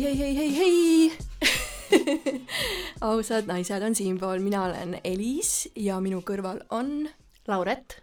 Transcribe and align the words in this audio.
hei, 0.00 0.16
hei, 0.18 0.34
hei, 0.36 0.52
hei, 0.56 1.10
hei 1.90 2.06
ausad 3.08 3.48
naised 3.50 3.82
on 3.84 3.94
siinpool, 3.94 4.40
mina 4.40 4.62
olen 4.64 4.94
Elis 5.04 5.68
ja 5.76 5.98
minu 6.00 6.22
kõrval 6.24 6.62
on 6.72 7.04
Lauret. 7.50 7.98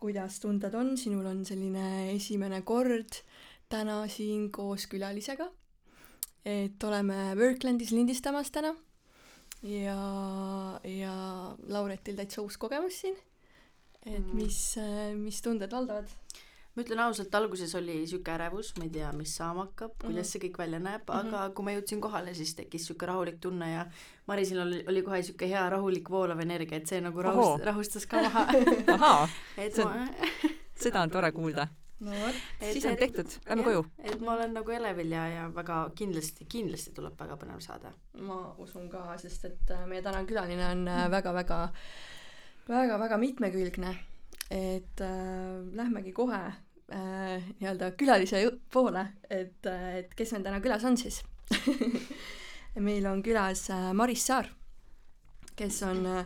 kuidas 0.00 0.40
tunded 0.42 0.74
on, 0.74 0.96
sinul 0.98 1.28
on 1.30 1.44
selline 1.46 2.10
esimene 2.16 2.62
kord 2.66 3.20
täna 3.70 4.00
siin 4.10 4.48
koos 4.50 4.88
külalisega. 4.90 5.46
et 6.44 6.82
oleme 6.82 7.36
Worklandis 7.38 7.94
lindistamas 7.94 8.50
täna 8.50 8.74
ja, 9.62 10.00
ja 10.82 11.14
Lauretil 11.68 12.18
täitsa 12.18 12.42
uus 12.42 12.58
kogemus 12.58 12.98
siin. 13.04 13.14
et 14.06 14.26
Mm. 14.26 14.34
mis, 14.42 14.58
mis 15.22 15.40
tunded 15.42 15.70
valdavad? 15.70 16.10
Ma 16.76 16.82
ütlen 16.82 16.98
ausalt, 17.04 17.34
alguses 17.38 17.74
oli 17.78 18.00
sihuke 18.06 18.32
ärevus, 18.34 18.72
ma 18.78 18.84
ei 18.84 18.90
tea, 18.90 19.12
mis 19.12 19.36
saama 19.36 19.66
hakkab, 19.68 19.92
kuidas 20.00 20.26
Mhm. 20.26 20.30
see 20.32 20.40
kõik 20.48 20.58
välja 20.58 20.78
näeb, 20.80 21.02
Mhm. 21.08 21.34
aga 21.34 21.50
kui 21.54 21.64
ma 21.64 21.70
jõudsin 21.76 22.00
kohale, 22.00 22.34
siis 22.34 22.54
tekkis 22.54 22.86
sihuke 22.86 23.06
rahulik 23.06 23.38
tunne 23.40 23.70
ja 23.72 23.86
Marisil 24.26 24.58
oli, 24.60 24.84
oli 24.88 25.02
kohe 25.02 25.22
sihuke 25.22 25.48
hea 25.48 25.68
rahulik 25.70 26.08
voolav 26.10 26.40
energia, 26.40 26.76
et 26.78 26.86
see 26.86 27.00
nagu 27.00 27.22
rahust, 27.22 27.64
rahustas 27.64 28.06
ka 28.06 28.22
maha 28.22 28.46
ahaa, 28.88 29.28
ma 29.78 29.90
on- 29.90 30.10
seda 30.82 31.02
on 31.02 31.10
tore 31.10 31.30
kuulda. 31.32 31.68
no 32.00 32.10
vot, 32.10 32.34
siis 32.72 32.84
on 32.86 32.96
tehtud, 32.96 33.26
lähme 33.48 33.62
koju. 33.64 33.84
et 34.02 34.20
ma 34.20 34.32
olen 34.34 34.52
nagu 34.52 34.70
elevil 34.70 35.10
ja, 35.12 35.28
ja 35.28 35.48
väga 35.54 35.90
kindlasti, 35.94 36.44
kindlasti 36.50 36.90
tuleb 36.94 37.14
väga 37.18 37.36
põnev 37.36 37.60
saade. 37.62 37.92
ma 38.18 38.54
usun 38.58 38.88
ka, 38.90 39.16
sest 39.16 39.44
et 39.44 39.70
äh, 39.70 39.86
meie 39.86 40.02
tänane 40.02 40.26
külaline 40.26 40.66
on 40.72 40.88
äh, 40.88 41.06
väga-väga 41.10 41.68
väga-väga 42.68 43.16
mitmekülgne. 43.18 43.94
et 44.50 45.00
äh, 45.00 45.64
lähmegi 45.72 46.12
kohe 46.12 46.52
äh, 46.92 47.42
nii-öelda 47.60 47.92
külalise 47.98 48.42
poole, 48.72 49.06
et 49.30 49.66
äh,, 49.66 49.90
et 50.02 50.14
kes 50.16 50.34
meil 50.34 50.44
täna 50.46 50.60
külas 50.64 50.84
on 50.84 50.98
siis 51.00 51.22
meil 52.88 53.06
on 53.06 53.22
külas 53.24 53.66
äh, 53.72 53.92
Maris 53.96 54.26
Saar, 54.26 54.48
kes 55.56 55.82
on 55.86 56.06
äh, 56.06 56.24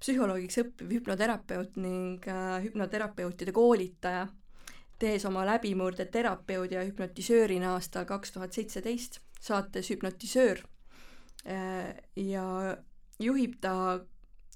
psühholoogiks 0.00 0.60
õppiv 0.60 0.96
hüpnoterapeut 0.98 1.76
ning 1.80 2.24
hüpnoterapeutide 2.64 3.54
koolitaja, 3.56 4.26
tees 5.00 5.24
oma 5.24 5.46
läbimurde 5.48 6.04
terapeudi 6.12 6.76
ja 6.76 6.82
hüpnotisöörina 6.84 7.72
aastal 7.72 8.04
kaks 8.08 8.34
tuhat 8.34 8.52
seitseteist 8.52 9.22
saates 9.40 9.88
Hüpnotisöör 9.90 10.60
ja 12.16 12.44
juhib 13.20 13.56
ta 13.60 13.74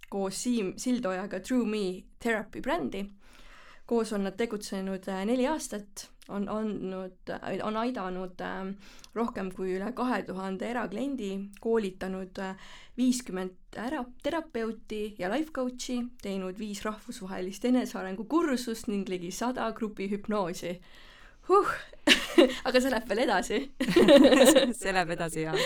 koos 0.08 0.42
Siim 0.42 0.72
Sildojaga 0.76 1.40
True 1.40 1.66
Me 1.66 2.02
Therapy 2.18 2.60
brändi. 2.60 3.04
Koos 3.88 4.12
on 4.12 4.26
nad 4.28 4.36
tegutsenud 4.36 5.08
äh, 5.08 5.24
neli 5.26 5.46
aastat, 5.48 6.08
on 6.28 6.44
andnud, 6.52 7.32
on 7.64 7.76
aidanud 7.80 8.40
äh, 8.44 8.66
rohkem 9.16 9.48
kui 9.56 9.72
üle 9.78 9.88
kahe 9.96 10.20
tuhande 10.28 10.68
erakliendi, 10.68 11.30
koolitanud 11.64 12.40
äh, 12.44 12.68
viiskümmend 13.00 13.78
ära 13.80 14.04
terapeuti 14.22 15.02
ja 15.18 15.30
life 15.32 15.54
coach'i, 15.56 16.02
teinud 16.22 16.60
viis 16.60 16.84
rahvusvahelist 16.84 17.64
enesearengu 17.70 18.28
kursust 18.28 18.92
ning 18.92 19.08
ligi 19.08 19.32
sada 19.32 19.70
grupihüpnoosi 19.72 20.76
huh.. 21.48 21.72
aga 22.68 22.80
see 22.80 22.92
läheb 22.92 23.08
veel 23.08 23.24
edasi 23.26 23.62
see 24.80 24.92
läheb 24.92 25.16
edasi 25.16 25.46
ja 25.46 25.56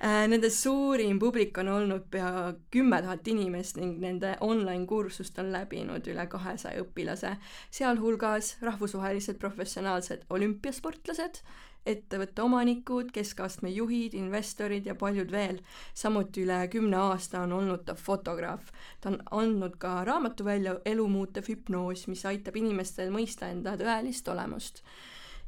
Äh, 0.00 0.26
Nende 0.28 0.50
suurim 0.50 1.18
publik 1.18 1.56
on 1.58 1.68
olnud 1.72 2.10
pea 2.12 2.52
kümme 2.70 2.98
tuhat 3.00 3.28
inimest 3.32 3.78
ning 3.80 3.94
nende 4.02 4.34
online-kursust 4.44 5.38
on 5.40 5.48
läbinud 5.54 6.10
üle 6.12 6.26
kahesaja 6.28 6.82
õpilase, 6.84 7.32
sealhulgas 7.72 8.56
rahvusvahelised 8.66 9.40
professionaalsed 9.40 10.26
olümpiasportlased, 10.28 11.40
ettevõtte 11.88 12.44
omanikud, 12.44 13.08
keskastme 13.14 13.72
juhid, 13.72 14.12
investorid 14.20 14.84
ja 14.84 14.98
paljud 15.00 15.32
veel. 15.32 15.62
samuti 15.94 16.44
üle 16.44 16.60
kümne 16.68 17.00
aasta 17.00 17.46
on 17.46 17.56
olnud 17.56 17.88
ta 17.88 17.94
fotograaf. 17.94 18.72
ta 19.00 19.14
on 19.14 19.20
andnud 19.30 19.78
ka 19.78 20.04
raamatu 20.04 20.44
välja 20.44 20.76
Elu 20.84 21.08
muutev 21.08 21.48
hüpnoos, 21.48 22.06
mis 22.06 22.26
aitab 22.26 22.56
inimestel 22.56 23.08
mõista 23.10 23.48
enda 23.48 23.78
tõelist 23.80 24.28
olemust 24.28 24.84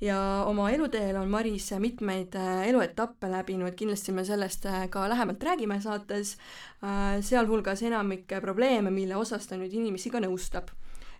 ja 0.00 0.44
oma 0.46 0.70
eluteel 0.70 1.16
on 1.16 1.28
Maris 1.28 1.70
mitmeid 1.78 2.34
äh, 2.34 2.68
eluetappe 2.68 3.30
läbinud, 3.30 3.74
kindlasti 3.74 4.12
me 4.12 4.24
sellest 4.24 4.66
äh, 4.66 4.88
ka 4.90 5.08
lähemalt 5.08 5.42
räägime 5.42 5.80
saates, 5.80 6.36
sealhulgas 7.20 7.82
enamikke 7.82 8.40
probleeme, 8.40 8.90
mille 8.90 9.16
osas 9.16 9.46
ta 9.46 9.56
nüüd 9.58 9.74
inimesi 9.74 10.10
ka 10.10 10.20
nõustab. 10.22 10.70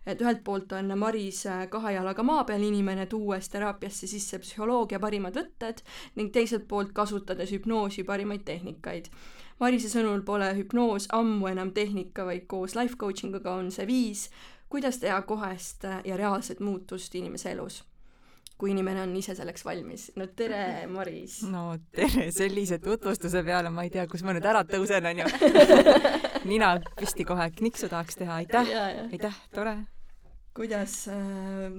et 0.06 0.20
ühelt 0.22 0.38
poolt 0.44 0.72
on 0.72 0.92
Maris 0.98 1.42
äh, 1.46 1.66
kahe 1.68 1.92
jalaga 1.92 2.22
maa 2.22 2.44
peal 2.44 2.62
inimene, 2.62 3.06
tuues 3.06 3.48
teraapiasse 3.48 4.06
sisse 4.06 4.38
psühholoogia 4.38 5.00
parimad 5.00 5.34
võtted 5.36 5.82
ning 6.16 6.32
teiselt 6.32 6.68
poolt 6.68 6.92
kasutades 6.92 7.50
hüpnoosi 7.52 8.04
parimaid 8.04 8.44
tehnikaid. 8.44 9.10
Marise 9.60 9.90
sõnul 9.90 10.22
pole 10.22 10.54
hüpnoos 10.54 11.10
ammu 11.12 11.50
enam 11.50 11.74
tehnika, 11.74 12.24
vaid 12.24 12.46
koos 12.46 12.78
life 12.78 12.96
coaching 12.96 13.34
uga 13.34 13.58
on 13.58 13.70
see 13.74 13.86
viis, 13.86 14.30
kuidas 14.70 15.02
teha 15.02 15.20
kohest 15.22 15.84
äh, 15.84 16.00
ja 16.04 16.16
reaalset 16.16 16.60
muutust 16.60 17.14
inimese 17.14 17.52
elus 17.52 17.82
kui 18.58 18.72
inimene 18.74 19.04
on 19.06 19.12
ise 19.18 19.36
selleks 19.38 19.64
valmis. 19.66 20.08
no 20.18 20.26
tere, 20.38 20.62
Maris! 20.94 21.40
no 21.50 21.66
tere, 21.94 22.28
sellise 22.34 22.80
tutvustuse 22.82 23.44
peale 23.46 23.70
ma 23.74 23.84
ei 23.86 23.92
tea, 23.94 24.06
kus 24.10 24.24
ma 24.26 24.34
nüüd 24.36 24.48
ära 24.48 24.64
tõusen, 24.68 25.06
onju. 25.12 25.28
nina 26.50 26.74
püsti 26.98 27.26
kohe, 27.28 27.50
kniksu 27.60 27.90
tahaks 27.92 28.18
teha, 28.18 28.40
aitäh, 28.42 28.74
aitäh, 29.12 29.38
tore. 29.54 29.76
kuidas 30.58 31.04
äh,, 31.12 31.78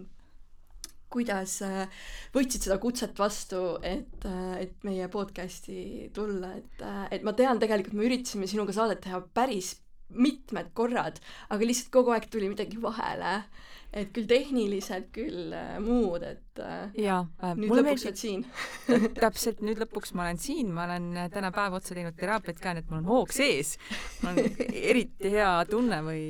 kuidas 1.11 1.57
äh, 1.65 2.01
võtsid 2.35 2.67
seda 2.67 2.79
kutset 2.81 3.19
vastu, 3.19 3.63
et 3.83 4.25
äh,, 4.29 4.55
et 4.63 4.87
meie 4.87 5.09
podcast'i 5.11 6.09
tulla, 6.15 6.53
et 6.61 6.85
äh,, 6.85 7.05
et 7.17 7.27
ma 7.27 7.35
tean 7.35 7.59
tegelikult, 7.61 7.97
me 7.97 8.07
üritasime 8.07 8.47
sinuga 8.47 8.75
saadet 8.75 9.03
teha 9.03 9.21
päris 9.35 9.75
mitmed 10.09 10.71
korrad, 10.77 11.19
aga 11.53 11.67
lihtsalt 11.67 11.91
kogu 11.93 12.13
aeg 12.15 12.29
tuli 12.31 12.49
midagi 12.49 12.79
vahele. 12.81 13.41
Et 13.89 14.11
küll 14.13 14.27
tehniliselt, 14.29 15.07
küll 15.13 15.53
äh, 15.55 15.77
muud, 15.81 16.21
et 16.25 16.59
äh, 16.61 16.91
jaa 17.01 17.23
äh,, 17.41 17.55
nüüd 17.57 17.71
lõpuks 17.73 18.05
oled 18.05 18.19
siin 18.19 18.43
täpselt, 19.23 19.63
nüüd 19.65 19.81
lõpuks 19.81 20.13
ma 20.17 20.27
olen 20.27 20.41
siin, 20.41 20.69
ma 20.75 20.85
olen 20.85 21.07
täna 21.33 21.49
päev 21.55 21.79
otsa 21.79 21.97
teinud 21.97 22.17
teraapiat 22.19 22.61
ka, 22.61 22.75
nii 22.75 22.85
et 22.85 22.91
mul 22.91 23.01
on 23.01 23.09
hoog 23.09 23.33
sees. 23.33 23.75
mul 24.21 24.37
on 24.37 24.69
eriti 24.69 25.33
hea 25.33 25.49
tunne 25.69 26.01
või, 26.05 26.27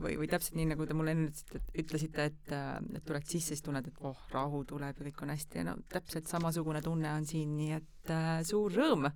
või, 0.00 0.16
või 0.22 0.30
täpselt 0.32 0.56
nii, 0.56 0.70
nagu 0.72 0.88
te 0.88 0.96
mulle 0.96 1.12
enne 1.16 1.60
ütlesite, 1.84 2.30
et, 2.32 2.56
et 2.96 3.04
tuled 3.04 3.28
sisse, 3.28 3.52
siis 3.52 3.64
tunned, 3.64 3.92
et 3.92 4.00
oh, 4.08 4.24
rahu 4.32 4.64
tuleb 4.72 4.96
ja 4.96 5.08
kõik 5.10 5.22
on 5.26 5.34
hästi 5.34 5.60
ja 5.60 5.68
no 5.68 5.76
täpselt 5.92 6.32
samasugune 6.32 6.80
tunne 6.84 7.12
on 7.12 7.28
siin, 7.28 7.52
nii 7.58 7.76
et 7.82 8.14
äh, 8.14 8.40
suur 8.48 8.72
rõõm. 8.72 9.10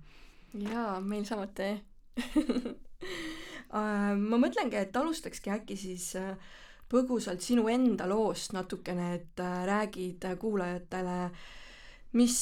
jaa, 0.69 0.99
meil 1.01 1.25
samuti 1.25 1.73
ma 3.73 4.37
mõtlengi, 4.41 4.77
et 4.77 4.95
alustakski 4.97 5.57
äkki 5.57 5.77
siis 5.77 6.13
põgusalt 6.89 7.43
sinu 7.45 7.67
enda 7.69 8.07
loost 8.09 8.53
natukene, 8.57 9.13
et 9.19 9.43
räägid 9.69 10.25
kuulajatele, 10.41 11.19
mis 12.17 12.39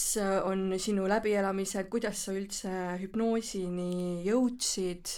on 0.48 0.72
sinu 0.80 1.08
läbielamised, 1.12 1.90
kuidas 1.92 2.24
sa 2.28 2.36
üldse 2.38 2.72
hüpnoosini 3.02 4.24
jõudsid, 4.28 5.18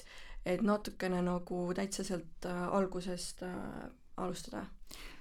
et 0.50 0.66
natukene 0.66 1.22
nagu 1.22 1.68
täitsa 1.78 2.08
sealt 2.08 2.50
algusest 2.50 3.46
alustada? 4.18 4.66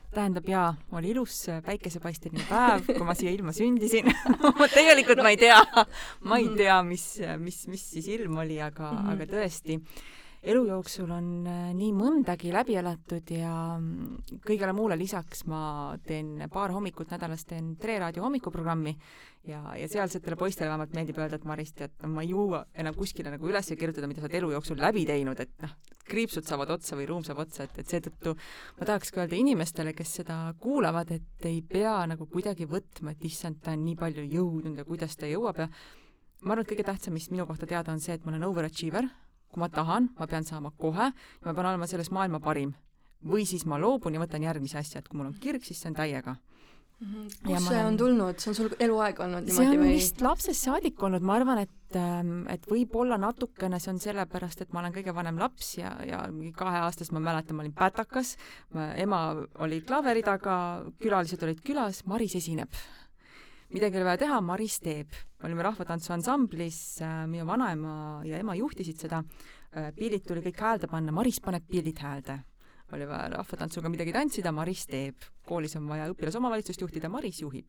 Tähendab 0.09 0.47
jaa, 0.49 0.69
oli 0.97 1.11
ilus 1.13 1.35
päikesepaisteline 1.67 2.47
päev, 2.49 2.87
kui 2.89 3.05
ma 3.05 3.13
siia 3.17 3.29
ilma 3.37 3.53
sündisin. 3.53 4.09
Ma 4.59 4.69
tegelikult 4.73 5.21
ma 5.21 5.35
ei 5.35 5.37
tea, 5.37 5.59
ma 6.25 6.39
ei 6.41 6.49
tea, 6.57 6.79
mis, 6.87 7.05
mis, 7.43 7.59
mis 7.69 7.85
siis 7.93 8.09
ilm 8.17 8.41
oli, 8.41 8.57
aga 8.57 8.89
mm, 8.89 9.03
-hmm. 9.03 9.13
aga 9.13 9.27
tõesti 9.29 9.77
elu 10.43 10.61
jooksul 10.69 11.11
on 11.11 11.31
nii 11.75 11.91
mõndagi 11.97 12.53
läbi 12.55 12.77
elatud 12.79 13.31
ja 13.35 13.53
mm, 13.75 14.39
kõigele 14.47 14.75
muule 14.77 14.95
lisaks 14.99 15.43
ma 15.51 15.97
teen 16.07 16.45
paar 16.53 16.71
hommikut 16.75 17.11
nädalas 17.11 17.43
teen 17.49 17.75
Tre 17.81 17.99
raadio 17.99 18.23
hommikuprogrammi 18.23 18.95
ja, 19.51 19.63
ja 19.75 19.89
sealsetele 19.91 20.39
poistele 20.39 20.71
vähemalt 20.71 20.95
meeldib 20.95 21.19
öelda, 21.19 21.41
et 21.41 21.47
Maris, 21.49 21.75
tead, 21.75 21.95
ma 22.07 22.23
ei 22.23 22.33
jõua 22.33 22.63
enam 22.79 22.95
kuskile 22.95 23.33
nagu 23.35 23.51
üles 23.51 23.73
kirjutada, 23.75 24.07
mida 24.11 24.23
sa 24.23 24.29
oled 24.29 24.39
elu 24.41 24.55
jooksul 24.55 24.81
läbi 24.83 25.05
teinud, 25.09 25.43
et 25.43 25.55
noh, 25.65 25.75
kriipsud 26.09 26.47
saavad 26.47 26.71
otsa 26.79 26.97
või 26.99 27.09
ruum 27.11 27.27
saab 27.27 27.43
otsa, 27.43 27.67
et, 27.67 27.83
et 27.83 27.95
seetõttu 27.95 28.35
ma 28.79 28.89
tahaks 28.89 29.13
ka 29.15 29.25
öelda 29.25 29.39
inimestele, 29.39 29.95
kes 29.97 30.19
seda 30.21 30.41
kuulavad, 30.63 31.11
et 31.19 31.49
ei 31.51 31.63
pea 31.67 32.01
nagu 32.11 32.29
kuidagi 32.31 32.69
võtma, 32.71 33.15
et 33.15 33.25
issand, 33.27 33.59
ta 33.65 33.75
on 33.75 33.87
nii 33.87 33.99
palju 33.99 34.27
jõudnud 34.27 34.79
ja 34.79 34.87
kuidas 34.89 35.19
ta 35.19 35.31
jõuab 35.31 35.65
ja 35.65 35.71
ma 36.45 36.55
arvan, 36.55 36.63
et 36.63 36.71
kõige 36.71 36.87
tähtsam, 36.87 37.19
mis 37.19 37.31
minu 37.33 37.47
kohta 37.49 37.67
teada 37.67 37.91
on 37.93 38.03
see, 38.03 38.15
et 38.15 38.25
ma 38.25 38.35
olen 38.35 38.47
overachiever 38.47 39.09
kui 39.53 39.63
ma 39.63 39.71
tahan, 39.73 40.11
ma 40.19 40.27
pean 40.27 40.45
saama 40.45 40.73
kohe 40.77 41.11
ja 41.11 41.47
ma 41.47 41.55
pean 41.55 41.73
olema 41.73 41.89
selles 41.91 42.11
maailma 42.11 42.41
parim. 42.41 42.75
või 43.25 43.43
siis 43.51 43.65
ma 43.67 43.81
loobun 43.83 44.15
ja 44.15 44.21
võtan 44.23 44.45
järgmise 44.47 44.79
asja, 44.79 45.01
et 45.01 45.09
kui 45.09 45.19
mul 45.19 45.33
on 45.33 45.41
kirg, 45.43 45.65
siis 45.67 45.81
see 45.83 45.91
on 45.91 45.97
täiega 45.99 46.37
mm. 47.01 47.07
-hmm. 47.07 47.31
kust 47.47 47.69
see 47.69 47.85
on 47.85 47.97
tulnud, 47.97 48.39
see 48.39 48.51
on 48.51 48.55
sul 48.55 48.69
eluaeg 48.79 49.21
olnud 49.25 49.49
niimoodi 49.49 49.67
või? 49.67 49.73
see 49.73 49.79
on 49.79 49.85
või? 49.85 49.97
vist 49.97 50.23
lapsest 50.23 50.69
saadik 50.69 51.03
olnud, 51.03 51.23
ma 51.23 51.35
arvan, 51.39 51.63
et, 51.65 51.99
et 52.55 52.71
võib-olla 52.71 53.19
natukene 53.19 53.81
see 53.83 53.93
on 53.95 53.99
sellepärast, 54.03 54.63
et 54.63 54.73
ma 54.73 54.85
olen 54.85 54.95
kõige 54.95 55.15
vanem 55.15 55.41
laps 55.43 55.75
ja, 55.81 55.97
ja 56.07 56.23
mingi 56.31 56.53
kaheaastast 56.59 57.15
ma 57.17 57.25
mäletan, 57.31 57.57
ma 57.57 57.67
olin 57.67 57.75
pätakas, 57.75 58.37
ema 58.97 59.23
oli 59.65 59.83
klaveri 59.83 60.23
taga, 60.23 60.55
külalised 61.03 61.43
olid 61.43 61.63
külas, 61.67 62.05
Maris 62.07 62.39
esineb 62.39 62.71
midagi 63.75 63.99
oli 63.99 64.07
vaja 64.07 64.21
teha, 64.25 64.41
Maris 64.41 64.79
teeb. 64.81 65.15
olime 65.45 65.63
rahvatantsuansamblis, 65.63 66.79
äh, 67.03 67.25
minu 67.31 67.47
vanaema 67.47 68.23
ja 68.27 68.39
ema 68.39 68.55
juhtisid 68.59 68.99
seda, 68.99 69.23
pildid 69.95 70.25
tuli 70.27 70.43
kõik 70.43 70.63
häälde 70.65 70.89
panna, 70.91 71.13
Maris 71.13 71.41
paneb 71.41 71.67
pildid 71.69 71.99
häälde. 72.03 72.39
oli 72.93 73.05
vaja 73.05 73.29
rahvatantsuga 73.37 73.89
midagi 73.89 74.13
tantsida, 74.13 74.53
Maris 74.53 74.87
teeb. 74.87 75.17
koolis 75.47 75.77
on 75.77 75.89
vaja 75.89 76.09
õpilasomavalitsust 76.13 76.81
juhtida, 76.81 77.09
Maris 77.09 77.41
juhib. 77.41 77.69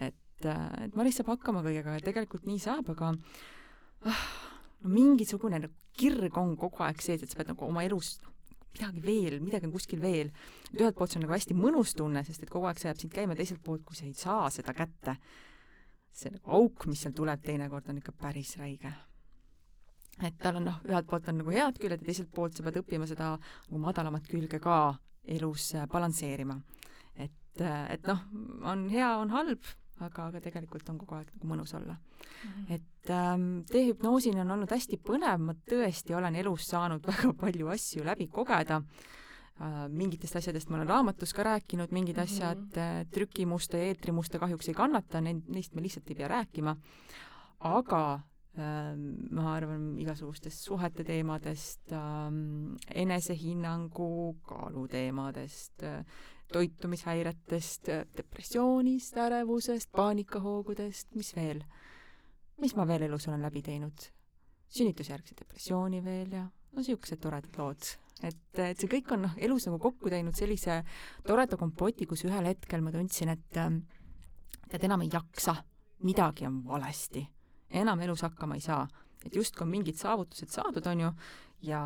et, 0.00 0.44
et 0.44 0.96
Maris 0.96 1.16
saab 1.16 1.34
hakkama 1.36 1.62
kõigega 1.62 1.98
ja 1.98 2.00
tegelikult 2.00 2.46
nii 2.46 2.58
saab, 2.58 2.90
aga 2.90 3.14
ah, 4.06 4.24
no 4.82 4.90
mingisugune 4.90 5.58
nagu 5.58 5.74
kirg 5.98 6.36
on 6.38 6.56
kogu 6.56 6.82
aeg 6.86 7.00
sees, 7.02 7.22
et 7.22 7.30
sa 7.30 7.36
pead 7.36 7.50
nagu 7.52 7.66
oma 7.66 7.82
elus 7.84 8.18
midagi 8.74 9.02
veel, 9.04 9.38
midagi 9.42 9.68
on 9.68 9.74
kuskil 9.74 10.00
veel. 10.02 10.30
ühelt 10.76 10.96
poolt 10.96 11.12
see 11.12 11.20
on 11.20 11.26
nagu 11.26 11.36
hästi 11.36 11.56
mõnus 11.58 11.94
tunne, 11.96 12.22
sest 12.24 12.44
et 12.44 12.52
kogu 12.52 12.68
aeg 12.68 12.80
see 12.80 12.88
jääb 12.90 13.02
sind 13.02 13.14
käima, 13.14 13.36
teiselt 13.38 13.62
poolt, 13.64 13.84
kui 13.86 13.96
sa 13.96 14.06
ei 14.06 14.14
saa 14.14 14.48
seda 14.54 14.74
kätte, 14.76 15.16
see 16.12 16.32
nagu 16.34 16.56
auk, 16.58 16.86
mis 16.90 17.02
seal 17.04 17.14
tuleb 17.16 17.42
teinekord, 17.44 17.88
on 17.88 18.00
ikka 18.02 18.12
päris 18.12 18.56
räige. 18.60 18.92
et 20.22 20.38
tal 20.38 20.56
on 20.58 20.64
noh, 20.66 20.78
ühelt 20.88 21.06
poolt 21.06 21.28
on 21.30 21.38
nagu 21.42 21.52
head 21.54 21.78
küljed 21.78 22.00
ja 22.00 22.06
teiselt 22.06 22.32
poolt 22.34 22.56
sa 22.56 22.64
pead 22.66 22.80
õppima 22.80 23.06
seda 23.06 23.36
nagu 23.38 23.82
madalamat 23.82 24.26
külge 24.26 24.58
ka 24.58 24.98
elus 25.24 25.74
äh, 25.74 25.86
balansseerima. 25.86 26.60
et, 27.14 27.60
äh, 27.60 27.92
et 27.94 28.06
noh, 28.06 28.24
on 28.62 28.88
hea, 28.90 29.10
on 29.18 29.30
halb, 29.30 29.62
aga, 30.04 30.28
aga 30.28 30.40
tegelikult 30.42 30.88
on 30.92 30.98
kogu 31.00 31.16
aeg 31.18 31.30
nagu 31.34 31.50
mõnus 31.50 31.74
olla 31.76 31.94
mm. 31.94 32.48
-hmm. 32.48 32.74
et 32.74 33.10
ähm, 33.10 33.46
teehüpnoosini 33.70 34.40
on 34.40 34.50
olnud 34.56 34.70
hästi 34.70 35.00
põnev, 35.10 35.40
ma 35.42 35.54
tõesti 35.70 36.16
olen 36.16 36.36
elus 36.36 36.68
saanud 36.70 37.06
väga 37.10 37.32
palju 37.40 37.68
asju 37.74 38.04
läbi 38.04 38.28
kogeda 38.28 38.82
äh,. 39.60 39.88
mingitest 39.88 40.36
asjadest 40.36 40.70
ma 40.70 40.76
olen 40.76 40.88
raamatus 40.88 41.34
ka 41.34 41.42
rääkinud, 41.42 41.92
mingid 41.92 42.16
mm 42.16 42.22
-hmm. 42.22 42.32
asjad 42.32 42.76
äh, 42.76 43.06
trükimuste 43.10 43.78
ja 43.78 43.84
eetrimuste 43.84 44.38
kahjuks 44.38 44.68
ei 44.68 44.74
kannata, 44.74 45.20
neid, 45.20 45.42
neist 45.48 45.74
me 45.74 45.82
lihtsalt 45.82 46.10
ei 46.10 46.16
pea 46.16 46.28
rääkima. 46.28 46.76
aga 47.60 48.20
ähm, 48.58 49.00
ma 49.30 49.54
arvan 49.54 49.98
igasugustest 49.98 50.64
suhete 50.64 51.04
teemadest 51.04 51.92
ähm,, 51.92 52.74
enesehinnangu, 52.94 54.36
kaaluteemadest 54.42 55.82
äh,, 55.82 56.04
toitumishäiretest, 56.52 57.90
depressioonist, 58.16 59.16
ärevusest, 59.20 59.90
paanikahoogudest, 59.96 61.12
mis 61.18 61.34
veel? 61.36 61.62
mis 62.58 62.74
ma 62.74 62.86
veel 62.88 63.04
elus 63.06 63.28
olen 63.28 63.44
läbi 63.44 63.62
teinud? 63.62 64.08
sünnitusjärgse 64.68 65.36
depressiooni 65.38 66.00
veel 66.04 66.32
ja 66.34 66.42
no 66.44 66.82
niisugused 66.82 67.20
toredad 67.22 67.56
lood. 67.60 67.90
et, 68.22 68.60
et 68.60 68.80
see 68.80 68.90
kõik 68.90 69.12
on 69.14 69.24
noh, 69.26 69.36
elus 69.40 69.68
nagu 69.68 69.78
kokku 69.82 70.10
teinud 70.12 70.36
sellise 70.36 70.82
toreda 71.26 71.56
kompoti, 71.60 72.08
kus 72.08 72.24
ühel 72.28 72.50
hetkel 72.50 72.84
ma 72.84 72.92
tundsin, 72.94 73.32
et 73.32 73.48
tead, 73.52 74.84
enam 74.88 75.04
ei 75.04 75.12
jaksa, 75.12 75.56
midagi 76.04 76.48
on 76.48 76.62
valesti. 76.66 77.24
enam 77.70 78.00
elus 78.00 78.24
hakkama 78.26 78.56
ei 78.56 78.64
saa. 78.64 78.86
et 79.24 79.34
justkui 79.34 79.64
on 79.64 79.72
mingid 79.72 79.96
saavutused 79.98 80.52
saadud, 80.52 80.86
on 80.86 81.00
ju, 81.00 81.12
ja, 81.68 81.82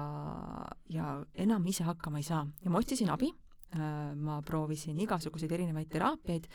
ja 0.89 1.15
enam 1.35 1.67
ise 1.67 1.85
hakkama 1.85 2.19
ei 2.19 2.27
saa. 2.27 2.47
ja 2.65 2.71
ma 2.71 2.79
otsisin 2.79 3.11
abi 3.11 3.31
ma 3.73 4.41
proovisin 4.45 4.99
igasuguseid 5.01 5.53
erinevaid 5.57 5.89
teraapiaid, 5.93 6.49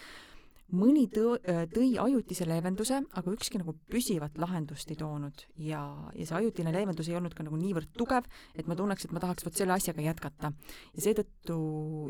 mõni 0.75 1.05
tõ-, 1.11 1.37
äh, 1.47 1.63
tõi 1.71 1.93
ajutise 2.01 2.47
leevenduse, 2.47 2.99
aga 3.19 3.31
ükski 3.31 3.61
nagu 3.61 3.73
püsivat 3.91 4.37
lahendust 4.41 4.91
ei 4.91 4.99
toonud. 4.99 5.45
Ja, 5.63 5.81
ja 6.13 6.27
see 6.27 6.37
ajutine 6.41 6.73
leevendus 6.75 7.07
ei 7.07 7.15
olnud 7.19 7.35
ka 7.37 7.45
nagu 7.47 7.59
niivõrd 7.59 7.93
tugev, 7.97 8.27
et 8.55 8.67
ma 8.67 8.75
tunneks, 8.75 9.07
et 9.07 9.15
ma 9.15 9.23
tahaks 9.23 9.47
vot 9.47 9.55
selle 9.55 9.77
asjaga 9.77 10.03
jätkata. 10.03 10.51
ja 10.93 11.05
seetõttu 11.05 11.57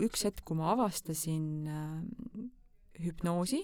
üks 0.08 0.26
hetk, 0.26 0.44
kui 0.48 0.58
ma 0.58 0.72
avastasin 0.74 1.48
äh, 1.70 2.48
hüpnoosi 3.06 3.62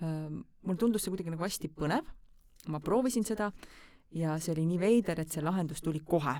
äh,, 0.00 0.30
mulle 0.64 0.80
tundus 0.80 1.04
see 1.04 1.12
kuidagi 1.12 1.34
nagu 1.34 1.44
hästi 1.44 1.68
põnev, 1.76 2.08
ma 2.72 2.80
proovisin 2.80 3.26
seda 3.28 3.52
ja 4.14 4.38
see 4.40 4.54
oli 4.54 4.64
nii 4.72 4.80
veider, 4.80 5.20
et 5.20 5.32
see 5.32 5.44
lahendus 5.44 5.84
tuli 5.84 6.00
kohe 6.00 6.38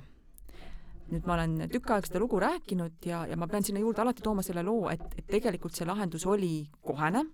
nüüd 1.12 1.26
ma 1.28 1.36
olen 1.36 1.56
tükk 1.72 1.90
aega 1.94 2.08
seda 2.08 2.22
lugu 2.22 2.40
rääkinud 2.42 3.08
ja, 3.08 3.24
ja 3.28 3.36
ma 3.36 3.48
pean 3.50 3.64
sinna 3.66 3.82
juurde 3.82 4.02
alati 4.04 4.24
tooma 4.24 4.44
selle 4.46 4.64
loo, 4.66 4.88
et, 4.92 5.04
et 5.18 5.26
tegelikult 5.36 5.76
see 5.76 5.88
lahendus 5.88 6.24
oli 6.30 6.54
kohene, 6.84 7.24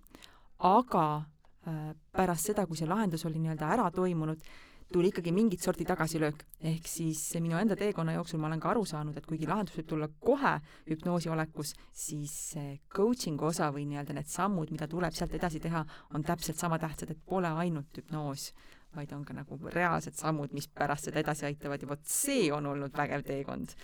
aga 0.71 1.05
äh, 1.21 1.93
pärast 2.17 2.51
seda, 2.51 2.67
kui 2.67 2.79
see 2.79 2.91
lahendus 2.91 3.25
oli 3.29 3.39
nii-öelda 3.43 3.71
ära 3.77 3.87
toimunud, 3.95 4.43
tuli 4.91 5.13
ikkagi 5.13 5.33
mingit 5.33 5.63
sorti 5.63 5.85
tagasilöök. 5.87 6.43
ehk 6.61 6.89
siis 6.89 7.21
minu 7.41 7.57
enda 7.59 7.77
teekonna 7.77 8.13
jooksul 8.13 8.41
ma 8.41 8.49
olen 8.49 8.61
ka 8.61 8.71
aru 8.71 8.85
saanud, 8.85 9.17
et 9.17 9.27
kuigi 9.27 9.47
lahendus 9.47 9.77
võib 9.79 9.87
tulla 9.87 10.09
kohe 10.21 10.57
hüpnoosi 10.91 11.31
olekus, 11.31 11.75
siis 11.93 12.35
see 12.55 12.81
coaching'u 12.97 13.47
osa 13.53 13.71
või 13.71 13.87
nii-öelda 13.87 14.19
need 14.19 14.27
sammud, 14.27 14.75
mida 14.75 14.89
tuleb 14.91 15.15
sealt 15.15 15.35
edasi 15.39 15.63
teha, 15.63 15.85
on 16.15 16.27
täpselt 16.27 16.59
sama 16.59 16.79
tähtsad, 16.79 17.15
et 17.15 17.23
pole 17.27 17.55
ainult 17.63 18.03
hüpnoos 18.03 18.51
vaid 18.97 19.13
on 19.15 19.25
ka 19.25 19.35
nagu 19.37 19.59
reaalsed 19.71 20.17
sammud, 20.19 20.55
mis 20.57 20.69
pärast 20.69 21.09
seda 21.09 21.23
edasi 21.23 21.47
aitavad 21.51 21.83
ja 21.83 21.91
vot 21.91 22.07
see 22.11 22.51
on 22.55 22.67
olnud 22.67 22.97
vägev 22.97 23.25
teekond. 23.27 23.75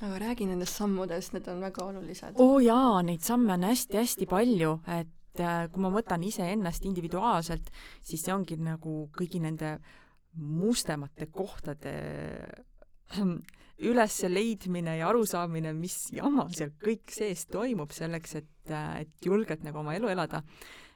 aga 0.00 0.18
räägi 0.20 0.46
nendest 0.50 0.76
sammudest, 0.76 1.32
need 1.32 1.48
on 1.48 1.60
väga 1.64 1.84
olulised. 1.84 2.40
oo 2.42 2.58
jaa, 2.60 3.02
neid 3.02 3.24
samme 3.24 3.52
on 3.54 3.68
hästi-hästi 3.70 4.28
palju, 4.28 4.78
et 4.98 5.40
äh, 5.40 5.66
kui 5.72 5.82
ma 5.82 5.92
võtan 5.94 6.24
iseennast 6.26 6.84
individuaalselt, 6.84 7.70
siis 8.02 8.24
see 8.24 8.34
ongi 8.34 8.58
nagu 8.60 9.08
kõigi 9.16 9.40
nende 9.40 9.78
mustemate 10.34 11.30
kohtade 11.30 11.94
üles 13.88 14.16
leidmine 14.28 14.98
ja 14.98 15.08
arusaamine, 15.10 15.72
mis 15.76 16.08
jama 16.14 16.46
seal 16.54 16.72
kõik 16.82 17.10
sees 17.14 17.46
toimub 17.50 17.92
selleks, 17.94 18.36
et, 18.40 18.70
äh, 18.70 19.04
et 19.04 19.26
julgelt 19.26 19.64
nagu 19.66 19.80
oma 19.82 19.96
elu 19.96 20.10
elada. 20.14 20.42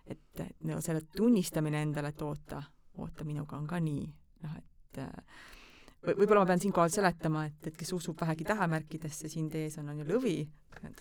et, 0.08 0.40
et 0.40 0.64
nagu 0.64 0.80
selle 0.80 1.02
tunnistamine 1.12 1.82
endale, 1.84 2.08
et 2.14 2.22
oota, 2.24 2.62
oota, 2.98 3.24
minuga 3.24 3.56
on 3.58 3.66
ka 3.70 3.80
nii, 3.82 4.04
noh 4.44 4.58
et 4.58 5.00
äh, 5.02 5.36
võib-olla 6.06 6.44
ma 6.44 6.50
pean 6.52 6.62
siinkohal 6.62 6.92
seletama, 6.92 7.44
et, 7.48 7.70
et 7.70 7.76
kes 7.78 7.92
usub 7.96 8.18
vähegi 8.20 8.46
tähemärkidesse, 8.48 9.30
siin 9.32 9.48
teie 9.52 9.68
ees 9.68 9.78
on, 9.80 9.90
on 9.92 10.02
ju 10.02 10.06
lõvi, 10.08 10.36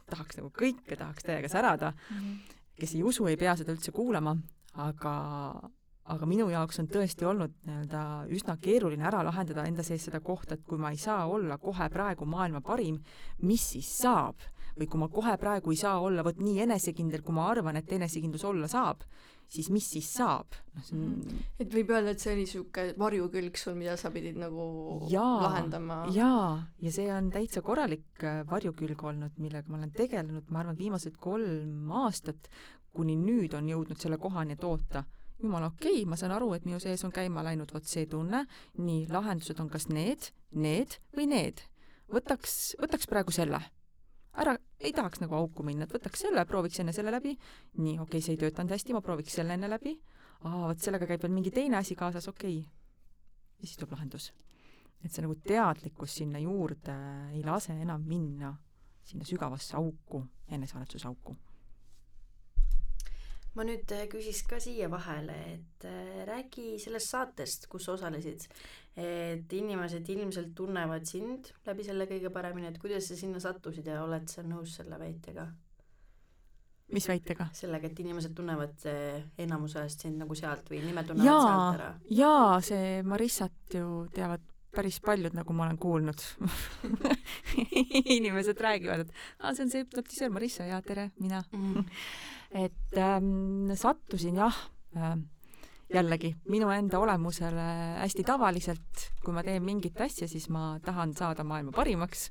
tahaks 0.10 0.40
nagu 0.40 0.52
kõike, 0.56 0.98
tahaks 0.98 1.28
täiega 1.28 1.50
särada 1.52 1.94
mm, 1.94 2.18
-hmm. 2.18 2.60
kes 2.82 2.96
ei 2.96 3.04
usu, 3.04 3.28
ei 3.28 3.38
pea 3.38 3.56
seda 3.56 3.76
üldse 3.76 3.94
kuulama, 3.94 4.36
aga, 4.82 5.14
aga 6.06 6.30
minu 6.30 6.50
jaoks 6.50 6.80
on 6.82 6.90
tõesti 6.90 7.28
olnud 7.30 7.54
nii-öelda 7.68 8.04
üsna 8.34 8.58
keeruline 8.62 9.06
ära 9.06 9.24
lahendada 9.26 9.68
enda 9.70 9.84
sees 9.84 10.10
seda 10.10 10.20
kohta, 10.20 10.56
et 10.56 10.66
kui 10.66 10.78
ma 10.82 10.92
ei 10.92 10.98
saa 10.98 11.26
olla 11.28 11.58
kohe 11.58 11.90
praegu 11.90 12.26
maailma 12.26 12.62
parim, 12.62 13.02
mis 13.42 13.72
siis 13.76 13.92
saab? 14.02 14.42
Või 14.78 14.90
kui 14.92 15.02
ma 15.02 15.10
kohe 15.12 15.34
praegu 15.42 15.74
ei 15.74 15.80
saa 15.80 15.98
olla 16.04 16.24
vot 16.26 16.40
nii 16.42 16.62
enesekindel, 16.68 17.24
kui 17.26 17.36
ma 17.36 17.48
arvan, 17.52 17.80
et 17.80 17.92
enesekindlus 17.98 18.46
olla 18.48 18.70
saab, 18.72 19.04
siis 19.52 19.70
mis 19.74 19.88
siis 19.96 20.08
saab? 20.18 20.56
noh, 20.76 20.84
see 20.86 20.98
on 20.98 21.04
mhm. 21.16 21.44
et 21.64 21.74
võib 21.74 21.92
öelda, 21.96 22.14
et 22.14 22.24
see 22.24 22.34
oli 22.34 22.46
niisugune 22.46 22.96
varjukülg 23.00 23.60
sul, 23.60 23.78
mida 23.80 23.98
sa 24.00 24.12
pidid 24.14 24.40
nagu 24.42 24.68
jaa, 25.12 25.36
lahendama? 25.46 26.00
jaa, 26.16 26.50
ja 26.84 26.94
see 26.94 27.08
on 27.14 27.30
täitsa 27.34 27.64
korralik 27.66 28.24
äh, 28.24 28.42
varjukülg 28.50 29.04
olnud, 29.12 29.38
millega 29.42 29.72
ma 29.72 29.80
olen 29.82 29.94
tegelenud, 29.96 30.50
ma 30.52 30.64
arvan, 30.64 30.80
viimased 30.80 31.20
kolm 31.22 31.94
aastat, 32.06 32.52
kuni 32.98 33.18
nüüd 33.20 33.56
on 33.58 33.70
jõudnud 33.70 34.02
selle 34.02 34.20
kohani, 34.22 34.58
et 34.58 34.68
oota, 34.68 35.06
jumala 35.42 35.72
okei 35.72 36.02
okay,, 36.02 36.10
ma 36.10 36.20
saan 36.20 36.36
aru, 36.36 36.52
et 36.58 36.68
minu 36.68 36.82
sees 36.84 37.04
on 37.06 37.14
käima 37.16 37.46
läinud 37.46 37.72
vot 37.74 37.88
see 37.88 38.08
tunne, 38.10 38.44
nii, 38.82 39.08
lahendused 39.14 39.60
on 39.64 39.72
kas 39.74 39.88
need, 39.92 40.32
need 40.52 41.00
või 41.16 41.30
need. 41.32 41.66
võtaks, 42.12 42.78
võtaks 42.82 43.10
praegu 43.10 43.34
selle 43.36 43.62
ära, 44.44 44.56
ei 44.80 44.94
tahaks 44.96 45.22
nagu 45.24 45.38
auku 45.38 45.66
minna, 45.66 45.88
et 45.88 45.96
võtaks 45.96 46.26
selle, 46.26 46.44
prooviks 46.50 46.82
enne 46.84 46.94
selle 46.96 47.14
läbi, 47.14 47.34
nii, 47.78 47.96
okei 47.98 48.06
okay,, 48.06 48.26
see 48.26 48.36
ei 48.36 48.42
töötanud 48.44 48.76
hästi, 48.76 48.96
ma 48.96 49.02
prooviks 49.06 49.38
selle 49.40 49.58
enne 49.58 49.70
läbi, 49.72 49.96
aa, 50.44 50.68
vot 50.68 50.84
sellega 50.84 51.10
käib 51.10 51.26
veel 51.26 51.34
mingi 51.34 51.54
teine 51.56 51.80
asi 51.82 51.98
kaasas, 51.98 52.30
okei. 52.32 52.62
Okay.. 52.62 53.58
ja 53.62 53.68
siis 53.68 53.82
tuleb 53.82 53.98
lahendus. 53.98 54.32
et 55.04 55.14
see 55.14 55.22
nagu 55.22 55.36
teadlikkus 55.46 56.16
sinna 56.22 56.40
juurde 56.42 56.96
ei 57.34 57.44
lase 57.46 57.76
enam 57.78 58.02
minna 58.06 58.56
sinna 59.08 59.26
sügavasse 59.26 59.78
auku, 59.78 60.24
enesearendusauku 60.52 61.36
ma 63.58 63.66
nüüd 63.66 63.90
äh, 63.96 64.06
küsiks 64.12 64.44
ka 64.50 64.60
siia 64.62 64.90
vahele, 64.92 65.36
et 65.56 65.86
äh, 65.90 66.26
räägi 66.30 66.76
sellest 66.82 67.14
saatest, 67.14 67.70
kus 67.72 67.90
osalesid. 67.94 68.50
et 68.98 69.54
inimesed 69.54 70.08
ilmselt 70.10 70.56
tunnevad 70.58 71.04
sind 71.06 71.52
läbi 71.68 71.84
selle 71.86 72.08
kõige 72.10 72.32
paremini, 72.34 72.72
et 72.72 72.80
kuidas 72.82 73.06
sa 73.12 73.18
sinna 73.18 73.38
sattusid 73.38 73.86
ja 73.86 74.00
oled 74.02 74.26
sa 74.32 74.42
nõus 74.42 74.74
selle 74.80 74.98
väitega? 74.98 75.46
mis 76.94 77.08
väitega? 77.10 77.50
sellega, 77.54 77.92
et 77.92 78.00
inimesed 78.02 78.34
tunnevad 78.38 78.86
äh, 78.90 79.24
enamuse 79.44 79.82
ajast 79.84 80.06
sind 80.06 80.22
nagu 80.22 80.38
sealt 80.38 80.70
või 80.72 80.82
nimed 80.86 81.10
tunnevad 81.10 81.30
jaa, 81.30 81.42
sealt 81.46 81.80
ära. 81.80 81.90
jaa, 82.22 82.62
see 82.70 83.02
Marissat 83.06 83.78
ju 83.78 84.08
teavad 84.16 84.46
päris 84.78 85.00
paljud, 85.02 85.34
nagu 85.34 85.54
ma 85.58 85.66
olen 85.66 85.78
kuulnud 85.82 86.24
inimesed 88.18 88.60
räägivad, 88.62 89.06
et 89.06 89.14
aa, 89.40 89.54
see 89.54 89.66
on 89.66 89.74
see 89.74 89.86
hüpnotisöör 89.86 90.34
Marissa, 90.34 90.68
jaa, 90.70 90.82
tere, 90.86 91.10
mina 91.22 91.44
mm. 91.52 91.86
Et 92.52 92.98
ähm, 92.98 93.72
sattusin 93.76 94.40
jah 94.40 94.56
äh,, 94.96 95.18
jällegi 95.94 96.34
minu 96.52 96.70
enda 96.74 97.00
olemusele 97.00 97.68
hästi 98.02 98.26
tavaliselt, 98.28 99.04
kui 99.24 99.36
ma 99.36 99.44
teen 99.46 99.64
mingit 99.64 100.00
asja, 100.04 100.28
siis 100.28 100.50
ma 100.52 100.78
tahan 100.84 101.14
saada 101.16 101.46
maailma 101.48 101.72
parimaks. 101.76 102.30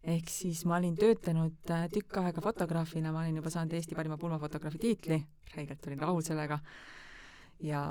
ehk 0.00 0.30
siis 0.32 0.62
ma 0.64 0.78
olin 0.78 0.94
töötanud 0.96 1.70
äh, 1.70 1.84
tükk 1.92 2.16
aega 2.22 2.40
fotograafina, 2.40 3.12
ma 3.12 3.20
olin 3.20 3.36
juba 3.36 3.50
saanud 3.52 3.74
Eesti 3.76 3.94
parima 3.94 4.16
pulmafotograafi 4.16 4.78
tiitli, 4.80 5.18
räigelt 5.56 5.86
olin 5.86 6.00
rahul 6.00 6.22
sellega. 6.24 6.58
Ja, 7.60 7.82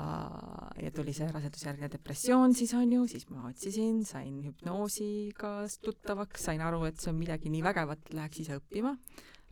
ja 0.82 0.90
tuli 0.90 1.12
see 1.14 1.28
rasedusjärgne 1.30 1.86
depressioon 1.92 2.56
siis 2.58 2.72
on 2.74 2.90
ju, 2.90 3.04
siis 3.06 3.28
ma 3.30 3.44
otsisin, 3.46 4.02
sain 4.04 4.40
hüpnoosiga 4.42 5.52
tuttavaks, 5.84 6.48
sain 6.48 6.64
aru, 6.66 6.82
et 6.88 6.98
see 6.98 7.12
on 7.12 7.20
midagi 7.20 7.52
nii 7.54 7.62
vägevat, 7.62 8.10
läheks 8.10 8.42
ise 8.42 8.58
õppima. 8.58 8.96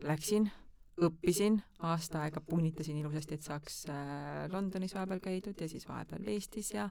Läksin, 0.03 0.49
õppisin, 1.07 1.59
aasta 1.87 2.23
aega 2.25 2.41
punnitasin 2.41 2.97
ilusasti, 2.99 3.37
et 3.39 3.47
saaks 3.47 3.81
äh, 3.89 4.45
Londonis 4.51 4.95
vahepeal 4.95 5.23
käidud 5.23 5.61
ja 5.61 5.69
siis 5.71 5.87
vahepeal 5.87 6.27
Eestis 6.33 6.73
ja 6.73 6.89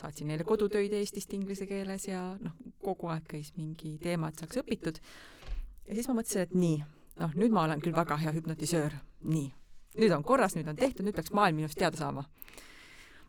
saatsin 0.00 0.30
neile 0.32 0.44
kodutöid 0.48 0.92
Eestist 0.96 1.32
inglise 1.36 1.66
keeles 1.66 2.08
ja 2.08 2.22
noh, 2.40 2.58
kogu 2.82 3.12
aeg 3.12 3.26
käis 3.34 3.52
mingi 3.56 3.96
teema, 4.02 4.32
et 4.32 4.42
saaks 4.42 4.62
õpitud. 4.62 5.00
ja 5.86 5.94
siis 5.94 6.08
ma 6.08 6.20
mõtlesin, 6.20 6.46
et 6.48 6.54
nii, 6.54 6.78
noh, 7.20 7.34
nüüd 7.34 7.52
ma 7.52 7.66
olen 7.66 7.82
küll 7.84 7.96
väga 7.96 8.16
hea 8.22 8.32
hüpnotisöör, 8.36 8.96
nii 9.28 9.50
nüüd 9.98 10.14
on 10.16 10.24
korras, 10.24 10.56
nüüd 10.56 10.68
on 10.70 10.78
tehtud, 10.78 11.04
nüüd 11.06 11.16
peaks 11.16 11.32
maailm 11.36 11.60
minust 11.60 11.78
teada 11.78 11.98
saama. 12.00 12.24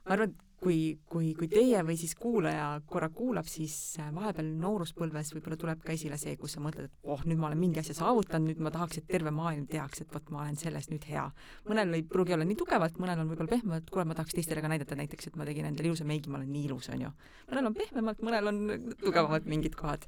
ma 0.03 0.15
arvan, 0.15 0.31
et 0.31 0.52
kui, 0.63 0.77
kui, 1.09 1.31
kui 1.35 1.49
teie 1.51 1.81
või 1.85 1.95
siis 1.99 2.13
kuulaja 2.19 2.67
korra 2.87 3.09
kuulab, 3.13 3.47
siis 3.51 3.75
äh, 3.99 4.09
vahepeal 4.15 4.47
nooruspõlves 4.61 5.33
võib-olla 5.35 5.57
tuleb 5.59 5.81
ka 5.83 5.91
esile 5.95 6.17
see, 6.21 6.37
kus 6.39 6.55
sa 6.55 6.63
mõtled, 6.63 6.87
et 6.87 7.09
oh, 7.11 7.23
nüüd 7.27 7.41
ma 7.41 7.49
olen 7.49 7.59
mingi 7.59 7.81
asja 7.81 7.97
saavutanud, 7.97 8.47
nüüd 8.51 8.61
ma 8.63 8.71
tahaks, 8.73 9.01
et 9.01 9.09
terve 9.09 9.33
maailm 9.35 9.65
teaks, 9.69 10.05
et 10.05 10.13
vot 10.13 10.31
ma 10.33 10.43
olen 10.45 10.59
selles 10.59 10.87
nüüd 10.91 11.07
hea. 11.09 11.25
mõnel 11.67 11.97
ei 11.97 12.05
pruugi 12.07 12.37
olla 12.37 12.47
nii 12.47 12.59
tugevalt, 12.59 12.99
mõnel 13.03 13.23
on 13.23 13.33
võib-olla 13.33 13.55
pehmemalt, 13.55 13.91
kuule, 13.91 14.07
ma 14.07 14.17
tahaks 14.17 14.37
teistele 14.37 14.63
ka 14.63 14.71
näidata 14.71 14.97
näiteks, 14.99 15.27
et 15.27 15.37
ma 15.39 15.47
tegin 15.49 15.67
endale 15.67 15.91
ilusa 15.91 16.07
meigi, 16.07 16.31
ma 16.31 16.39
olen 16.39 16.51
nii 16.53 16.65
ilus, 16.69 16.89
on 16.93 17.03
ju. 17.07 17.11
mõnel 17.51 17.69
on 17.71 17.77
pehmemalt, 17.81 18.23
mõnel 18.23 18.51
on 18.53 18.63
tugevamad 19.03 19.49
mingid 19.51 19.75
kohad 19.79 20.07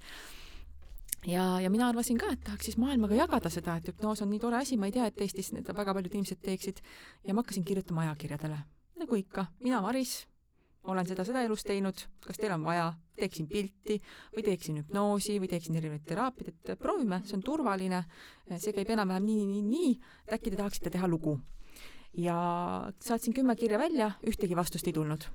ja, 1.27 1.43
ja 1.59 1.71
mina 1.73 1.89
arvasin 1.89 2.19
ka, 2.21 2.31
et 2.31 2.43
tahaks 2.45 2.69
siis 2.69 2.77
maailmaga 2.81 3.17
jagada 3.17 3.51
seda, 3.51 3.75
et 3.79 3.89
hüpnoos 3.91 4.23
on 4.23 4.31
nii 4.31 4.39
tore 4.43 4.61
asi, 4.61 4.77
ma 4.79 4.87
ei 4.87 4.95
tea, 4.95 5.09
et 5.09 5.19
Eestis 5.25 5.51
seda 5.51 5.75
väga 5.75 5.97
paljud 5.97 6.13
inimesed 6.13 6.39
teeksid. 6.45 6.79
ja 7.27 7.33
ma 7.33 7.43
hakkasin 7.43 7.65
kirjutama 7.65 8.05
ajakirjadele, 8.05 8.61
nagu 9.01 9.19
ikka, 9.19 9.49
mina, 9.59 9.81
Maris, 9.81 10.23
olen 10.85 11.07
seda, 11.07 11.25
seda 11.25 11.41
elus 11.45 11.63
teinud, 11.65 12.05
kas 12.25 12.39
teil 12.39 12.53
on 12.55 12.65
vaja, 12.65 12.89
teeksin 13.17 13.47
pilti 13.49 13.97
või 14.35 14.43
teeksin 14.45 14.79
hüpnoosi 14.81 15.37
või 15.41 15.49
teeksin 15.51 15.77
erinevaid 15.79 16.05
teraapiaid, 16.07 16.51
et 16.53 16.79
proovime, 16.79 17.21
see 17.25 17.37
on 17.39 17.45
turvaline, 17.45 18.03
see 18.57 18.73
käib 18.75 18.91
enam-vähem 18.95 19.25
nii, 19.25 19.45
nii, 19.49 19.63
nii, 19.69 19.93
äkki 20.37 20.53
te 20.53 20.59
tahaksite 20.61 20.93
teha 20.93 21.09
lugu. 21.09 21.39
ja 22.17 22.35
saatsin 23.03 23.33
kümme 23.33 23.55
kirja 23.55 23.79
välja, 23.79 24.11
ühtegi 24.27 24.55
vastust 24.55 24.87
ei 24.87 24.93
tulnud. 24.93 25.25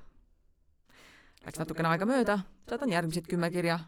Läks 1.45 1.59
natukene 1.59 1.89
aega 1.89 2.05
mööda, 2.05 2.39
saadan 2.69 2.89
järgmised 2.93 3.27
kümme 3.29 3.49
kirja. 3.53 3.79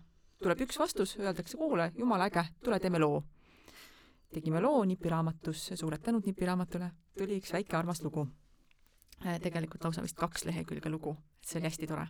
Tuleb 0.44 0.62
üks 0.66 0.78
vastus, 0.80 1.16
öeldakse, 1.18 1.58
kuule, 1.58 1.92
jumala 1.98 2.28
äge, 2.30 2.44
tule 2.64 2.80
teeme 2.80 3.00
loo. 3.00 3.24
tegime 4.34 4.62
loo 4.62 4.84
nipiraamatusse, 4.90 5.76
suured 5.78 6.02
tänud 6.02 6.26
nipiraamatule, 6.26 6.88
tuli 7.18 7.38
üks 7.38 7.54
väike 7.54 7.78
armas 7.78 8.02
lugu. 8.02 8.28
Äh, 9.22 9.40
tegelikult 9.40 9.84
lausa 9.86 10.02
vist 10.04 10.18
kaks 10.20 10.44
lehekülge 10.48 10.90
lugu, 10.90 11.14
et 11.40 11.48
see 11.48 11.60
oli 11.60 11.70
hästi 11.70 11.88
tore. 11.88 12.08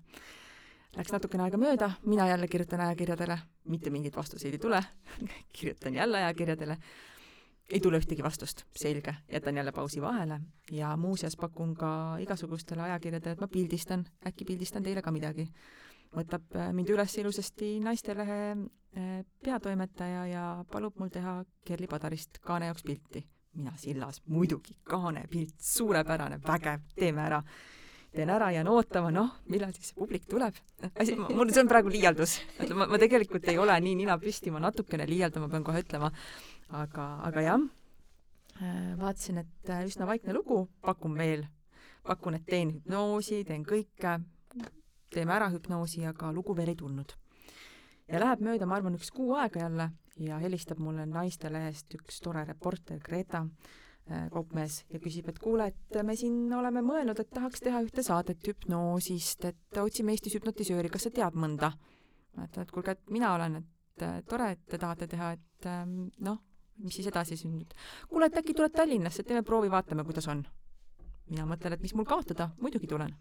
Läks 0.93 1.13
natukene 1.13 1.45
aega 1.45 1.57
mööda, 1.57 1.89
mina 2.05 2.27
jälle 2.29 2.48
kirjutan 2.48 2.81
ajakirjadele, 2.86 3.38
mitte 3.69 3.89
mingeid 3.93 4.15
vastuseid 4.15 4.53
ei 4.53 4.62
tule. 4.62 4.79
Kirjutan 5.57 5.98
jälle 5.98 6.22
ajakirjadele, 6.22 6.77
ei 7.69 7.81
tule 7.81 8.00
ühtegi 8.01 8.25
vastust, 8.25 8.65
selge, 8.77 9.15
jätan 9.31 9.57
jälle 9.57 9.72
pausi 9.72 10.01
vahele. 10.01 10.39
Ja 10.72 10.95
muuseas 10.98 11.38
pakun 11.38 11.75
ka 11.77 11.91
igasugustele 12.22 12.86
ajakirjadele, 12.88 13.33
et 13.33 13.41
ma 13.41 13.48
pildistan, 13.48 14.05
äkki 14.27 14.45
pildistan 14.45 14.86
teile 14.86 15.01
ka 15.01 15.12
midagi. 15.12 15.48
Võtab 16.13 16.57
äh, 16.57 16.69
mind 16.74 16.93
üles 16.93 17.17
ilusasti 17.17 17.75
Naistelehe 17.81 18.39
äh, 18.53 19.13
peatoimetaja 19.43 20.25
ja 20.29 20.48
palub 20.72 20.98
mul 21.01 21.10
teha 21.13 21.39
Kerli 21.65 21.89
Padarist 21.89 22.38
kaane 22.41 22.69
jaoks 22.69 22.86
pilti. 22.86 23.25
Mina 23.57 23.74
sillas, 23.77 24.22
muidugi, 24.29 24.75
kaanepilt, 24.88 25.55
suurepärane, 25.62 26.39
vägev, 26.48 26.81
teeme 26.98 27.22
ära. 27.27 27.43
teen 28.13 28.29
ära, 28.29 28.51
jään 28.53 28.67
ootama, 28.69 29.10
noh, 29.10 29.31
millal 29.50 29.72
siis 29.74 29.88
see 29.89 29.98
publik 29.98 30.27
tuleb. 30.29 30.57
asi, 31.01 31.15
mul, 31.17 31.50
see 31.50 31.63
on 31.63 31.69
praegu 31.69 31.89
liialdus. 31.89 32.36
ma, 32.77 32.86
ma 32.89 33.00
tegelikult 33.01 33.48
ei 33.50 33.57
ole 33.57 33.79
nii 33.81 33.95
nina 34.03 34.17
püsti, 34.22 34.51
ma 34.53 34.62
natukene 34.62 35.07
liialdan, 35.10 35.45
ma 35.45 35.50
pean 35.50 35.65
kohe 35.65 35.81
ütlema. 35.81 36.12
aga, 36.81 37.07
aga 37.29 37.45
jah, 37.45 37.65
äh, 38.60 38.93
vaatasin, 39.01 39.41
et 39.41 39.74
üsna 39.86 40.10
vaikne 40.10 40.33
lugu, 40.38 40.67
pakun 40.81 41.17
veel, 41.17 41.48
pakun, 42.05 42.38
et 42.38 42.45
teen 42.45 42.75
hüpnoosi, 42.77 43.43
teen 43.50 43.65
kõike, 43.65 44.19
teeme 45.13 45.33
ära 45.33 45.50
hüpnoosi, 45.53 46.05
aga 46.10 46.31
lugu 46.33 46.57
veel 46.57 46.74
ei 46.74 46.77
tulnud. 46.77 47.17
ja 48.07 48.22
läheb 48.22 48.45
mööda, 48.45 48.69
ma 48.69 48.77
arvan, 48.77 48.98
üks 48.98 49.13
kuu 49.13 49.33
aega 49.38 49.65
jälle 49.67 49.91
ja 50.20 50.38
helistab 50.41 50.82
mulle 50.82 51.05
Naistelehest 51.10 51.93
üks 51.98 52.20
tore 52.24 52.43
reporter, 52.46 53.00
Greta 53.03 53.43
äh, 53.43 54.27
kaupmees, 54.34 54.84
ja 54.93 55.01
küsib, 55.01 55.29
et 55.32 55.39
kuule, 55.41 55.72
et 55.72 56.00
me 56.05 56.15
siin 56.20 56.53
oleme 56.53 56.84
mõelnud, 56.86 57.20
et 57.20 57.32
tahaks 57.34 57.63
teha 57.65 57.82
ühte 57.86 58.05
saadet 58.05 58.48
hüpnoosist, 58.48 59.46
et 59.50 59.82
otsime 59.82 60.13
Eestis 60.13 60.38
hüpnotisööri, 60.38 60.91
kas 60.93 61.08
sa 61.08 61.13
tead 61.13 61.38
mõnda? 61.39 61.74
ma 62.34 62.48
ütlen, 62.48 62.65
et 62.65 62.72
kuulge, 62.74 62.96
et 62.98 63.12
mina 63.13 63.36
olen, 63.36 63.60
et 63.62 64.05
äh, 64.05 64.22
tore, 64.29 64.53
et 64.55 64.63
te 64.70 64.79
tahate 64.82 65.08
teha, 65.10 65.34
et 65.38 65.70
ähm, 65.70 66.08
noh, 66.25 66.39
mis 66.82 66.96
siis 66.98 67.10
edasi 67.12 67.38
nüüd? 67.46 67.75
kuule, 68.10 68.29
et 68.29 68.41
äkki 68.41 68.58
tuled 68.58 68.74
Tallinnasse, 68.74 69.25
teeme 69.27 69.46
proovi, 69.46 69.70
vaatame, 69.74 70.05
kuidas 70.08 70.29
on. 70.34 70.41
mina 71.29 71.46
mõtlen, 71.50 71.77
et 71.77 71.82
mis 71.82 71.93
mul 71.93 72.10
kaotada, 72.10 72.51
muidugi 72.62 72.89
tulen 72.89 73.13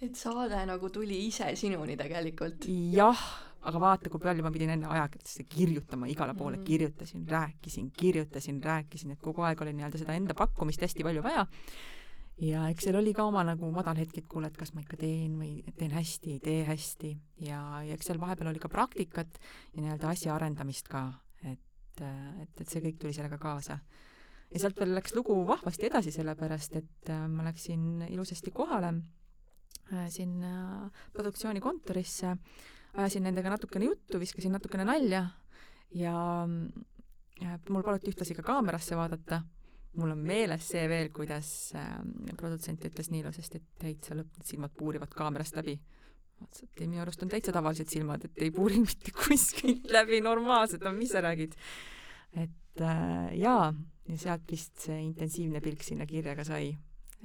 et 0.00 0.16
saade 0.16 0.56
nagu 0.64 0.88
tuli 0.88 1.26
ise 1.26 1.50
sinuni 1.60 1.96
tegelikult. 2.00 2.64
jah, 2.94 3.20
aga 3.68 3.80
vaata, 3.82 4.10
kui 4.12 4.22
palju 4.22 4.44
ma 4.44 4.52
pidin 4.54 4.72
enne 4.74 4.88
ajakirjadesse 4.88 5.44
kirjutama, 5.50 6.08
igale 6.10 6.34
poole 6.38 6.58
mm. 6.58 6.66
kirjutasin, 6.66 7.24
rääkisin, 7.28 7.90
kirjutasin, 7.96 8.60
rääkisin, 8.64 9.14
et 9.14 9.22
kogu 9.22 9.44
aeg 9.46 9.60
oli 9.60 9.74
nii-öelda 9.76 10.00
seda 10.00 10.16
enda 10.16 10.36
pakkumist 10.38 10.82
hästi 10.84 11.04
palju 11.06 11.24
vaja. 11.24 11.46
ja 12.40 12.66
eks 12.72 12.86
seal 12.88 12.96
oli 12.96 13.12
ka 13.16 13.26
oma 13.28 13.44
nagu 13.44 13.70
madalhetk, 13.74 14.22
et 14.22 14.28
kuule, 14.30 14.48
et 14.48 14.56
kas 14.56 14.72
ma 14.72 14.84
ikka 14.84 14.96
teen 15.00 15.36
või 15.40 15.60
teen 15.76 15.92
hästi, 15.92 16.36
ei 16.38 16.44
tee 16.44 16.64
hästi 16.68 17.14
ja, 17.44 17.60
ja 17.84 17.96
eks 17.96 18.08
seal 18.08 18.20
vahepeal 18.22 18.52
oli 18.54 18.62
ka 18.62 18.72
praktikat 18.72 19.40
ja 19.74 19.82
nii-öelda 19.82 20.14
asja 20.14 20.34
arendamist 20.34 20.88
ka, 20.88 21.06
et, 21.44 22.00
et, 22.00 22.54
et 22.56 22.66
see 22.66 22.80
kõik 22.86 23.00
tuli 23.02 23.12
sellega 23.12 23.36
kaasa 23.38 23.76
ja 24.50 24.58
sealt 24.62 24.80
veel 24.80 24.96
läks 24.96 25.12
lugu 25.14 25.36
vahvasti 25.46 25.90
edasi, 25.90 26.16
sellepärast 26.16 26.80
et 26.80 27.12
äh, 27.12 27.26
ma 27.28 27.44
läksin 27.50 28.06
ilusasti 28.08 28.56
kohale 28.56 28.96
Äh, 29.90 30.06
sinna 30.08 30.88
produktsioonikontorisse, 31.12 32.36
ajasin 32.96 33.26
nendega 33.26 33.52
natukene 33.52 33.90
juttu, 33.90 34.20
viskasin 34.20 34.54
natukene 34.56 34.84
nalja 34.88 35.24
ja, 35.94 36.14
ja 37.40 37.56
mul 37.68 37.86
paluti 37.86 38.12
ühtlasi 38.12 38.36
ka 38.38 38.44
kaamerasse 38.46 38.98
vaadata. 38.98 39.42
mul 39.98 40.12
on 40.14 40.20
meeles 40.22 40.68
see 40.70 40.84
veel, 40.86 41.08
kuidas 41.10 41.72
äh, 41.74 41.96
produtsent 42.38 42.84
ütles 42.86 43.08
nii 43.10 43.24
ilusasti, 43.24 43.58
et 43.58 43.80
täitsa 43.82 44.14
lõpp, 44.14 44.36
need 44.38 44.46
silmad 44.46 44.74
puurivad 44.78 45.10
kaamerast 45.14 45.56
läbi. 45.58 45.74
vaatasin, 46.40 46.68
et 46.70 46.82
ei, 46.84 46.86
minu 46.86 47.02
arust 47.02 47.24
on 47.26 47.32
täitsa 47.32 47.52
tavalised 47.52 47.90
silmad, 47.90 48.24
et 48.24 48.38
ei 48.38 48.52
puuri 48.54 48.78
mitte 48.84 49.10
kuskilt 49.16 49.90
läbi, 49.90 50.22
normaalsed 50.22 50.86
on, 50.86 50.94
mis 50.98 51.10
sa 51.10 51.24
räägid. 51.26 51.58
et 52.38 52.84
äh, 52.86 53.34
jaa, 53.38 53.74
ja 54.08 54.18
sealt 54.18 54.46
vist 54.50 54.86
see 54.86 55.02
intensiivne 55.02 55.60
pilk 55.60 55.82
sinna 55.82 56.06
kirja 56.06 56.36
ka 56.38 56.46
sai. 56.46 56.76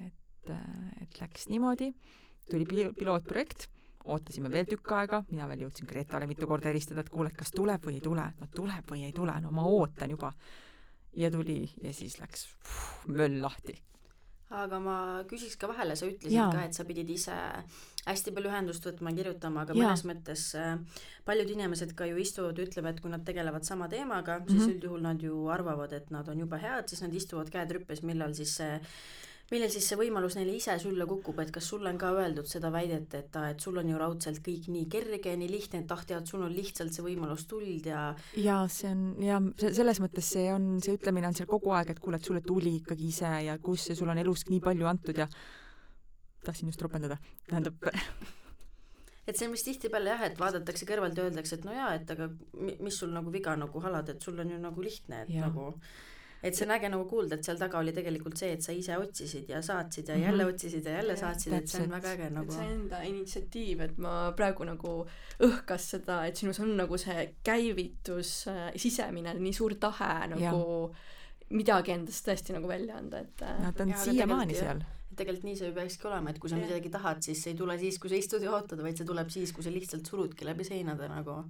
et 0.01 0.49
äh,, 0.49 1.03
et 1.05 1.21
läks 1.21 1.49
niimoodi 1.53 1.93
tuli 2.49 2.65
pil-, 2.69 2.93
pilootprojekt, 2.97 3.69
ootasime 4.11 4.51
veel 4.51 4.67
tükk 4.69 4.93
aega, 4.97 5.21
mina 5.31 5.47
veel 5.49 5.65
jõudsin 5.65 5.89
Gretale 5.89 6.27
mitu 6.29 6.47
korda 6.49 6.69
helistada, 6.71 7.03
et 7.03 7.11
kuule, 7.13 7.31
kas 7.35 7.53
tuleb 7.55 7.87
või 7.87 7.97
ei 7.99 8.05
tule, 8.05 8.27
no 8.39 8.49
tuleb 8.53 8.91
või 8.91 9.05
ei 9.07 9.15
tule, 9.15 9.35
no 9.41 9.51
ma 9.55 9.65
ootan 9.69 10.13
juba. 10.15 10.33
ja 11.15 11.31
tuli 11.31 11.61
ja 11.81 11.93
siis 11.93 12.17
läks 12.19 12.47
pff, 12.63 13.07
möll 13.07 13.41
lahti. 13.41 13.77
aga 14.49 14.79
ma 14.79 14.97
küsiks 15.29 15.57
ka 15.57 15.67
vahele, 15.67 15.95
sa 15.95 16.05
ütlesid 16.05 16.35
ja. 16.35 16.49
ka, 16.51 16.65
et 16.67 16.73
sa 16.73 16.85
pidid 16.85 17.09
ise 17.09 17.35
hästi 18.05 18.31
palju 18.35 18.51
ühendust 18.51 18.85
võtma, 18.85 19.13
kirjutama, 19.15 19.63
aga 19.65 19.73
ja. 19.73 19.87
mõnes 19.87 20.03
mõttes 20.05 20.43
äh, 20.59 20.77
paljud 21.25 21.49
inimesed 21.55 21.95
ka 21.97 22.05
ju 22.05 22.19
istuvad, 22.21 22.59
ütlevad, 22.61 22.95
et 22.95 23.01
kui 23.01 23.11
nad 23.11 23.25
tegelevad 23.25 23.65
sama 23.65 23.89
teemaga 23.89 24.39
mm, 24.39 24.45
-hmm. 24.45 24.51
siis 24.51 24.61
mhm. 24.61 24.75
üldjuhul 24.75 25.01
nad 25.01 25.21
ju 25.21 25.47
arvavad, 25.49 25.93
et 25.93 26.11
nad 26.11 26.29
on 26.29 26.39
jube 26.39 26.59
head, 26.61 26.87
siis 26.87 27.01
nad 27.01 27.13
istuvad 27.13 27.49
käed 27.49 27.71
rüppes, 27.71 28.03
millal 28.03 28.33
siis 28.33 28.55
see 28.61 28.81
millal 29.51 29.69
siis 29.69 29.85
see 29.89 29.97
võimalus 29.99 30.37
neile 30.37 30.55
ise 30.57 30.73
sülle 30.81 31.05
kukub, 31.09 31.37
et 31.43 31.51
kas 31.53 31.67
sulle 31.69 31.91
on 31.91 31.99
ka 32.01 32.09
öeldud 32.17 32.47
seda 32.49 32.71
väidet, 32.73 33.13
et 33.17 33.37
et 33.45 33.61
sul 33.61 33.77
on 33.81 33.89
ju 33.91 33.99
raudselt 34.01 34.41
kõik 34.45 34.69
nii 34.73 34.87
kerge, 34.91 35.35
nii 35.37 35.51
lihtne, 35.51 35.83
et 35.83 35.91
ah 35.93 36.05
tead, 36.07 36.25
sul 36.29 36.45
on 36.45 36.53
lihtsalt 36.53 36.95
see 36.95 37.05
võimalus 37.05 37.45
tuld 37.49 37.85
ja 37.91 38.07
jaa, 38.41 38.63
see 38.71 38.89
on 38.93 39.03
jah, 39.25 39.43
selles 39.65 40.01
mõttes 40.03 40.31
see 40.37 40.47
on, 40.53 40.79
see 40.83 40.97
ütlemine 40.97 41.29
on 41.29 41.37
seal 41.37 41.49
kogu 41.51 41.75
aeg, 41.77 41.93
et 41.93 42.01
kuule, 42.01 42.21
et 42.21 42.31
sulle 42.31 42.41
tuli 42.45 42.79
ikkagi 42.79 43.11
ise 43.13 43.35
ja 43.49 43.59
kus 43.61 43.91
ja 43.91 43.97
sul 43.99 44.09
on 44.09 44.23
elus 44.23 44.47
nii 44.49 44.63
palju 44.65 44.89
antud 44.89 45.21
ja 45.21 45.29
tahtsin 46.45 46.73
just 46.73 46.81
ropendada, 46.81 47.19
tähendab 47.49 47.85
et 49.27 49.37
see 49.37 49.47
on 49.47 49.53
vist 49.55 49.65
tihtipeale 49.69 50.13
jah, 50.13 50.25
et 50.27 50.41
vaadatakse 50.41 50.89
kõrvalt 50.89 51.17
ja 51.17 51.29
öeldakse, 51.29 51.59
et 51.59 51.65
no 51.67 51.73
jaa, 51.73 51.93
et 51.97 52.11
aga 52.13 52.29
mis 52.55 52.97
sul 52.97 53.13
nagu 53.13 53.33
viga 53.33 53.55
nagu 53.57 53.81
halad, 53.85 54.11
et 54.13 54.25
sul 54.25 54.41
on 54.41 54.53
ju 54.53 54.59
nagu 54.61 54.85
lihtne, 54.85 55.23
et 55.25 55.33
ja. 55.37 55.47
nagu 55.49 55.71
et 56.45 56.57
see 56.57 56.67
on 56.67 56.75
äge 56.75 56.91
nagu 56.93 57.07
kuulda, 57.09 57.39
et 57.39 57.47
seal 57.47 57.57
taga 57.57 57.79
oli 57.81 57.93
tegelikult 57.95 58.37
see, 58.37 58.51
et 58.57 58.65
sa 58.65 58.75
ise 58.75 58.99
otsisid 59.01 59.49
ja 59.49 59.61
saatsid 59.65 60.11
ja 60.13 60.19
jälle 60.19 60.45
mhm. 60.45 60.53
otsisid 60.53 60.85
ja 60.85 60.99
jälle 60.99 61.17
saatsid, 61.17 61.57
et 61.57 61.71
see 61.71 61.83
on 61.87 61.95
väga 61.97 62.13
äge 62.13 62.29
nagu. 62.35 62.53
see 62.53 62.69
enda 62.75 63.01
initsiatiiv, 63.09 63.83
et 63.87 63.97
ma 64.05 64.15
praegu 64.37 64.67
nagu 64.69 64.95
õhkas 65.49 65.89
seda, 65.95 66.21
et 66.29 66.37
sinus 66.37 66.61
on 66.63 66.75
nagu 66.77 67.01
see 67.01 67.27
käivitus 67.45 68.37
äh, 68.51 68.69
sisemine, 68.79 69.33
nii 69.39 69.57
suur 69.57 69.77
tahe 69.81 70.13
nagu 70.35 70.45
ja 70.45 70.55
midagi 71.53 71.93
endast 71.93 72.25
tõesti 72.25 72.55
nagu 72.55 72.69
välja 72.69 72.99
anda, 72.99 73.21
et 73.25 73.45
no 73.61 73.71
ta 73.75 73.85
on 73.85 73.93
siiamaani 74.01 74.57
seal. 74.57 74.81
et 75.11 75.17
tegelikult 75.19 75.47
nii 75.47 75.59
see 75.59 75.69
ju 75.69 75.75
peakski 75.75 76.09
olema, 76.09 76.33
et 76.33 76.41
kui 76.41 76.51
sa 76.51 76.59
midagi 76.59 76.91
tahad, 76.93 77.21
siis 77.25 77.43
see 77.43 77.53
ei 77.53 77.59
tule 77.59 77.77
siis, 77.81 77.99
kui 78.01 78.11
sa 78.11 78.19
istud 78.19 78.43
ja 78.45 78.53
ootad, 78.55 78.81
vaid 78.83 78.97
see 78.99 79.07
tuleb 79.07 79.29
siis, 79.33 79.53
kui 79.55 79.65
sa 79.65 79.73
lihtsalt 79.73 80.09
surudki 80.09 80.47
läbi 80.47 80.65
seinade 80.67 81.09
nagu. 81.11 81.43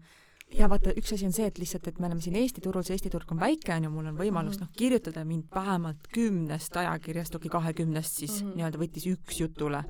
Ja 0.53 0.67
vaata, 0.69 0.93
üks 0.97 1.13
asi 1.13 1.25
on 1.25 1.33
see, 1.33 1.45
et 1.49 1.57
lihtsalt, 1.59 1.87
et 1.87 1.99
me 1.99 2.05
oleme 2.07 2.21
siin 2.21 2.35
Eesti 2.35 2.61
turul, 2.61 2.83
see 2.85 2.93
Eesti 2.95 3.09
turg 3.09 3.31
on 3.31 3.39
väike, 3.41 3.73
on 3.75 3.83
ju, 3.83 3.89
mul 3.91 4.05
on 4.11 4.17
võimalus 4.17 4.55
Mhm. 4.59 4.61
noh, 4.61 4.69
kirjutada 4.77 5.25
mind 5.25 5.45
vähemalt 5.55 6.07
kümnest 6.13 6.75
ajakirjast, 6.77 7.35
okei, 7.35 7.49
kahekümnest 7.49 8.13
siis 8.21 8.41
Mhm. 8.43 8.53
nii-öelda 8.57 8.77
võttis 8.77 9.05
üks 9.11 9.39
jutule. 9.39 9.83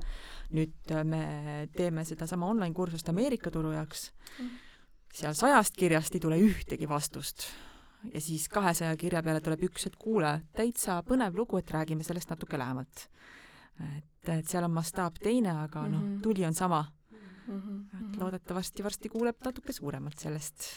nüüd 0.52 0.72
äh, 0.92 1.02
me 1.04 1.68
teeme 1.76 2.04
sedasama 2.04 2.46
online 2.46 2.72
kursust 2.74 3.08
Ameerika 3.08 3.50
turu 3.50 3.72
jaoks. 3.72 4.12
Mhm. 4.38 4.48
seal 5.12 5.32
sajast 5.34 5.74
kirjast 5.76 6.14
ei 6.14 6.20
tule 6.20 6.36
ühtegi 6.38 6.86
vastust. 6.88 7.46
ja 8.14 8.20
siis 8.20 8.48
kahesaja 8.48 8.96
kirja 8.96 9.22
peale 9.22 9.40
tuleb 9.40 9.60
üks, 9.62 9.86
et 9.86 9.96
kuule, 9.96 10.42
täitsa 10.54 11.02
põnev 11.02 11.34
lugu, 11.34 11.56
et 11.58 11.66
räägime 11.70 12.02
sellest 12.04 12.30
natuke 12.30 12.56
lähemalt. 12.58 13.08
et, 13.96 14.28
et 14.28 14.46
seal 14.48 14.64
on 14.64 14.70
mastaap 14.70 15.18
teine, 15.18 15.50
aga 15.50 15.88
noh, 15.88 16.00
Mhm. 16.00 16.20
tuli 16.22 16.44
on 16.46 16.54
sama. 16.54 16.86
Mhm, 17.46 17.80
et 17.92 18.02
mhm. 18.02 18.20
loodetavasti 18.20 18.84
varsti 18.86 19.12
kuuleb 19.12 19.42
natuke 19.44 19.72
suuremalt 19.72 20.18
sellest 20.18 20.70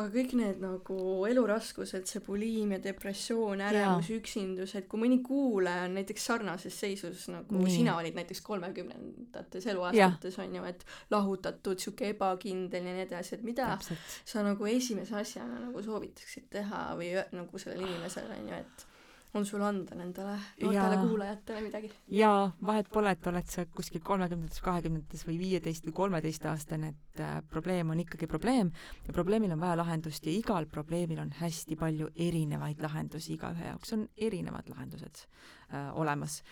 aga 0.00 0.06
kõik 0.12 0.34
need 0.38 0.60
nagu 0.62 0.96
eluraskused, 1.28 2.06
see 2.08 2.22
buliimia, 2.24 2.78
depressioon, 2.82 3.62
ärevus, 3.66 4.10
üksindus, 4.14 4.74
et 4.78 4.86
kui 4.90 5.00
mõni 5.02 5.18
kuulaja 5.24 5.86
on 5.88 5.96
näiteks 5.98 6.26
sarnases 6.30 6.76
seisus 6.84 7.26
nagu 7.32 7.58
Nii. 7.58 7.72
sina 7.74 7.96
olid 7.98 8.16
näiteks 8.18 8.42
kolmekümnendates 8.46 9.66
eluaastates 9.72 10.38
on 10.42 10.54
ju, 10.60 10.66
et 10.70 10.84
lahutatud, 11.12 11.80
sihuke 11.82 12.12
ebakindel 12.14 12.86
ja 12.86 12.94
nii 12.96 13.06
edasi, 13.08 13.36
et 13.38 13.46
mida 13.46 13.72
täpselt. 13.74 14.20
sa 14.32 14.44
nagu 14.46 14.70
esimese 14.70 15.18
asjana 15.20 15.58
nagu 15.66 15.82
soovitaksid 15.84 16.48
teha 16.54 16.86
või 17.00 17.12
nagu 17.34 17.62
sellele 17.62 17.88
inimesele 17.88 18.38
on 18.38 18.52
ju, 18.52 18.62
et 18.62 18.86
on 19.34 19.46
sul 19.46 19.62
anda 19.62 19.94
nendele 19.94 20.34
noortele 20.60 20.74
Jaa. 20.74 21.02
kuulajatele 21.06 21.60
midagi? 21.60 21.90
ja 22.08 22.30
vahet 22.66 22.88
pole, 22.92 23.12
et 23.14 23.26
oled 23.26 23.50
sa 23.50 23.64
kuskil 23.66 24.02
kolmekümnendates, 24.04 24.62
kahekümnendates 24.64 25.22
või 25.28 25.38
viieteist 25.38 25.86
või 25.86 25.94
kolmeteistaastane, 26.00 26.90
et 26.94 27.22
äh, 27.22 27.36
probleem 27.50 27.92
on 27.94 28.02
ikkagi 28.02 28.26
probleem 28.30 28.72
ja 29.06 29.14
probleemil 29.14 29.54
on 29.54 29.62
vaja 29.62 29.78
lahendust 29.82 30.26
ja 30.26 30.34
igal 30.34 30.66
probleemil 30.66 31.22
on 31.22 31.30
hästi 31.38 31.78
palju 31.78 32.10
erinevaid 32.16 32.82
lahendusi, 32.82 33.36
igaühe 33.36 33.70
jaoks 33.70 33.94
on 33.94 34.08
erinevad 34.16 34.68
lahendused 34.74 35.22
äh, 35.22 35.94
olemas. 35.94 36.42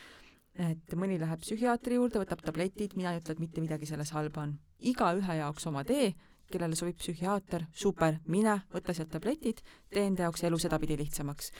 et 0.59 0.95
mõni 0.99 1.19
läheb 1.21 1.39
psühhiaatri 1.43 1.95
juurde, 1.99 2.19
võtab 2.19 2.41
tabletid, 2.43 2.97
mina 2.99 3.13
ei 3.13 3.21
ütle, 3.21 3.37
et 3.37 3.43
mitte 3.43 3.63
midagi 3.63 3.87
selles 3.87 4.11
halba 4.15 4.47
on. 4.47 4.57
igaühe 4.79 5.39
jaoks 5.43 5.67
oma 5.67 5.85
tee, 5.85 6.15
kellele 6.49 6.75
sobib 6.79 6.97
psühhiaater, 6.97 7.67
super, 7.75 8.17
mine, 8.27 8.63
võta 8.73 8.95
sealt 8.95 9.11
tabletid, 9.13 9.61
tee 9.91 10.07
enda 10.07 10.27
jaoks 10.27 10.47
elu 10.49 10.59
sedapidi 10.59 10.97
lihtsamaks 10.97 11.53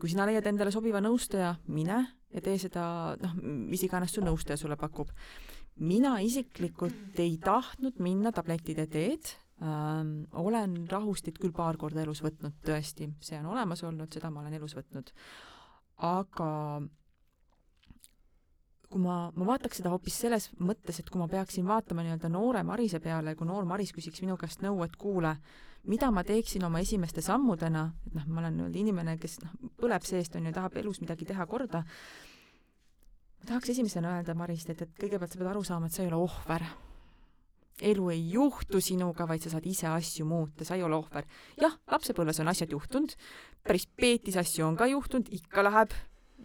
kui 0.00 0.10
sina 0.10 0.26
leiad 0.28 0.46
endale 0.48 0.72
sobiva 0.74 1.02
nõustaja, 1.04 1.54
mine 1.68 2.00
ja 2.30 2.42
tee 2.44 2.56
seda, 2.62 2.84
noh, 3.20 3.36
mis 3.42 3.82
iganes 3.86 4.14
su 4.14 4.24
nõustaja 4.24 4.58
sulle 4.60 4.78
pakub. 4.80 5.10
mina 5.80 6.18
isiklikult 6.20 7.18
ei 7.18 7.38
tahtnud 7.40 8.00
minna 8.04 8.32
tablettide 8.32 8.86
teed 8.86 9.32
ähm,, 9.62 10.24
olen 10.32 10.86
rahustit 10.90 11.38
küll 11.38 11.52
paar 11.56 11.76
korda 11.76 12.02
elus 12.02 12.22
võtnud, 12.22 12.58
tõesti, 12.64 13.10
see 13.20 13.38
on 13.40 13.52
olemas 13.54 13.82
olnud, 13.82 14.12
seda 14.12 14.30
ma 14.30 14.40
olen 14.40 14.58
elus 14.60 14.76
võtnud. 14.76 15.12
aga 15.96 16.50
kui 18.90 19.00
ma, 19.02 19.30
ma 19.34 19.46
vaataks 19.52 19.80
seda 19.80 19.92
hoopis 19.92 20.18
selles 20.24 20.48
mõttes, 20.58 20.98
et 20.98 21.10
kui 21.10 21.20
ma 21.20 21.28
peaksin 21.30 21.66
vaatama 21.68 22.02
nii-öelda 22.04 22.30
noore 22.32 22.62
Marise 22.66 23.00
peale, 23.00 23.36
kui 23.38 23.46
noor 23.46 23.68
Maris 23.68 23.92
küsiks 23.94 24.22
minu 24.24 24.36
käest 24.40 24.64
nõu, 24.64 24.82
et 24.84 24.96
kuule, 24.98 25.36
mida 25.88 26.10
ma 26.12 26.24
teeksin 26.24 26.64
oma 26.64 26.80
esimeste 26.84 27.22
sammudena, 27.24 27.86
et 28.06 28.16
noh, 28.18 28.26
ma 28.28 28.42
olen 28.42 28.58
nii-öelda 28.58 28.80
inimene, 28.82 29.16
kes 29.20 29.38
noh, 29.44 29.54
põleb 29.80 30.04
seest, 30.06 30.36
on 30.36 30.48
ju, 30.48 30.52
tahab 30.56 30.76
elus 30.80 31.00
midagi 31.00 31.28
teha 31.28 31.46
korda, 31.48 31.82
ma 33.40 33.48
tahaks 33.48 33.72
esimesena 33.74 34.18
öelda 34.18 34.36
Marist, 34.36 34.70
et, 34.72 34.84
et 34.84 35.00
kõigepealt 35.00 35.32
sa 35.32 35.40
pead 35.40 35.50
aru 35.52 35.64
saama, 35.66 35.88
et 35.88 35.96
sa 35.96 36.04
ei 36.04 36.10
ole 36.10 36.20
ohver. 36.20 36.66
elu 37.80 38.10
ei 38.12 38.26
juhtu 38.34 38.80
sinuga, 38.84 39.24
vaid 39.24 39.40
sa 39.40 39.50
saad 39.54 39.64
ise 39.64 39.86
asju 39.88 40.26
muuta, 40.28 40.66
sa 40.68 40.76
ei 40.76 40.82
ole 40.84 40.98
ohver. 40.98 41.24
jah, 41.56 41.78
lapsepõlves 41.88 42.42
on 42.44 42.52
asjad 42.52 42.76
juhtunud, 42.76 43.16
päris 43.64 43.86
peetis 43.86 44.36
asju 44.36 44.66
on 44.66 44.76
ka 44.76 44.86
juhtunud, 44.90 45.32
ikka 45.32 45.64
läheb, 45.64 45.96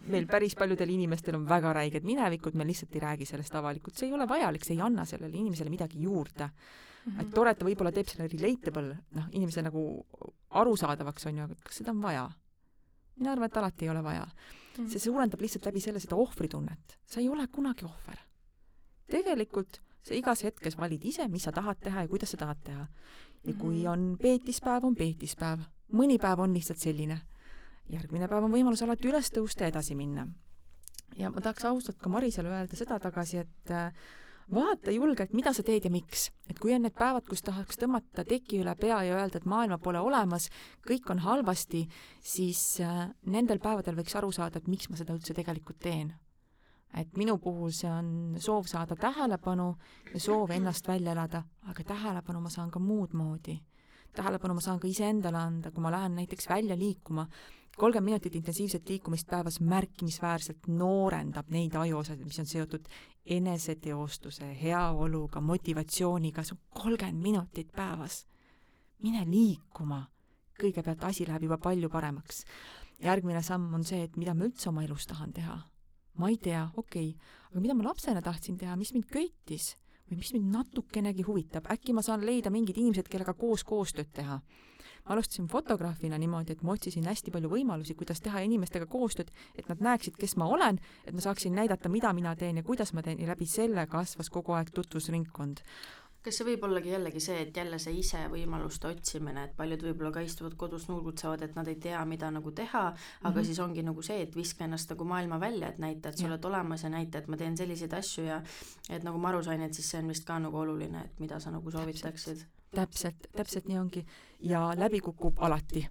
meil 0.08 0.28
päris 0.32 0.56
paljudel 0.56 0.90
inimestel 0.96 1.36
on 1.36 1.48
väga 1.50 1.74
räiged 1.76 2.08
minevikud, 2.08 2.56
me 2.56 2.68
lihtsalt 2.68 2.96
ei 2.96 3.04
räägi 3.04 3.28
sellest 3.28 3.56
avalikult, 3.56 3.98
see 3.98 4.08
ei 4.08 4.16
ole 4.16 4.28
vajalik, 4.30 4.64
see 4.64 4.78
ei 4.78 4.84
anna 4.86 5.04
sellele 5.06 5.36
inimesele 5.36 5.72
midagi 5.74 6.04
juurde 6.08 6.52
et 7.22 7.32
tore, 7.34 7.52
et 7.52 7.60
ta 7.60 7.66
võib-olla 7.68 7.92
teeb 7.94 8.10
selle 8.10 8.28
relatable, 8.32 8.98
noh, 9.18 9.30
inimese 9.32 9.62
nagu 9.62 10.06
arusaadavaks, 10.50 11.28
on 11.30 11.38
ju, 11.38 11.48
aga 11.50 11.56
kas 11.68 11.82
seda 11.82 11.94
on 11.94 12.02
vaja? 12.02 12.30
mina 13.16 13.32
arvan, 13.32 13.48
et 13.48 13.58
alati 13.58 13.86
ei 13.86 13.90
ole 13.90 14.04
vaja. 14.04 14.26
see 14.76 15.00
suurendab 15.00 15.42
lihtsalt 15.42 15.66
läbi 15.70 15.80
selle 15.80 16.00
seda 16.04 16.18
ohvritunnet. 16.20 16.98
sa 17.06 17.22
ei 17.22 17.30
ole 17.30 17.48
kunagi 17.48 17.86
ohver. 17.86 18.20
tegelikult 19.12 19.80
sa 20.04 20.14
igas 20.14 20.44
hetkes 20.44 20.78
valid 20.78 21.06
ise, 21.06 21.28
mis 21.28 21.44
sa 21.44 21.52
tahad 21.52 21.80
teha 21.82 22.06
ja 22.06 22.08
kuidas 22.08 22.32
sa 22.32 22.38
tahad 22.38 22.62
teha. 22.64 22.88
ja 23.46 23.54
kui 23.54 23.84
Mhm. 23.84 23.88
on 23.88 24.18
peetispäev, 24.22 24.84
on 24.84 24.96
peetispäev. 24.96 25.60
mõni 25.94 26.20
päev 26.20 26.40
on 26.40 26.54
lihtsalt 26.54 26.80
selline. 26.80 27.22
järgmine 27.90 28.28
päev 28.28 28.44
on 28.44 28.52
võimalus 28.52 28.84
alati 28.84 29.08
üles 29.08 29.32
tõusta 29.32 29.62
ja 29.62 29.68
edasi 29.68 29.96
minna. 29.96 30.28
ja 31.16 31.30
ma 31.30 31.42
tahaks 31.42 31.66
ausalt 31.66 31.98
ka 31.98 32.10
Marisele 32.10 32.50
öelda 32.50 32.76
seda 32.76 33.00
tagasi, 33.00 33.38
et 33.38 33.72
äh, 33.72 33.94
vaata 34.54 34.94
julgelt, 34.94 35.34
mida 35.34 35.54
sa 35.54 35.64
teed 35.66 35.86
ja 35.86 35.92
miks. 35.92 36.30
et 36.50 36.60
kui 36.62 36.74
on 36.76 36.84
need 36.86 36.94
päevad, 36.94 37.26
kus 37.28 37.42
tahaks 37.42 37.80
tõmmata 37.82 38.26
teki 38.28 38.60
üle 38.62 38.76
pea 38.78 39.02
ja 39.08 39.18
öelda, 39.18 39.40
et 39.42 39.48
maailma 39.50 39.80
pole 39.82 40.00
olemas, 40.00 40.50
kõik 40.86 41.10
on 41.10 41.24
halvasti, 41.26 41.86
siis 42.22 42.80
äh, 42.86 43.08
nendel 43.26 43.60
päevadel 43.60 43.98
võiks 43.98 44.16
aru 44.16 44.32
saada, 44.32 44.62
et 44.62 44.70
miks 44.70 44.90
ma 44.90 45.00
seda 45.00 45.16
üldse 45.18 45.34
tegelikult 45.34 45.80
teen. 45.80 46.14
et 46.96 47.18
minu 47.18 47.38
puhul 47.44 47.74
see 47.76 47.90
on 47.92 48.38
soov 48.40 48.70
saada 48.72 48.96
tähelepanu 48.96 49.74
ja 50.14 50.20
soov 50.20 50.52
ennast 50.56 50.88
välja 50.88 51.12
elada, 51.12 51.44
aga 51.68 51.84
tähelepanu 51.84 52.40
ma 52.40 52.50
saan 52.50 52.72
ka 52.72 52.80
muud 52.80 53.14
moodi. 53.14 53.60
tähelepanu 54.16 54.54
ma 54.54 54.62
saan 54.62 54.80
ka 54.80 54.88
iseendale 54.88 55.38
anda, 55.38 55.72
kui 55.72 55.82
ma 55.82 55.92
lähen 55.92 56.16
näiteks 56.16 56.50
välja 56.50 56.78
liikuma, 56.78 57.28
kolmkümmend 57.76 58.06
minutit 58.06 58.36
intensiivset 58.36 58.90
liikumist 58.90 59.28
päevas 59.28 59.60
märkimisväärselt 59.60 60.68
noorendab 60.68 61.50
neid 61.52 61.76
ajuosasid, 61.76 62.24
mis 62.24 62.40
on 62.40 62.48
seotud 62.48 62.88
eneseteostuse, 63.36 64.48
heaoluga, 64.62 65.42
motivatsiooniga, 65.42 66.44
see 66.44 66.56
on 66.56 66.82
kolmkümmend 66.82 67.22
minutit 67.22 67.72
päevas. 67.76 68.26
mine 69.04 69.26
liikuma. 69.28 70.06
kõigepealt 70.62 71.04
asi 71.04 71.28
läheb 71.28 71.44
juba 71.44 71.58
palju 71.58 71.90
paremaks. 71.90 72.46
järgmine 73.04 73.42
samm 73.44 73.74
on 73.74 73.84
see, 73.84 74.04
et 74.04 74.18
mida 74.18 74.34
ma 74.34 74.46
üldse 74.46 74.70
oma 74.70 74.84
elus 74.84 75.08
tahan 75.08 75.34
teha. 75.34 75.60
ma 76.18 76.30
ei 76.30 76.38
tea, 76.38 76.70
okei 76.78 77.10
okay., 77.10 77.20
aga 77.52 77.62
mida 77.62 77.74
ma 77.74 77.84
lapsena 77.84 78.22
tahtsin 78.22 78.58
teha, 78.58 78.76
mis 78.76 78.94
mind 78.94 79.06
köitis 79.12 79.76
või 80.10 80.18
mis 80.18 80.34
mind 80.34 80.54
natukenegi 80.54 81.24
huvitab, 81.24 81.68
äkki 81.72 81.94
ma 81.94 82.02
saan 82.02 82.26
leida 82.26 82.50
mingid 82.50 82.78
inimesed, 82.78 83.08
kellega 83.10 83.34
koos 83.34 83.64
koostööd 83.64 84.14
teha 84.14 84.40
ma 85.06 85.14
alustasin 85.14 85.48
fotograafina 85.48 86.18
niimoodi, 86.18 86.56
et 86.56 86.64
ma 86.66 86.74
otsisin 86.74 87.06
hästi 87.06 87.34
palju 87.34 87.50
võimalusi, 87.52 87.96
kuidas 87.98 88.22
teha 88.26 88.42
inimestega 88.46 88.88
koostööd, 88.90 89.30
et 89.56 89.68
nad 89.70 89.84
näeksid, 89.86 90.18
kes 90.18 90.36
ma 90.42 90.48
olen, 90.50 90.80
et 91.06 91.14
ma 91.14 91.22
saaksin 91.22 91.54
näidata, 91.56 91.92
mida 91.94 92.14
mina 92.14 92.36
teen 92.36 92.58
ja 92.58 92.64
kuidas 92.64 92.94
ma 92.94 93.04
teen 93.06 93.22
ja 93.22 93.30
läbi 93.30 93.46
selle 93.50 93.86
kasvas 93.92 94.32
kogu 94.34 94.58
aeg 94.58 94.74
tutvusringkond. 94.74 95.62
kas 96.26 96.40
see 96.40 96.46
võib 96.48 96.64
ollagi 96.66 96.90
jällegi 96.90 97.20
see, 97.22 97.36
et 97.44 97.58
jälle 97.58 97.78
see 97.78 98.00
ise 98.00 98.24
võimaluste 98.32 98.88
otsimine, 98.90 99.44
et 99.46 99.52
paljud 99.58 99.84
võib-olla 99.86 100.10
ka 100.16 100.24
istuvad 100.26 100.56
kodus 100.58 100.88
nurgutsevad, 100.90 101.44
et 101.46 101.54
nad 101.54 101.68
ei 101.70 101.76
tea, 101.76 102.00
mida 102.10 102.32
nagu 102.34 102.52
teha, 102.52 102.82
aga 102.88 103.30
mm. 103.30 103.36
-hmm. 103.36 103.46
siis 103.46 103.60
ongi 103.60 103.84
nagu 103.86 104.02
see, 104.02 104.24
et 104.24 104.36
viska 104.36 104.66
ennast 104.66 104.90
nagu 104.90 105.06
maailma 105.06 105.40
välja, 105.40 105.70
et 105.70 105.78
näita, 105.78 106.10
et 106.10 106.18
sa 106.18 106.26
oled 106.26 106.46
olemas 106.46 106.84
ja 106.84 106.90
näita, 106.90 107.18
et 107.18 107.28
ma 107.28 107.38
teen 107.38 107.58
selliseid 107.58 107.94
asju 107.94 108.26
ja 108.26 108.42
et 108.90 109.04
nagu 109.04 109.22
ma 109.22 109.30
aru 109.30 109.44
sain, 109.44 109.62
et 109.62 109.74
siis 109.74 109.92
see 109.92 110.02
on 110.02 110.08
vist 110.08 110.26
ka 110.26 110.40
nagu 110.40 110.58
oluline, 110.58 111.06
et 111.06 111.20
mida 111.20 111.40
sa 111.40 111.52
nagu 111.52 111.72
soovitaksid. 111.72 112.46
Täpselt, 112.74 113.30
täpselt 113.36 113.68
nii 113.70 113.78
ongi. 113.80 114.06
ja 114.40 114.72
läbi 114.78 115.00
kukub 115.00 115.40
alati 115.40 115.86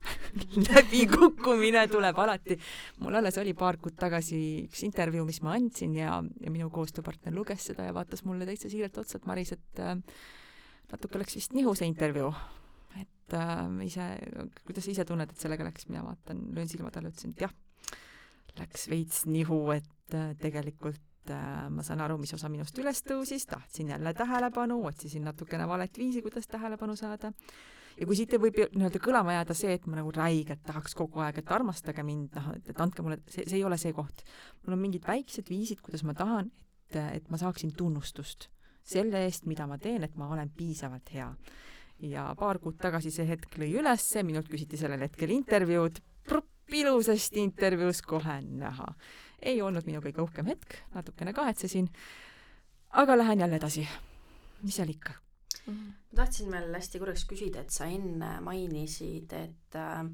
läbikukkumine 0.68 1.86
tuleb 1.88 2.18
alati. 2.18 2.56
mul 3.00 3.14
alles 3.14 3.38
oli 3.38 3.54
paar 3.54 3.78
kuud 3.82 3.96
tagasi 3.98 4.40
üks 4.66 4.84
intervjuu, 4.86 5.26
mis 5.28 5.40
ma 5.44 5.54
andsin 5.56 5.94
ja, 5.98 6.20
ja 6.40 6.52
minu 6.52 6.70
koostööpartner 6.74 7.34
luges 7.34 7.66
seda 7.70 7.88
ja 7.88 7.94
vaatas 7.96 8.24
mulle 8.28 8.48
täitsa 8.48 8.70
siiralt 8.72 8.98
otsa, 9.02 9.18
et 9.18 9.28
Maris, 9.28 9.52
et 9.56 9.82
äh, 9.82 9.96
natuke 10.92 11.20
läks 11.20 11.36
vist 11.38 11.56
nihu 11.56 11.74
see 11.78 11.90
intervjuu. 11.90 12.32
et 13.00 13.36
äh, 13.36 13.66
ise, 13.86 14.06
kuidas 14.64 14.86
sa 14.86 14.94
ise 14.94 15.06
tunned, 15.08 15.30
et 15.30 15.44
sellega 15.44 15.66
läks, 15.66 15.88
mina 15.90 16.04
vaatan, 16.06 16.46
löön 16.56 16.70
silma 16.70 16.90
talle, 16.94 17.12
ütlesin, 17.12 17.36
et 17.36 17.46
jah, 17.46 17.54
läks 18.58 18.88
veits 18.90 19.24
nihu, 19.30 19.62
et 19.76 20.16
äh, 20.16 20.34
tegelikult 20.40 21.02
ma 21.28 21.82
saan 21.84 22.00
aru, 22.00 22.16
mis 22.20 22.32
osa 22.34 22.48
minust 22.48 22.78
üles 22.80 23.02
tõusis, 23.04 23.44
tahtsin 23.50 23.92
jälle 23.92 24.14
tähelepanu, 24.16 24.78
otsisin 24.88 25.26
natukene 25.28 25.66
valet 25.68 25.98
viisi, 25.98 26.22
kuidas 26.22 26.48
tähelepanu 26.48 26.96
saada. 26.96 27.32
ja 28.00 28.06
kui 28.06 28.16
siit 28.16 28.32
võib 28.40 28.56
nii-öelda 28.56 29.00
kõlama 29.02 29.34
jääda 29.34 29.54
see, 29.54 29.74
et 29.76 29.86
ma 29.86 29.98
nagu 29.98 30.12
räigelt 30.14 30.62
tahaks 30.64 30.94
kogu 30.96 31.20
aeg, 31.20 31.42
et 31.42 31.52
armastage 31.52 32.02
mind, 32.06 32.38
noh, 32.38 32.52
et, 32.56 32.70
et 32.72 32.80
andke 32.80 33.02
mulle, 33.02 33.18
see, 33.28 33.44
see 33.44 33.58
ei 33.60 33.64
ole 33.64 33.76
see 33.78 33.92
koht. 33.92 34.24
mul 34.64 34.78
on 34.78 34.80
mingid 34.80 35.04
väiksed 35.06 35.50
viisid, 35.50 35.82
kuidas 35.84 36.06
ma 36.06 36.14
tahan, 36.14 36.50
et, 36.88 36.96
et 37.20 37.28
ma 37.30 37.40
saaksin 37.40 37.74
tunnustust 37.76 38.48
selle 38.82 39.26
eest, 39.26 39.44
mida 39.46 39.66
ma 39.68 39.76
teen, 39.78 40.02
et 40.04 40.16
ma 40.16 40.30
olen 40.32 40.48
piisavalt 40.56 41.12
hea. 41.12 41.28
ja 42.00 42.30
paar 42.38 42.58
kuud 42.58 42.78
tagasi 42.80 43.10
see 43.12 43.26
hetk 43.28 43.58
lõi 43.60 43.74
ülesse, 43.76 44.22
minult 44.24 44.48
küsiti 44.48 44.78
sellel 44.80 45.04
hetkel 45.04 45.30
intervjuud, 45.34 46.00
ilusasti 46.72 47.40
intervjuus 47.42 48.02
kohe 48.02 48.40
näha, 48.46 48.86
ei 49.42 49.62
olnud 49.62 49.86
minu 49.86 50.02
kõige 50.04 50.22
uhkem 50.22 50.46
hetk, 50.52 50.78
natukene 50.94 51.32
kahetsesin, 51.32 51.90
aga 52.90 53.18
lähen 53.18 53.40
jälle 53.40 53.56
edasi. 53.56 53.88
mis 54.62 54.76
seal 54.76 54.88
ikka 54.92 55.16
ma 55.70 56.22
tahtsin 56.24 56.50
veel 56.52 56.72
hästi 56.74 57.00
korraks 57.00 57.24
küsida, 57.28 57.64
et 57.64 57.74
sa 57.74 57.86
enne 57.90 58.38
mainisid, 58.44 59.32
et 59.36 59.76
äh, 59.78 60.06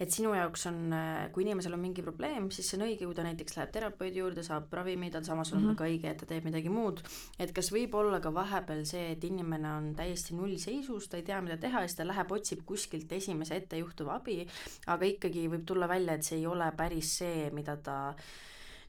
et 0.00 0.10
sinu 0.10 0.32
jaoks 0.34 0.64
on, 0.66 0.78
äh, 0.96 1.26
kui 1.34 1.44
inimesel 1.44 1.76
on 1.76 1.82
mingi 1.82 2.02
probleem, 2.02 2.48
siis 2.50 2.66
see 2.70 2.78
on 2.80 2.86
õige, 2.88 3.06
kui 3.06 3.14
ta 3.14 3.22
näiteks 3.26 3.54
läheb 3.58 3.74
terapeudi 3.74 4.18
juurde, 4.18 4.42
saab 4.46 4.72
ravimid, 4.74 5.14
on 5.14 5.26
samas 5.26 5.52
on 5.52 5.60
mm 5.60 5.68
-hmm. 5.68 5.76
ka 5.78 5.84
õige, 5.90 6.10
et 6.10 6.18
ta 6.18 6.26
teeb 6.26 6.48
midagi 6.48 6.68
muud. 6.68 7.02
et 7.38 7.52
kas 7.52 7.70
võib 7.72 7.94
olla 7.94 8.20
ka 8.20 8.34
vahepeal 8.34 8.84
see, 8.86 9.12
et 9.12 9.24
inimene 9.24 9.72
on 9.72 9.94
täiesti 9.94 10.34
nullseisus, 10.34 11.08
ta 11.08 11.16
ei 11.16 11.22
tea, 11.22 11.40
mida 11.40 11.56
teha 11.56 11.80
ja 11.80 11.88
siis 11.88 11.96
ta 11.96 12.06
läheb, 12.06 12.32
otsib 12.32 12.64
kuskilt 12.66 13.12
esimese 13.12 13.56
ettejuhtuva 13.56 14.14
abi, 14.14 14.46
aga 14.86 15.04
ikkagi 15.04 15.48
võib 15.48 15.64
tulla 15.64 15.88
välja, 15.88 16.14
et 16.14 16.22
see 16.22 16.38
ei 16.38 16.46
ole 16.46 16.72
päris 16.76 17.18
see, 17.18 17.50
mida 17.50 17.76
ta 17.76 18.16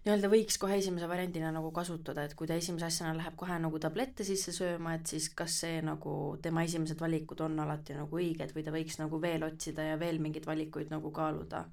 nii-öelda 0.05 0.29
võiks 0.29 0.59
kohe 0.61 0.77
esimese 0.77 1.07
variandina 1.09 1.49
nagu 1.53 1.71
kasutada, 1.73 2.27
et 2.27 2.35
kui 2.37 2.45
ta 2.45 2.57
esimese 2.59 2.85
asjana 2.87 3.15
läheb 3.17 3.33
kohe 3.39 3.57
nagu 3.61 3.79
tablette 3.81 4.25
sisse 4.27 4.53
sööma, 4.53 4.93
et 4.99 5.09
siis 5.09 5.31
kas 5.33 5.57
see 5.63 5.79
nagu 5.85 6.13
tema 6.41 6.61
esimesed 6.67 7.01
valikud 7.01 7.41
on 7.41 7.57
alati 7.63 7.97
nagu 7.97 8.19
õiged 8.21 8.53
või 8.53 8.65
ta 8.65 8.73
võiks 8.75 8.99
nagu 9.01 9.19
veel 9.21 9.47
otsida 9.47 9.87
ja 9.89 9.99
veel 10.01 10.21
mingeid 10.21 10.45
valikuid 10.45 10.93
nagu 10.93 11.11
kaaluda? 11.15 11.65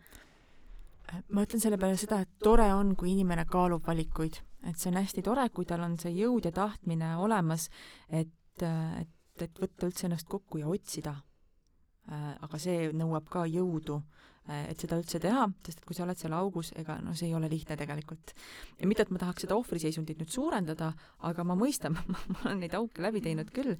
ma 1.28 1.44
ütlen 1.44 1.60
selle 1.60 1.76
peale 1.76 1.98
seda, 2.00 2.22
et 2.24 2.30
tore 2.40 2.70
on, 2.72 2.94
kui 2.96 3.10
inimene 3.12 3.44
kaalub 3.44 3.84
valikuid, 3.84 4.38
et 4.64 4.80
see 4.80 4.88
on 4.88 4.96
hästi 5.02 5.26
tore, 5.26 5.44
kui 5.52 5.68
tal 5.68 5.84
on 5.84 5.98
see 6.00 6.14
jõud 6.16 6.48
ja 6.48 6.54
tahtmine 6.56 7.10
olemas, 7.20 7.66
et, 8.08 8.32
et, 8.64 9.44
et 9.44 9.60
võtta 9.60 9.90
üldse 9.90 10.08
ennast 10.08 10.30
kokku 10.32 10.62
ja 10.62 10.72
otsida. 10.72 11.18
aga 12.08 12.58
see 12.58 12.88
nõuab 12.96 13.28
ka 13.30 13.44
jõudu 13.46 14.00
Äh, 14.00 14.21
et 14.50 14.80
seda 14.80 14.98
üldse 14.98 15.20
teha, 15.22 15.44
sest 15.62 15.82
et 15.82 15.84
kui 15.86 15.94
sa 15.94 16.02
oled 16.02 16.18
seal 16.18 16.32
augus, 16.34 16.72
ega 16.78 16.96
no 17.04 17.14
see 17.14 17.28
ei 17.28 17.36
ole 17.38 17.50
lihtne 17.50 17.76
tegelikult. 17.78 18.32
ja 18.80 18.88
mitte, 18.90 19.06
et 19.06 19.12
ma 19.14 19.20
tahaks 19.22 19.46
seda 19.46 19.54
ohvriseisundit 19.54 20.18
nüüd 20.18 20.32
suurendada, 20.34 20.92
aga 21.28 21.44
ma 21.46 21.54
mõistan 21.58 21.94
ma 22.12 22.40
olen 22.44 22.64
neid 22.64 22.74
auke 22.74 23.04
läbi 23.04 23.22
teinud 23.22 23.52
küll, 23.54 23.76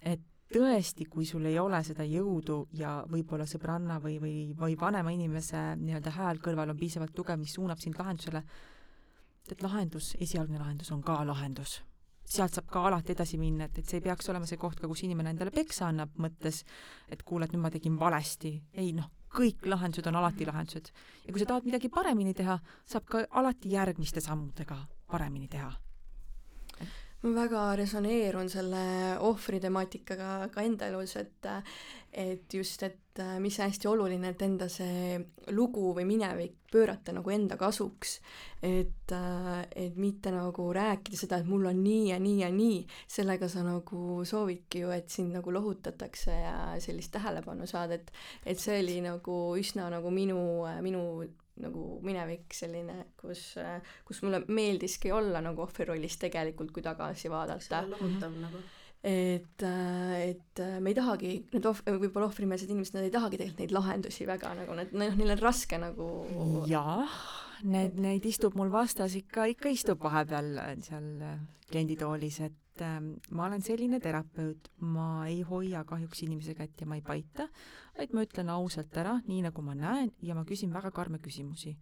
et 0.00 0.20
tõesti, 0.52 1.06
kui 1.08 1.24
sul 1.24 1.46
ei 1.48 1.56
ole 1.58 1.80
seda 1.86 2.04
jõudu 2.04 2.66
ja 2.76 2.98
võib-olla 3.08 3.46
sõbranna 3.48 3.96
või, 4.04 4.18
või, 4.20 4.34
või 4.58 4.76
vanema 4.76 5.14
inimese 5.14 5.62
nii-öelda 5.80 6.12
hääl 6.18 6.42
kõrval 6.44 6.74
on 6.74 6.80
piisavalt 6.80 7.14
tugev, 7.16 7.40
mis 7.40 7.56
suunab 7.56 7.80
sind 7.80 7.96
lahendusele, 7.96 8.44
et 9.48 9.64
lahendus, 9.64 10.12
esialgne 10.20 10.60
lahendus 10.60 10.92
on 10.92 11.00
ka 11.02 11.22
lahendus 11.24 11.80
sealt 12.32 12.54
saab 12.54 12.68
ka 12.72 12.84
alati 12.88 13.12
edasi 13.12 13.38
minna, 13.40 13.66
et, 13.66 13.80
et 13.80 13.88
see 13.88 13.98
ei 13.98 14.04
peaks 14.04 14.28
olema 14.32 14.46
see 14.48 14.60
koht 14.60 14.78
ka, 14.80 14.88
kus 14.88 15.02
inimene 15.04 15.32
endale 15.34 15.52
peksa 15.52 15.88
annab, 15.90 16.14
mõttes, 16.22 16.62
et 17.12 17.24
kuule, 17.26 17.48
et 17.48 17.52
nüüd 17.52 17.64
ma 17.64 17.70
tegin 17.74 17.98
valesti. 18.00 18.54
ei 18.78 18.92
noh, 18.96 19.10
kõik 19.34 19.66
lahendused 19.66 20.06
on 20.06 20.16
alati 20.20 20.46
lahendused. 20.46 20.92
ja 21.26 21.32
kui 21.32 21.40
sa 21.40 21.46
tahad 21.46 21.64
midagi 21.64 21.88
paremini 21.88 22.34
teha, 22.34 22.58
saab 22.84 23.04
ka 23.04 23.24
alati 23.30 23.72
järgmiste 23.72 24.20
sammudega 24.20 24.76
paremini 25.06 25.48
teha 25.48 25.72
ma 27.22 27.30
väga 27.36 27.66
resoneerun 27.78 28.48
selle 28.50 28.82
ohvri 29.22 29.60
temaatikaga 29.62 30.48
ka 30.52 30.64
enda 30.66 30.88
elus, 30.90 31.16
et 31.20 31.46
et 32.12 32.54
just, 32.54 32.82
et 32.82 33.20
mis 33.40 33.56
hästi 33.56 33.88
oluline, 33.88 34.32
et 34.32 34.42
enda 34.44 34.66
see 34.68 35.14
lugu 35.56 35.94
või 35.96 36.04
minevik 36.08 36.58
pöörata 36.72 37.12
nagu 37.12 37.30
enda 37.32 37.56
kasuks. 37.60 38.18
et, 38.62 39.12
et 39.76 39.96
mitte 39.96 40.30
nagu 40.30 40.66
rääkida 40.72 41.16
seda, 41.16 41.38
et 41.40 41.48
mul 41.48 41.66
on 41.66 41.82
nii 41.82 42.10
ja 42.10 42.18
nii 42.22 42.38
ja 42.40 42.50
nii, 42.52 42.82
sellega 43.08 43.48
sa 43.48 43.64
nagu 43.66 44.24
soovidki 44.28 44.84
ju, 44.84 44.90
et 44.90 45.08
sind 45.10 45.32
nagu 45.32 45.52
lohutatakse 45.52 46.32
ja 46.32 46.56
sellist 46.80 47.12
tähelepanu 47.12 47.66
saada, 47.66 47.94
et 47.94 48.12
et 48.46 48.58
see 48.58 48.80
oli 48.82 49.00
nagu 49.04 49.38
üsna 49.58 49.88
nagu 49.90 50.10
minu, 50.10 50.66
minu 50.82 51.22
nagu 51.60 51.98
minevik 52.04 52.54
selline, 52.56 53.12
kus, 53.20 53.52
kus 54.08 54.22
mulle 54.24 54.42
meeldiski 54.48 55.12
olla 55.12 55.42
nagu 55.44 55.64
ohvri 55.66 55.88
rollis 55.90 56.16
tegelikult, 56.22 56.72
kui 56.72 56.84
tagasi 56.84 57.30
vaadata. 57.32 57.84
lohutav 57.90 58.38
nagu 58.40 58.62
et, 59.02 59.62
et 59.66 60.62
me 60.80 60.92
ei 60.92 60.96
tahagi, 60.96 61.32
need 61.52 61.66
ohv-, 61.66 61.84
võib-olla 61.90 62.28
ohvrimeelsed 62.28 62.70
inimesed, 62.70 62.96
nad 62.96 63.08
ei 63.08 63.14
tahagi 63.14 63.40
tegelikult 63.40 63.62
neid 63.64 63.74
lahendusi 63.74 64.26
väga 64.28 64.52
nagu, 64.60 64.76
need, 64.78 64.92
noh, 64.94 65.16
neil 65.18 65.34
on 65.34 65.42
raske 65.42 65.80
nagu 65.82 66.08
jaa, 66.70 67.00
need, 67.66 67.98
neid 68.02 68.28
istub 68.30 68.54
mul 68.58 68.70
vastas 68.72 69.16
ikka, 69.18 69.48
ikka 69.56 69.74
istub 69.74 70.06
vahepeal 70.06 70.54
seal 70.86 71.08
klienditoolis, 71.72 72.40
et 72.46 72.61
äh, 72.80 72.98
ma 73.30 73.46
olen 73.46 73.62
selline 73.62 74.00
terapeut, 74.00 74.70
ma 74.80 75.26
ei 75.28 75.42
hoia 75.46 75.84
kahjuks 75.84 76.24
inimese 76.26 76.54
kätt 76.58 76.80
ja 76.80 76.88
ma 76.88 76.96
ei 76.96 77.04
paita, 77.04 77.48
vaid 77.98 78.14
ma 78.16 78.24
ütlen 78.24 78.52
ausalt 78.54 78.96
ära, 78.96 79.18
nii 79.28 79.42
nagu 79.48 79.64
ma 79.66 79.76
näen 79.76 80.12
ja 80.22 80.36
ma 80.38 80.46
küsin 80.48 80.72
väga 80.72 80.90
karme 80.94 81.20
küsimusi. 81.22 81.76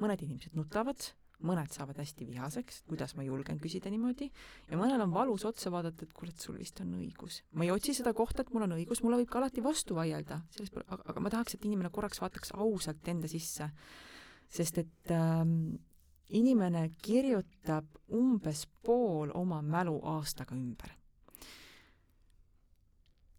mõned 0.00 0.22
inimesed 0.24 0.54
nutavad, 0.56 0.96
mõned 1.44 1.72
saavad 1.72 1.98
hästi 2.00 2.26
vihaseks, 2.28 2.82
kuidas 2.88 3.14
ma 3.16 3.24
julgen 3.24 3.58
küsida 3.60 3.90
niimoodi, 3.92 4.30
ja 4.70 4.78
mõnel 4.80 5.02
on 5.04 5.12
valus 5.12 5.44
otsa 5.48 5.72
vaadata, 5.72 6.04
et 6.04 6.14
kuule, 6.16 6.32
et 6.32 6.40
sul 6.40 6.56
vist 6.60 6.80
on 6.80 6.94
õigus. 7.00 7.42
ma 7.52 7.64
ei 7.64 7.72
otsi 7.74 7.94
seda 7.96 8.12
kohta, 8.16 8.42
et 8.42 8.52
mul 8.54 8.64
on 8.64 8.76
õigus, 8.76 9.02
mulle 9.04 9.20
võib 9.20 9.30
ka 9.32 9.40
alati 9.40 9.64
vastu 9.64 9.96
vaielda, 9.98 10.42
sellest 10.54 10.74
pole, 10.74 10.86
aga 10.88 11.20
ma 11.20 11.32
tahaks, 11.32 11.56
et 11.56 11.64
inimene 11.68 11.92
korraks 11.92 12.20
vaataks 12.20 12.54
ausalt 12.56 13.08
enda 13.08 13.28
sisse. 13.28 13.70
sest 14.50 14.78
et 14.78 15.10
ähm, 15.14 15.76
inimene 16.30 16.90
kirjutab 17.02 17.86
umbes 18.14 18.66
pool 18.82 19.30
oma 19.34 19.60
mälu 19.62 19.98
aastaga 20.14 20.54
ümber. 20.54 20.96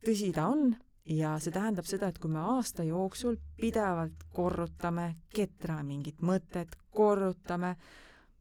tõsi 0.06 0.32
ta 0.34 0.48
on 0.50 0.76
ja 1.06 1.36
see 1.40 1.54
tähendab 1.54 1.86
seda, 1.86 2.10
et 2.10 2.20
kui 2.20 2.32
me 2.32 2.40
aasta 2.40 2.84
jooksul 2.84 3.38
pidevalt 3.60 4.24
korrutame, 4.34 5.16
ketrame 5.34 5.84
mingit 5.84 6.22
mõtet, 6.26 6.74
korrutame, 6.90 7.76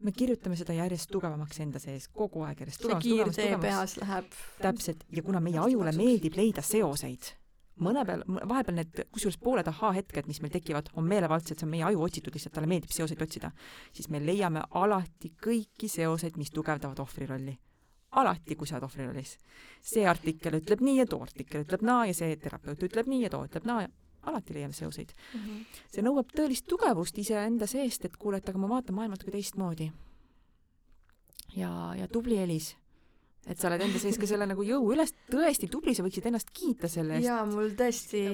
me 0.01 0.13
kirjutame 0.13 0.57
seda 0.57 0.73
järjest 0.79 1.11
tugevamaks 1.13 1.61
enda 1.61 1.83
sees, 1.83 2.09
kogu 2.09 2.47
aeg 2.47 2.65
järjest 2.65 2.81
tugevamaks, 2.81 3.09
tugevamaks, 3.09 3.37
tugevamaks. 3.37 3.67
peas 3.67 3.97
läheb. 4.01 4.41
täpselt, 4.63 5.05
ja 5.13 5.23
kuna 5.23 5.41
meie 5.41 5.59
ajule 5.59 5.93
meeldib 5.93 6.41
leida 6.41 6.65
seoseid 6.65 7.35
mõne 7.85 8.05
peal, 8.07 8.25
vahepeal 8.29 8.77
need, 8.79 9.01
kusjuures 9.15 9.39
pooled 9.43 9.69
ahhaa-hetked, 9.71 10.29
mis 10.31 10.41
meil 10.45 10.53
tekivad, 10.55 10.91
on 10.99 11.07
meelevaldsed, 11.09 11.59
see 11.59 11.67
on 11.67 11.73
meie 11.73 11.87
aju 11.89 12.05
otsitud 12.07 12.37
lihtsalt, 12.37 12.55
talle 12.57 12.71
meeldib 12.71 12.93
seoseid 12.95 13.23
otsida, 13.25 13.51
siis 13.93 14.11
me 14.13 14.21
leiame 14.25 14.63
alati 14.81 15.33
kõiki 15.47 15.91
seoseid, 15.91 16.39
mis 16.41 16.53
tugevdavad 16.55 17.01
ohvri 17.05 17.29
rolli. 17.31 17.57
alati, 18.11 18.57
kui 18.59 18.67
sa 18.67 18.75
oled 18.75 18.85
ohvri 18.89 19.07
rollis. 19.07 19.37
see 19.81 20.07
artikkel 20.07 20.59
ütleb 20.59 20.81
nii 20.83 20.97
ja 20.99 21.07
too 21.07 21.23
artikkel 21.23 21.65
ütleb 21.65 21.83
naa 21.83 22.07
ja 22.07 22.15
see 22.15 22.37
terapeut 22.37 22.83
ütleb 22.83 23.07
nii 23.07 23.23
ja 23.23 23.31
too 23.31 23.45
ütleb 23.47 23.65
naa 23.65 23.83
ja 23.83 23.89
alati 24.23 24.55
leiame 24.55 24.73
seoseid 24.73 25.13
mm. 25.35 25.41
-hmm. 25.41 25.65
see 25.95 26.03
nõuab 26.03 26.35
tõelist 26.37 26.67
tugevust 26.67 27.19
iseenda 27.19 27.67
seest, 27.67 28.05
et 28.05 28.17
kuule, 28.17 28.37
et 28.37 28.49
aga 28.49 28.59
ma 28.59 28.69
vaatan 28.69 28.95
maailma 28.95 29.15
natuke 29.15 29.31
teistmoodi. 29.31 29.93
ja, 31.57 31.95
ja 31.97 32.09
tubli 32.09 32.39
Elis 32.39 32.77
et 33.49 33.57
sa 33.57 33.71
oled 33.71 33.81
enda 33.81 34.01
sees 34.01 34.19
ka 34.21 34.29
selle 34.29 34.45
nagu 34.49 34.65
jõu 34.67 34.91
üles, 34.93 35.15
tõesti 35.31 35.69
tubli, 35.73 35.95
sa 35.97 36.05
võiksid 36.05 36.27
ennast 36.29 36.51
kiita 36.53 36.91
selle 36.93 37.17
eest. 37.17 37.25
jaa, 37.25 37.41
mul 37.49 37.73
tõesti, 37.79 38.25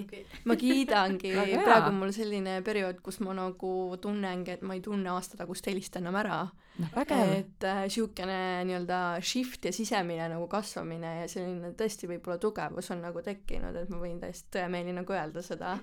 ma 0.50 0.56
kiidangi 0.58 1.30
praegu 1.62 1.92
on 1.92 2.00
mul 2.00 2.14
selline 2.14 2.58
periood, 2.66 2.98
kus 3.04 3.20
ma 3.22 3.36
nagu 3.38 3.72
tunnengi, 4.02 4.56
et 4.56 4.64
ma 4.66 4.74
ei 4.74 4.82
tunne 4.82 5.12
aastatagust 5.14 5.70
helist 5.70 5.98
enam 6.00 6.18
ära. 6.18 6.40
noh, 6.82 6.90
vägev. 6.92 7.30
et 7.38 7.68
niisugune 7.86 8.34
äh, 8.34 8.64
nii-öelda 8.68 8.98
shift 9.24 9.64
ja 9.64 9.72
sisemine 9.72 10.26
nagu 10.28 10.48
kasvamine 10.50 11.12
ja 11.22 11.30
selline 11.30 11.70
tõesti 11.78 12.10
võib-olla 12.10 12.36
tugevus 12.42 12.90
on 12.92 13.00
nagu 13.06 13.22
tekkinud, 13.24 13.78
et 13.78 13.92
ma 13.94 14.02
võin 14.02 14.18
täiesti 14.20 14.58
tõemeeli 14.58 14.92
nagu 14.98 15.16
öelda 15.16 15.44
seda, 15.46 15.78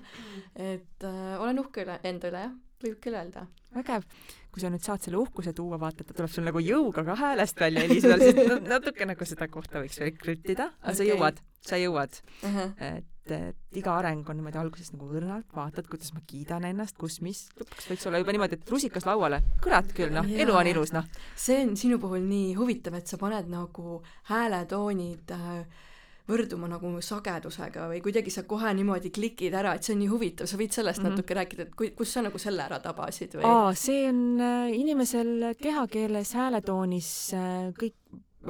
et 0.54 1.08
äh, 1.08 1.34
olen 1.40 1.64
uhke 1.64 1.82
üle, 1.88 1.98
enda 2.06 2.30
üle, 2.30 2.44
jah, 2.46 2.54
võib 2.84 3.00
küll 3.02 3.18
öelda. 3.18 3.46
vägev 3.74 4.06
kui 4.54 4.62
sa 4.62 4.70
nüüd 4.70 4.84
saad 4.86 5.02
selle 5.02 5.18
uhkuse 5.18 5.50
tuua, 5.56 5.80
vaata, 5.82 6.04
et 6.04 6.10
ta 6.12 6.14
tuleb 6.14 6.30
sul 6.30 6.46
nagu 6.46 6.60
jõuga 6.62 7.02
ka 7.06 7.16
häälest 7.18 7.58
välja 7.58 7.82
heliseda, 7.88 8.20
siis 8.22 8.52
natuke 8.70 9.08
nagu 9.10 9.26
seda 9.26 9.48
kohta 9.50 9.82
võiks 9.82 9.98
veel 9.98 10.12
krüttida, 10.14 10.68
aga 10.78 10.92
okay. 10.92 11.00
sa 11.00 11.08
jõuad, 11.08 11.40
sa 11.66 11.80
jõuad 11.80 12.14
uh. 12.20 12.44
-huh. 12.54 12.76
et, 12.86 13.32
et 13.34 13.80
iga 13.80 13.96
areng 13.98 14.28
on 14.30 14.38
niimoodi 14.38 14.60
alguses 14.60 14.92
nagu 14.94 15.08
õrnalt, 15.10 15.48
vaatad, 15.56 15.88
kuidas 15.90 16.14
ma 16.14 16.22
kiidan 16.30 16.68
ennast, 16.70 16.94
kus, 17.00 17.18
mis, 17.26 17.48
lõpuks 17.58 17.90
võiks 17.90 18.06
olla 18.06 18.20
juba 18.22 18.36
niimoodi, 18.36 18.60
et 18.60 18.70
rusikas 18.76 19.08
lauale, 19.10 19.42
kurat 19.64 19.90
küll, 19.96 20.14
noh, 20.14 20.30
elu 20.44 20.54
on 20.54 20.70
ilus, 20.70 20.94
noh. 20.94 21.10
see 21.34 21.64
on 21.64 21.74
sinu 21.80 21.98
puhul 21.98 22.22
nii 22.22 22.54
huvitav, 22.60 22.94
et 23.00 23.10
sa 23.10 23.18
paned 23.18 23.50
nagu 23.50 23.98
hääletoonid 24.30 25.34
äh, 25.34 25.90
võrduma 26.30 26.68
nagu 26.72 26.90
sagedusega 27.04 27.88
või 27.90 28.00
kuidagi 28.04 28.32
sa 28.32 28.46
kohe 28.48 28.72
niimoodi 28.76 29.12
klikid 29.14 29.54
ära, 29.58 29.74
et 29.76 29.84
see 29.84 29.92
on 29.96 30.00
nii 30.00 30.10
huvitav, 30.12 30.48
sa 30.48 30.56
võid 30.60 30.72
sellest 30.72 31.02
mm 31.02 31.06
-hmm. 31.06 31.18
natuke 31.18 31.36
rääkida, 31.40 31.66
et 31.68 31.74
kui, 31.76 31.90
kus 31.96 32.12
sa 32.16 32.22
nagu 32.24 32.38
selle 32.40 32.64
ära 32.64 32.80
tabasid 32.80 33.36
või? 33.36 33.44
aa, 33.44 33.74
see 33.76 34.08
on 34.08 34.40
äh, 34.40 34.72
inimesel 34.72 35.54
kehakeeles, 35.60 36.32
hääletoonis 36.32 37.10
äh, 37.36 37.72
kõik, 37.76 37.96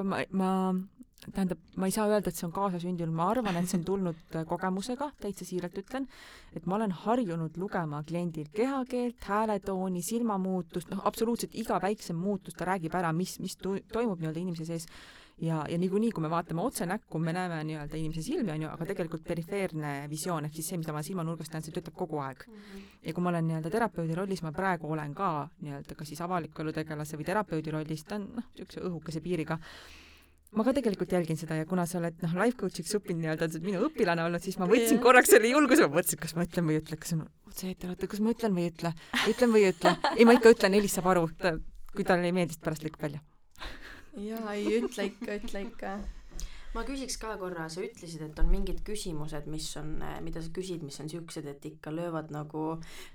ma, 0.03 0.23
ma 0.31 0.51
tähendab, 1.33 1.59
ma 1.77 1.89
ei 1.89 1.95
saa 1.95 2.07
öelda, 2.07 2.31
et 2.31 2.39
see 2.39 2.47
on 2.47 2.53
kaasasündinud, 2.55 3.15
ma 3.15 3.29
arvan, 3.33 3.57
et 3.57 3.69
see 3.71 3.81
on 3.81 3.85
tulnud 3.89 4.37
äh, 4.37 4.45
kogemusega, 4.47 5.11
täitsa 5.21 5.47
siiralt 5.49 5.77
ütlen, 5.81 6.07
et 6.55 6.67
ma 6.67 6.77
olen 6.79 6.95
harjunud 7.05 7.59
lugema 7.61 8.03
kliendil 8.07 8.51
kehakeelt, 8.55 9.19
hääletooni, 9.25 10.03
silmamuutust, 10.05 10.91
noh, 10.93 11.03
absoluutselt 11.09 11.55
iga 11.59 11.81
väiksem 11.83 12.17
muutus, 12.17 12.55
ta 12.55 12.69
räägib 12.71 12.95
ära, 12.95 13.13
mis, 13.13 13.39
mis 13.41 13.57
to 13.57 13.77
toimub 13.93 14.21
nii-öelda 14.21 14.43
inimese 14.45 14.69
sees 14.69 14.87
ja, 15.43 15.65
ja 15.69 15.79
niikuinii, 15.79 16.13
kui 16.15 16.23
me 16.23 16.31
vaatame 16.31 16.63
otse 16.63 16.87
näkku, 16.87 17.19
me 17.19 17.35
näeme 17.35 17.59
nii-öelda 17.67 17.99
inimese 17.99 18.23
silmi, 18.23 18.53
on 18.55 18.63
ju, 18.67 18.71
aga 18.71 18.87
tegelikult 18.91 19.25
perifeerne 19.27 19.95
visioon 20.11 20.47
ehk 20.47 20.55
siis 20.59 20.71
see, 20.71 20.79
mida 20.81 20.95
ma 20.95 21.03
silmanurgast 21.07 21.55
näen, 21.55 21.67
see 21.67 21.75
töötab 21.75 21.97
kogu 21.99 22.21
aeg. 22.23 22.47
ja 23.03 23.13
kui 23.15 23.25
ma 23.25 23.33
olen 23.33 23.49
nii-öelda 23.51 23.73
terapeudi 23.75 24.15
rollis, 24.19 24.45
ma 24.47 24.55
praegu 24.55 24.93
olen 24.95 25.15
ka 25.15 25.49
nii-öelda 25.65 25.99
kas 25.99 26.13
siis 26.13 26.23
avaliku 26.25 26.63
elu 26.63 26.73
tegelase 26.79 27.19
või 27.19 27.29
terapeudi 27.29 27.75
rollis, 27.75 28.07
ta 28.07 28.21
on 28.21 28.31
noh, 28.39 28.49
niisuguse 28.55 28.87
õhukese 28.87 29.25
piiriga, 29.25 29.59
ma 30.55 30.65
ka 30.67 30.77
tegelikult 30.79 31.13
jälgin 31.17 31.39
seda 31.41 31.59
ja 31.59 31.67
kuna 31.67 31.87
sa 31.91 31.99
oled 31.99 32.23
noh, 32.23 32.39
life 32.45 32.59
coach'iks 32.61 32.95
õppinud 33.01 33.27
nii-öelda, 33.27 33.51
minu 33.67 33.83
õpilane 33.89 34.27
olnud, 34.29 34.45
siis 34.45 34.59
ma 34.63 34.71
võtsin 34.71 35.03
korraks 35.03 35.35
selle 35.35 35.51
julguse, 35.51 35.89
ma 35.89 35.99
mõtlesin, 35.99 36.23
kas 36.23 36.39
ma 36.39 36.47
ütlen 36.47 36.71
või 36.71 36.79
ei 36.79 36.85
ütle, 36.85 37.01
kas 37.03 37.17
on 37.19 37.27
otse-eeter, 37.51 37.95
oota, 37.95 38.11
kas 38.15 38.23
ma 38.23 38.35
ütlen 38.37 38.55
või 38.55 38.69
ei 38.69 38.75
ütle, 38.77 38.95
ütlen 39.35 39.55
või 39.55 39.67
ei 39.67 39.75
ütle. 39.75 39.97
ei, 40.15 40.27
ma 40.29 40.39
ikka 40.39 40.55
ütlen, 40.55 40.79
Elis 40.79 40.95
saab 40.95 41.11
aru, 41.11 41.29
kui 41.95 42.07
talle 42.07 42.31
ei 42.31 42.37
meeldi, 42.37 42.55
siis 42.55 42.63
pärast 42.63 42.87
lükkab 42.87 43.09
välja 43.09 43.25
jaa, 44.21 44.53
ei 44.55 44.79
ütle 44.81 45.09
ikka, 45.11 45.39
ütle 45.41 45.65
ikka. 45.69 45.95
ma 46.75 46.83
küsiks 46.83 47.17
ka 47.23 47.37
korra, 47.39 47.69
sa 47.71 47.85
ütlesid, 47.85 48.25
et 48.27 48.39
on 48.43 48.49
mingid 48.51 48.81
küsimused, 48.87 49.47
mis 49.51 49.69
on, 49.79 49.93
mida 50.27 50.43
sa 50.43 50.51
küsid, 50.55 50.83
mis 50.83 50.99
on 51.03 51.11
siuksed, 51.11 51.47
et 51.47 51.67
ikka 51.71 51.93
löövad 51.95 52.33
nagu, 52.35 52.65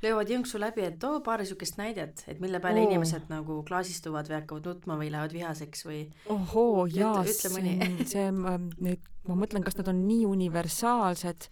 löövad 0.04 0.32
jõnksu 0.32 0.62
läbi, 0.62 0.86
et 0.88 1.00
too 1.02 1.20
paari 1.26 1.48
siukest 1.50 1.80
näidet, 1.82 2.24
et 2.32 2.40
mille 2.40 2.62
peale 2.64 2.86
oh. 2.86 2.88
inimesed 2.88 3.28
nagu 3.32 3.60
klaasistuvad 3.68 4.32
või 4.32 4.40
hakkavad 4.40 4.72
nutma 4.72 5.00
või 5.02 5.12
lähevad 5.12 5.36
vihaseks 5.36 5.86
või. 5.90 6.02
ohoo, 6.32 6.88
jaa, 6.88 7.26
see, 7.28 8.08
see, 8.08 8.28
nüüd 8.32 9.10
ma 9.30 9.38
mõtlen, 9.44 9.66
kas 9.66 9.78
nad 9.80 9.92
on 9.92 10.04
nii 10.08 10.26
universaalsed 10.30 11.50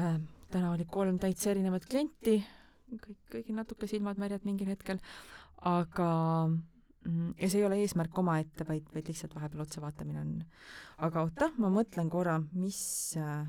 äh,. 0.00 0.18
täna 0.54 0.70
oli 0.70 0.86
kolm 0.86 1.18
täitsa 1.18 1.50
erinevat 1.50 1.86
klienti, 1.90 2.38
kõik, 2.94 3.18
kõigil 3.32 3.56
natuke 3.58 3.88
silmad 3.90 4.20
märjad 4.22 4.46
mingil 4.46 4.70
hetkel, 4.70 5.02
aga. 5.66 6.12
Ja 7.04 7.48
see 7.50 7.60
ei 7.60 7.66
ole 7.66 7.80
eesmärk 7.82 8.18
omaette, 8.18 8.64
vaid, 8.68 8.86
vaid 8.94 9.08
lihtsalt 9.10 9.34
vahepeal 9.36 9.64
otsa 9.64 9.82
vaatamine 9.84 10.20
on. 10.20 10.32
aga 11.04 11.26
oota, 11.26 11.50
ma 11.60 11.70
mõtlen 11.72 12.10
korra, 12.12 12.38
mis 12.56 12.78
äh,, 13.20 13.44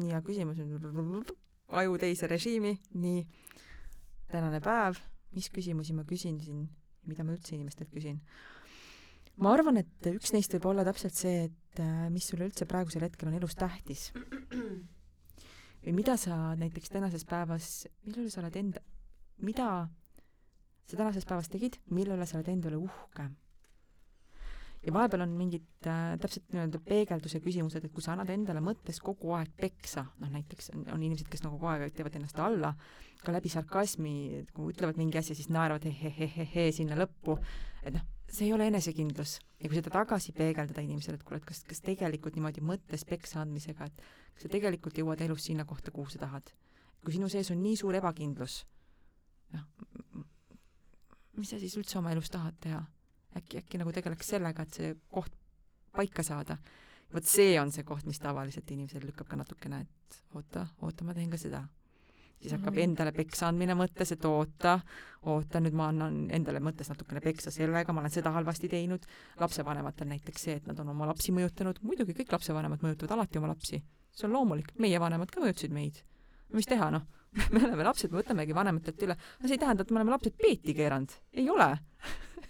nii 0.00 0.14
hea 0.14 0.22
küsimus, 0.24 0.60
aju 1.80 1.98
teise 2.00 2.28
režiimi, 2.30 2.76
nii, 2.96 3.22
tänane 4.32 4.60
päev, 4.64 5.00
mis 5.36 5.48
küsimusi 5.52 5.96
ma 5.96 6.06
küsin 6.08 6.38
siin, 6.42 6.66
mida 7.06 7.24
ma 7.24 7.36
üldse 7.36 7.56
inimestelt 7.56 7.92
küsin? 7.94 8.20
ma 9.36 9.52
arvan, 9.52 9.82
et 9.82 10.08
üks 10.08 10.32
neist 10.32 10.54
võib 10.56 10.70
olla 10.70 10.84
täpselt 10.86 11.16
see, 11.16 11.50
et 11.50 11.80
äh, 11.84 12.06
mis 12.12 12.24
sulle 12.30 12.48
üldse 12.48 12.64
praegusel 12.68 13.04
hetkel 13.04 13.28
on 13.28 13.36
elus 13.36 13.56
tähtis. 13.58 14.08
või 15.84 15.92
mida 15.98 16.16
sa 16.16 16.54
näiteks 16.56 16.94
tänases 16.94 17.26
päevas, 17.28 17.84
millal 18.06 18.30
sa 18.32 18.40
oled 18.40 18.56
enda, 18.56 18.80
mida 19.44 19.68
sa 20.86 20.96
tänasest 20.96 21.28
päevast 21.28 21.52
tegid, 21.52 21.80
mille 21.90 22.14
üle 22.16 22.26
sa 22.28 22.38
oled 22.38 22.48
enda 22.52 22.70
üle 22.70 22.78
uhke. 22.78 23.28
ja 24.86 24.92
vahepeal 24.94 25.24
on 25.24 25.32
mingid 25.34 25.88
äh, 25.90 26.14
täpselt 26.22 26.44
nii-öelda 26.54 26.78
peegelduse 26.86 27.40
küsimused, 27.42 27.84
et 27.84 27.92
kui 27.94 28.04
sa 28.04 28.12
annad 28.14 28.30
endale 28.30 28.62
mõttes 28.62 29.00
kogu 29.02 29.32
aeg 29.34 29.50
peksa, 29.58 30.04
noh 30.22 30.30
näiteks 30.30 30.70
on, 30.76 30.84
on 30.94 31.02
inimesed, 31.02 31.26
kes 31.32 31.42
nagu 31.42 31.58
kogu 31.58 31.72
aeg 31.72 31.96
teevad 31.96 32.18
ennast 32.20 32.38
alla, 32.38 32.70
ka 33.24 33.34
läbi 33.34 33.50
sarkasmi, 33.50 34.44
kui 34.54 34.70
ütlevad 34.74 35.00
mingi 35.00 35.18
asja, 35.18 35.34
siis 35.34 35.50
naeravad 35.50 35.88
he-he-he-he 35.88 36.68
sinna 36.76 36.98
lõppu, 37.00 37.34
et 37.82 37.96
noh, 37.96 38.06
see 38.30 38.46
ei 38.46 38.54
ole 38.54 38.66
enesekindlus. 38.70 39.40
ja 39.58 39.68
kui 39.68 39.78
seda 39.78 39.90
tagasi 39.90 40.32
peegeldada 40.36 40.82
inimesele, 40.84 41.18
et 41.18 41.26
kuule, 41.26 41.40
et 41.40 41.48
kas, 41.48 41.64
kas 41.66 41.82
tegelikult 41.82 42.36
niimoodi 42.36 42.62
mõttes 42.62 43.06
peksa 43.08 43.40
andmisega, 43.42 43.88
et 43.90 44.02
kas 44.36 44.46
sa 44.46 44.52
tegelikult 44.52 44.98
jõuad 44.98 45.22
elus 45.26 45.48
sinna 45.48 45.64
kohta, 45.64 45.90
kuhu 45.90 46.10
sa 46.12 46.22
tahad. 46.26 46.54
kui 47.02 47.14
sinu 47.14 47.28
sees 47.30 47.50
on 47.50 47.62
nii 47.62 47.76
suur 47.78 47.94
ebakindlus, 47.94 48.64
noh, 49.54 49.66
mis 51.36 51.50
sa 51.52 51.58
siis 51.60 51.76
üldse 51.78 51.98
oma 52.00 52.12
elus 52.14 52.30
tahad 52.32 52.56
teha? 52.60 52.82
äkki, 53.36 53.60
äkki 53.60 53.80
nagu 53.80 53.92
tegeleks 53.92 54.32
sellega, 54.32 54.64
et 54.64 54.76
see 54.76 54.92
koht 55.12 55.32
paika 55.96 56.24
saada. 56.26 56.56
vot 57.12 57.24
see 57.24 57.54
on 57.60 57.70
see 57.72 57.84
koht, 57.86 58.06
mis 58.08 58.18
tavaliselt 58.18 58.70
inimesel 58.74 59.04
lükkab 59.06 59.28
ka 59.30 59.36
natukene, 59.38 59.84
et 59.84 60.22
oota, 60.34 60.66
oota, 60.82 61.04
ma 61.04 61.14
teen 61.14 61.30
ka 61.30 61.38
seda. 61.40 61.62
siis 62.40 62.52
hakkab 62.52 62.78
endale 62.82 63.12
peksa 63.16 63.48
andmine 63.48 63.76
mõttes, 63.78 64.12
et 64.12 64.24
oota, 64.28 64.78
oota, 65.32 65.60
nüüd 65.60 65.76
ma 65.76 65.90
annan 65.92 66.18
endale 66.36 66.60
mõttes 66.60 66.90
natukene 66.92 67.20
peksa 67.24 67.52
sellega, 67.54 67.92
ma 67.92 68.02
olen 68.04 68.12
seda 68.12 68.32
halvasti 68.34 68.68
teinud. 68.72 69.06
lapsevanematel 69.40 70.08
näiteks 70.12 70.48
see, 70.48 70.56
et 70.60 70.66
nad 70.66 70.80
on 70.80 70.94
oma 70.94 71.08
lapsi 71.12 71.32
mõjutanud, 71.36 71.80
muidugi 71.82 72.16
kõik 72.20 72.32
lapsevanemad 72.38 72.84
mõjutavad 72.84 73.18
alati 73.18 73.38
oma 73.42 73.52
lapsi. 73.52 73.82
see 74.12 74.28
on 74.28 74.32
loomulik, 74.32 74.72
meie 74.78 75.00
vanemad 75.00 75.30
ka 75.30 75.44
mõjutasid 75.44 75.72
meid. 75.72 76.02
mis 76.52 76.66
teha, 76.66 76.90
noh 76.90 77.06
me 77.52 77.64
oleme 77.64 77.84
lapsed, 77.86 78.12
me 78.12 78.22
võtamegi 78.22 78.54
vanematelt 78.56 79.02
üle. 79.06 79.16
aga 79.16 79.48
see 79.48 79.58
ei 79.58 79.62
tähenda, 79.62 79.84
et 79.84 79.92
me 79.92 80.00
oleme 80.00 80.14
lapsed 80.14 80.36
peeti 80.40 80.74
keeranud. 80.76 81.12
ei 81.36 81.50
ole 81.52 81.72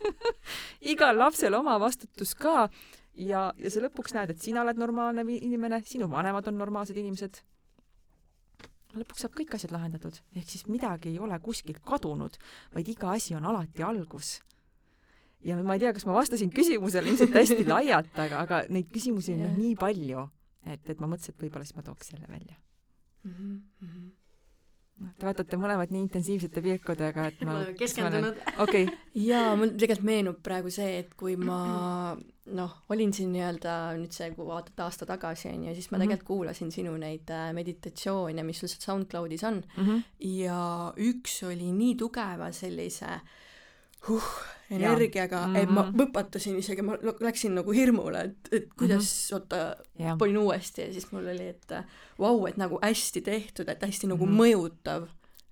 igal 0.93 1.19
lapsel 1.19 1.57
oma 1.59 1.77
vastutus 1.83 2.35
ka 2.39 2.69
ja, 3.17 3.51
ja 3.59 3.73
sa 3.73 3.83
lõpuks 3.85 4.15
näed, 4.17 4.33
et 4.33 4.43
sina 4.43 4.63
oled 4.63 4.81
normaalne 4.81 5.25
inimene, 5.37 5.81
sinu 5.89 6.09
vanemad 6.13 6.49
on 6.51 6.59
normaalsed 6.61 6.99
inimesed. 7.01 7.43
lõpuks 8.97 9.25
saab 9.25 9.35
kõik 9.37 9.55
asjad 9.57 9.75
lahendatud, 9.75 10.19
ehk 10.37 10.49
siis 10.49 10.67
midagi 10.71 11.13
ei 11.13 11.19
ole 11.21 11.39
kuskilt 11.45 11.83
kadunud, 11.85 12.39
vaid 12.75 12.89
iga 12.89 13.13
asi 13.13 13.37
on 13.37 13.45
alati 13.45 13.85
algus. 13.85 14.41
ja 15.45 15.57
ma 15.63 15.77
ei 15.77 15.83
tea, 15.85 15.93
kas 15.97 16.07
ma 16.07 16.17
vastasin 16.17 16.53
küsimusele 16.53 17.13
ilmselt 17.13 17.35
hästi 17.35 17.67
laialt, 17.75 18.13
aga, 18.19 18.45
aga 18.45 18.63
neid 18.73 18.93
küsimusi 18.93 19.35
on 19.35 19.45
yeah. 19.47 19.57
nii 19.57 19.75
palju, 19.81 20.29
et, 20.67 20.85
et 20.89 21.01
ma 21.01 21.11
mõtlesin, 21.11 21.35
et 21.35 21.43
võib-olla 21.43 21.67
siis 21.67 21.77
ma 21.77 21.85
tooks 21.87 22.13
selle 22.13 22.29
välja 22.29 22.57
mm. 23.25 23.35
-hmm 23.35 23.67
noh, 23.83 24.26
te 24.97 25.27
vaatate 25.29 25.59
mõlemad 25.61 25.91
nii 25.93 26.07
intensiivsete 26.07 26.63
pilkudega, 26.65 27.27
et 27.31 27.43
ma 27.45 27.59
keskendunud. 27.83 28.39
okei 28.65 28.87
jaa, 29.27 29.53
mul 29.59 29.75
tegelikult 29.77 30.09
meenub 30.09 30.41
praegu 30.45 30.73
see, 30.73 31.03
et 31.03 31.13
kui 31.19 31.37
ma 31.41 31.61
noh, 32.57 32.77
olin 32.95 33.13
siin 33.17 33.33
nii-öelda 33.35 33.75
nüüd 33.99 34.15
see, 34.15 34.31
kui 34.37 34.47
vaadata 34.49 34.87
aasta 34.87 35.09
tagasi, 35.09 35.51
on 35.51 35.67
ju, 35.69 35.75
siis 35.77 35.91
ma 35.91 35.99
mhm. 35.99 36.05
tegelikult 36.05 36.23
mm 36.23 36.27
-hmm. 36.27 36.29
kuulasin 36.29 36.73
sinu 36.73 36.97
neid 37.01 37.31
äh, 37.31 37.53
meditatsioone, 37.53 38.43
mis 38.47 38.61
sul 38.61 38.69
seal 38.73 38.85
SoundCloudis 38.87 39.45
on 39.45 39.63
mm, 39.77 39.85
-hmm. 39.85 40.03
ja 40.19 40.93
üks 40.97 41.43
oli 41.47 41.73
nii 41.73 41.97
tugeva 41.97 42.53
sellise 42.53 43.21
huh, 44.09 44.29
energiaga, 44.71 45.43
et 45.59 45.71
ma 45.71 45.85
mhm. 45.85 45.99
võpatasin 46.01 46.57
isegi, 46.61 46.85
ma 46.87 46.97
läksin 47.23 47.55
nagu 47.59 47.75
hirmule, 47.75 48.25
et, 48.31 48.51
et 48.53 48.73
kuidas 48.75 49.07
mm, 49.07 49.37
-hmm. 49.37 49.37
oota, 49.37 50.17
panin 50.19 50.39
uuesti 50.43 50.83
ja 50.83 50.93
siis 50.93 51.07
mul 51.13 51.29
oli, 51.35 51.53
et 51.55 51.77
vau 52.19 52.35
wow,, 52.39 52.49
et 52.49 52.59
nagu 52.61 52.81
hästi 52.83 53.23
tehtud, 53.23 53.69
et 53.69 53.83
hästi 53.83 54.11
nagu 54.11 54.27
mm 54.27 54.33
-hmm. 54.33 54.43
mõjutav, 54.43 55.07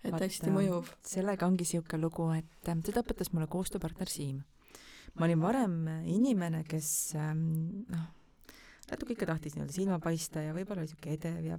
et 0.04 0.12
Vaat, 0.12 0.26
hästi 0.26 0.50
mõjuv. 0.50 0.90
sellega 1.02 1.46
ongi 1.46 1.64
niisugune 1.64 2.02
lugu, 2.02 2.30
et 2.32 2.68
äh, 2.68 2.82
seda 2.84 3.00
õpetas 3.00 3.32
mulle 3.32 3.46
koostööpartner 3.46 4.08
Siim. 4.08 4.42
ma 5.14 5.26
olin 5.26 5.40
varem 5.40 5.88
inimene, 6.04 6.64
kes 6.68 7.14
ähm, 7.14 7.86
noh, 7.88 8.06
natuke 8.90 9.12
ikka 9.12 9.26
tahtis 9.26 9.54
nii-öelda 9.54 9.72
silma 9.72 9.98
paista 9.98 10.42
ja 10.42 10.54
võib-olla 10.54 10.82
niisugune 10.82 11.14
edev 11.14 11.44
ja 11.46 11.58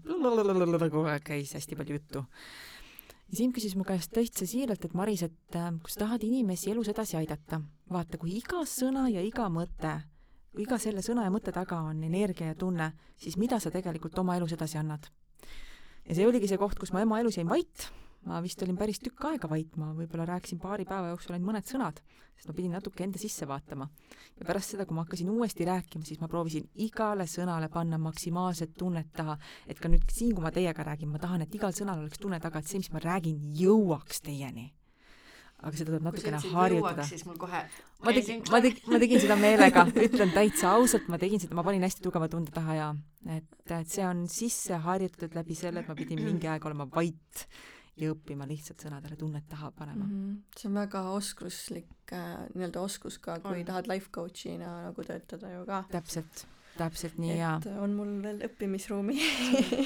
kogu 0.89 1.07
aeg 1.07 1.23
käis 1.23 1.53
hästi 1.53 1.75
palju 1.75 1.93
juttu 1.93 2.25
ja 3.35 3.41
Siim 3.41 3.51
küsis 3.51 3.73
mu 3.75 3.83
käest 3.83 4.13
täitsa 4.15 4.45
siiralt, 4.47 4.85
et 4.87 4.93
Maris, 4.95 5.25
et 5.25 5.55
äh, 5.59 5.67
kui 5.83 5.91
sa 5.91 6.05
tahad 6.05 6.23
inimesi 6.23 6.71
elus 6.71 6.87
edasi 6.87 7.17
aidata, 7.19 7.59
vaata, 7.91 8.15
kui 8.21 8.37
iga 8.37 8.61
sõna 8.69 9.09
ja 9.11 9.19
iga 9.25 9.49
mõte, 9.51 9.91
iga 10.63 10.77
selle 10.79 11.03
sõna 11.03 11.25
ja 11.25 11.33
mõtte 11.33 11.51
taga 11.51 11.81
on 11.89 11.99
energia 12.07 12.53
ja 12.53 12.55
tunne, 12.55 12.93
siis 13.19 13.35
mida 13.35 13.59
sa 13.59 13.73
tegelikult 13.73 14.15
oma 14.23 14.37
elus 14.39 14.55
edasi 14.55 14.79
annad? 14.79 15.11
ja 16.05 16.15
see 16.15 16.27
oligi 16.27 16.47
see 16.47 16.61
koht, 16.61 16.79
kus 16.79 16.93
ma 16.95 17.01
ema 17.03 17.19
elus 17.19 17.35
jäin 17.35 17.49
vait, 17.51 17.89
ma 18.25 18.41
vist 18.41 18.61
olin 18.65 18.77
päris 18.77 18.99
tükk 19.03 19.27
aega 19.29 19.49
vait, 19.49 19.75
ma 19.77 19.91
võib-olla 19.97 20.25
rääkisin 20.29 20.59
paari 20.61 20.85
päeva 20.89 21.11
jooksul 21.11 21.35
ainult 21.35 21.49
mõned 21.51 21.67
sõnad, 21.69 21.99
sest 22.35 22.49
ma 22.49 22.55
pidin 22.57 22.73
natuke 22.75 23.05
enda 23.05 23.21
sisse 23.21 23.47
vaatama. 23.49 23.87
ja 24.39 24.45
pärast 24.47 24.73
seda, 24.73 24.85
kui 24.85 24.97
ma 24.97 25.05
hakkasin 25.05 25.29
uuesti 25.29 25.65
rääkima, 25.65 26.05
siis 26.05 26.21
ma 26.21 26.29
proovisin 26.31 26.65
igale 26.87 27.27
sõnale 27.29 27.69
panna 27.73 27.99
maksimaalset 28.01 28.73
tunnet 28.77 29.13
taha, 29.13 29.37
et 29.67 29.79
ka 29.79 29.91
nüüd 29.91 30.09
siin, 30.11 30.33
kui 30.35 30.43
ma 30.43 30.51
teiega 30.51 30.83
räägin, 30.83 31.11
ma 31.11 31.21
tahan, 31.21 31.45
et 31.45 31.55
igal 31.55 31.75
sõnal 31.75 32.01
oleks 32.01 32.19
tunne 32.19 32.39
taga, 32.41 32.59
et 32.59 32.71
see, 32.71 32.81
mis 32.81 32.91
ma 32.91 33.03
räägin, 33.03 33.39
jõuaks 33.61 34.25
teieni 34.25 34.71
aga 35.65 35.77
seda 35.79 35.91
tuleb 35.93 36.03
natukene 36.05 36.39
harjutada. 36.51 37.05
siis 37.07 37.23
mul 37.25 37.37
kohe 37.39 37.61
ma 38.03 38.13
tegin, 38.13 38.41
ma 38.51 38.59
tegin, 38.61 38.89
ma 38.91 38.99
tegin 39.01 39.21
seda 39.23 39.37
meelega, 39.39 39.85
ütlen 40.07 40.33
täitsa 40.35 40.73
ausalt, 40.75 41.07
ma 41.09 41.19
tegin 41.21 41.41
seda, 41.41 41.55
ma 41.57 41.63
panin 41.65 41.85
hästi 41.85 42.03
tugeva 42.05 42.27
tunde 42.31 42.53
taha 42.55 42.75
ja 42.77 42.89
et, 43.37 43.47
et 43.63 43.89
see 43.89 44.03
on 44.05 44.25
sisse 44.31 44.81
harjutatud 44.83 45.37
läbi 45.37 45.57
selle, 45.57 45.81
et 45.81 45.89
ma 45.89 45.95
pidin 45.97 46.21
mingi 46.25 46.51
aeg 46.51 46.67
olema 46.67 46.89
vait 46.91 47.47
ja 47.97 48.11
õppima 48.11 48.47
lihtsalt 48.47 48.83
sõnadele 48.83 49.15
tunnet 49.19 49.45
taha 49.49 49.71
panema 49.71 50.03
mm. 50.03 50.17
-hmm. 50.17 50.59
see 50.59 50.69
on 50.69 50.81
väga 50.81 51.03
oskuslik 51.15 52.13
äh, 52.13 52.33
nii-öelda 52.53 52.81
oskus 52.81 53.17
ka, 53.19 53.39
kui 53.39 53.61
on. 53.61 53.65
tahad 53.65 53.87
life 53.91 54.11
coach'ina 54.11 54.73
nagu 54.89 55.03
töötada 55.03 55.53
ju 55.53 55.65
ka. 55.65 55.83
täpselt 55.91 56.47
täpselt 56.77 57.17
nii 57.17 57.37
ja 57.37 57.55
on 57.79 57.95
mul 57.95 58.17
veel 58.23 58.41
õppimisruumi 58.49 59.15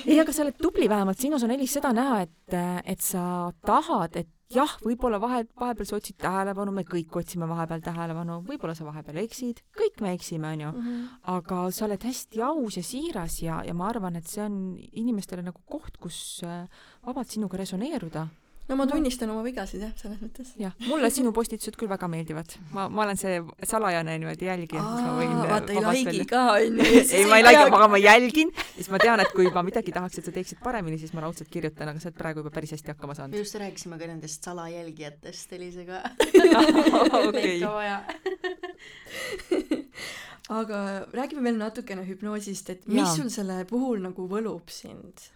ei, 0.09 0.19
aga 0.19 0.33
sa 0.33 0.43
oled 0.45 0.57
tubli 0.57 0.89
vähemalt, 0.89 1.21
sinus 1.21 1.45
on 1.45 1.53
Elis 1.53 1.73
seda 1.77 1.93
näha, 1.93 2.21
et, 2.25 2.57
et 2.85 3.01
sa 3.05 3.51
tahad, 3.65 4.17
et 4.17 4.29
jah, 4.53 4.71
võib-olla 4.81 5.19
vahe, 5.21 5.43
vahepeal 5.59 5.87
sa 5.87 5.97
otsid 5.99 6.17
tähelepanu, 6.21 6.73
me 6.73 6.83
kõik 6.87 7.13
otsime 7.21 7.47
vahepeal 7.49 7.83
tähelepanu, 7.85 8.39
võib-olla 8.47 8.73
sa 8.77 8.87
vahepeal 8.87 9.21
eksid, 9.21 9.61
kõik 9.77 10.01
me 10.01 10.13
eksime, 10.17 10.53
onju. 10.55 10.71
-hmm. 10.73 11.07
aga 11.35 11.61
sa 11.71 11.85
oled 11.85 12.03
hästi 12.03 12.41
aus 12.41 12.77
ja 12.77 12.83
siiras 12.83 13.41
ja, 13.41 13.61
ja 13.65 13.73
ma 13.73 13.89
arvan, 13.89 14.15
et 14.15 14.27
see 14.27 14.43
on 14.43 14.77
inimestele 14.91 15.45
nagu 15.45 15.61
koht, 15.65 15.97
kus 15.97 16.41
äh, 16.43 16.65
vabalt 17.05 17.29
sinuga 17.29 17.57
resoneeruda. 17.57 18.27
No 18.69 18.77
ma 18.79 18.87
tunnistan 18.89 19.29
oma 19.33 19.43
vigasid 19.43 19.83
jah, 19.83 19.93
selles 19.99 20.21
mõttes. 20.23 20.53
jah, 20.61 20.73
mulle 20.87 21.09
sinu 21.13 21.33
postitused 21.35 21.75
küll 21.79 21.91
väga 21.91 22.07
meeldivad. 22.11 22.55
ma, 22.75 22.87
ma 22.87 23.03
olen 23.05 23.19
see 23.19 23.41
salajane 23.67 24.17
niimoodi 24.21 24.49
jälgija, 24.49 24.83
äh, 24.83 25.35
vaata 25.51 25.75
ei 25.75 25.83
like'i 25.99 26.25
ka 26.29 26.45
onju. 26.55 26.87
ei, 27.19 27.25
ma 27.29 27.41
ei 27.41 27.47
like, 27.47 27.65
aga 27.67 27.91
ma 27.91 27.99
jälgin, 28.01 28.53
siis 28.77 28.91
ma 28.93 29.01
tean, 29.01 29.19
et 29.23 29.33
kui 29.35 29.49
ma 29.53 29.65
midagi 29.65 29.93
tahaks, 29.95 30.21
et 30.21 30.29
sa 30.29 30.35
teeksid 30.35 30.61
paremini, 30.63 30.99
siis 31.01 31.13
ma 31.17 31.25
raudselt 31.25 31.51
kirjutan, 31.51 31.91
aga 31.91 32.01
sa 32.01 32.11
oled 32.11 32.19
praegu 32.21 32.43
juba 32.43 32.53
päris 32.55 32.75
hästi 32.77 32.93
hakkama 32.93 33.09
me 33.09 33.15
saanud. 33.17 33.37
just 33.37 33.55
rääkisime 33.55 33.97
ka 33.99 34.07
nendest 34.07 34.43
salajälgijatest 34.43 35.53
Elisega. 35.53 36.03
okei, 37.27 37.55
ikka 37.57 37.73
vaja. 37.73 38.03
aga 40.61 40.79
räägime 41.13 41.43
veel 41.49 41.57
natukene 41.57 42.05
hüpnoosist, 42.07 42.69
et 42.69 42.87
mis 42.87 43.01
Jaa. 43.01 43.15
sul 43.15 43.33
selle 43.33 43.63
puhul 43.69 44.01
nagu 44.05 44.27
võlub 44.29 44.69
sind? 44.73 45.29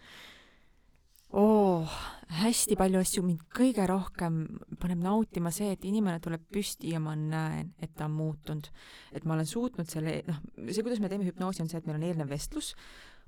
oo, 1.34 1.86
hästi 2.40 2.78
palju 2.78 3.00
asju, 3.02 3.24
mind 3.26 3.46
kõige 3.54 3.86
rohkem 3.90 4.44
paneb 4.82 5.02
nautima 5.02 5.52
see, 5.54 5.72
et 5.74 5.86
inimene 5.88 6.22
tuleb 6.24 6.44
püsti 6.54 6.94
ja 6.94 7.02
ma 7.02 7.16
näen, 7.18 7.72
et 7.82 7.94
ta 7.98 8.06
on 8.06 8.18
muutunud. 8.18 8.70
et 9.12 9.26
ma 9.26 9.34
olen 9.34 9.50
suutnud 9.50 9.90
selle, 9.90 10.22
noh, 10.28 10.42
see, 10.70 10.84
kuidas 10.86 11.02
me 11.02 11.10
teeme 11.10 11.26
hüpnoosi, 11.26 11.64
on 11.64 11.70
see, 11.70 11.82
et 11.82 11.88
meil 11.90 11.98
on 11.98 12.06
eelnev 12.10 12.30
vestlus, 12.30 12.74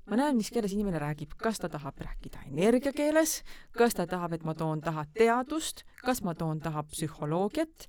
ma 0.06 0.18
näen, 0.20 0.36
mis 0.38 0.50
keeles 0.54 0.74
inimene 0.74 1.00
räägib, 1.02 1.34
kas 1.38 1.58
ta 1.62 1.70
tahab 1.72 1.98
rääkida 2.02 2.44
energiakeeles, 2.52 3.40
kas 3.76 3.98
ta 3.98 4.06
tahab, 4.10 4.36
et 4.38 4.44
ma 4.46 4.54
toon 4.54 4.82
taha 4.84 5.06
teadust, 5.16 5.82
kas 6.04 6.22
ma 6.22 6.34
toon 6.38 6.62
taha 6.62 6.84
psühholoogiat, 6.92 7.88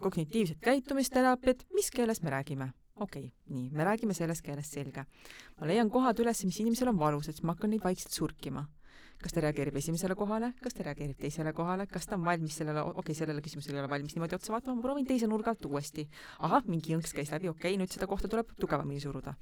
kognitiivset 0.00 0.60
käitumisteraapiat, 0.64 1.66
mis 1.74 1.90
keeles 1.92 2.22
me 2.22 2.32
räägime? 2.32 2.72
Okei 2.94 3.26
okay,, 3.26 3.32
nii, 3.50 3.70
me 3.74 3.84
räägime 3.84 4.14
selles 4.14 4.40
keeles, 4.44 4.68
selge. 4.70 5.02
ma 5.58 5.66
leian 5.66 5.90
kohad 5.90 6.20
üles, 6.22 6.44
mis 6.46 6.60
inimesel 6.62 6.92
on 6.92 6.98
valusad, 7.00 7.34
siis 7.34 7.42
ma 7.42 7.56
hakkan 7.56 7.72
neid 7.74 7.82
vaikselt 7.82 8.14
surkima 8.14 8.62
kas 9.24 9.32
ta 9.32 9.40
reageerib 9.40 9.76
esimesele 9.80 10.16
kohale, 10.18 10.50
kas 10.60 10.76
ta 10.76 10.84
reageerib 10.84 11.16
teisele 11.20 11.54
kohale, 11.56 11.86
kas 11.88 12.08
ta 12.08 12.18
on 12.18 12.26
valmis 12.26 12.58
sellele, 12.60 12.82
okei 12.84 13.00
okay,, 13.00 13.16
sellele 13.16 13.44
küsimusele 13.44 13.78
ei 13.78 13.82
ole 13.82 13.90
valmis 13.92 14.12
niimoodi 14.16 14.36
otsa 14.36 14.52
vaatama, 14.52 14.76
ma 14.76 14.84
proovin 14.84 15.08
teise 15.08 15.28
nurga 15.30 15.54
alt 15.54 15.64
uuesti. 15.64 16.04
ahah, 16.44 16.66
mingi 16.68 16.92
jõnks 16.92 17.16
käis 17.16 17.32
läbi, 17.32 17.48
okei 17.48 17.72
okay,, 17.72 17.80
nüüd 17.80 17.94
seda 17.94 18.08
kohta 18.10 18.28
tuleb 18.28 18.52
tugevamini 18.60 19.00
suruda. 19.00 19.34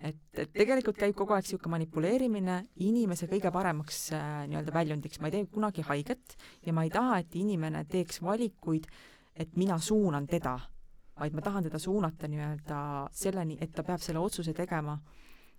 et, 0.00 0.18
et 0.34 0.50
tegelikult 0.52 0.98
käib 0.98 1.14
kogu 1.14 1.36
aeg 1.36 1.46
niisugune 1.46 1.76
manipuleerimine 1.76 2.56
inimese 2.82 3.28
kõige 3.30 3.52
paremaks 3.54 4.00
äh, 4.12 4.44
nii-öelda 4.50 4.74
väljundiks, 4.74 5.20
ma 5.22 5.30
ei 5.30 5.36
tee 5.36 5.46
kunagi 5.54 5.86
haiget 5.86 6.36
ja 6.66 6.74
ma 6.74 6.82
ei 6.84 6.90
taha, 6.90 7.22
et 7.22 7.36
inimene 7.38 7.84
teeks 7.86 8.18
valikuid, 8.22 8.90
et 9.38 9.54
mina 9.56 9.78
suunan 9.78 10.26
teda, 10.26 10.58
vaid 11.20 11.38
ma 11.38 11.46
tahan 11.46 11.70
teda 11.70 11.78
suunata 11.78 12.28
nii-öelda 12.28 12.80
selleni, 13.14 13.60
et 13.62 13.72
ta 13.72 13.86
peab 13.86 14.02
selle 14.02 14.18
otsuse 14.18 14.52
tegema 14.52 14.98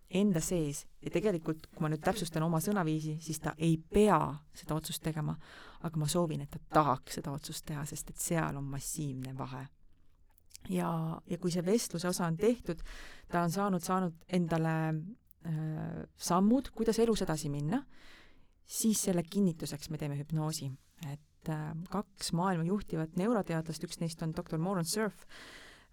enda 0.09 0.41
sees 0.43 0.85
ja 1.01 1.11
tegelikult, 1.13 1.67
kui 1.73 1.83
ma 1.83 1.89
nüüd 1.91 2.03
täpsustan 2.05 2.43
oma 2.45 2.59
sõnaviisi, 2.63 3.17
siis 3.23 3.39
ta 3.41 3.55
ei 3.57 3.77
pea 3.77 4.19
seda 4.55 4.77
otsust 4.77 5.03
tegema, 5.03 5.35
aga 5.85 6.01
ma 6.01 6.07
soovin, 6.09 6.45
et 6.45 6.51
ta 6.53 6.61
tahaks 6.79 7.19
seda 7.19 7.33
otsust 7.35 7.65
teha, 7.69 7.85
sest 7.89 8.13
et 8.13 8.21
seal 8.21 8.57
on 8.59 8.69
massiivne 8.69 9.35
vahe. 9.37 9.65
ja, 10.69 10.89
ja 11.29 11.37
kui 11.37 11.51
see 11.53 11.65
vestluse 11.65 12.07
osa 12.09 12.25
on 12.25 12.37
tehtud, 12.37 12.81
ta 13.29 13.43
on 13.45 13.51
saanud, 13.51 13.83
saanud 13.83 14.25
endale 14.33 14.75
äh, 14.89 16.01
sammud, 16.17 16.71
kuidas 16.73 16.99
elus 16.99 17.21
edasi 17.25 17.49
minna, 17.49 17.83
siis 18.65 19.03
selle 19.09 19.23
kinnituseks 19.23 19.89
me 19.89 19.97
teeme 20.01 20.17
hüpnoosi, 20.17 20.71
et 21.11 21.53
äh, 21.53 21.69
kaks 21.89 22.33
maailma 22.33 22.65
juhtivat 22.65 23.17
neuroteadlast, 23.17 23.85
üks 23.85 24.01
neist 24.01 24.21
on 24.25 24.33
doktor 24.37 24.61
Moran 24.61 24.85
Surf, 24.85 25.25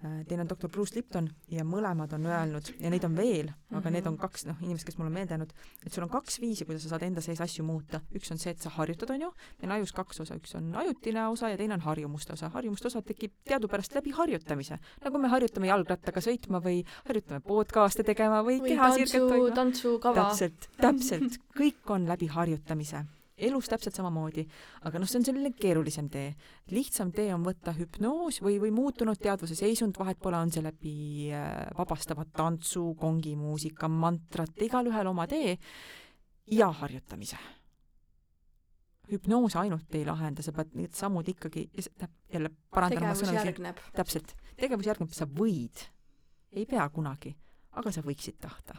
teine 0.02 0.42
on 0.42 0.48
doktor 0.50 0.70
Bruce 0.70 0.96
Lipton 0.96 1.28
ja 1.52 1.64
mõlemad 1.66 2.12
on 2.16 2.26
öelnud 2.26 2.72
ja 2.80 2.90
neid 2.90 3.04
on 3.06 3.14
veel, 3.16 3.52
aga 3.76 3.92
need 3.94 4.08
on 4.10 4.16
kaks 4.20 4.46
noh, 4.48 4.58
inimest, 4.64 4.86
kes 4.88 4.98
mul 4.98 5.08
on 5.08 5.14
meelde 5.14 5.36
jäänud, 5.36 5.54
et 5.86 5.94
sul 5.94 6.06
on 6.06 6.10
kaks 6.12 6.40
viisi, 6.42 6.66
kuidas 6.66 6.84
sa 6.86 6.94
saad 6.94 7.06
enda 7.06 7.22
sees 7.24 7.40
asju 7.44 7.64
muuta. 7.66 8.02
üks 8.16 8.32
on 8.34 8.40
see, 8.42 8.54
et 8.54 8.62
sa 8.62 8.72
harjutad, 8.76 9.14
on 9.14 9.26
ju, 9.26 9.30
meil 9.60 9.70
on 9.70 9.76
ajus 9.78 9.94
kaks 9.96 10.24
osa, 10.24 10.36
üks 10.40 10.56
on 10.58 10.72
ajutine 10.82 11.26
osa 11.28 11.52
ja 11.52 11.60
teine 11.60 11.78
on 11.78 11.86
harjumuste 11.86 12.34
osa. 12.34 12.50
harjumuste 12.56 12.90
osa 12.90 13.02
tekib 13.06 13.34
teadupärast 13.48 13.94
läbi 13.94 14.14
harjutamise, 14.18 14.78
nagu 15.04 15.22
me 15.22 15.32
harjutame 15.32 15.70
jalgrattaga 15.70 16.24
sõitma 16.24 16.62
või 16.64 16.82
harjutame 17.06 17.40
podcast'e 17.46 18.06
tegema 18.06 18.42
või, 18.42 18.60
või 18.60 18.74
kehasirget 18.74 19.18
tantsu, 19.18 19.34
hoidma. 19.38 19.56
tantsukava. 19.56 20.28
täpselt, 20.28 20.70
täpselt, 20.80 21.42
kõik 21.58 21.94
on 21.94 22.10
läbi 22.10 22.30
harjutamise 22.32 23.06
elus 23.46 23.68
täpselt 23.70 23.96
samamoodi, 23.96 24.44
aga 24.87 25.00
noh, 25.00 25.09
see 25.11 25.20
on 25.20 25.26
selline 25.26 25.52
keerulisem 25.57 26.09
tee. 26.12 26.33
lihtsam 26.72 27.12
tee 27.14 27.31
on 27.35 27.44
võtta 27.46 27.74
hüpnoos 27.76 28.40
või, 28.44 28.59
või 28.62 28.72
muutunud 28.74 29.18
teadvuse 29.22 29.57
seisund, 29.59 29.98
vahet 29.98 30.20
pole, 30.22 30.38
on 30.38 30.52
see 30.55 30.64
läbi 30.64 30.94
äh, 31.35 31.66
vabastava 31.78 32.24
tantsu, 32.24 32.92
kongimuusika, 33.00 33.90
mantrat, 33.90 34.55
igalühel 34.62 35.11
oma 35.11 35.26
tee 35.31 35.57
ja 36.52 36.70
harjutamise. 36.83 37.40
hüpnoos 39.12 39.57
ainult 39.61 39.94
ei 39.98 40.07
lahenda, 40.09 40.42
sa 40.42 40.55
pead 40.57 40.76
need 40.78 40.94
sammud 40.96 41.26
ikkagi, 41.28 41.66
jälle 42.33 42.52
parandan 42.70 43.11
oma 43.12 43.35
järgneb. 43.40 43.83
täpselt, 43.96 44.37
tegevus 44.57 44.88
järgneb, 44.88 45.12
sa 45.12 45.26
võid, 45.26 45.85
ei 46.52 46.64
pea 46.66 46.88
kunagi, 46.94 47.35
aga 47.76 47.92
sa 47.92 48.05
võiksid 48.07 48.40
tahta 48.40 48.78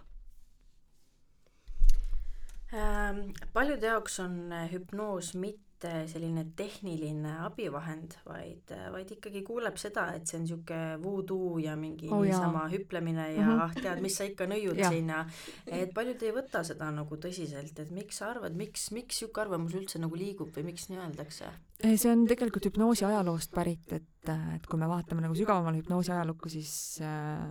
paljude 3.53 3.91
jaoks 3.91 4.19
on 4.23 4.39
äh, 4.51 4.65
hüpnoos 4.71 5.33
mitte 5.37 5.91
selline 6.07 6.45
tehniline 6.55 7.33
abivahend, 7.43 8.13
vaid, 8.23 8.71
vaid 8.93 9.09
ikkagi 9.17 9.41
kuuleb 9.43 9.75
seda, 9.81 10.05
et 10.15 10.29
see 10.29 10.37
on 10.39 10.45
niisugune 10.45 11.01
voodoo 11.03 11.57
ja 11.59 11.73
mingi 11.75 12.07
Oh 12.07 12.21
niisama 12.23 12.63
hüplemine 12.71 13.25
ja 13.33 13.41
mm 13.43 13.59
-hmm. 13.59 13.81
tead, 13.81 14.01
mis 14.01 14.15
sa 14.17 14.23
ikka 14.23 14.47
nõiud 14.47 14.79
ja 14.79 15.25
et 15.67 15.93
paljud 15.93 16.23
ei 16.23 16.31
võta 16.31 16.63
seda 16.63 16.87
nagu 16.91 17.15
tõsiselt, 17.15 17.79
et 17.79 17.91
miks 17.91 18.17
sa 18.17 18.31
arvad, 18.31 18.55
miks, 18.55 18.91
miks 18.91 19.21
niisugune 19.21 19.43
arvamus 19.45 19.75
üldse 19.75 19.99
nagu 19.99 20.15
liigub 20.15 20.55
või 20.55 20.63
miks 20.71 20.89
nii 20.89 21.03
öeldakse? 21.03 21.51
See 21.83 22.07
on 22.07 22.21
tegelikult 22.23 22.63
hüpnoosi 22.69 23.03
ajaloost 23.03 23.51
pärit, 23.51 23.89
et, 23.91 24.29
et 24.55 24.67
kui 24.71 24.79
me 24.79 24.87
vaatame 24.87 25.19
nagu 25.25 25.35
sügavamale 25.35 25.81
hüpnoosi 25.81 26.13
ajalukku, 26.15 26.47
siis 26.47 26.71
äh, 27.03 27.41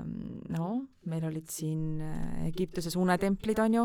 no 0.55 0.69
meil 1.13 1.27
olid 1.29 1.51
siin 1.53 2.01
äh, 2.01 2.47
Egiptuses 2.49 2.97
unetemplid, 2.97 3.61
on 3.61 3.77
ju, 3.77 3.83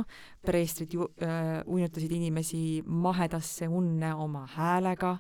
preestrid 0.48 0.96
ju 0.96 1.10
äh, 1.20 1.60
uinutasid 1.68 2.16
inimesi 2.16 2.62
mahedasse 2.88 3.68
unne 3.68 4.14
oma 4.16 4.46
häälega 4.54 5.18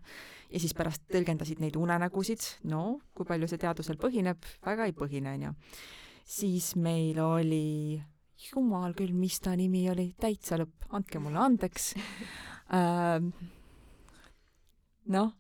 ja 0.48 0.63
siis 0.63 0.72
pärast 0.78 1.04
tõlgendasid 1.12 1.60
neid 1.60 1.76
unenägusid, 1.76 2.48
no 2.72 3.02
kui 3.12 3.28
palju 3.28 3.52
see 3.52 3.60
teadusel 3.60 4.00
põhineb, 4.00 4.48
väga 4.63 4.88
ei 4.88 4.96
põhine, 4.96 5.36
on 5.36 5.46
ju. 5.50 5.54
siis 6.40 6.72
meil 6.80 7.20
oli 7.20 8.00
jumal 8.48 8.96
küll, 8.96 9.12
mis 9.12 9.42
ta 9.44 9.60
nimi 9.60 9.90
oli, 9.92 10.13
täitsa 10.16 10.56
lõpp, 10.63 10.88
andke 10.96 11.20
mulle 11.20 11.44
andeks. 11.50 11.92
Ähm,. 12.68 13.30
noh, 15.08 15.34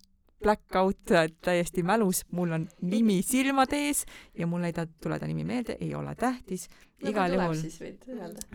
blackout 0.43 0.99
täiesti 1.41 1.83
mälus, 1.83 2.25
mul 2.31 2.51
on 2.51 2.67
nimi 2.81 3.21
silmade 3.25 3.79
ees 3.87 4.05
ja 4.37 4.47
mul 4.47 4.67
ei 4.67 4.73
tule 5.01 5.19
ta 5.19 5.27
nimi 5.27 5.43
meelde, 5.43 5.77
ei 5.81 5.95
ole 5.95 6.13
tähtis, 6.15 6.67
igal 7.05 7.33
juhul. 7.33 7.63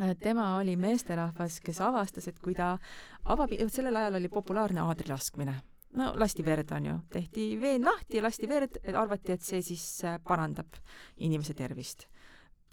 Äh, 0.00 0.14
tema 0.22 0.56
oli 0.56 0.76
meesterahvas, 0.76 1.60
kes 1.60 1.80
avastas, 1.80 2.28
et 2.28 2.38
kui 2.38 2.54
ta 2.54 2.76
avab, 3.24 3.54
sellel 3.68 3.96
ajal 3.96 4.20
oli 4.20 4.28
populaarne 4.28 4.80
aadrilaskmine. 4.80 5.60
no 5.92 6.12
lasti 6.16 6.44
verd, 6.44 6.70
on 6.72 6.86
ju, 6.86 6.98
tehti 7.12 7.60
veen 7.60 7.84
lahti 7.84 8.16
ja 8.16 8.22
lasti 8.22 8.48
verd, 8.48 8.78
arvati, 8.94 9.32
et 9.32 9.42
see 9.42 9.62
siis 9.62 10.04
äh, 10.04 10.20
parandab 10.24 10.78
inimese 11.16 11.54
tervist. 11.54 12.06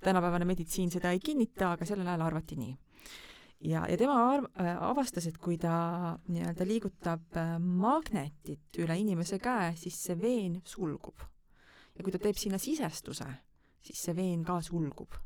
tänapäevane 0.03 0.45
meditsiin 0.45 0.91
seda 0.91 1.11
ei 1.11 1.19
kinnita, 1.19 1.71
aga 1.71 1.85
sellel 1.85 2.07
ajal 2.07 2.21
arvati 2.21 2.55
nii. 2.55 2.77
ja, 3.59 3.85
ja 3.89 3.97
tema 3.97 4.17
arv- 4.33 4.49
äh,, 4.59 4.75
avastas, 4.89 5.27
et 5.27 5.37
kui 5.37 5.57
ta 5.57 6.17
nii-öelda 6.27 6.67
liigutab 6.67 7.37
äh, 7.37 7.55
magnetit 7.59 8.79
üle 8.79 8.97
inimese 8.99 9.39
käe, 9.39 9.73
siis 9.75 9.97
see 10.05 10.19
veen 10.19 10.61
sulgub. 10.65 11.19
ja 11.95 12.03
kui 12.03 12.11
ta 12.11 12.21
teeb 12.21 12.37
sinna 12.39 12.57
sisestuse, 12.57 13.27
siis 13.83 14.05
see 14.05 14.15
veen 14.15 14.43
ka 14.47 14.61
sulgub 14.63 15.17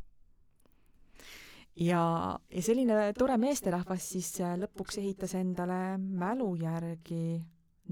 ja, 1.76 2.04
ja 2.50 2.62
selline 2.62 3.12
tore 3.18 3.38
meesterahvas 3.42 4.10
siis 4.16 4.30
äh, 4.42 4.56
lõpuks 4.62 5.00
ehitas 5.02 5.36
endale 5.40 5.98
mälu 5.98 6.54
järgi, 6.62 7.42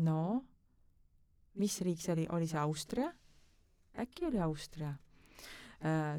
no 0.05 0.21
mis 1.61 1.79
riik 1.85 2.01
see 2.01 2.13
oli, 2.15 2.27
oli 2.37 2.49
see 2.49 2.61
Austria? 2.61 3.11
äkki 3.99 4.29
oli 4.29 4.39
Austria? 4.39 4.93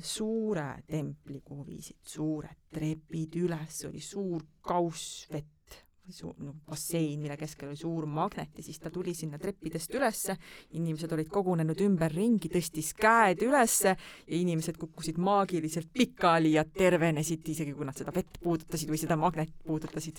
Suure 0.02 0.82
templi, 0.90 1.40
kuhu 1.44 1.64
viisid 1.68 2.00
suured 2.02 2.66
trepid 2.74 3.36
üles, 3.38 3.84
oli 3.86 4.00
suur 4.02 4.42
kauss 4.64 5.28
vett, 5.30 5.76
suur 6.10 6.34
no, 6.42 6.56
bassein, 6.66 7.20
mille 7.22 7.36
keskel 7.38 7.70
oli 7.70 7.78
suur 7.78 8.08
magnet 8.10 8.58
ja 8.58 8.64
siis 8.66 8.80
ta 8.82 8.90
tuli 8.90 9.14
sinna 9.14 9.38
treppidest 9.38 9.94
ülesse, 9.94 10.34
inimesed 10.74 11.12
olid 11.14 11.30
kogunenud 11.30 11.78
ümberringi, 11.86 12.50
tõstis 12.50 12.90
käed 12.98 13.44
ülesse 13.46 13.92
ja 13.94 14.34
inimesed 14.40 14.80
kukkusid 14.80 15.20
maagiliselt 15.22 15.92
pikali 15.94 16.56
ja 16.56 16.64
tervenesid, 16.66 17.46
isegi 17.54 17.74
kui 17.76 17.86
nad 17.86 17.98
seda 17.98 18.14
vett 18.14 18.40
puudutasid 18.42 18.90
või 18.90 18.98
seda 18.98 19.16
magnetit 19.20 19.62
puudutasid. 19.62 20.18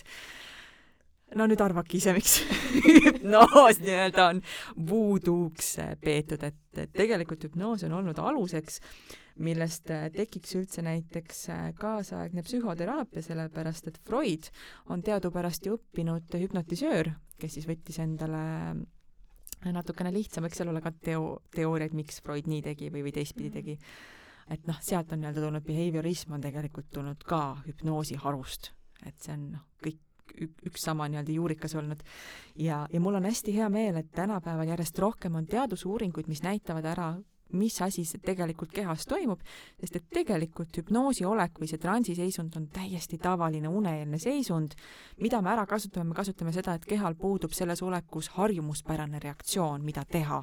no 1.36 1.44
nüüd 1.50 1.60
arvake 1.60 1.98
ise, 1.98 2.14
miks 2.16 2.38
hüpnoos 2.86 3.82
nii-öelda 3.84 4.30
on 4.30 4.40
voodooks 4.88 5.74
peetud, 6.00 6.48
et, 6.48 6.88
tegelikult 6.96 7.44
hüpnoos 7.44 7.84
on 7.84 7.98
olnud 8.00 8.24
aluseks 8.24 8.80
millest 9.42 9.90
äh, 9.90 10.08
tekiks 10.14 10.54
üldse 10.54 10.82
näiteks 10.86 11.48
äh, 11.50 11.62
kaasaegne 11.78 12.42
psühhoteraapia, 12.46 13.22
sellepärast 13.22 13.88
et 13.90 13.98
Freud 14.06 14.50
on 14.92 15.02
teadupärast 15.02 15.66
ju 15.66 15.74
õppinud 15.78 16.36
hüpnotisöör, 16.38 17.10
kes 17.40 17.56
siis 17.58 17.66
võttis 17.66 17.98
endale 17.98 18.42
äh, 18.70 19.72
natukene 19.72 20.12
lihtsam, 20.14 20.44
eks 20.46 20.60
seal 20.62 20.70
ole 20.70 20.82
ka 20.84 20.92
teo-, 20.92 21.40
teooriaid, 21.54 21.96
miks 21.98 22.20
Freud 22.22 22.46
nii 22.50 22.62
tegi 22.62 22.90
või, 22.94 23.02
või 23.08 23.14
teistpidi 23.16 23.48
Mhm. 23.50 23.54
tegi. 23.58 23.78
et 24.50 24.66
noh, 24.68 24.76
sealt 24.84 25.12
on 25.12 25.20
nii-öelda 25.22 25.40
tulnud, 25.40 25.64
behaviorism 25.64 26.32
on 26.36 26.40
tegelikult 26.44 26.90
tulnud 26.92 27.22
ka 27.24 27.56
hüpnoosi 27.66 28.18
harust, 28.20 28.72
et 29.06 29.18
see 29.18 29.32
on 29.32 29.46
noh, 29.52 29.62
kõik 29.82 30.00
ük- 30.44 30.66
üks 30.68 30.82
sama 30.84 31.06
nii-öelda 31.08 31.32
juurikas 31.32 31.74
olnud. 31.74 32.02
ja, 32.54 32.86
ja 32.92 33.00
mul 33.00 33.14
on 33.14 33.24
hästi 33.24 33.54
hea 33.56 33.68
meel, 33.68 33.96
et 33.96 34.12
tänapäeval 34.12 34.68
järjest 34.68 34.98
rohkem 34.98 35.34
on 35.34 35.46
teadusuuringuid, 35.46 36.28
mis 36.28 36.42
näitavad 36.42 36.84
ära, 36.84 37.08
mis 37.52 37.76
asi 37.82 38.04
see 38.04 38.22
tegelikult 38.24 38.72
kehas 38.74 39.06
toimub, 39.06 39.40
sest 39.80 39.96
et 39.96 40.08
tegelikult 40.14 40.76
hüpnoosi 40.80 41.26
olek 41.28 41.60
või 41.60 41.68
see 41.70 41.82
transiseisund 41.82 42.56
on 42.58 42.66
täiesti 42.74 43.18
tavaline 43.22 43.68
uneeelne 43.68 44.18
seisund, 44.18 44.74
mida 45.20 45.42
me 45.42 45.52
ära 45.52 45.66
kasutame, 45.66 46.08
me 46.10 46.18
kasutame 46.18 46.52
seda, 46.52 46.74
et 46.74 46.88
kehal 46.88 47.14
puudub 47.14 47.52
selles 47.52 47.82
olekus 47.82 48.32
harjumuspärane 48.38 49.22
reaktsioon, 49.22 49.84
mida 49.84 50.04
teha. 50.04 50.42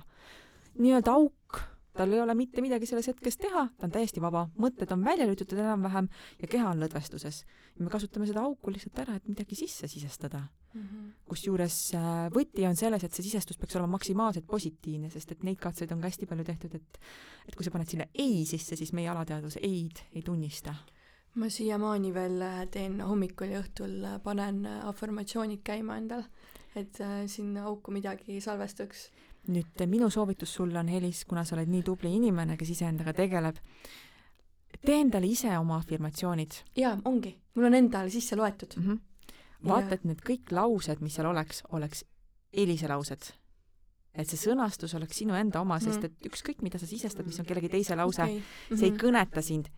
nii-öelda 0.80 1.12
auk, 1.12 1.60
tal 1.98 2.14
ei 2.14 2.22
ole 2.24 2.36
mitte 2.36 2.64
midagi 2.64 2.88
selles 2.90 3.10
hetkes 3.12 3.38
teha, 3.42 3.68
ta 3.78 3.88
on 3.88 3.92
täiesti 3.92 4.24
vaba, 4.24 4.46
mõtted 4.58 4.92
on 4.96 5.04
välja 5.06 5.28
lülitatud 5.28 5.60
enam-vähem 5.60 6.08
ja 6.42 6.48
keha 6.48 6.72
on 6.72 6.82
lõdvestuses. 6.84 7.44
ja 7.76 7.84
me 7.84 7.90
kasutame 7.90 8.28
seda 8.30 8.46
auku 8.48 8.72
lihtsalt 8.72 9.00
ära, 9.06 9.16
et 9.20 9.28
midagi 9.28 9.56
sisse 9.60 9.88
sisestada 9.92 10.48
kusjuures 11.28 11.78
äh, 12.00 12.30
võti 12.32 12.64
on 12.68 12.78
selles, 12.80 13.04
et 13.04 13.16
see 13.16 13.26
sisestus 13.26 13.60
peaks 13.60 13.76
olema 13.76 13.98
maksimaalselt 13.98 14.48
positiivne, 14.48 15.10
sest 15.12 15.34
et 15.36 15.44
neid 15.44 15.60
katseid 15.60 15.92
on 15.92 16.00
ka 16.00 16.08
hästi 16.08 16.30
palju 16.30 16.46
tehtud, 16.48 16.78
et 16.80 17.00
et 17.48 17.58
kui 17.58 17.66
sa 17.66 17.74
paned 17.74 17.90
sinna 17.90 18.08
ei 18.16 18.46
sisse, 18.48 18.78
siis 18.80 18.94
meie 18.96 19.10
alateadvus 19.12 19.60
ei-d 19.62 20.06
ei 20.16 20.24
tunnista. 20.24 20.76
ma 21.36 21.48
siiamaani 21.50 22.14
veel 22.14 22.42
äh, 22.44 22.64
teen 22.72 23.00
hommikul 23.02 23.52
ja 23.54 23.62
õhtul, 23.64 24.00
äh, 24.04 24.18
panen 24.24 24.66
afirmatsioonid 24.68 25.62
käima 25.64 25.98
endal, 26.00 26.26
et 26.76 27.00
äh, 27.04 27.26
sinna 27.28 27.66
auku 27.68 27.92
midagi 27.92 28.40
salvestuks. 28.44 29.10
Nüüd 29.48 29.86
minu 29.90 30.10
soovitus 30.10 30.54
sulle 30.54 30.80
on, 30.80 30.88
Helis, 30.88 31.26
kuna 31.26 31.44
sa 31.44 31.56
oled 31.56 31.70
nii 31.72 31.84
tubli 31.84 32.14
inimene, 32.16 32.58
kes 32.58 32.70
iseendaga 32.76 33.14
tegeleb, 33.14 33.58
tee 34.86 35.00
endale 35.02 35.28
ise 35.28 35.58
oma 35.58 35.80
afirmatsioonid 35.82 36.62
jaa, 36.78 36.98
ongi, 37.06 37.34
mul 37.56 37.66
on 37.66 37.74
endale 37.74 38.10
sisse 38.10 38.36
loetud 38.36 38.78
mm. 38.78 38.88
-hmm. 38.88 39.68
vaata, 39.68 39.96
et 39.96 40.04
need 40.04 40.22
kõik 40.22 40.52
laused, 40.52 41.02
mis 41.02 41.16
seal 41.16 41.28
oleks, 41.28 41.64
oleks 41.72 42.06
heliselaused. 42.58 43.34
et 44.14 44.28
see 44.28 44.38
sõnastus 44.38 44.96
oleks 44.96 45.18
sinu 45.18 45.34
enda 45.34 45.62
oma, 45.62 45.80
sest 45.80 46.02
Mhm. 46.02 46.06
et 46.06 46.26
ükskõik, 46.32 46.62
mida 46.62 46.78
sa 46.78 46.86
sisestad, 46.86 47.26
mis 47.26 47.40
on 47.40 47.46
kellegi 47.46 47.70
teise 47.70 47.96
lause 47.96 48.22
okay., 48.24 48.42
see 48.76 48.90
ei 48.90 48.98
kõneta 48.98 49.42
sind 49.42 49.70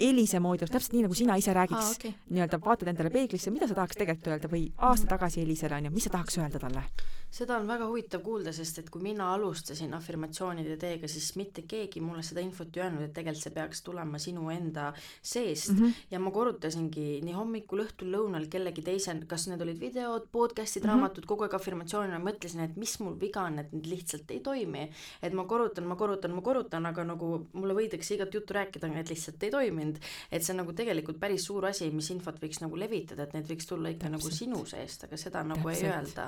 helise 0.00 0.40
moodi, 0.40 0.66
täpselt 0.70 0.94
nii, 0.94 1.06
nagu 1.06 1.16
sina 1.18 1.36
ise 1.40 1.54
räägiks 1.56 1.80
aa, 1.80 1.94
okei. 1.96 2.14
nii-öelda 2.30 2.60
vaatad 2.64 2.92
endale 2.92 3.10
peeglisse, 3.14 3.50
mida 3.54 3.68
sa 3.68 3.78
tahaks 3.78 3.98
tegelikult 4.00 4.32
öelda 4.32 4.52
või 4.52 4.66
aasta 4.90 5.10
tagasi 5.14 5.42
Elisele 5.44 5.80
onju, 5.80 5.94
mis 5.94 6.06
sa 6.08 6.14
tahaks 6.16 6.38
öelda 6.40 6.62
talle? 6.62 6.84
seda 7.30 7.56
on 7.60 7.68
väga 7.68 7.86
huvitav 7.86 8.22
kuulda, 8.26 8.52
sest 8.54 8.80
et 8.82 8.88
kui 8.90 9.02
mina 9.04 9.28
alustasin 9.36 9.92
afirmatsioonide 9.94 10.74
teega, 10.82 11.08
siis 11.08 11.28
mitte 11.38 11.62
keegi 11.70 12.02
mulle 12.02 12.24
seda 12.26 12.42
infot 12.42 12.74
ei 12.74 12.82
öelnud, 12.82 13.04
et 13.06 13.12
tegelikult 13.14 13.44
see 13.46 13.54
peaks 13.54 13.84
tulema 13.86 14.18
sinu 14.18 14.48
enda 14.50 14.88
seest 15.22 15.70
mm. 15.70 15.78
-hmm. 15.78 16.00
ja 16.10 16.20
ma 16.20 16.32
korrutasingi 16.34 17.20
nii 17.24 17.36
hommikul, 17.36 17.84
õhtul, 17.84 18.10
lõunal 18.14 18.48
kellegi 18.50 18.82
teise, 18.82 19.14
kas 19.30 19.46
need 19.48 19.62
olid 19.62 19.78
videod, 19.80 20.26
podcast'id 20.32 20.82
mm. 20.82 20.88
-hmm. 20.88 20.92
raamatud, 20.92 21.26
kogu 21.26 21.46
aeg 21.46 21.54
afirmatsioonina 21.54 22.18
mõtlesin, 22.18 22.64
et 22.66 22.76
mis 22.76 22.98
mul 23.00 23.14
viga 23.20 23.46
on, 23.46 23.58
et 23.58 23.72
need 23.72 23.86
lihtsalt 23.86 24.30
ei 24.30 24.40
toimi. 24.40 24.90
et 25.22 25.32
ma 25.32 25.44
korrutan, 25.44 25.86
ma 25.86 25.96
korrutan, 25.96 26.34
ma 26.34 26.42
korrutan, 26.42 26.86
aga 26.86 27.04
nagu 27.04 27.46
mulle 27.52 27.74
võidakse 27.74 28.14
igat 28.14 28.34
juttu 28.34 28.54
rääkida, 28.54 28.86
aga 28.86 28.94
need 28.94 29.08
lihtsalt 29.08 29.42
ei 29.42 29.50
toiminud. 29.80 30.00
et 30.30 30.42
see 30.42 30.52
on 30.54 30.60
nagu 30.62 30.72
tegelikult 30.76 31.20
päris 31.20 31.44
suur 31.46 31.66
asi, 31.66 31.90
mis 31.94 32.10
infot 32.14 32.38
võiks 32.40 32.60
nagu 32.62 32.76
levitada, 32.78 33.24
et 33.24 33.34
need 33.34 33.48
võiks 33.48 33.68
tulla 33.68 33.90
ikka 33.90 34.06
Täpselt. 34.06 34.16
nagu 34.16 34.28
Täpselt. 34.28 34.38
sinu 34.38 34.64
seest, 34.66 35.04
aga 35.04 35.16
seda 35.16 35.42
nagu 35.44 35.68
Täpselt. 35.68 35.84
ei 35.84 35.92
öelda. 35.92 36.26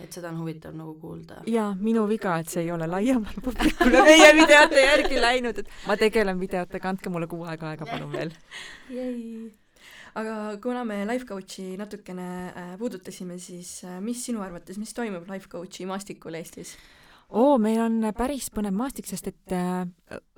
et 0.00 0.12
seda 0.12 0.28
on 0.32 0.40
huvitav 0.40 0.74
nagu 0.76 0.94
kuulda. 1.00 1.42
ja 1.46 1.70
minu 1.78 2.06
viga, 2.08 2.38
et 2.38 2.48
see 2.48 2.64
ei 2.64 2.70
ole 2.72 2.86
laiemale 2.86 3.44
publikule 3.44 4.04
meie 4.10 4.34
videote 4.34 4.84
järgi 4.84 5.20
läinud, 5.20 5.58
et 5.58 5.72
ma 5.86 5.96
tegelen 5.96 6.40
videotega, 6.40 6.94
andke 6.94 7.10
mulle 7.10 7.26
kuu 7.30 7.44
aega 7.44 7.74
aega 7.74 7.88
palun 7.88 8.12
veel. 8.12 8.34
aga 10.20 10.56
kuna 10.62 10.84
me 10.84 11.04
life 11.06 11.26
coach'i 11.26 11.76
natukene 11.78 12.30
äh, 12.50 12.72
puudutasime, 12.78 13.38
siis 13.38 13.84
äh, 13.84 14.00
mis 14.00 14.24
sinu 14.26 14.42
arvates, 14.42 14.78
mis 14.78 14.94
toimub 14.94 15.28
life 15.30 15.48
coach'i 15.48 15.86
maastikul 15.86 16.34
Eestis? 16.34 16.76
Oo, 17.30 17.58
meil 17.58 17.80
on 17.80 18.00
päris 18.16 18.48
põnev 18.50 18.74
maastik, 18.74 19.06
sest 19.06 19.28
et 19.30 19.52
äh, 19.54 19.84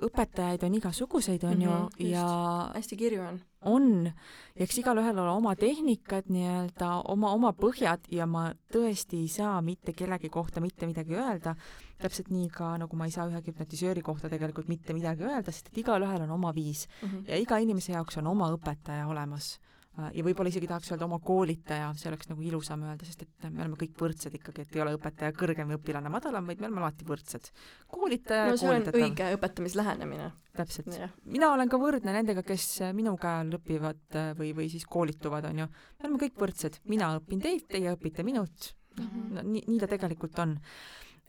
õpetajaid 0.05 0.65
on 0.67 0.75
igasuguseid, 0.77 1.45
on 1.49 1.63
ju 1.63 1.71
Mhm, 1.71 2.11
ja 2.11 2.27
hästi 2.75 2.97
kirju 3.01 3.23
on. 3.23 3.41
on 3.63 3.87
ja 4.05 4.65
eks 4.67 4.79
igalühel 4.83 5.19
ole 5.19 5.31
oma 5.31 5.55
tehnikad 5.57 6.29
nii-öelda, 6.29 6.91
oma, 7.09 7.33
oma 7.33 7.53
põhjad 7.53 8.05
ja 8.11 8.27
ma 8.27 8.53
tõesti 8.73 9.23
ei 9.23 9.29
saa 9.29 9.61
mitte 9.63 9.93
kellegi 9.93 10.29
kohta 10.29 10.61
mitte 10.61 10.87
midagi 10.87 11.15
öelda. 11.17 11.55
täpselt 12.03 12.31
nii 12.35 12.49
ka 12.51 12.77
nagu 12.79 12.97
ma 12.97 13.05
ei 13.07 13.13
saa 13.15 13.29
ühegi 13.31 13.53
hüpnotisööri 13.53 14.03
kohta 14.03 14.29
tegelikult 14.29 14.69
mitte 14.69 14.93
midagi 14.93 15.23
öelda, 15.23 15.53
sest 15.53 15.69
et 15.69 15.79
igalühel 15.79 16.23
on 16.23 16.31
oma 16.31 16.53
viis 16.53 16.89
Mhm. 17.03 17.25
ja 17.29 17.37
iga 17.39 17.59
inimese 17.59 17.93
jaoks 17.93 18.17
on 18.19 18.27
oma 18.27 18.51
õpetaja 18.53 19.07
olemas. 19.09 19.59
Ja 19.93 20.25
võib-olla 20.25 20.49
isegi 20.49 20.69
tahaks 20.71 20.89
öelda 20.93 21.05
oma 21.05 21.19
koolitaja, 21.21 21.91
see 22.01 22.09
oleks 22.09 22.31
nagu 22.31 22.45
ilusam 22.47 22.85
öelda, 22.87 23.05
sest 23.05 23.27
et 23.27 23.49
me 23.51 23.61
oleme 23.61 23.77
kõik 23.81 23.99
võrdsed 24.01 24.37
ikkagi, 24.39 24.65
et 24.65 24.77
ei 24.77 24.85
ole 24.85 24.95
õpetaja 24.97 25.35
kõrgem 25.37 25.69
või 25.69 25.77
õpilane 25.77 26.13
madalam, 26.13 26.49
vaid 26.49 26.63
me 26.63 26.69
oleme 26.69 26.81
alati 26.81 27.09
võrdsed. 27.09 27.51
koolitaja 27.93 28.47
no 28.49 28.55
ja 28.55 28.63
koolitatav, 28.63 29.03
õige 29.03 29.29
õpetamislähenemine. 29.37 30.31
täpselt 30.57 30.97
mina 31.25 31.53
olen 31.53 31.69
ka 31.69 31.81
võrdne 31.81 32.17
nendega, 32.17 32.45
kes 32.47 32.67
minu 32.97 33.19
käe 33.21 33.43
all 33.43 33.59
õpivad 33.59 34.17
äh, 34.17 34.33
või, 34.39 34.55
või 34.57 34.71
siis 34.73 34.89
koolituvad, 34.89 35.51
on 35.51 35.65
ju. 35.65 35.69
me 35.69 36.09
oleme 36.09 36.25
kõik 36.25 36.41
võrdsed, 36.41 36.81
mina 36.89 37.13
õpin 37.21 37.45
teilt, 37.45 37.69
teie 37.69 37.93
õpite 37.93 38.25
minult. 38.25 38.73
Mhm. 38.97 39.29
no 39.37 39.45
nii, 39.45 39.65
nii 39.69 39.81
ta 39.81 39.89
tegelikult 39.93 40.39
on. 40.41 40.57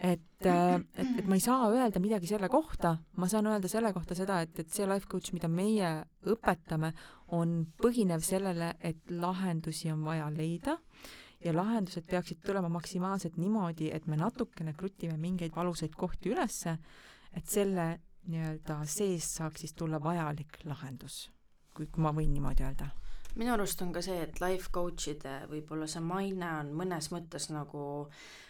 et, 0.03 0.23
et, 0.43 0.99
et 0.99 1.27
ma 1.29 1.35
ei 1.37 1.43
saa 1.43 1.67
öelda 1.71 1.99
midagi 2.03 2.27
selle 2.27 2.49
kohta, 2.51 2.97
ma 3.19 3.27
saan 3.31 3.47
öelda 3.47 3.69
selle 3.71 3.91
kohta 3.95 4.15
seda, 4.17 4.41
et, 4.43 4.55
et 4.59 4.71
see 4.71 4.87
life 4.89 5.07
coach, 5.07 5.31
mida 5.35 5.47
meie 5.47 5.91
õpetame, 6.27 6.91
on 7.33 7.59
põhinev 7.81 8.23
sellele, 8.25 8.73
et 8.79 9.11
lahendusi 9.11 9.91
on 9.91 10.03
vaja 10.05 10.29
leida 10.33 10.77
ja 11.43 11.53
lahendused 11.55 12.05
peaksid 12.07 12.43
tulema 12.45 12.69
maksimaalselt 12.69 13.37
niimoodi, 13.37 13.89
et 13.91 14.07
me 14.07 14.17
natukene 14.19 14.73
krutime 14.77 15.17
mingeid 15.17 15.55
valusaid 15.55 15.95
kohti 15.97 16.31
ülesse, 16.31 16.77
et 17.33 17.49
selle 17.49 17.87
nii-öelda 18.31 18.83
sees 18.87 19.27
saaks 19.39 19.65
siis 19.65 19.73
tulla 19.75 19.99
vajalik 20.03 20.61
lahendus, 20.69 21.25
kui, 21.75 21.87
kui 21.87 22.03
ma 22.03 22.13
võin 22.15 22.31
niimoodi 22.33 22.63
öelda. 22.63 22.89
minu 23.35 23.53
arust 23.53 23.81
on 23.81 23.91
ka 23.93 24.01
see, 24.05 24.21
et 24.21 24.39
life 24.41 24.69
coach'ide 24.71 25.47
võib-olla 25.49 25.87
see 25.89 26.03
maine 26.05 26.49
on 26.59 26.71
mõnes 26.77 27.09
mõttes 27.11 27.49
nagu 27.49 27.83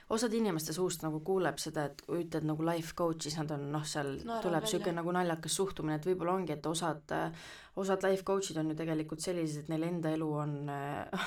osade 0.09 0.37
inimeste 0.37 0.73
suust 0.73 1.03
nagu 1.05 1.19
kuuleb 1.25 1.59
seda, 1.61 1.87
et 1.89 2.01
kui 2.05 2.23
ütled 2.25 2.47
nagu 2.47 2.65
life 2.67 2.95
coach, 2.97 3.23
siis 3.23 3.37
nad 3.39 3.51
on 3.55 3.69
noh, 3.71 3.85
seal 3.87 4.15
Naeravad 4.17 4.47
tuleb 4.47 4.67
niisugune 4.67 4.97
nagu 4.99 5.15
naljakas 5.15 5.59
suhtumine, 5.59 5.99
et 5.99 6.07
võib-olla 6.09 6.37
ongi, 6.39 6.57
et 6.57 6.65
osad 6.69 7.13
osad 7.75 8.03
life 8.05 8.21
coach'id 8.25 8.57
on 8.61 8.69
ju 8.69 8.75
tegelikult 8.77 9.23
sellised, 9.23 9.63
et 9.63 9.69
neil 9.71 9.85
enda 9.87 10.11
elu 10.13 10.27
on 10.37 10.51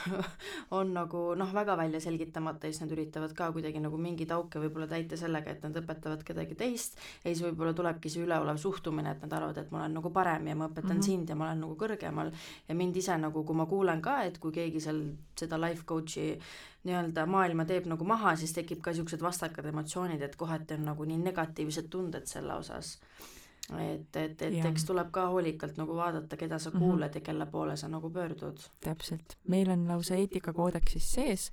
on 0.78 0.92
nagu 0.94 1.22
noh, 1.38 1.50
väga 1.54 1.74
välja 1.78 2.00
selgitamata 2.02 2.68
ja 2.68 2.74
siis 2.74 2.84
nad 2.84 2.94
üritavad 2.94 3.34
ka 3.36 3.48
kuidagi 3.54 3.82
nagu 3.82 3.98
mingeid 3.98 4.30
auke 4.36 4.62
võib-olla 4.62 4.86
täita 4.90 5.18
sellega, 5.18 5.56
et 5.56 5.66
nad 5.66 5.80
õpetavad 5.82 6.22
kedagi 6.26 6.54
teist 6.58 7.00
ja 7.24 7.32
siis 7.32 7.42
võib-olla 7.48 7.74
tulebki 7.74 8.12
see 8.12 8.22
üleolev 8.22 8.60
suhtumine, 8.62 9.16
et 9.16 9.26
nad 9.26 9.34
arvavad, 9.40 9.58
et 9.58 9.74
ma 9.74 9.82
olen 9.82 9.98
nagu 9.98 10.14
parem 10.14 10.46
ja 10.52 10.54
ma 10.58 10.70
õpetan 10.70 10.92
mm. 10.92 11.00
-hmm. 11.00 11.08
sind 11.10 11.34
ja 11.34 11.38
ma 11.38 11.48
olen 11.48 11.66
nagu 11.66 11.78
kõrgemal 11.82 12.32
ja 12.68 12.78
mind 12.78 13.02
ise 13.02 13.18
nagu, 13.18 13.42
kui 13.44 13.58
ma 13.58 13.66
kuulen 13.66 14.02
ka, 14.02 14.22
et 14.30 14.38
kui 14.38 14.54
keegi 14.54 14.80
seal 14.80 15.02
seda 15.36 15.58
life 15.58 15.82
coach'i 15.82 16.38
nii-öelda 16.84 17.26
maailma 17.26 17.64
teeb 17.64 17.86
nagu 17.86 18.04
maha, 18.04 18.36
siis 18.36 18.52
tekib 18.52 18.80
ka 18.80 18.90
niisugused 18.90 19.22
vastakad 19.22 19.64
emotsioonid, 19.66 20.22
et 20.22 20.36
kohati 20.36 20.74
on 20.74 20.84
nagu 20.84 21.04
nii 21.04 21.18
negatiivsed 21.18 21.88
tunded 21.90 22.26
selle 22.26 22.54
osas. 22.54 22.98
et, 23.78 24.16
et, 24.16 24.42
et 24.42 24.54
Jah. 24.54 24.66
eks 24.70 24.84
tuleb 24.86 25.08
ka 25.10 25.24
hoolikalt 25.28 25.76
nagu 25.76 25.96
vaadata, 25.96 26.36
keda 26.36 26.58
sa 26.58 26.70
Mhm. 26.70 26.78
kuuled 26.78 27.14
ja 27.14 27.20
kelle 27.20 27.46
poole 27.46 27.76
sa 27.76 27.88
nagu 27.88 28.10
pöördud. 28.10 28.58
täpselt, 28.80 29.36
meil 29.48 29.70
on 29.70 29.88
lausa 29.88 30.14
eetikakoodeksis 30.14 31.12
sees 31.12 31.50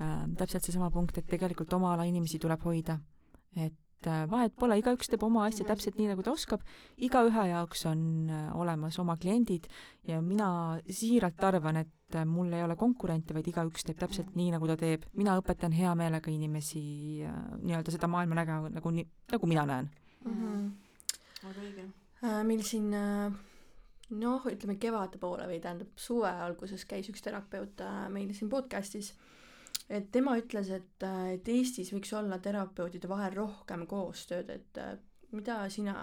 äh, 0.00 0.26
täpselt 0.36 0.64
seesama 0.64 0.90
punkt, 0.90 1.18
et 1.18 1.26
tegelikult 1.26 1.72
oma 1.72 1.92
ala 1.94 2.02
inimesi 2.04 2.38
tuleb 2.38 2.60
hoida. 2.64 2.98
et 3.56 3.72
äh, 4.10 4.24
vahet 4.30 4.54
pole, 4.58 4.76
igaüks 4.80 5.10
teeb 5.10 5.22
oma 5.26 5.46
asja 5.48 5.66
täpselt 5.68 5.98
nii, 5.98 6.10
nagu 6.12 6.24
ta 6.24 6.32
oskab, 6.34 6.62
igaühe 7.02 7.46
jaoks 7.50 7.86
on 7.90 8.04
äh, 8.30 8.48
olemas 8.58 8.98
oma 9.02 9.16
kliendid 9.20 9.68
ja 10.08 10.20
mina 10.24 10.48
siiralt 10.88 11.42
arvan, 11.44 11.82
et 11.84 12.18
äh, 12.18 12.26
mul 12.28 12.52
ei 12.52 12.64
ole 12.64 12.76
konkurente, 12.80 13.34
vaid 13.36 13.48
igaüks 13.48 13.86
teeb 13.88 14.00
täpselt 14.02 14.34
nii, 14.38 14.50
nagu 14.56 14.68
ta 14.70 14.76
teeb. 14.80 15.06
mina 15.18 15.36
õpetan 15.40 15.74
hea 15.76 15.94
meelega 15.98 16.30
inimesi 16.32 16.82
nii-öelda 17.62 17.94
seda 17.94 18.10
maailma 18.10 18.40
nägema, 18.42 18.72
nagu 18.72 18.94
nii, 18.94 19.08
nagu 19.32 19.50
mina 19.50 19.66
näen. 19.68 19.90
Mhm. 20.24 20.68
väga 21.42 21.66
õige. 21.66 21.88
Äh, 22.22 22.40
meil 22.46 22.62
siin 22.66 22.92
äh, 22.94 23.34
noh, 24.14 24.46
ütleme 24.46 24.78
kevade 24.78 25.18
poole 25.18 25.48
või 25.50 25.60
tähendab 25.62 25.94
suve 25.98 26.30
alguses 26.30 26.84
käis 26.86 27.08
üks 27.10 27.24
terapeut 27.24 27.82
meil 28.14 28.30
siin 28.36 28.50
podcast'is, 28.52 29.12
et 29.90 30.10
tema 30.14 30.36
ütles, 30.40 30.70
et, 30.74 31.06
äh, 31.06 31.34
et 31.36 31.48
Eestis 31.48 31.92
võiks 31.94 32.12
olla 32.16 32.38
terapeutide 32.42 33.10
vahel 33.10 33.34
rohkem 33.36 33.86
koostööd, 33.90 34.50
et 34.50 34.80
äh, 34.80 34.94
mida 35.32 35.62
sina 35.72 35.96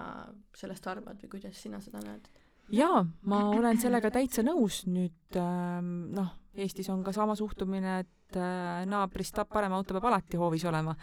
sellest 0.57 0.87
arvad 0.89 1.21
või 1.23 1.33
kuidas 1.37 1.61
sina 1.61 1.81
seda 1.83 2.01
näed? 2.03 2.29
jaa, 2.73 3.01
ma 3.25 3.43
olen 3.49 3.79
sellega 3.81 4.11
täitsa 4.13 4.43
nõus, 4.45 4.83
nüüd 4.85 5.37
ähm, 5.41 6.11
noh, 6.13 6.35
Eestis 6.59 6.89
on 6.93 7.01
ka 7.05 7.13
sama 7.15 7.35
suhtumine, 7.37 7.99
et 8.03 8.37
äh, 8.37 8.83
naabrist 8.89 9.39
parem 9.49 9.73
auto 9.73 9.95
peab 9.95 10.09
alati 10.11 10.37
hoovis 10.37 10.65
olema. 10.69 10.95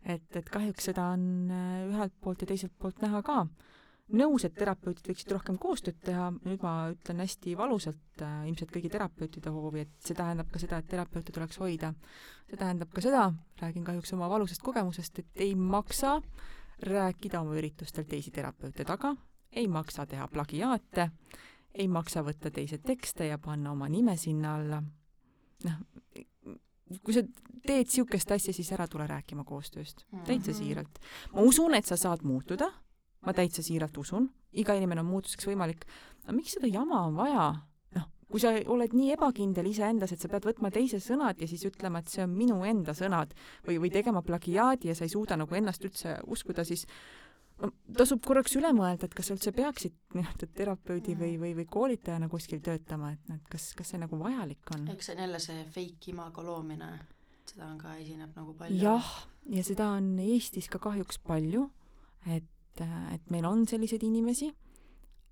et, 0.00 0.30
et 0.36 0.48
kahjuks 0.48 0.86
seda 0.90 1.10
on 1.12 1.50
ühelt 1.90 2.14
poolt 2.24 2.40
ja 2.40 2.48
teiselt 2.48 2.72
poolt 2.78 3.02
näha 3.04 3.20
ka. 3.22 3.42
Nõus, 4.16 4.44
et 4.46 4.54
terapeudid 4.56 5.06
võiksid 5.10 5.32
rohkem 5.34 5.58
koostööd 5.60 5.98
teha, 6.04 6.30
nüüd 6.44 6.62
ma 6.64 6.74
ütlen 6.92 7.22
hästi 7.22 7.54
valusalt 7.58 8.24
äh, 8.24 8.42
ilmselt 8.50 8.72
kõigi 8.74 8.90
terapeutide 8.92 9.52
hoovi, 9.54 9.84
et 9.86 9.92
see 10.04 10.18
tähendab 10.18 10.50
ka 10.52 10.62
seda, 10.62 10.80
et 10.80 10.88
terapeute 10.90 11.34
tuleks 11.34 11.60
hoida. 11.62 11.92
see 12.48 12.58
tähendab 12.60 12.92
ka 12.94 13.04
seda, 13.04 13.28
räägin 13.62 13.84
kahjuks 13.86 14.14
oma 14.16 14.30
valusast 14.30 14.62
kogemusest, 14.66 15.22
et 15.22 15.44
ei 15.46 15.54
maksa 15.54 16.18
rääkida 16.86 17.40
oma 17.40 17.56
üritustel 17.60 18.06
teisi 18.08 18.32
terapeute 18.34 18.84
taga, 18.84 19.14
ei 19.52 19.68
maksa 19.68 20.06
teha 20.06 20.28
plagiaate, 20.28 21.10
ei 21.74 21.88
maksa 21.88 22.24
võtta 22.26 22.50
teise 22.50 22.78
tekste 22.78 23.26
ja 23.30 23.38
panna 23.38 23.72
oma 23.72 23.88
nime 23.88 24.16
sinna 24.16 24.54
alla. 24.56 24.82
noh, 25.64 25.80
kui 27.04 27.14
sa 27.14 27.22
teed 27.66 27.86
niisugust 27.86 28.30
asja, 28.34 28.54
siis 28.54 28.70
ära 28.74 28.86
tule 28.90 29.06
rääkima 29.06 29.44
koostööst, 29.44 30.06
täitsa 30.26 30.54
siiralt. 30.56 30.98
ma 31.34 31.44
usun, 31.46 31.74
et 31.74 31.86
sa 31.86 31.96
saad 32.00 32.24
muutuda, 32.26 32.70
ma 33.26 33.34
täitsa 33.36 33.64
siiralt 33.64 33.96
usun, 34.00 34.30
iga 34.52 34.74
inimene 34.78 35.04
on 35.04 35.10
muutuseks 35.10 35.48
võimalik, 35.50 35.84
aga 36.24 36.36
miks 36.36 36.56
seda 36.56 36.70
jama 36.70 37.04
on 37.08 37.18
vaja? 37.18 37.46
noh, 37.96 38.06
kui 38.30 38.42
sa 38.42 38.52
oled 38.72 38.94
nii 38.96 39.14
ebakindel 39.16 39.70
iseendas, 39.70 40.14
et 40.14 40.22
sa 40.22 40.30
pead 40.32 40.46
võtma 40.48 40.72
teise 40.74 41.02
sõnad 41.04 41.40
ja 41.40 41.48
siis 41.50 41.64
ütlema, 41.68 42.00
et 42.00 42.12
see 42.12 42.24
on 42.24 42.36
minu 42.36 42.60
enda 42.68 42.94
sõnad 42.96 43.34
või, 43.66 43.80
või 43.82 43.90
tegema 43.94 44.22
plagiaadi 44.26 44.92
ja 44.92 44.98
sa 44.98 45.06
ei 45.06 45.12
suuda 45.12 45.38
nagu 45.40 45.58
ennast 45.58 45.84
üldse 45.86 46.18
uskuda, 46.30 46.64
siis 46.68 46.86
no 47.60 47.70
tasub 47.96 48.22
korraks 48.24 48.54
üle 48.58 48.70
mõelda, 48.76 49.08
et 49.08 49.16
kas 49.16 49.30
sa 49.30 49.36
üldse 49.36 49.52
peaksid 49.56 49.96
nii-öelda 50.16 50.48
terapeudi 50.56 51.16
või, 51.18 51.34
või, 51.40 51.52
või 51.58 51.66
koolitajana 51.70 52.28
kuskil 52.32 52.62
töötama, 52.64 53.12
et 53.16 53.30
noh, 53.30 53.40
et 53.40 53.50
kas, 53.52 53.70
kas 53.78 53.92
see 53.92 54.00
nagu 54.00 54.18
vajalik 54.20 54.72
on? 54.76 54.86
eks 54.94 55.10
see 55.10 55.16
on 55.16 55.24
jälle 55.26 55.42
see 55.42 55.66
fake 55.74 56.12
imago 56.14 56.44
loomine, 56.46 56.90
seda 57.50 57.68
on 57.68 57.76
ka, 57.80 57.96
esineb 58.00 58.36
nagu 58.36 58.54
palju. 58.58 58.80
jah, 58.80 59.10
ja 59.56 59.66
seda 59.66 59.90
on 59.98 60.14
Eestis 60.24 60.70
ka 60.72 60.80
kahjuks 60.82 61.20
palju, 61.26 61.66
et, 62.28 62.48
et 63.14 63.30
meil 63.30 63.44
on 63.44 63.66
selliseid 63.66 64.02
inimesi, 64.02 64.50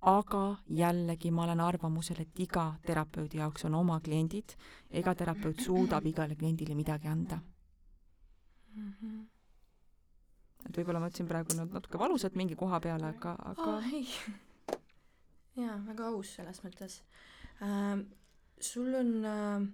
aga 0.09 0.43
jällegi 0.71 1.31
ma 1.35 1.45
olen 1.45 1.61
arvamusel, 1.61 2.21
et 2.23 2.41
iga 2.41 2.69
terapeudi 2.87 3.41
jaoks 3.41 3.65
on 3.67 3.75
oma 3.75 4.01
kliendid 4.01 4.55
iga 5.01 5.15
terapeut 5.15 5.61
suudab 5.61 6.07
igale 6.07 6.37
kliendile 6.39 6.75
midagi 6.75 7.09
anda 7.09 7.41
mm. 8.75 8.93
-hmm 8.93 9.27
et 10.69 10.79
võib-olla 10.79 11.01
ma 11.01 11.09
ütlesin 11.11 11.29
praegu 11.29 11.57
nüüd 11.57 11.73
natuke 11.73 12.01
valusalt 12.01 12.37
mingi 12.39 12.57
koha 12.59 12.81
peale, 12.85 13.13
aga, 13.15 13.35
aga 13.53 13.69
oh, 13.77 13.93
ei. 13.93 14.05
jaa, 15.63 15.77
väga 15.87 16.11
aus 16.13 16.35
selles 16.39 16.63
mõttes 16.65 17.01
ähm,. 17.65 18.01
sul 18.61 18.95
on 18.99 19.11
ähm, 19.25 19.69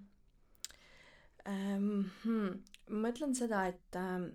hmm, 2.23 2.49
ma 2.89 3.07
mõtlen 3.07 3.33
seda, 3.37 3.65
et 3.71 3.97
ähm, 3.99 4.29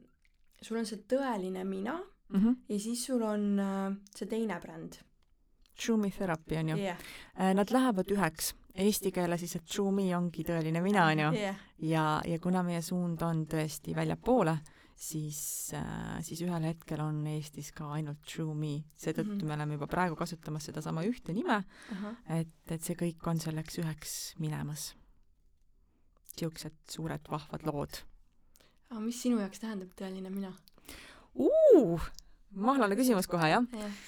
sul 0.61 0.81
on 0.81 0.89
see 0.91 1.01
tõeline 1.11 1.65
mina 1.65 2.01
mm 2.31 2.41
-hmm. 2.41 2.57
ja 2.69 2.79
siis 2.81 3.05
sul 3.05 3.23
on 3.23 3.59
äh, 3.59 3.97
see 4.17 4.29
teine 4.29 4.61
bränd. 4.61 5.01
True 5.85 5.99
Me 5.99 6.11
Therapy 6.11 6.57
on 6.57 6.69
ju 6.69 6.77
yeah.. 6.77 6.99
Äh, 7.41 7.55
nad 7.55 7.71
lähevad 7.71 8.11
üheks 8.11 8.55
eesti 8.75 9.13
keeles 9.13 9.41
siis, 9.41 9.57
et 9.57 9.65
True 9.67 9.93
Me 9.93 10.17
ongi 10.17 10.45
tõeline 10.47 10.83
mina, 10.83 11.07
on 11.07 11.19
ju 11.19 11.31
yeah.. 11.39 11.57
ja, 11.79 12.05
ja 12.27 12.39
kuna 12.39 12.63
meie 12.67 12.83
suund 12.83 13.23
on 13.23 13.47
tõesti 13.51 13.95
väljapoole, 13.97 14.57
siis 15.01 15.73
äh,, 15.75 16.21
siis 16.23 16.43
ühel 16.45 16.67
hetkel 16.69 17.01
on 17.05 17.23
Eestis 17.27 17.73
ka 17.77 17.91
ainult 17.97 18.23
True 18.29 18.55
Me, 18.55 18.75
seetõttu 18.97 19.33
mm 19.33 19.41
-hmm. 19.41 19.49
me 19.49 19.55
oleme 19.55 19.79
juba 19.79 19.87
praegu 19.87 20.17
kasutamas 20.17 20.65
sedasama 20.71 21.05
ühte 21.09 21.33
nime 21.33 21.57
uh, 21.57 22.03
-huh. 22.03 22.17
et, 22.41 22.55
et 22.71 22.83
see 22.83 22.95
kõik 22.95 23.27
on 23.27 23.41
selleks 23.41 23.79
üheks 23.79 24.35
minemas. 24.39 24.95
niisugused 26.41 26.77
suured 26.89 27.21
vahvad 27.31 27.63
lood. 27.67 28.03
aga 28.91 29.01
mis 29.01 29.23
sinu 29.23 29.41
jaoks 29.41 29.61
tähendab 29.61 29.91
tõeline 29.97 30.31
mina 30.31 30.55
uh,? 31.35 32.09
mahlane 32.51 32.97
küsimus 32.99 33.31
kohe, 33.31 33.53
jah 33.53 33.67
yeah.? 33.77 34.01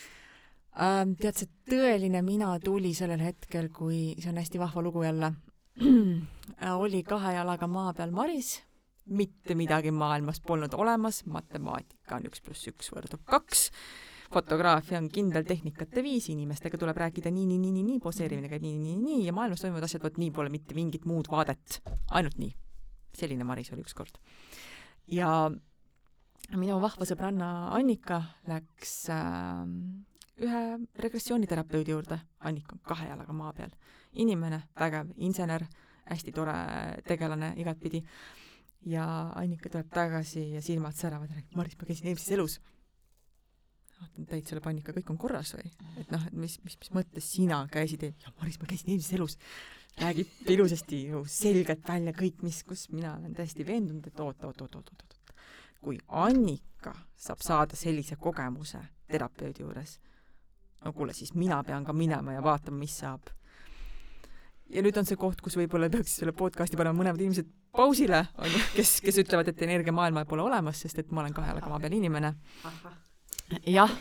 Ähm, 0.72 1.12
tead, 1.20 1.36
see 1.36 1.50
tõeline 1.68 2.22
mina 2.24 2.54
tuli 2.64 2.94
sellel 2.96 3.20
hetkel, 3.20 3.68
kui, 3.68 4.14
see 4.16 4.30
on 4.32 4.40
hästi 4.40 4.60
vahva 4.62 4.80
lugu 4.80 5.02
jälle 5.04 5.34
oli 6.84 7.02
kahe 7.04 7.34
jalaga 7.36 7.68
maa 7.68 7.92
peal 7.96 8.10
Maris 8.12 8.62
mitte 9.10 9.54
midagi 9.58 9.90
maailmas 9.90 10.40
polnud 10.40 10.74
olemas, 10.78 11.22
matemaatika 11.26 12.18
on 12.18 12.28
üks 12.28 12.42
pluss 12.44 12.68
üks 12.70 12.92
võrdub 12.94 13.24
kaks, 13.26 13.66
fotograafia 14.32 15.00
on 15.00 15.08
kindel 15.12 15.44
tehnikate 15.48 16.04
viis, 16.04 16.28
inimestega 16.32 16.78
tuleb 16.78 17.00
rääkida 17.02 17.32
nii, 17.32 17.46
nii, 17.50 17.58
nii, 17.58 17.72
nii, 17.78 17.86
nii, 17.90 18.02
poseerimine 18.04 18.50
käib 18.52 18.62
nii, 18.64 18.76
nii, 18.78 18.96
nii 19.02 19.26
ja 19.26 19.34
maailmas 19.36 19.64
toimuvad 19.64 19.88
asjad, 19.88 20.04
vot 20.06 20.20
nii 20.22 20.30
pole 20.34 20.52
mitte 20.54 20.76
mingit 20.78 21.06
muud 21.08 21.30
vaadet, 21.32 21.80
ainult 22.10 22.38
nii. 22.38 22.54
selline 23.18 23.44
Maris 23.44 23.72
oli 23.74 23.84
ükskord. 23.84 24.20
ja 25.06 25.50
minu 26.60 26.78
vahva 26.82 27.06
sõbranna 27.08 27.46
Annika 27.76 28.18
läks 28.50 28.96
äh, 29.12 29.62
ühe 30.42 30.62
regressiooniterapeudi 31.04 31.94
juurde, 31.94 32.18
Annika 32.48 32.76
on 32.76 32.82
kahe 32.86 33.08
jalaga 33.08 33.34
maa 33.36 33.52
peal, 33.56 33.72
inimene, 34.20 34.62
vägev 34.78 35.12
insener, 35.22 35.64
hästi 36.08 36.34
tore 36.34 36.54
tegelane 37.06 37.52
igatpidi 37.62 38.02
ja 38.90 39.04
Annika 39.38 39.70
tuleb 39.70 39.90
tagasi 39.94 40.48
ja 40.56 40.62
silmad 40.64 40.96
säravad 40.98 41.30
ja 41.30 41.38
räägib, 41.38 41.56
Maris, 41.56 41.78
ma 41.78 41.88
käisin 41.88 42.10
eelmises 42.10 42.34
elus. 42.36 42.58
vaatan 44.00 44.26
täitsa 44.26 44.50
selle 44.50 44.64
panika, 44.64 44.92
kõik 44.96 45.12
on 45.14 45.18
korras 45.20 45.54
või? 45.54 45.70
et 46.00 46.10
noh, 46.10 46.26
et 46.26 46.34
mis, 46.34 46.58
mis, 46.64 46.76
mis 46.80 46.90
mõttes 46.96 47.28
sina 47.36 47.62
käisid 47.70 48.02
eel-, 48.02 48.18
jah, 48.24 48.34
Maris, 48.40 48.58
ma 48.58 48.66
käisin 48.70 48.90
eelmises 48.90 49.14
elus. 49.18 49.38
räägib 50.00 50.52
ilusasti 50.56 51.04
ju 51.12 51.24
selgelt 51.28 51.88
välja 51.88 52.14
kõik, 52.18 52.42
mis, 52.42 52.62
kus 52.66 52.88
mina 52.90 53.16
olen 53.16 53.34
täiesti 53.38 53.66
veendunud, 53.66 54.06
et 54.06 54.20
oot, 54.20 54.44
oot, 54.44 54.60
oot, 54.66 54.80
oot, 54.80 54.90
oot, 54.90 55.02
oot. 55.06 55.11
Kui 55.82 55.98
Annika 56.08 56.94
saab 57.18 57.42
saada 57.42 57.76
sellise 57.76 58.16
kogemuse 58.16 58.80
terapeudi 59.10 59.64
juures, 59.64 59.98
no 60.84 60.92
kuule, 60.92 61.12
siis 61.12 61.34
mina 61.34 61.62
pean 61.66 61.84
ka 61.84 61.92
minema 61.92 62.32
ja 62.36 62.42
vaatama, 62.42 62.78
mis 62.78 62.96
saab 63.02 63.30
ja 64.72 64.82
nüüd 64.84 64.96
on 64.98 65.08
see 65.08 65.18
koht, 65.20 65.40
kus 65.44 65.56
võib-olla 65.58 65.90
peaks 65.92 66.16
selle 66.20 66.34
podcast'i 66.36 66.78
panema 66.80 66.96
mõlemad 66.98 67.20
inimesed 67.20 67.48
pausile, 67.74 68.24
onju, 68.40 68.60
kes, 68.76 68.96
kes 69.04 69.20
ütlevad, 69.24 69.50
et 69.52 69.62
energiamaailma 69.66 70.24
pole 70.28 70.44
olemas, 70.44 70.82
sest 70.84 71.02
et 71.02 71.12
ma 71.12 71.22
olen 71.24 71.36
kahe 71.36 71.52
jalga 71.52 71.70
maa 71.70 71.80
peal 71.82 71.96
inimene. 71.96 72.34
jah, 73.68 73.92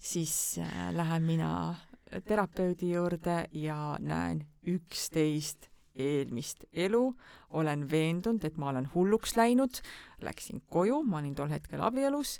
siis 0.00 0.58
äh, 0.62 0.88
lähen 0.96 1.24
mina 1.28 1.50
terapeudi 2.28 2.92
juurde 2.94 3.42
ja 3.52 3.96
näen 4.00 4.44
üksteist 4.68 5.70
eelmist 5.98 6.64
elu, 6.72 7.02
olen 7.58 7.84
veendunud, 7.90 8.44
et 8.44 8.56
ma 8.60 8.70
olen 8.72 8.88
hulluks 8.94 9.36
läinud, 9.38 9.82
läksin 10.24 10.62
koju, 10.70 11.02
ma 11.04 11.20
olin 11.22 11.34
tol 11.38 11.52
hetkel 11.52 11.82
abielus, 11.84 12.38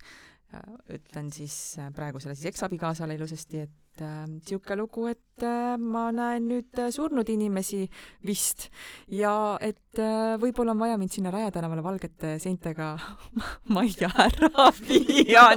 äh, 0.54 0.64
ütlen 0.98 1.32
siis 1.34 1.76
äh, 1.78 1.92
praegusele 1.94 2.36
siis 2.38 2.52
eksabikaasale 2.54 3.18
ilusasti, 3.18 3.66
et 3.66 3.76
niisugune 4.00 4.74
äh, 4.74 4.78
lugu, 4.78 5.06
et 5.10 5.42
äh, 5.42 5.76
ma 5.78 6.08
näen 6.14 6.48
nüüd 6.50 6.78
äh, 6.78 6.90
surnud 6.94 7.28
inimesi 7.28 7.86
vist. 8.26 8.68
Ja 9.10 9.58
et 9.60 9.98
äh, 9.98 10.36
võib-olla 10.40 10.74
on 10.74 10.82
vaja 10.82 10.98
mind 11.00 11.14
sinna 11.14 11.32
Raja 11.34 11.50
tänavale 11.54 11.82
valgete 11.84 12.36
seintega 12.42 12.94
majja 13.76 14.10
ära 14.28 14.68
viia, 14.80 15.48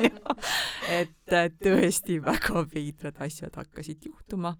et 0.89 1.35
äh, 1.35 1.49
tõesti 1.61 2.21
väga 2.23 2.65
veidrad 2.73 3.21
asjad 3.21 3.55
hakkasid 3.61 4.09
juhtuma. 4.09 4.55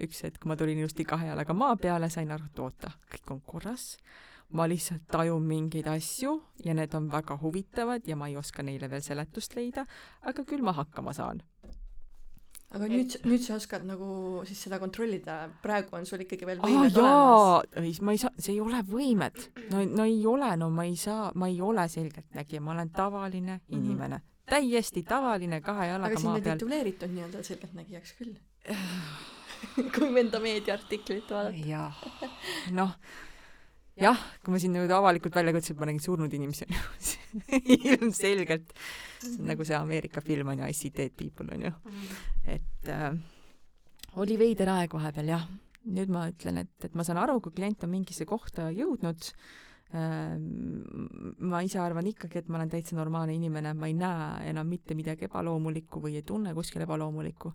Üks 0.00 0.24
hetk 0.24 0.44
ma 0.46 0.56
tulin 0.56 0.78
ilusti 0.78 1.04
kahe 1.04 1.30
jalaga 1.32 1.54
maa 1.54 1.76
peale, 1.76 2.10
sain 2.10 2.30
aru, 2.30 2.50
et 2.50 2.58
oota, 2.58 2.92
kõik 3.12 3.36
on 3.36 3.40
korras 3.46 3.96
ma 4.56 4.66
lihtsalt 4.66 5.06
tajun 5.10 5.44
mingeid 5.46 5.86
asju 5.90 6.34
ja 6.64 6.74
need 6.74 6.94
on 6.98 7.06
väga 7.12 7.36
huvitavad 7.42 8.06
ja 8.06 8.16
ma 8.16 8.28
ei 8.28 8.36
oska 8.36 8.64
neile 8.66 8.90
veel 8.90 9.02
seletust 9.04 9.54
leida, 9.54 9.86
aga 10.26 10.44
küll 10.44 10.64
ma 10.66 10.74
hakkama 10.74 11.14
saan 11.14 11.42
aga 12.70 12.86
et... 12.86 12.92
nüüd, 12.92 13.16
nüüd 13.26 13.44
sa 13.44 13.56
oskad 13.58 13.84
nagu 13.86 14.42
siis 14.48 14.60
seda 14.66 14.78
kontrollida, 14.82 15.38
praegu 15.62 15.98
on 15.98 16.06
sul 16.08 16.22
ikkagi 16.24 16.46
veel 16.48 16.62
võimed 16.62 16.98
ah, 17.02 17.58
olemas. 17.58 17.78
ei, 17.82 17.94
ma 18.06 18.14
ei 18.14 18.22
saa, 18.22 18.34
see 18.38 18.54
ei 18.54 18.60
ole 18.62 18.82
võimed. 18.86 19.40
no, 19.72 19.82
no 19.90 20.06
ei 20.06 20.20
ole, 20.30 20.52
no 20.60 20.70
ma 20.74 20.86
ei 20.86 20.96
saa, 21.00 21.30
ma 21.34 21.50
ei 21.50 21.58
ole 21.64 21.86
selgeltnägija, 21.90 22.62
ma 22.62 22.76
olen 22.76 22.94
tavaline 22.94 23.58
mm 23.58 23.64
-hmm. 23.66 23.82
inimene. 23.82 24.22
täiesti 24.50 25.02
tavaline 25.02 25.60
kahe 25.60 25.90
jalaga 25.92 26.14
maa 26.14 26.22
peal. 26.22 26.30
aga 26.30 26.40
sind 26.40 26.46
on 26.46 26.58
tituleeritud 26.58 27.14
nii-öelda 27.18 27.42
selgeltnägijaks 27.42 28.16
küll 28.18 28.34
kui 29.94 30.12
enda 30.20 30.40
meediaartiklit 30.42 31.30
vaadata. 31.30 31.66
jah, 31.66 32.04
noh 32.78 32.94
jah, 34.00 34.20
kui 34.44 34.54
ma 34.54 34.60
siin 34.62 34.74
nüüd 34.76 34.92
avalikult 34.94 35.36
välja 35.36 35.54
kutsun, 35.56 35.78
ma 35.80 35.88
nägin 35.90 36.04
surnud 36.04 36.36
inimesi, 36.36 36.68
on 36.68 36.76
ju 36.76 37.78
ilmselgelt. 37.94 38.74
see 39.20 39.36
on 39.38 39.50
nagu 39.52 39.66
see 39.66 39.76
Ameerika 39.76 40.24
film 40.24 40.52
on 40.52 40.62
ju, 40.62 40.68
I 40.70 40.76
see 40.76 40.94
dead 40.96 41.16
people 41.16 41.48
on 41.54 41.66
ju. 41.68 41.72
et 42.48 42.92
äh, 42.92 43.10
oli 44.20 44.38
veider 44.40 44.72
aeg 44.76 44.94
vahepeal 44.96 45.34
jah. 45.36 45.48
nüüd 45.90 46.12
ma 46.12 46.28
ütlen, 46.28 46.60
et, 46.64 46.76
et 46.84 46.94
ma 46.94 47.04
saan 47.06 47.20
aru, 47.22 47.40
kui 47.40 47.56
klient 47.56 47.84
on 47.86 47.92
mingisse 47.92 48.26
kohta 48.28 48.68
jõudnud, 48.74 49.32
Ehm, 49.90 51.34
ma 51.50 51.64
ise 51.66 51.80
arvan 51.82 52.06
ikkagi, 52.06 52.38
et 52.38 52.50
ma 52.50 52.60
olen 52.60 52.70
täitsa 52.70 52.94
normaalne 52.94 53.34
inimene, 53.34 53.72
ma 53.74 53.88
ei 53.90 53.96
näe 53.98 54.50
enam 54.52 54.68
mitte 54.70 54.94
midagi 54.94 55.26
ebaloomulikku 55.26 56.02
või 56.04 56.14
ei 56.20 56.26
tunne 56.26 56.52
kuskil 56.54 56.84
ebaloomulikku, 56.84 57.50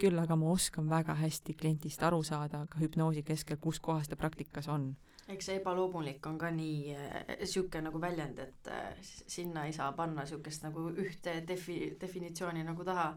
küll 0.00 0.18
aga 0.20 0.36
ma 0.36 0.52
oskan 0.52 0.88
väga 0.90 1.16
hästi 1.16 1.56
kliendist 1.56 2.02
aru 2.02 2.22
saada 2.26 2.66
ka 2.70 2.80
hüpnoosi 2.82 3.24
keskel, 3.26 3.60
kus 3.60 3.80
kohas 3.80 4.08
ta 4.08 4.16
praktikas 4.16 4.68
on. 4.68 4.94
eks 5.28 5.46
see 5.48 5.58
ebaloomulik 5.58 6.26
on 6.26 6.38
ka 6.38 6.50
nii 6.54 6.94
niisugune 7.40 7.80
äh, 7.80 7.86
nagu 7.88 8.00
väljend, 8.00 8.38
et 8.38 8.70
äh, 8.70 8.94
sinna 9.02 9.66
ei 9.66 9.72
saa 9.72 9.92
panna 9.92 10.22
niisugust 10.22 10.62
nagu 10.62 10.88
ühte 10.90 11.40
defi-, 11.48 11.96
definitsiooni 12.00 12.64
nagu 12.64 12.84
taha 12.84 13.14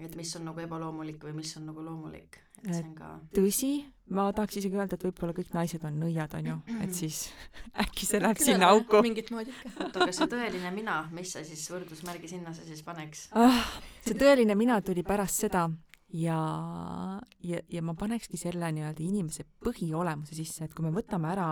et 0.00 0.14
mis 0.16 0.30
on 0.38 0.46
nagu 0.48 0.62
ebaloomulik 0.62 1.22
või 1.26 1.34
mis 1.36 1.52
on 1.58 1.66
nagu 1.68 1.82
loomulik, 1.84 2.38
et 2.62 2.70
see 2.70 2.84
on 2.84 2.94
ka 2.96 3.10
tõsi, 3.36 3.70
ma 4.16 4.26
tahaks 4.34 4.58
isegi 4.60 4.78
öelda, 4.78 4.96
et 4.96 5.04
võib-olla 5.06 5.36
kõik 5.36 5.52
naised 5.54 5.84
on 5.88 5.98
nõiad, 6.00 6.36
on 6.38 6.48
ju, 6.48 6.56
et 6.84 6.94
siis 6.96 7.22
äkki 7.84 8.08
see 8.08 8.22
läheb 8.22 8.40
sinna 8.42 8.72
auku. 8.72 9.02
mingit 9.04 9.30
moodi 9.34 9.52
ikka. 9.52 9.72
oota, 9.86 10.04
aga 10.06 10.16
see 10.16 10.28
tõeline 10.32 10.74
mina, 10.74 10.98
mis 11.14 11.34
sa 11.36 11.44
siis 11.46 11.64
võrdusmärgi 11.72 12.32
sinna 12.32 12.54
sa 12.56 12.66
siis 12.66 12.82
paneks 12.86 13.28
ah,? 13.38 13.64
see 14.06 14.16
tõeline 14.18 14.56
mina 14.58 14.80
tuli 14.84 15.04
pärast 15.06 15.44
seda 15.44 15.68
ja, 16.12 17.20
ja, 17.40 17.60
ja 17.68 17.82
ma 17.82 17.94
panekski 17.98 18.36
selle 18.40 18.68
nii-öelda 18.74 19.02
inimese 19.04 19.46
põhiolemuse 19.64 20.36
sisse, 20.36 20.66
et 20.66 20.74
kui 20.76 20.84
me 20.84 20.92
võtame 20.94 21.30
ära 21.32 21.48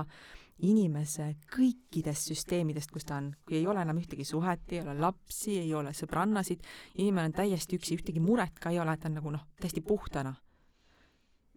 inimese 0.66 1.30
kõikidest 1.54 2.30
süsteemidest, 2.30 2.90
kus 2.92 3.06
ta 3.08 3.16
on, 3.20 3.30
kui 3.46 3.56
ei 3.60 3.66
ole 3.70 3.80
enam 3.84 4.00
ühtegi 4.00 4.26
suhet, 4.28 4.66
ei 4.74 4.82
ole 4.82 4.96
lapsi, 5.00 5.56
ei 5.62 5.72
ole 5.76 5.94
sõbrannasid, 5.96 6.66
inimene 7.00 7.30
on 7.30 7.36
täiesti 7.40 7.78
üksi, 7.80 7.96
ühtegi 7.96 8.20
muret 8.20 8.60
ka 8.60 8.72
ei 8.72 8.80
ole, 8.82 8.96
ta 9.00 9.08
on 9.08 9.16
nagu 9.16 9.32
noh, 9.32 9.46
täiesti 9.60 9.82
puhtana. 9.84 10.34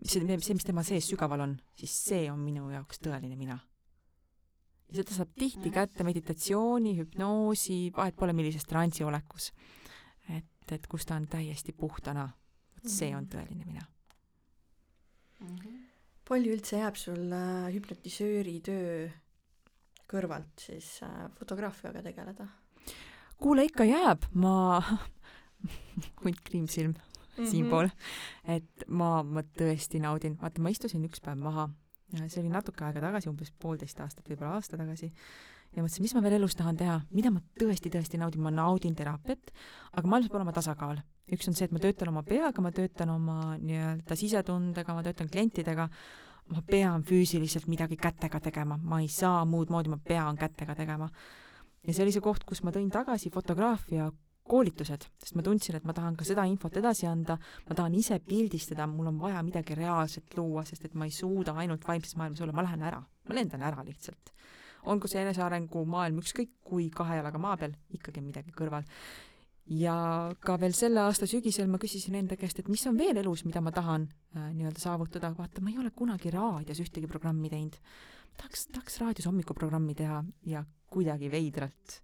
see, 0.04 0.24
see, 0.39 0.56
mis 0.56 0.68
tema 0.68 0.84
sees 0.84 1.08
sügaval 1.08 1.43
on, 1.43 1.58
siis 1.80 1.93
see 2.08 2.26
on 2.32 2.39
minu 2.39 2.70
jaoks 2.72 2.99
tõeline 3.04 3.36
mina. 3.39 3.60
ja 4.88 5.01
seda 5.01 5.18
saab 5.18 5.36
tihti 5.39 5.72
kätte 5.72 6.04
meditatsiooni, 6.08 6.95
hüpnoosi, 7.01 7.91
vahet 7.95 8.16
pole 8.16 8.34
millises 8.34 8.64
transiolekus. 8.64 9.51
et, 10.30 10.72
et 10.72 10.88
kus 10.88 11.06
ta 11.06 11.20
on 11.20 11.28
täiesti 11.28 11.74
puhtana, 11.74 12.30
see 12.88 13.15
on 13.15 13.27
tõeline 13.31 13.65
mina. 13.65 13.88
Mm. 15.39 15.57
-hmm 15.57 15.84
palju 16.27 16.55
üldse 16.55 16.79
jääb 16.79 16.97
sul 16.99 17.31
äh, 17.36 17.67
hüpnotisööri 17.73 18.55
töö 18.63 19.07
kõrvalt 20.09 20.65
siis 20.67 20.95
äh, 21.05 21.25
fotograafiaga 21.39 22.03
tegeleda? 22.05 22.47
kuule, 23.43 23.65
ikka 23.67 23.84
jääb, 23.88 24.27
ma 24.39 24.79
hunt 26.23 26.39
kriimsilm 26.47 26.93
mm 26.93 26.99
-hmm. 27.36 27.49
siinpool, 27.49 27.89
et 28.47 28.86
ma, 28.88 29.23
ma 29.23 29.43
tõesti 29.43 29.99
naudin, 29.99 30.38
vaata, 30.41 30.61
ma 30.61 30.71
istusin 30.71 31.03
üks 31.09 31.19
päev 31.23 31.41
maha, 31.43 31.67
see 32.27 32.39
oli 32.39 32.53
natuke 32.53 32.86
aega 32.86 33.01
tagasi, 33.03 33.29
umbes 33.29 33.51
poolteist 33.51 33.99
aastat, 33.99 34.29
võib-olla 34.29 34.55
aasta 34.59 34.77
tagasi, 34.77 35.11
ja 35.74 35.82
mõtlesin, 35.82 36.05
mis 36.05 36.13
ma 36.15 36.21
veel 36.24 36.38
elus 36.38 36.55
tahan 36.57 36.78
teha, 36.78 36.97
mida 37.15 37.32
ma 37.34 37.41
tõesti-tõesti 37.59 38.19
naudin, 38.21 38.43
ma 38.45 38.51
naudin 38.53 38.95
teraapiat, 38.97 39.53
aga 39.93 40.09
maailmas 40.09 40.30
peab 40.30 40.41
olema 40.41 40.55
tasakaal. 40.55 41.01
üks 41.34 41.47
on 41.47 41.55
see, 41.57 41.65
et 41.65 41.74
ma 41.74 41.80
töötan 41.82 42.11
oma 42.11 42.21
peaga, 42.28 42.61
ma 42.61 42.71
töötan 42.76 43.09
oma 43.09 43.55
nii-öelda 43.57 44.17
sisetundega, 44.19 44.93
ma 44.93 45.03
töötan 45.05 45.30
klientidega, 45.32 45.88
ma 46.53 46.61
pean 46.67 47.05
füüsiliselt 47.07 47.69
midagi 47.71 47.97
kätega 47.97 48.41
tegema, 48.43 48.78
ma 48.78 48.99
ei 49.01 49.07
saa 49.07 49.45
muud 49.45 49.71
moodi, 49.71 49.89
ma 49.89 49.97
pean 49.97 50.38
kätega 50.38 50.76
tegema. 50.76 51.09
ja 51.84 51.93
see 51.93 52.03
oli 52.03 52.13
see 52.15 52.24
koht, 52.24 52.43
kus 52.47 52.61
ma 52.63 52.71
tõin 52.71 52.91
tagasi 52.91 53.32
fotograafia 53.32 54.11
koolitused, 54.43 55.07
sest 55.24 55.36
ma 55.36 55.43
tundsin, 55.43 55.76
et 55.80 55.86
ma 55.88 55.93
tahan 55.95 56.15
ka 56.19 56.26
seda 56.28 56.43
infot 56.45 56.76
edasi 56.78 57.07
anda, 57.07 57.38
ma 57.67 57.76
tahan 57.76 57.95
ise 57.95 58.19
pildistada, 58.19 58.86
mul 58.88 59.07
on 59.07 59.19
vaja 59.19 59.41
midagi 59.43 59.76
reaalset 59.80 60.36
luua, 60.38 60.65
sest 60.67 60.86
et 60.86 60.93
ma 60.99 61.07
ei 61.07 61.15
suuda 61.15 61.55
ainult 61.63 61.88
vaimses 61.88 62.17
maailmas 62.19 62.43
olla, 62.43 62.55
ma 62.55 62.67
lähen 62.67 62.84
ära, 62.84 62.99
ma 62.99 63.36
lendan 63.36 63.63
ära 63.63 63.84
lihtsalt 63.88 64.34
olgu 64.89 65.09
see 65.09 65.21
enesearengu 65.23 65.86
maailm 65.89 66.21
ükskõik 66.23 66.55
kui 66.65 66.89
kahe 66.93 67.19
jalaga 67.19 67.41
maa 67.41 67.57
peal, 67.59 67.75
ikkagi 67.95 68.23
midagi 68.23 68.55
kõrval. 68.55 68.88
ja 69.65 69.95
ka 70.43 70.57
veel 70.59 70.73
selle 70.75 70.99
aasta 71.05 71.27
sügisel 71.29 71.69
ma 71.71 71.79
küsisin 71.79 72.15
enda 72.19 72.36
käest, 72.36 72.59
et 72.59 72.67
mis 72.67 72.84
on 72.88 72.97
veel 72.99 73.17
elus, 73.21 73.45
mida 73.47 73.61
ma 73.61 73.71
tahan 73.71 74.09
äh, 74.36 74.49
nii-öelda 74.53 74.79
saavutada, 74.79 75.34
vaata, 75.38 75.61
ma 75.61 75.71
ei 75.71 75.79
ole 75.79 75.91
kunagi 75.95 76.31
raadios 76.31 76.84
ühtegi 76.84 77.07
programmi 77.07 77.49
teinud. 77.49 77.77
tahaks, 78.38 78.67
tahaks 78.71 78.99
raadios 78.99 79.29
hommikuprogrammi 79.31 79.95
teha 79.95 80.23
ja 80.45 80.65
kuidagi 80.91 81.31
veidralt 81.31 82.03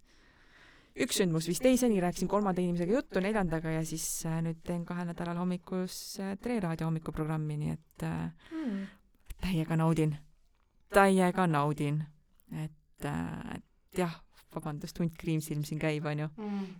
üks 0.98 1.20
sündmus 1.20 1.46
viis 1.48 1.60
teiseni, 1.62 2.00
rääkisin 2.02 2.28
kolmanda 2.28 2.62
inimesega 2.62 2.98
juttu, 2.98 3.20
neljandaga 3.22 3.74
ja 3.76 3.82
siis 3.86 4.04
äh, 4.26 4.40
nüüd 4.44 4.60
teen 4.66 4.84
kahel 4.88 5.08
nädalal 5.10 5.38
hommikus 5.40 6.18
äh, 6.20 6.34
Tre 6.42 6.58
raadio 6.62 6.88
hommikuprogrammi, 6.88 7.58
nii 7.60 7.74
et 7.76 8.06
äh, 8.06 8.32
mm. 8.50 8.80
täiega 9.44 9.78
naudin, 9.80 10.16
täiega 10.94 11.46
naudin 11.46 12.02
et, 12.52 13.06
äh, 13.08 13.56
et 13.56 13.98
jah, 13.98 14.14
vabandust, 14.54 14.98
hunt 15.02 15.18
kriimsilm 15.18 15.64
siin 15.66 15.80
käib, 15.82 16.06
onju. 16.10 16.30
Mm. 16.36 16.70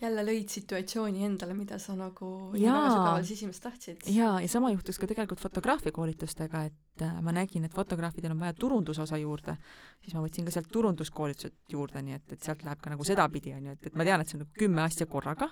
jälle 0.00 0.22
lõid 0.24 0.48
situatsiooni 0.48 1.26
endale, 1.26 1.52
mida 1.52 1.76
sa 1.78 1.92
nagu 1.92 2.26
väga 2.54 2.76
sügaval 2.88 3.24
sisimas 3.28 3.58
tahtsid. 3.60 4.06
jaa, 4.08 4.38
ja 4.40 4.48
sama 4.48 4.70
juhtus 4.72 4.96
ka 4.98 5.06
tegelikult 5.06 5.42
fotograafia 5.42 5.92
koolitustega, 5.92 6.62
et 6.70 7.04
äh, 7.04 7.18
ma 7.20 7.34
nägin, 7.36 7.66
et 7.68 7.74
fotograafidel 7.76 8.32
on 8.32 8.40
vaja 8.40 8.56
turundusosa 8.56 9.18
juurde, 9.20 9.58
siis 10.00 10.16
ma 10.16 10.22
võtsin 10.24 10.48
ka 10.48 10.54
sealt 10.54 10.70
turunduskoolitused 10.72 11.58
juurde, 11.68 12.00
nii 12.06 12.16
et, 12.16 12.32
et 12.32 12.48
sealt 12.48 12.64
läheb 12.64 12.80
ka 12.80 12.94
nagu 12.94 13.04
sedapidi, 13.04 13.52
onju, 13.58 13.76
et, 13.76 13.90
et 13.90 14.00
ma 14.00 14.08
tean, 14.08 14.24
et 14.24 14.32
see 14.32 14.38
on 14.38 14.46
nagu 14.46 14.56
kümme 14.62 14.82
asja 14.86 15.06
korraga, 15.10 15.50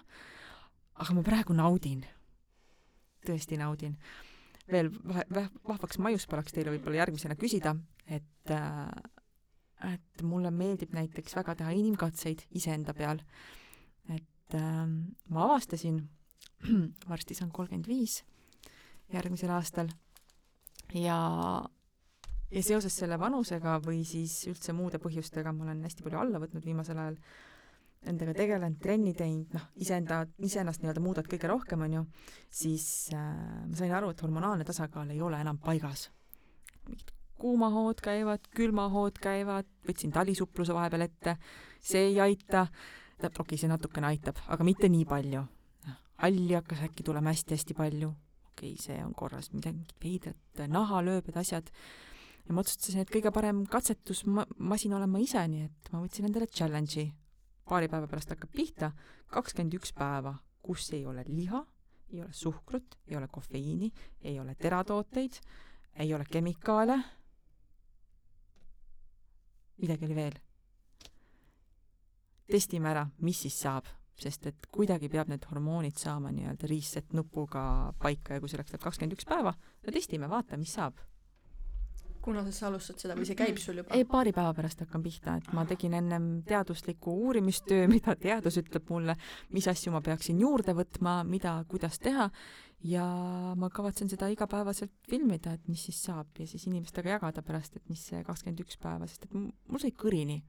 aga 0.97 1.19
ma 1.19 1.27
praegu 1.29 1.53
naudin, 1.59 2.01
tõesti 3.29 3.61
naudin. 3.61 3.99
Veel 4.69 4.89
vahvaks 5.05 6.01
maiuspalaks 6.05 6.57
teile 6.57 6.73
võib-olla 6.73 7.03
järgmisena 7.03 7.37
küsida, 7.37 7.77
et 8.09 8.53
äh, 8.53 8.89
et 9.87 10.23
mulle 10.27 10.51
meeldib 10.51 10.95
näiteks 10.97 11.37
väga 11.39 11.55
teha 11.61 11.71
inimkatseid 11.77 12.45
iseenda 12.59 12.95
peal. 12.95 13.23
et 14.11 14.55
äh, 14.55 14.87
ma 15.29 15.45
avastasin, 15.45 16.01
varsti 17.13 17.35
saan 17.35 17.53
kolmkümmend 17.55 17.87
viis 17.87 18.23
järgmisel 19.13 19.53
aastal 19.55 19.91
ja, 20.95 21.19
ja 22.51 22.63
seoses 22.65 22.97
selle 22.97 23.19
vanusega 23.21 23.79
või 23.85 24.03
siis 24.09 24.41
üldse 24.51 24.75
muude 24.77 25.01
põhjustega 25.03 25.53
ma 25.55 25.69
olen 25.69 25.85
hästi 25.87 26.05
palju 26.05 26.21
alla 26.21 26.43
võtnud 26.43 26.67
viimasel 26.67 26.99
ajal, 26.99 27.19
endaga 28.09 28.35
tegelenud, 28.39 28.79
trenni 28.83 29.13
teinud, 29.19 29.55
noh, 29.57 29.69
iseenda, 29.83 30.23
iseennast 30.47 30.83
nii-öelda 30.83 31.03
muudad 31.03 31.31
kõige 31.31 31.51
rohkem, 31.51 31.83
on 31.87 31.99
ju, 31.99 32.05
siis 32.61 32.87
äh, 33.15 33.67
ma 33.67 33.79
sain 33.79 33.95
aru, 33.95 34.13
et 34.15 34.23
hormonaalne 34.23 34.67
tasakaal 34.69 35.11
ei 35.15 35.23
ole 35.25 35.41
enam 35.43 35.59
paigas. 35.63 36.09
mingid 36.87 37.18
kuumahood 37.39 38.01
käivad, 38.03 38.49
külmahood 38.55 39.19
käivad, 39.23 39.69
võtsin 39.87 40.13
talisupluse 40.15 40.75
vahepeal 40.75 41.07
ette, 41.07 41.37
see 41.81 42.11
ei 42.11 42.19
aita, 42.23 42.67
okei 43.19 43.31
okay,, 43.45 43.61
see 43.61 43.71
natukene 43.71 44.11
aitab, 44.11 44.41
aga 44.49 44.67
mitte 44.67 44.91
nii 44.91 45.07
palju. 45.09 45.45
halli 46.19 46.55
hakkas 46.57 46.81
äkki 46.83 47.05
tulema 47.07 47.31
hästi-hästi 47.31 47.77
palju, 47.79 48.09
okei 48.51 48.73
okay,, 48.75 48.83
see 48.83 48.99
on 49.05 49.15
korras, 49.15 49.53
midagi 49.55 49.85
veidrat, 50.03 50.65
nahalööbed, 50.67 51.37
asjad, 51.39 51.71
ja 52.47 52.55
ma 52.55 52.65
otsustasin, 52.65 53.05
et 53.05 53.13
kõige 53.13 53.31
parem 53.35 53.63
katsetusmasin 53.71 54.97
olen 54.99 55.11
ma 55.13 55.23
ise, 55.23 55.45
nii 55.47 55.69
et 55.69 55.93
ma 55.93 56.03
võtsin 56.03 56.27
endale 56.27 56.51
challenge'i. 56.51 57.13
paari 57.69 57.89
päeva 57.89 58.09
pärast 58.09 58.31
hakkab 58.33 58.51
pihta, 58.51 58.93
kakskümmend 59.31 59.77
üks 59.79 59.93
päeva, 59.93 60.35
kus 60.65 60.91
ei 60.97 61.05
ole 61.07 61.23
liha, 61.29 61.63
ei 62.13 62.23
ole 62.25 62.33
suhkrut, 62.33 62.99
ei 63.07 63.17
ole 63.17 63.29
kofeiini, 63.29 63.93
ei 64.25 64.41
ole 64.41 64.55
teratooteid, 64.59 65.39
ei 66.01 66.15
ole 66.15 66.25
kemikaale 66.25 66.99
midagi 69.79 70.05
oli 70.09 70.17
veel. 70.17 70.37
testime 72.49 72.89
ära, 72.89 73.03
mis 73.21 73.43
siis 73.45 73.59
saab, 73.61 73.89
sest 74.17 74.47
et 74.49 74.67
kuidagi 74.73 75.11
peab 75.13 75.29
need 75.29 75.45
hormoonid 75.51 75.99
saama 76.01 76.31
nii-öelda 76.33 76.71
reset 76.71 77.13
nupuga 77.13 77.93
paika 78.01 78.35
ja 78.35 78.41
kui 78.41 78.49
selleks 78.49 78.73
läheb 78.73 78.83
kakskümmend 78.87 79.17
üks 79.19 79.29
päeva, 79.29 79.53
no 79.53 79.93
testime, 79.93 80.31
vaata, 80.31 80.57
mis 80.57 80.73
saab. 80.79 80.97
Kunas 82.29 82.53
sa 82.61 82.69
alustad 82.69 83.01
seda 83.01 83.17
või 83.17 83.27
see 83.29 83.39
käib 83.39 83.59
sul 83.63 83.81
juba? 83.81 83.97
ei, 83.97 84.05
paari 84.09 84.35
päeva 84.37 84.53
pärast 84.57 84.85
hakkan 84.85 85.05
pihta, 85.05 85.39
et 85.41 85.51
ma 85.57 85.65
tegin 85.69 85.97
ennem 85.97 86.31
teaduslikku 86.49 87.15
uurimistöö, 87.27 87.89
mida 87.95 88.17
teadus 88.21 88.61
ütleb 88.61 88.89
mulle, 88.93 89.17
mis 89.57 89.69
asju 89.71 89.95
ma 89.95 90.05
peaksin 90.05 90.41
juurde 90.45 90.77
võtma, 90.77 91.23
mida, 91.29 91.59
kuidas 91.71 92.01
teha 92.05 92.29
ja 92.87 93.05
ma 93.59 93.71
kavatsen 93.75 94.11
seda 94.11 94.29
igapäevaselt 94.31 94.93
filmida, 95.09 95.57
et 95.57 95.67
mis 95.71 95.83
siis 95.89 95.99
saab 96.09 96.39
ja 96.39 96.47
siis 96.47 96.69
inimestega 96.69 97.17
jagada 97.17 97.43
pärast, 97.43 97.77
et 97.77 97.91
mis 97.91 98.05
see 98.11 98.23
kakskümmend 98.27 98.63
üks 98.63 98.79
päeva, 98.83 99.09
sest 99.11 99.27
et 99.27 99.35
mul 99.35 99.83
sai 99.83 99.91
kõrini. 99.91 100.43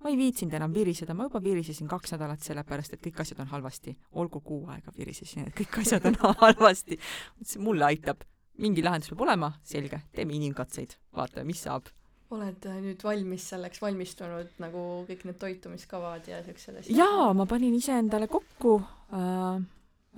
ma 0.00 0.08
ei 0.08 0.16
viitsinud 0.16 0.54
enam 0.56 0.72
viriseda, 0.72 1.12
ma 1.14 1.26
juba 1.26 1.42
virisesin 1.44 1.88
kaks 1.88 2.14
nädalat 2.14 2.40
sellepärast, 2.44 2.94
et 2.94 3.02
kõik 3.04 3.20
asjad 3.20 3.40
on 3.42 3.50
halvasti. 3.50 3.96
olgu 4.12 4.40
kuu 4.40 4.66
aega 4.68 4.92
virisesin, 4.96 5.48
et 5.48 5.56
kõik 5.56 5.80
asjad 5.82 6.06
on 6.06 6.20
halvasti. 6.44 7.00
mõtlesin, 7.38 7.64
mulle 7.66 7.84
aitab. 7.84 8.22
Mingi 8.60 8.84
lahendus 8.84 9.10
peab 9.12 9.24
olema, 9.26 9.50
selge, 9.64 10.02
teeme 10.14 10.36
inimkatseid, 10.36 10.96
vaatame, 11.16 11.48
mis 11.50 11.64
saab 11.66 11.90
oled 12.30 12.66
äh, 12.70 12.78
nüüd 12.84 13.02
valmis 13.02 13.48
selleks 13.50 13.80
valmistunud 13.82 14.60
nagu 14.62 14.86
kõik 15.08 15.24
need 15.26 15.38
toitumiskavad 15.40 16.28
ja 16.30 16.44
siuksed 16.46 16.76
asjad? 16.78 16.96
jaa, 16.96 17.32
ma 17.34 17.46
panin 17.50 17.74
iseendale 17.74 18.28
kokku 18.30 18.76
äh, 18.78 19.60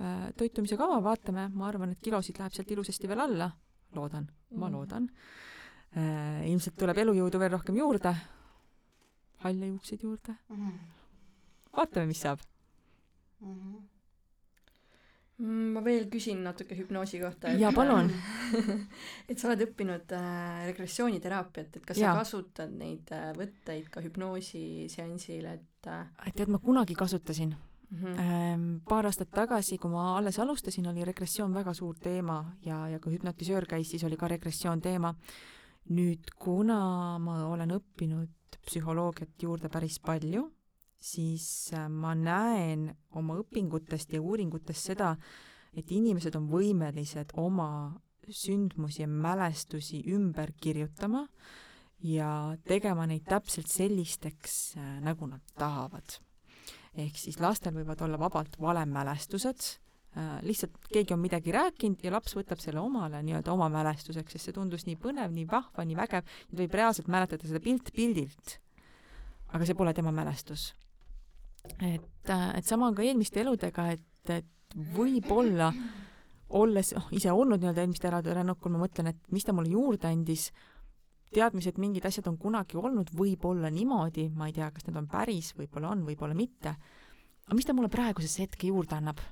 Äh, 0.01 0.31
toitumise 0.33 0.73
kava 0.77 0.97
vaatame, 1.05 1.51
ma 1.53 1.67
arvan, 1.69 1.91
et 1.93 1.99
kilosid 2.01 2.39
läheb 2.41 2.53
sealt 2.55 2.71
ilusasti 2.73 3.09
veel 3.09 3.21
alla, 3.27 3.45
loodan, 3.93 4.25
ma 4.57 4.65
mm. 4.65 4.73
loodan. 4.73 5.05
Äh, 5.93 6.39
ilmselt 6.49 6.79
tuleb 6.81 6.97
elujõudu 7.03 7.41
veel 7.41 7.53
rohkem 7.53 7.77
juurde, 7.77 8.13
halle 9.43 9.69
juukseid 9.69 10.01
juurde 10.01 10.33
Mhm. 10.49 10.73
vaatame 11.77 12.07
mis 12.09 12.21
saab 12.25 12.39
Mhm. 13.41 13.51
Mm, 13.51 13.92
ma 15.41 15.81
veel 15.81 16.05
küsin 16.13 16.43
natuke 16.45 16.75
hüpnoosi 16.77 17.19
kohta 17.23 17.53
Jaa, 17.57 17.71
palun. 17.79 18.11
et 19.29 19.39
sa 19.39 19.49
oled 19.49 19.65
õppinud 19.65 20.13
äh, 20.13 20.63
regressiooniteraapiat 20.69 21.79
et 21.79 21.85
kas 21.85 21.99
Jaa. 21.99 22.13
sa 22.13 22.21
kasutad 22.21 22.73
neid 22.77 23.09
äh, 23.15 23.31
võtteid 23.37 23.89
ka 23.93 24.03
hüpnoosi 24.05 24.87
seansil 24.93 25.47
et 25.49 25.89
äh, 25.89 26.33
tead 26.37 26.53
ma 26.53 26.61
kunagi 26.61 26.97
kasutasin 26.97 27.55
mm 27.55 27.71
Ähm, 27.93 28.79
paar 28.89 29.05
aastat 29.05 29.29
tagasi, 29.29 29.77
kui 29.77 29.91
ma 29.91 30.17
alles 30.17 30.39
alustasin, 30.39 30.87
oli 30.89 31.03
regressioon 31.05 31.53
väga 31.53 31.73
suur 31.77 31.99
teema 32.01 32.39
ja, 32.65 32.87
ja 32.89 32.99
kui 32.99 33.13
hüpnotisöör 33.13 33.67
käis, 33.69 33.91
siis 33.91 34.03
oli 34.03 34.17
ka 34.17 34.27
regressioon 34.27 34.81
teema. 34.81 35.13
nüüd, 35.93 36.31
kuna 36.39 37.19
ma 37.19 37.45
olen 37.51 37.75
õppinud 37.75 38.57
psühholoogiat 38.65 39.43
juurde 39.43 39.69
päris 39.69 39.99
palju, 39.99 40.45
siis 41.03 41.45
äh, 41.75 41.89
ma 41.89 42.13
näen 42.15 42.87
oma 43.19 43.37
õpingutest 43.41 44.15
ja 44.15 44.21
uuringutest 44.23 44.91
seda, 44.93 45.13
et 45.75 45.91
inimesed 45.91 46.35
on 46.39 46.47
võimelised 46.51 47.35
oma 47.41 47.69
sündmusi 48.23 49.03
ja 49.03 49.07
mälestusi 49.11 50.03
ümber 50.15 50.53
kirjutama 50.61 51.25
ja 52.07 52.29
tegema 52.67 53.07
neid 53.09 53.25
täpselt 53.27 53.67
sellisteks, 53.71 54.77
äh, 54.79 54.93
nagu 55.03 55.27
nad 55.27 55.43
tahavad 55.59 56.21
ehk 56.93 57.17
siis 57.17 57.39
lastel 57.41 57.73
võivad 57.75 58.01
olla 58.05 58.19
vabalt 58.21 58.57
valemälestused 58.61 59.63
äh, 60.17 60.37
lihtsalt 60.45 60.75
keegi 60.91 61.15
on 61.15 61.21
midagi 61.23 61.53
rääkinud 61.55 62.03
ja 62.05 62.13
laps 62.13 62.35
võtab 62.37 62.61
selle 62.61 62.83
omale 62.83 63.21
nii-öelda 63.25 63.53
oma 63.53 63.69
mälestuseks, 63.73 64.35
sest 64.35 64.49
see 64.49 64.57
tundus 64.57 64.85
nii 64.87 64.99
põnev, 65.01 65.33
nii 65.33 65.47
vahva, 65.49 65.85
nii 65.87 65.97
vägev, 65.97 66.29
ta 66.49 66.59
võib 66.61 66.77
reaalselt 66.77 67.09
mäletada 67.11 67.49
seda 67.49 67.63
pilt 67.63 67.89
pildilt. 67.95 68.59
aga 69.53 69.65
see 69.65 69.77
pole 69.77 69.93
tema 69.93 70.11
mälestus. 70.11 70.71
Et, 71.79 72.29
et 72.29 72.65
sama 72.65 72.89
on 72.89 72.95
ka 72.97 73.05
eelmiste 73.05 73.41
eludega, 73.43 73.89
et, 73.95 74.33
et 74.33 74.77
võib-olla 74.95 75.71
olles 76.53 76.93
oh, 76.97 77.09
ise 77.15 77.33
olnud 77.33 77.61
nii-öelda 77.61 77.83
eelmiste 77.83 78.09
elade 78.09 78.33
rännakul, 78.35 78.73
ma 78.73 78.83
mõtlen, 78.83 79.09
et 79.13 79.33
mis 79.33 79.45
ta 79.45 79.55
mulle 79.55 79.73
juurde 79.73 80.09
andis, 80.09 80.49
teadmise, 81.33 81.73
et 81.73 81.79
mingid 81.81 82.05
asjad 82.05 82.27
on 82.29 82.37
kunagi 82.37 82.77
olnud, 82.77 83.09
võib-olla 83.17 83.71
niimoodi, 83.73 84.27
ma 84.37 84.49
ei 84.49 84.57
tea, 84.57 84.69
kas 84.73 84.85
need 84.87 84.99
on 85.01 85.07
päris, 85.09 85.53
võib-olla 85.57 85.93
on, 85.95 86.03
võib-olla 86.05 86.37
mitte. 86.37 86.75
aga 87.47 87.57
mis 87.57 87.65
ta 87.65 87.73
mulle 87.73 87.89
praegusesse 87.93 88.45
hetke 88.45 88.69
juurde 88.69 88.99
annab? 88.99 89.23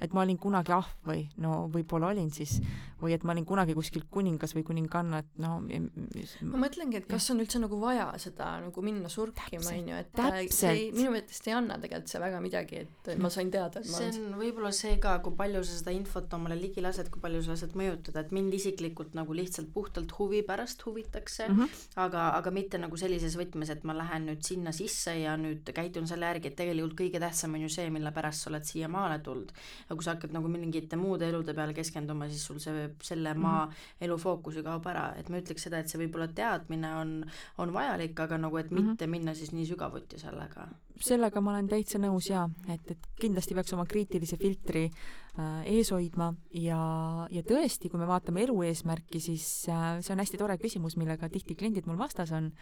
Et 0.00 0.14
ma 0.14 0.22
olin 0.22 0.38
kunagi 0.38 0.72
ahv 0.74 1.08
või 1.08 1.26
no 1.42 1.66
võib-olla 1.72 2.12
olin 2.12 2.30
siis 2.34 2.58
või 2.98 3.14
et 3.14 3.24
ma 3.26 3.34
olin 3.34 3.46
kunagi 3.46 3.74
kuskil 3.78 4.04
kuningas 4.10 4.54
või 4.56 4.64
kuninganna, 4.66 5.20
et 5.22 5.40
no 5.42 5.58
ma 5.62 6.62
mõtlengi, 6.64 6.98
et 6.98 7.06
kas 7.08 7.28
on 7.30 7.42
üldse 7.42 7.60
nagu 7.62 7.78
vaja 7.78 8.08
seda 8.18 8.50
nagu 8.64 8.82
minna 8.82 9.10
surkima, 9.12 9.60
Täpselt, 9.62 9.76
onju, 9.76 9.98
et 10.02 10.22
äh, 10.22 10.38
see 10.50 10.72
ei, 10.72 10.80
täpselt. 10.88 10.96
minu 10.98 11.12
meelest 11.14 11.48
ei 11.48 11.54
anna 11.54 11.78
tegelikult 11.82 12.12
see 12.12 12.22
väga 12.22 12.40
midagi, 12.42 12.82
et 12.84 13.10
ma 13.22 13.30
sain 13.32 13.52
teada, 13.54 13.82
et 13.82 13.90
ma 13.92 14.00
see 14.00 14.10
on 14.24 14.38
võib-olla 14.40 14.72
see 14.74 14.96
ka, 15.02 15.14
kui 15.24 15.36
palju 15.38 15.62
sa 15.66 15.78
seda 15.78 15.94
infot 15.94 16.34
omale 16.38 16.58
ligi 16.58 16.82
lased, 16.84 17.10
kui 17.14 17.22
palju 17.22 17.44
sa 17.46 17.54
lased 17.54 17.76
mõjutada, 17.78 18.24
et 18.24 18.34
mind 18.34 18.58
isiklikult 18.58 19.14
nagu 19.18 19.36
lihtsalt 19.36 19.70
puhtalt 19.74 20.14
huvi 20.18 20.42
pärast 20.46 20.82
huvitakse 20.86 21.46
mm. 21.48 21.60
-hmm. 21.60 21.86
aga, 22.06 22.28
aga 22.40 22.54
mitte 22.54 22.82
nagu 22.82 22.98
sellises 22.98 23.38
võtmes, 23.38 23.70
et 23.70 23.86
ma 23.86 23.94
lähen 23.96 24.26
nüüd 24.32 24.42
sinna 24.42 24.74
sisse 24.74 25.14
ja 25.20 25.36
nüüd 25.38 25.70
käitun 25.74 26.10
selle 26.10 26.26
järgi, 26.32 26.50
et 26.50 26.58
tegelikult 26.58 26.98
kõige 26.98 27.22
tähtsam 27.22 27.54
on 27.54 27.66
ju 27.66 27.70
see, 27.72 27.90
mille 27.94 28.12
pärast 28.12 28.42
sa 28.42 28.50
oled 28.50 28.66
siiamaale 28.66 29.22
tulnud. 29.22 29.52
Ja 29.88 29.96
kui 29.96 30.04
sa 30.04 30.14
hakkad 30.14 30.32
nagu 30.32 30.48
mingite 30.48 30.96
muude 30.96 31.28
elude 31.28 31.54
peale 31.54 31.74
keskenduma, 31.74 32.28
siis 32.28 32.44
sul 32.46 32.58
see, 32.62 32.88
selle 33.02 33.34
maa 33.34 33.66
mm 33.66 33.70
-hmm. 33.72 34.04
elu 34.06 34.18
fookus 34.18 34.56
ju 34.56 34.62
kaob 34.62 34.86
ära, 34.86 35.14
et 35.16 35.28
ma 35.28 35.38
ütleks 35.38 35.62
seda, 35.62 35.78
et 35.78 35.88
see 35.88 36.00
võib-olla 36.00 36.28
teadmine 36.34 36.94
on, 36.96 37.24
on 37.58 37.72
vajalik, 37.72 38.20
aga 38.20 38.38
nagu, 38.38 38.56
et 38.56 38.70
Mhm. 38.70 38.88
mitte 38.88 39.06
minna 39.06 39.34
siis 39.34 39.52
nii 39.52 39.66
sügavuti 39.66 40.18
sellega. 40.18 40.68
sellega 41.00 41.40
ma 41.40 41.50
olen 41.50 41.68
täitsa 41.68 41.98
nõus 41.98 42.30
jaa, 42.30 42.50
et, 42.68 42.90
et 42.90 42.98
kindlasti 43.20 43.54
peaks 43.54 43.72
oma 43.72 43.84
kriitilise 43.86 44.36
filtri 44.36 44.90
äh, 45.38 45.62
ees 45.64 45.90
hoidma 45.94 46.34
ja, 46.50 47.26
ja 47.30 47.42
tõesti, 47.42 47.88
kui 47.90 48.00
me 48.00 48.06
vaatame 48.06 48.42
elu 48.42 48.62
eesmärki, 48.62 49.20
siis 49.20 49.68
äh, 49.68 50.00
see 50.00 50.12
on 50.12 50.18
hästi 50.18 50.38
tore 50.38 50.58
küsimus, 50.58 50.96
millega 50.96 51.28
tihti 51.28 51.54
kliendid 51.54 51.86
mul 51.86 51.98
vastas 51.98 52.32
on, 52.32 52.52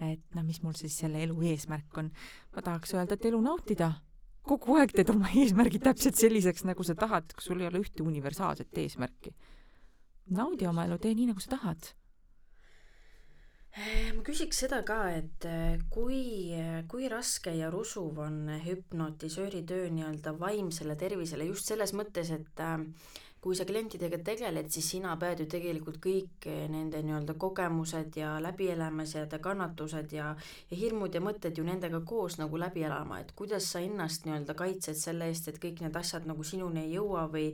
et 0.00 0.20
noh, 0.34 0.44
mis 0.44 0.62
mul 0.62 0.76
siis 0.76 0.98
selle 0.98 1.22
elu 1.22 1.40
eesmärk 1.52 1.98
on. 1.98 2.10
ma 2.54 2.62
tahaks 2.62 2.94
öelda, 2.94 3.14
et 3.14 3.24
elu 3.24 3.40
nautida. 3.40 3.92
Kogu 4.46 4.76
aeg 4.80 4.92
teed 4.96 5.12
oma 5.12 5.30
eesmärgid 5.36 5.84
täpselt 5.84 6.18
selliseks, 6.18 6.64
nagu 6.68 6.84
sa 6.86 6.96
tahad, 6.98 7.32
kui 7.36 7.44
sul 7.44 7.60
ei 7.62 7.70
ole 7.70 7.82
ühte 7.84 8.02
universaalset 8.02 8.82
eesmärki. 8.84 9.34
naudi 10.30 10.66
oma 10.66 10.84
elu, 10.86 10.98
tee 10.98 11.14
nii, 11.14 11.32
nagu 11.32 11.42
sa 11.42 11.56
tahad 11.56 11.92
Eh, 13.70 14.10
ma 14.16 14.22
küsiks 14.26 14.64
seda 14.64 14.80
ka, 14.82 14.96
et 15.14 15.44
eh, 15.46 15.78
kui, 15.94 16.50
kui 16.90 17.06
raske 17.10 17.52
ja 17.54 17.68
rusuv 17.70 18.18
on 18.18 18.48
hüpnotisööri 18.64 19.60
töö 19.66 19.84
nii-öelda 19.94 20.32
vaimsele 20.40 20.96
tervisele 20.98 21.46
just 21.46 21.70
selles 21.70 21.94
mõttes, 21.94 22.32
et 22.34 22.62
äh, 22.66 22.82
kui 23.40 23.56
sa 23.56 23.64
klientidega 23.64 24.18
tegeled, 24.24 24.68
siis 24.68 24.90
sina 24.94 25.14
pead 25.20 25.40
ju 25.40 25.46
tegelikult 25.48 25.96
kõik 26.04 26.44
nende 26.68 27.00
nii-öelda 27.00 27.34
kogemused 27.40 28.18
ja 28.20 28.34
läbielemised 28.44 29.32
ja 29.32 29.38
kannatused 29.40 30.12
ja, 30.12 30.34
ja 30.68 30.76
hirmud 30.76 31.14
ja 31.16 31.22
mõtted 31.24 31.56
ju 31.56 31.64
nendega 31.64 32.02
koos 32.04 32.36
nagu 32.36 32.60
läbi 32.60 32.84
elama, 32.84 33.22
et 33.22 33.32
kuidas 33.36 33.70
sa 33.72 33.80
ennast 33.80 34.26
nii-öelda 34.28 34.56
kaitsed 34.58 34.98
selle 35.00 35.30
eest, 35.32 35.48
et 35.48 35.60
kõik 35.62 35.80
need 35.80 35.96
asjad 35.96 36.28
nagu 36.28 36.44
sinuni 36.44 36.82
ei 36.84 36.92
jõua 36.98 37.24
või, 37.32 37.46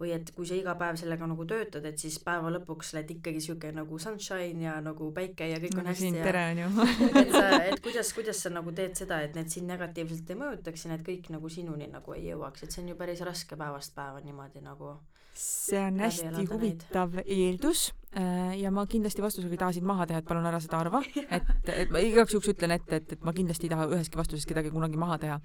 või 0.00 0.14
et 0.16 0.32
kui 0.32 0.48
sa 0.48 0.56
iga 0.56 0.78
päev 0.80 0.96
sellega 1.00 1.28
nagu 1.28 1.44
töötad, 1.50 1.84
et 1.84 2.00
siis 2.00 2.16
päeva 2.24 2.48
lõpuks 2.54 2.94
oled 2.96 3.12
ikkagi 3.18 3.44
sihuke 3.44 3.72
nagu 3.76 4.00
sunshine 4.00 4.64
ja 4.64 4.78
nagu 4.84 5.10
päike 5.12 5.50
ja 5.52 5.60
kõik 5.60 5.76
on 5.82 5.92
hästi 5.92 6.06
siin 6.06 6.20
ja 6.22 6.24
tere 6.24 6.46
on 6.54 6.62
ju. 6.64 6.70
et 7.20 7.34
sa, 7.36 7.46
et 7.68 7.84
kuidas, 7.84 8.14
kuidas 8.16 8.40
sa 8.40 8.54
nagu 8.54 8.72
teed 8.72 8.96
seda, 8.96 9.20
et 9.26 9.36
need 9.36 9.52
sind 9.52 9.68
negatiivselt 9.68 10.32
ei 10.32 10.40
mõjutaks 10.40 10.86
ja 10.86 10.94
need 10.94 11.04
kõik 11.04 11.28
nagu 11.36 11.52
sinuni 11.52 11.90
nagu 11.92 12.16
ei 12.16 12.30
jõuaks, 12.30 12.64
et 12.64 12.72
see 12.72 12.80
on 12.86 12.94
ju 12.94 12.96
päris 13.04 13.20
raske 13.28 13.60
päevast 13.60 13.92
päeva 13.92 14.24
niimoodi 14.24 14.64
nagu 14.64 14.96
see 15.38 15.80
on 15.82 16.00
hästi 16.02 16.46
huvitav 16.50 17.18
eeldus 17.24 17.88
äh, 18.16 18.54
ja 18.60 18.70
ma 18.74 18.86
kindlasti 18.90 19.22
vastusega 19.24 19.56
ei 19.56 19.60
taha 19.60 19.76
sind 19.76 19.88
maha 19.88 20.06
teha, 20.10 20.22
et 20.22 20.28
palun 20.28 20.46
ära 20.48 20.60
seda 20.62 20.80
arva, 20.82 21.02
et, 21.36 21.70
et 21.74 21.94
ma 21.94 22.02
igaks 22.04 22.36
juhuks 22.36 22.52
ütlen 22.54 22.74
ette, 22.76 23.00
et, 23.00 23.14
et 23.16 23.24
ma 23.26 23.34
kindlasti 23.36 23.68
ei 23.68 23.74
taha 23.74 23.88
üheski 23.92 24.20
vastuses 24.20 24.46
kedagi 24.48 24.72
kunagi 24.74 25.00
maha 25.00 25.18
teha. 25.22 25.40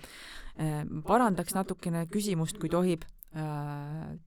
parandaks 1.07 1.55
natukene 1.55 2.05
küsimust, 2.11 2.59
kui 2.59 2.69
tohib. 2.69 3.05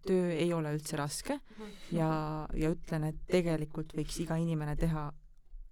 töö 0.06 0.28
ei 0.30 0.52
ole 0.54 0.70
üldse 0.76 0.94
raske 0.96 1.34
ja, 1.90 2.10
ja 2.54 2.68
ütlen, 2.70 3.08
et 3.08 3.16
tegelikult 3.26 3.96
võiks 3.98 4.20
iga 4.22 4.36
inimene 4.38 4.76
teha 4.78 5.08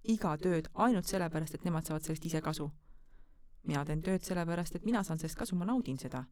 iga 0.03 0.33
tööd 0.41 0.67
ainult 0.73 1.07
sellepärast, 1.07 1.55
et 1.55 1.65
nemad 1.65 1.87
saavad 1.87 2.03
sellest 2.03 2.25
ise 2.25 2.41
kasu. 2.41 2.71
mina 3.63 3.85
teen 3.85 4.01
tööd 4.01 4.23
sellepärast, 4.25 4.75
et 4.75 4.85
mina 4.85 5.03
saan 5.03 5.19
sellest 5.19 5.37
kasu, 5.37 5.55
ma 5.55 5.65
naudin 5.65 5.97
seda 6.01 6.25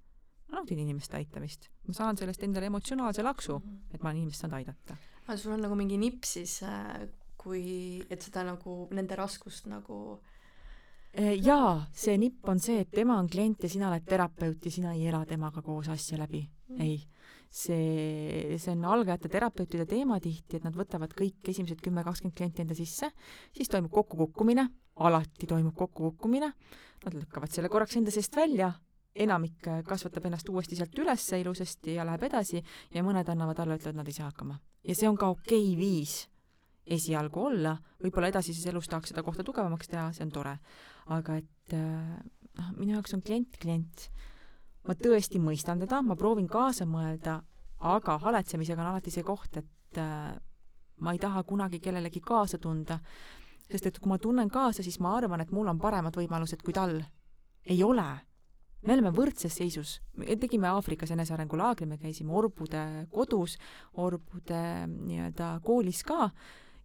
naudin 0.50 0.82
inimeste 0.82 1.18
aitamist, 1.20 1.70
ma 1.88 1.94
saan 1.94 2.18
sellest 2.18 2.44
endale 2.44 2.70
emotsionaalse 2.72 3.24
laksu, 3.26 3.60
et 3.94 4.02
ma 4.02 4.10
olen 4.10 4.24
inimest 4.24 4.44
saanud 4.44 4.58
aidata. 4.60 4.98
aga 5.26 5.38
sul 5.38 5.54
on 5.54 5.62
nagu 5.62 5.76
mingi 5.78 5.98
nipp 6.02 6.26
siis 6.26 6.62
äh, 6.64 7.08
kui, 7.38 8.02
et 8.10 8.22
seda 8.22 8.44
nagu 8.48 8.82
nende 8.92 9.16
raskust 9.16 9.70
nagu 9.70 10.20
Eh, 11.10 11.40
jaa, 11.42 11.88
see 11.90 12.18
nipp 12.22 12.46
on 12.52 12.60
see, 12.62 12.84
et 12.84 12.90
tema 12.94 13.16
on 13.18 13.28
klient 13.28 13.64
ja 13.66 13.70
sina 13.72 13.88
oled 13.90 14.04
terapeut 14.06 14.66
ja 14.68 14.72
sina 14.72 14.92
ei 14.94 15.08
ela 15.10 15.24
temaga 15.26 15.64
koos 15.66 15.88
asja 15.90 16.20
läbi. 16.20 16.44
ei, 16.78 17.00
see, 17.50 18.58
see 18.62 18.76
on 18.76 18.84
algajate 18.86 19.32
terapeutide 19.34 19.88
teema 19.90 20.20
tihti, 20.22 20.60
et 20.60 20.68
nad 20.68 20.78
võtavad 20.78 21.16
kõik 21.18 21.50
esimesed 21.50 21.82
kümme, 21.82 22.04
kakskümmend 22.06 22.38
klienti 22.38 22.62
enda 22.62 22.78
sisse, 22.78 23.10
siis 23.58 23.72
toimub 23.74 23.90
kokkukukkumine, 23.96 24.68
alati 25.02 25.50
toimub 25.50 25.74
kokkukukkumine, 25.82 26.52
nad 27.08 27.18
lükkavad 27.18 27.58
selle 27.58 27.74
korraks 27.74 27.98
enda 27.98 28.14
seest 28.14 28.38
välja, 28.38 28.70
enamik 29.16 29.68
kasvatab 29.88 30.26
ennast 30.30 30.50
uuesti 30.50 30.78
sealt 30.78 30.98
üles 31.02 31.26
ilusasti 31.40 31.96
ja 31.98 32.06
läheb 32.08 32.24
edasi 32.30 32.62
ja 32.94 33.04
mõned 33.04 33.30
annavad 33.30 33.60
alla, 33.60 33.78
ütlevad, 33.80 33.98
nad 33.98 34.08
ei 34.08 34.16
saa 34.16 34.30
hakkama. 34.30 34.60
ja 34.84 34.96
see 34.96 35.10
on 35.10 35.18
ka 35.18 35.30
okei 35.34 35.74
okay 35.74 35.78
viis 35.80 36.30
esialgu 36.90 37.44
olla, 37.46 37.76
võib-olla 38.02 38.30
edasises 38.32 38.66
elus 38.70 38.88
tahaks 38.90 39.14
seda 39.14 39.24
kohta 39.24 39.44
tugevamaks 39.46 39.90
teha, 39.92 40.10
see 40.14 40.26
on 40.26 40.32
tore. 40.34 40.56
aga 41.08 41.38
et 41.42 41.76
noh, 41.76 42.72
minu 42.78 42.96
jaoks 42.98 43.14
on 43.18 43.24
klient 43.26 43.58
klient. 43.62 44.10
ma 44.88 44.96
tõesti 44.96 45.42
mõistan 45.42 45.82
teda, 45.82 46.02
ma 46.02 46.16
proovin 46.16 46.48
kaasa 46.48 46.88
mõelda, 46.90 47.40
aga 47.80 48.18
haletsemisega 48.24 48.82
on 48.82 48.94
alati 48.94 49.12
see 49.14 49.24
koht, 49.24 49.58
et 49.58 50.00
äh, 50.02 50.32
ma 51.00 51.14
ei 51.14 51.20
taha 51.20 51.44
kunagi 51.44 51.80
kellelegi 51.84 52.22
kaasa 52.24 52.58
tunda, 52.58 53.00
sest 53.70 53.86
et 53.86 54.00
kui 54.00 54.10
ma 54.10 54.18
tunnen 54.18 54.50
kaasa, 54.50 54.84
siis 54.84 55.00
ma 55.00 55.16
arvan, 55.18 55.42
et 55.42 55.52
mul 55.52 55.68
on 55.70 55.80
paremad 55.80 56.16
võimalused 56.16 56.64
kui 56.64 56.74
tal. 56.74 57.02
ei 57.70 57.84
ole 57.84 58.08
me 58.86 58.96
oleme 58.96 59.12
võrdses 59.16 59.58
seisus, 59.60 59.98
me 60.18 60.38
tegime 60.40 60.70
Aafrikas 60.72 61.12
enesearengulaagri, 61.16 61.88
me 61.90 62.00
käisime 62.00 62.34
orbude 62.36 62.84
kodus, 63.12 63.58
orbude 64.00 64.64
nii-öelda 64.88 65.58
koolis 65.66 66.04
ka 66.08 66.30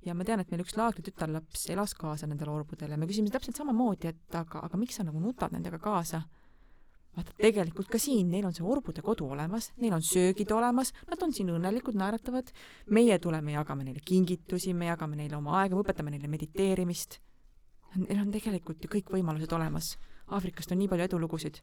ja 0.05 0.14
ma 0.14 0.26
tean, 0.26 0.42
et 0.42 0.51
meil 0.53 0.64
üks 0.64 0.76
laagri 0.78 1.05
tütarlaps 1.07 1.68
elas 1.72 1.95
kaasa 1.99 2.28
nendele 2.28 2.53
orbudele, 2.53 2.99
me 2.99 3.09
küsisime 3.09 3.32
täpselt 3.32 3.59
samamoodi, 3.61 4.11
et 4.11 4.38
aga, 4.40 4.64
aga 4.66 4.80
miks 4.80 4.99
sa 4.99 5.07
nagu 5.07 5.22
nutad 5.22 5.55
nendega 5.55 5.80
kaasa? 5.82 6.24
vaata, 7.14 7.34
tegelikult 7.38 7.90
ka 7.92 7.99
siin, 8.03 8.26
neil 8.30 8.47
on 8.49 8.55
see 8.57 8.64
orbude 8.66 9.03
kodu 9.05 9.28
olemas, 9.30 9.70
neil 9.78 9.95
on 9.95 10.03
söögid 10.03 10.51
olemas, 10.55 10.90
nad 11.11 11.20
on 11.22 11.30
siin 11.34 11.53
õnnelikud, 11.55 11.95
naeratavad, 11.99 12.51
meie 12.90 13.18
tuleme, 13.22 13.55
jagame 13.55 13.86
neile 13.86 14.03
kingitusi, 14.05 14.74
me 14.74 14.88
jagame 14.90 15.18
neile 15.20 15.38
oma 15.38 15.61
aega, 15.61 15.76
me 15.76 15.84
õpetame 15.84 16.14
neile 16.14 16.30
mediteerimist. 16.32 17.20
Neil 18.03 18.24
on 18.24 18.34
tegelikult 18.34 18.82
ju 18.82 18.90
kõik 18.90 19.14
võimalused 19.14 19.53
olemas. 19.55 19.92
Aafrikast 20.34 20.72
on 20.74 20.80
nii 20.82 20.90
palju 20.90 21.07
edulugusid. 21.07 21.61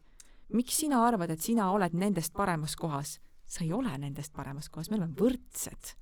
Miks 0.53 0.77
sina 0.83 1.01
arvad, 1.05 1.31
et 1.31 1.41
sina 1.41 1.71
oled 1.71 1.93
nendest 1.93 2.33
paremas 2.33 2.75
kohas? 2.75 3.19
sa 3.51 3.65
ei 3.65 3.73
ole 3.75 3.91
nendest 3.99 4.31
paremas 4.31 4.69
kohas, 4.71 4.87
me 4.89 4.95
oleme 4.95 5.15
võrdsed. 5.19 5.95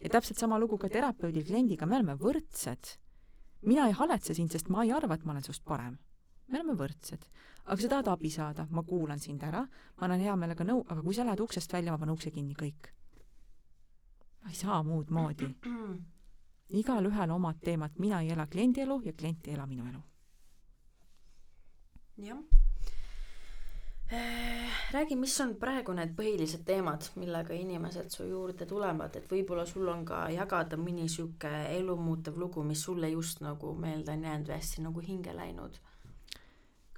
ja 0.00 0.08
täpselt 0.08 0.38
sama 0.38 0.58
lugu 0.58 0.78
ka 0.78 0.88
terapeudi 0.88 1.42
kliendiga, 1.44 1.86
me 1.86 1.96
oleme 1.96 2.14
võrdsed. 2.14 2.94
mina 3.62 3.88
ei 3.88 3.96
haletse 3.98 4.34
sind, 4.34 4.52
sest 4.52 4.68
ma 4.68 4.84
ei 4.84 4.92
arva, 4.92 5.14
et 5.14 5.24
ma 5.24 5.32
olen 5.32 5.42
sinust 5.42 5.64
parem. 5.64 5.98
me 6.46 6.60
oleme 6.60 6.78
võrdsed. 6.78 7.26
aga 7.64 7.82
sa 7.82 7.88
tahad 7.88 8.08
abi 8.08 8.30
saada, 8.30 8.66
ma 8.70 8.82
kuulan 8.82 9.18
sind 9.18 9.42
ära, 9.42 9.64
ma 9.96 10.06
annan 10.06 10.20
hea 10.20 10.36
meelega 10.36 10.64
nõu, 10.64 10.84
aga 10.86 11.02
kui 11.02 11.14
sa 11.14 11.26
lähed 11.26 11.40
uksest 11.40 11.72
välja, 11.72 11.92
ma 11.92 11.98
panen 11.98 12.14
ukse 12.14 12.30
kinni, 12.30 12.54
kõik. 12.54 12.94
ma 14.44 14.54
ei 14.54 14.62
saa 14.62 14.82
muud 14.82 15.10
moodi 15.10 15.50
igalühel 16.70 17.30
omad 17.30 17.58
teemad, 17.64 17.98
mina 17.98 18.20
ei 18.22 18.30
ela 18.30 18.46
kliendi 18.46 18.80
elu 18.84 19.00
ja 19.04 19.12
klient 19.12 19.48
ei 19.48 19.54
ela 19.54 19.66
minu 19.66 19.86
elu. 19.90 20.02
jah. 22.16 22.59
Räägi, 24.92 25.16
mis 25.16 25.36
on 25.40 25.52
praegu 25.60 25.92
need 25.94 26.16
põhilised 26.18 26.64
teemad, 26.66 27.04
millega 27.20 27.54
inimesed 27.54 28.10
su 28.10 28.26
juurde 28.26 28.66
tulevad, 28.66 29.14
et 29.16 29.28
võib-olla 29.30 29.66
sul 29.66 29.86
on 29.88 30.02
ka 30.04 30.24
jagada 30.34 30.78
mõni 30.80 31.06
sihuke 31.08 31.50
elumuutev 31.76 32.38
lugu, 32.38 32.64
mis 32.66 32.82
sulle 32.82 33.10
just 33.12 33.44
nagu 33.44 33.74
meelde 33.78 34.16
on 34.16 34.26
jäänud 34.26 34.50
või 34.50 34.58
hästi 34.58 34.82
nagu 34.88 35.06
hinge 35.06 35.36
läinud? 35.36 35.78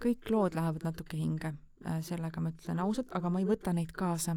kõik 0.03 0.31
lood 0.35 0.57
lähevad 0.59 0.83
natuke 0.89 1.19
hinge, 1.19 1.53
äh, 1.87 2.01
sellega 2.03 2.41
ma 2.43 2.51
ütlen 2.51 2.81
ausalt, 2.83 3.13
aga 3.15 3.31
ma 3.31 3.43
ei 3.43 3.47
võta 3.47 3.75
neid 3.77 3.93
kaasa. 3.95 4.37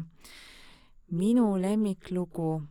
minu 1.10 1.56
lemmiklugu 1.56 2.62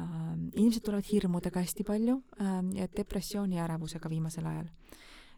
äh, 0.00 0.08
inimesed 0.54 0.84
tulevad 0.86 1.06
hirmudega 1.10 1.60
hästi 1.60 1.84
palju 1.84 2.22
äh, 2.40 2.60
ja 2.74 2.86
depressiooni 2.96 3.56
ja 3.56 3.64
ärevusega 3.64 4.10
viimasel 4.10 4.46
ajal. 4.46 4.68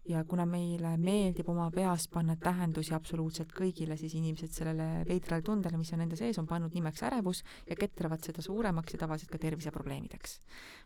Ja 0.09 0.25
kuna 0.27 0.47
meile 0.47 0.97
meeldib 0.99 1.49
oma 1.49 1.69
peas 1.71 2.09
panna 2.11 2.35
tähendusi 2.37 2.95
absoluutselt 2.95 3.53
kõigile, 3.55 3.97
siis 3.97 4.17
inimesed 4.19 4.51
sellele 4.51 5.05
veidrale 5.09 5.45
tundele, 5.47 5.79
mis 5.79 5.93
on 5.95 6.03
nende 6.03 6.19
sees, 6.19 6.39
on 6.43 6.49
pannud 6.51 6.75
nimeks 6.75 7.05
ärevus 7.07 7.45
ja 7.69 7.77
ketravad 7.79 8.25
seda 8.25 8.43
suuremaks 8.43 8.97
ja 8.97 9.03
tavaliselt 9.05 9.31
ka 9.31 9.39
terviseprobleemideks. 9.43 10.41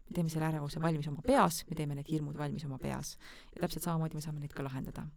me 0.08 0.14
teeme 0.14 0.32
selle 0.32 0.50
ärevuse 0.50 0.82
valmis 0.82 1.08
oma 1.08 1.22
peas, 1.26 1.64
me 1.70 1.76
teeme 1.76 1.94
need 1.94 2.10
hirmud 2.12 2.36
valmis 2.38 2.64
oma 2.68 2.78
peas 2.78 3.16
ja 3.54 3.62
täpselt 3.62 3.88
samamoodi 3.88 4.20
me 4.20 4.26
saame 4.26 4.40
neid 4.40 4.52
ka 4.52 4.66
lahendada 4.66 5.08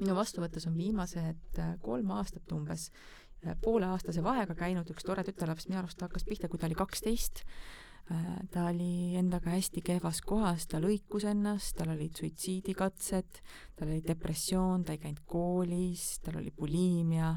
minu 0.00 0.14
vastuvõttes 0.16 0.66
on 0.68 0.76
viimased 0.78 1.60
äh, 1.60 1.74
kolm 1.82 2.10
aastat 2.16 2.52
umbes 2.56 2.88
äh, 2.90 3.54
pooleaastase 3.62 4.24
vahega 4.24 4.56
käinud 4.58 4.90
üks 4.90 5.06
tore 5.06 5.24
tütarlaps, 5.26 5.68
minu 5.68 5.80
arust 5.82 6.00
ta 6.00 6.08
hakkas 6.08 6.26
pihta, 6.28 6.50
kui 6.50 6.58
ta 6.58 6.66
oli 6.66 6.78
kaksteist. 6.78 7.44
Äh, 8.12 8.48
ta 8.52 8.66
oli 8.68 9.16
endaga 9.16 9.54
hästi 9.54 9.80
kehvas 9.84 10.20
kohas, 10.20 10.66
ta 10.68 10.80
lõikus 10.82 11.24
ennast, 11.30 11.76
tal 11.78 11.94
olid 11.94 12.18
suitsiidikatsed, 12.20 13.40
tal 13.78 13.88
oli 13.88 14.02
depressioon, 14.04 14.84
ta 14.84 14.92
ei 14.92 15.00
käinud 15.00 15.22
koolis, 15.24 16.18
tal 16.24 16.42
oli 16.42 16.52
buliimia, 16.52 17.32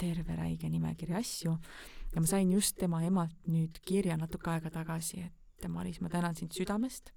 terve 0.00 0.36
räige 0.36 0.68
nimekiri 0.72 1.14
asju. 1.14 1.54
ja 2.10 2.20
ma 2.20 2.26
sain 2.26 2.50
just 2.52 2.76
tema 2.76 3.02
emalt 3.06 3.46
nüüd 3.46 3.78
kirja 3.86 4.16
natuke 4.16 4.50
aega 4.50 4.70
tagasi, 4.74 5.22
et 5.22 5.68
Maris, 5.68 6.00
ma 6.00 6.08
tänan 6.08 6.34
sind 6.34 6.52
südamest 6.56 7.12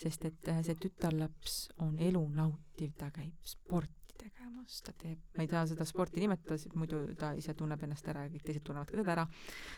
sest 0.00 0.24
et 0.24 0.48
äh, 0.48 0.62
see 0.66 0.78
tütarlaps 0.80 1.68
on 1.84 1.98
elu 2.02 2.22
nautiv, 2.34 2.94
ta 2.98 3.10
käib 3.14 3.36
sporti 3.46 4.03
tegemas, 4.18 4.80
ta 4.86 4.92
teeb, 4.98 5.20
ma 5.36 5.44
ei 5.44 5.50
taha 5.50 5.64
seda 5.70 5.86
sporti 5.88 6.22
nimetada, 6.22 6.58
sest 6.60 6.76
muidu 6.78 7.02
ta 7.18 7.32
ise 7.38 7.54
tunneb 7.58 7.82
ennast 7.86 8.08
ära 8.10 8.24
ja 8.26 8.32
kõik 8.32 8.46
teised 8.46 8.64
tunnevad 8.66 8.90
ka 8.90 8.98
teda 8.98 9.14
ära, 9.14 9.26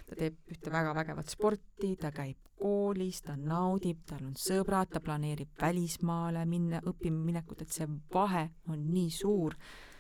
ta 0.09 0.19
teeb 0.19 0.53
ühte 0.53 0.73
väga 0.73 0.95
vägevat 0.97 1.33
sporti, 1.33 1.95
ta 2.01 2.13
käib 2.15 2.39
koolis, 2.61 3.21
ta 3.27 3.37
naudib, 3.37 4.05
tal 4.09 4.23
on 4.25 4.37
sõbrad, 4.41 4.93
ta 4.93 5.03
planeerib 5.05 5.53
välismaale 5.61 6.47
minna, 6.49 6.81
õppima 6.89 7.21
minekut, 7.31 7.67
et 7.67 7.75
see 7.75 7.89
vahe 8.15 8.47
on 8.73 8.87
nii 8.93 9.11
suur. 9.13 9.59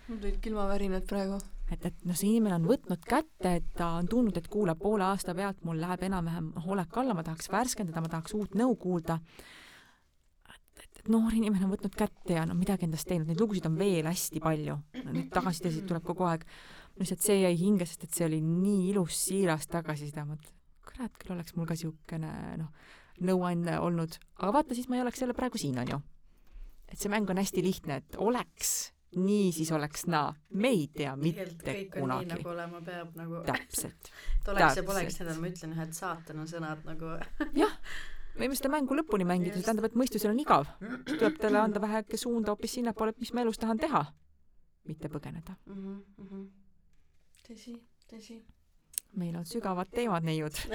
mul 0.09 0.22
tulid 0.22 0.41
külmavärinad 0.43 1.07
praegu. 1.09 1.39
Et, 1.66 1.82
et 1.82 2.05
noh, 2.07 2.14
see 2.14 2.30
inimene 2.30 2.61
on 2.61 2.66
võtnud 2.68 3.03
kätte, 3.03 3.57
et 3.59 3.72
ta 3.74 3.97
on 3.99 4.07
tundnud, 4.07 4.37
et 4.39 4.47
kuule, 4.49 4.76
poole 4.78 5.03
aasta 5.03 5.34
pealt 5.34 5.64
mul 5.66 5.80
läheb 5.82 6.05
enam-vähem 6.07 6.53
olek 6.62 6.99
alla, 7.03 7.14
ma 7.18 7.24
tahaks 7.26 7.51
värskendada, 7.51 8.05
ma 8.05 8.12
tahaks 8.12 8.37
uut 8.39 8.55
nõu 8.55 8.76
kuulda 8.78 9.18
et 11.07 11.12
noor 11.14 11.34
inimene 11.38 11.66
on 11.66 11.70
võtnud 11.70 11.94
kätte 11.94 12.34
ja 12.34 12.42
no 12.48 12.57
midagi 12.59 12.86
endast 12.86 13.07
teinud, 13.07 13.28
neid 13.30 13.40
lugusid 13.40 13.68
on 13.68 13.78
veel 13.78 14.09
hästi 14.09 14.42
palju. 14.42 14.74
Neid 15.04 15.30
tagasisidesid 15.34 15.86
tuleb 15.86 16.04
kogu 16.07 16.26
aeg. 16.26 16.42
lihtsalt 16.96 17.22
see 17.22 17.42
jäi 17.42 17.54
hinge, 17.61 17.86
sest 17.86 18.07
et 18.07 18.16
see 18.16 18.26
oli 18.26 18.40
nii 18.40 18.90
ilus, 18.90 19.18
siiras 19.28 19.68
tagasiside, 19.68 20.24
ma 20.24 20.34
mõtlen, 20.34 20.54
kurat, 20.88 21.18
küll 21.20 21.34
oleks 21.34 21.52
mul 21.54 21.68
ka 21.68 21.76
niisugune 21.76 22.30
noh, 22.62 22.70
nõuanne 23.28 23.76
olnud, 23.84 24.16
aga 24.40 24.52
vaata, 24.57 24.74
siis 24.74 24.88
ma 24.88 24.96
ei 24.96 25.04
oleks 25.04 25.20
jälle 25.20 25.36
praegu 25.36 25.61
siin, 25.61 25.76
on 25.82 25.92
ju. 25.92 26.00
et 26.88 26.98
see 26.98 27.12
mäng 27.12 27.28
on 27.30 27.36
hästi 27.36 27.64
lihtne, 27.66 28.00
et 28.00 28.16
oleks 28.16 28.72
nii, 29.20 29.52
siis 29.52 29.70
oleks 29.76 30.07
naa. 30.09 30.32
me 30.57 30.72
ei 30.72 30.88
tea 30.88 31.12
mitte 31.20 31.76
kunagi. 31.92 32.32
nagu 32.32 32.48
olema 32.54 32.80
peab 32.80 33.14
nagu. 33.20 33.44
täpselt. 33.46 34.11
et 34.40 34.52
oleks 34.54 34.80
ja 34.80 34.88
poleks, 34.88 35.20
on, 35.20 35.32
ma 35.36 35.52
ütlen 35.52 35.76
ühed 35.76 35.96
saatana 36.00 36.48
sõnad 36.48 36.84
nagu. 36.88 37.14
jah 37.61 37.76
võime 38.39 38.59
seda 38.59 38.70
mängu 38.72 38.97
lõpuni 38.99 39.26
mängida, 39.28 39.57
see 39.57 39.66
tähendab, 39.66 39.89
et 39.89 39.99
mõistusel 39.99 40.32
on 40.32 40.43
igav. 40.43 40.68
tuleb 41.09 41.41
talle 41.43 41.62
anda 41.62 41.82
väheke 41.82 42.20
suunda 42.20 42.55
hoopis 42.55 42.76
sinnapoole, 42.78 43.14
et 43.14 43.22
mis 43.22 43.32
ma 43.32 43.45
elus 43.45 43.61
tahan 43.62 43.80
teha, 43.80 44.05
mitte 44.89 45.11
põgeneda 45.12 45.57
mm. 45.66 45.97
-hmm. 46.20 46.45
tõsi, 47.49 47.74
tõsi. 48.11 48.41
meil 49.14 49.37
on 49.37 49.47
sügavad 49.47 49.91
teemad, 49.91 50.26
neiud 50.26 50.55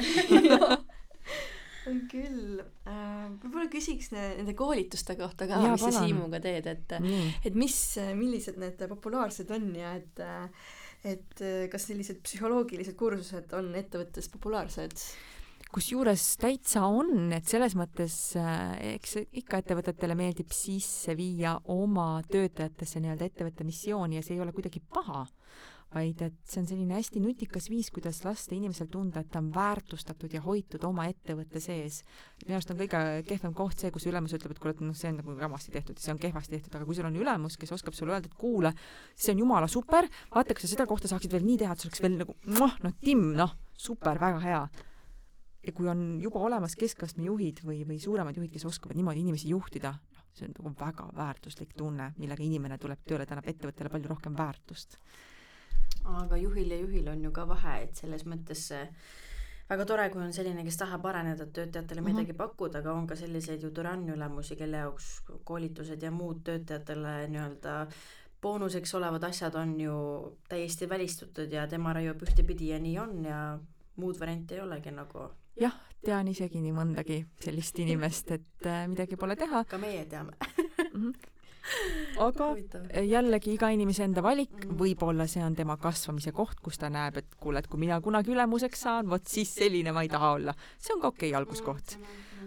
on 1.89 2.03
küll 2.11 2.61
äh,. 2.61 3.29
võib-olla 3.41 3.69
küsiks 3.71 4.11
ne, 4.13 4.27
nende 4.37 4.53
koolituste 4.57 5.15
kohta 5.19 5.47
ka, 5.49 5.61
mis 5.65 5.81
sa 5.81 5.91
Siimuga 5.95 6.41
teed, 6.43 6.67
et 6.67 6.95
et 7.45 7.55
mis, 7.57 7.75
millised 8.15 8.59
need 8.61 8.87
populaarsed 8.91 9.51
on 9.51 9.75
ja 9.75 9.95
et 9.97 10.23
et 11.01 11.43
kas 11.71 11.87
sellised 11.89 12.19
psühholoogilised 12.21 12.95
kursused 12.97 13.53
on 13.57 13.71
ettevõttes 13.75 14.29
populaarsed? 14.29 15.05
Kusjuures 15.71 16.23
täitsa 16.41 16.83
on, 16.89 17.31
et 17.35 17.47
selles 17.47 17.75
mõttes 17.79 18.15
äh, 18.39 18.95
eks 18.97 19.21
ikka 19.41 19.61
ettevõtetele 19.61 20.17
meeldib 20.19 20.51
sisse 20.55 21.15
viia 21.17 21.55
oma 21.71 22.17
töötajatesse 22.31 23.01
nii-öelda 23.03 23.29
ettevõtte 23.29 23.67
missiooni 23.67 24.19
ja 24.19 24.25
see 24.25 24.35
ei 24.35 24.43
ole 24.43 24.51
kuidagi 24.55 24.81
paha, 24.83 25.23
vaid 25.95 26.23
et 26.23 26.35
see 26.47 26.61
on 26.61 26.67
selline 26.67 26.95
hästi 26.97 27.23
nutikas 27.23 27.69
viis, 27.71 27.91
kuidas 27.91 28.19
lasta 28.25 28.55
inimesel 28.55 28.89
tunda, 28.91 29.23
et 29.23 29.31
ta 29.31 29.39
on 29.39 29.47
väärtustatud 29.55 30.35
ja 30.35 30.43
hoitud 30.43 30.83
oma 30.87 31.07
ettevõtte 31.11 31.63
sees. 31.63 32.01
minu 32.45 32.59
arust 32.59 32.75
on 32.75 32.79
kõige 32.83 33.01
kehvem 33.31 33.55
koht 33.55 33.79
see, 33.79 33.91
kus 33.95 34.07
ülemus 34.11 34.35
ütleb, 34.35 34.55
et 34.55 34.61
kuule, 34.63 34.75
et 34.75 34.85
noh, 34.85 34.95
see 34.97 35.11
on 35.11 35.19
nagu 35.23 35.39
jamasti 35.39 35.75
tehtud, 35.75 35.99
see 36.03 36.13
on 36.15 36.21
kehvasti 36.21 36.57
tehtud, 36.57 36.75
aga 36.75 36.87
kui 36.87 36.99
sul 36.99 37.07
on 37.07 37.19
ülemus, 37.23 37.59
kes 37.59 37.75
oskab 37.79 37.95
sulle 37.95 38.15
öelda, 38.15 38.31
et 38.31 38.39
kuule, 38.39 38.75
see 39.15 39.35
on 39.35 39.43
jumala 39.45 39.71
super, 39.71 40.07
vaata, 40.35 40.55
kas 40.55 40.67
sa 40.67 40.75
seda 40.75 40.87
kohta 40.87 41.11
saaksid 41.11 41.31
veel 41.35 41.47
nii 41.47 41.59
teha, 41.63 41.75
et 41.75 41.83
see 41.83 41.91
oleks 41.91 42.07
veel 42.07 42.23
nagu 42.23 42.39
noh, 42.59 42.79
noh, 42.83 42.95
Tim, 43.03 43.29
noh, 43.39 43.59
super, 43.79 44.19
väga 44.19 44.47
hea 44.47 44.63
ja 44.63 44.90
kui 45.69 45.89
on 45.91 46.19
juba 46.21 46.41
olemas 46.41 46.75
keskastme 46.79 47.27
juhid 47.27 47.61
või, 47.65 47.83
või 47.85 47.99
suuremad 48.01 48.37
juhid, 48.37 48.51
kes 48.53 48.65
oskavad 48.65 48.97
niimoodi 48.97 49.21
inimesi 49.21 49.51
juhtida, 49.51 49.93
noh, 49.93 50.23
see 50.33 50.47
on 50.47 50.55
nagu 50.57 50.71
väga 50.79 51.09
väärtuslik 51.15 51.75
tunne, 51.77 52.11
millega 52.17 52.43
inimene 52.43 52.79
tuleb 52.81 53.03
tööle, 53.05 53.27
ta 53.27 53.35
annab 53.35 53.49
ettevõttele 53.51 53.91
palju 53.93 54.09
rohkem 54.09 54.37
väärtust. 54.37 54.97
aga 56.03 56.37
juhil 56.37 56.71
ja 56.71 56.79
juhil 56.81 57.11
on 57.11 57.23
ju 57.23 57.31
ka 57.31 57.45
vahe, 57.47 57.81
et 57.83 57.95
selles 57.95 58.25
mõttes 58.25 58.63
see 58.71 58.87
väga 59.69 59.85
tore, 59.85 60.07
kui 60.09 60.23
on 60.23 60.33
selline, 60.33 60.63
kes 60.65 60.77
tahab 60.81 61.05
areneda, 61.05 61.45
töötajatele 61.45 62.01
midagi 62.01 62.31
mm 62.31 62.33
-hmm. 62.33 62.37
pakkuda, 62.37 62.79
aga 62.79 62.93
on 62.93 63.07
ka 63.07 63.15
selliseid 63.15 63.61
ju 63.61 63.69
türannyülemusi, 63.71 64.55
kelle 64.55 64.77
jaoks 64.77 65.21
koolitused 65.43 66.01
ja 66.01 66.11
muud 66.11 66.41
töötajatele 66.43 67.27
nii-öelda 67.27 67.85
boonuseks 68.41 68.95
olevad 68.95 69.23
asjad 69.23 69.55
on 69.55 69.79
ju 69.81 69.93
täiesti 70.49 70.89
välistatud 70.89 71.51
ja 71.51 71.67
tema 71.67 71.93
raiub 71.93 72.23
ühtepidi 72.23 72.69
ja 72.73 72.79
nii 72.79 72.97
on 72.99 73.25
ja 73.25 73.59
muud 73.95 74.19
varianti 74.19 74.55
ei 74.55 74.61
olegi 74.61 74.91
nagu 74.91 75.29
jah, 75.59 75.75
tean 76.05 76.29
isegi 76.31 76.61
nii 76.61 76.73
mõndagi 76.75 77.19
sellist 77.43 77.79
inimest, 77.83 78.31
et 78.37 78.69
äh, 78.69 78.85
midagi 78.89 79.19
pole 79.19 79.35
teha. 79.39 79.63
ka 79.69 79.77
meie 79.81 80.05
teame. 80.05 80.37
-hmm. 80.41 81.13
aga 82.25 82.47
jällegi 83.05 83.53
iga 83.53 83.69
inimese 83.69 84.03
enda 84.03 84.23
valik 84.23 84.51
-hmm. 84.51 84.77
võib-olla 84.79 85.27
see 85.27 85.43
on 85.45 85.55
tema 85.55 85.77
kasvamise 85.77 86.31
koht, 86.31 86.59
kus 86.59 86.77
ta 86.77 86.89
näeb, 86.89 87.17
et 87.17 87.35
kuule, 87.39 87.59
et 87.59 87.67
kui 87.67 87.79
mina 87.79 88.01
kunagi 88.01 88.31
ülemuseks 88.31 88.81
saan, 88.81 89.09
vot 89.09 89.27
siis 89.27 89.55
selline 89.55 89.91
ma 89.91 90.01
ei 90.01 90.09
taha 90.09 90.31
olla. 90.31 90.53
see 90.77 90.93
on 90.95 91.01
ka 91.01 91.07
okei 91.07 91.29
okay 91.29 91.37
alguskoht. 91.37 91.99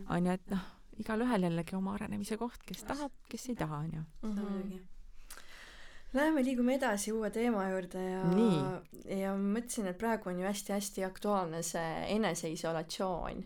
on 0.08 0.26
ju, 0.26 0.32
et 0.32 0.50
noh, 0.50 0.64
igalühel 0.98 1.42
jällegi 1.42 1.76
oma 1.76 1.94
arenemise 1.94 2.36
koht, 2.36 2.62
kes 2.66 2.84
tahab, 2.84 3.12
kes 3.28 3.48
ei 3.48 3.54
taha, 3.54 3.78
on 3.78 3.92
ju. 3.92 4.02
muidugi 4.22 4.82
Läheme, 6.14 6.44
liigume 6.46 6.76
edasi 6.78 7.12
uue 7.12 7.30
teema 7.34 7.64
juurde 7.72 8.02
ja 8.02 8.22
Nii. 8.30 8.58
ja 9.18 9.32
mõtlesin, 9.34 9.88
et 9.90 9.98
praegu 9.98 10.30
on 10.30 10.38
ju 10.38 10.46
hästi-hästi 10.46 11.02
aktuaalne 11.08 11.62
see 11.66 11.94
eneseisolatsioon. 12.14 13.44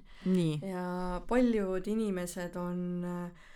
ja 0.69 1.23
paljud 1.29 1.89
inimesed 1.89 2.57
on 2.61 2.83
äh, 3.09 3.47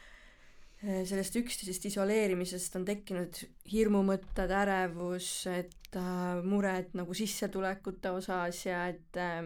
sellest 0.83 1.37
üksteisest 1.39 1.85
isoleerimisest 1.93 2.79
on 2.81 2.87
tekkinud 2.89 3.43
hirmumõtted, 3.71 4.51
ärevus, 4.63 5.29
et 5.53 5.99
äh, 5.99 6.41
mured 6.43 6.97
nagu 6.99 7.15
sissetulekute 7.15 8.17
osas 8.17 8.65
ja 8.67 8.87
et 8.91 9.21
äh, 9.21 9.45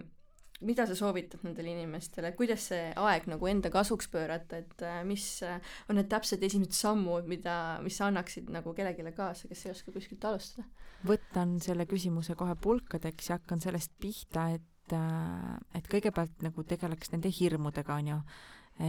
mida 0.61 0.87
sa 0.89 0.97
soovitad 0.97 1.43
nendele 1.45 1.73
inimestele, 1.75 2.33
kuidas 2.37 2.69
see 2.71 2.89
aeg 2.97 3.27
nagu 3.29 3.49
enda 3.51 3.71
kasuks 3.73 4.09
pöörata, 4.13 4.61
et 4.63 4.85
äh, 4.85 5.01
mis 5.05 5.27
äh, 5.45 5.59
on 5.91 5.99
need 5.99 6.09
täpsed 6.13 6.43
esimesed 6.47 6.77
sammud, 6.77 7.27
mida, 7.29 7.77
mis 7.85 7.99
sa 7.99 8.09
annaksid 8.11 8.49
nagu 8.55 8.73
kellelegi 8.77 9.13
kaasa, 9.17 9.51
kes 9.51 9.67
ei 9.67 9.75
oska 9.75 9.93
kuskilt 9.95 10.25
alustada? 10.25 10.69
võtan 11.07 11.59
selle 11.63 11.85
küsimuse 11.87 12.35
kohe 12.39 12.55
pulkadeks 12.59 13.29
ja 13.29 13.37
hakkan 13.37 13.61
sellest 13.63 13.93
pihta, 14.01 14.49
et, 14.57 14.95
äh, 14.97 15.59
et 15.77 15.91
kõigepealt 15.93 16.47
nagu 16.47 16.65
tegeleks 16.65 17.13
nende 17.13 17.33
hirmudega, 17.33 18.01
on 18.01 18.15
ju. 18.15 18.23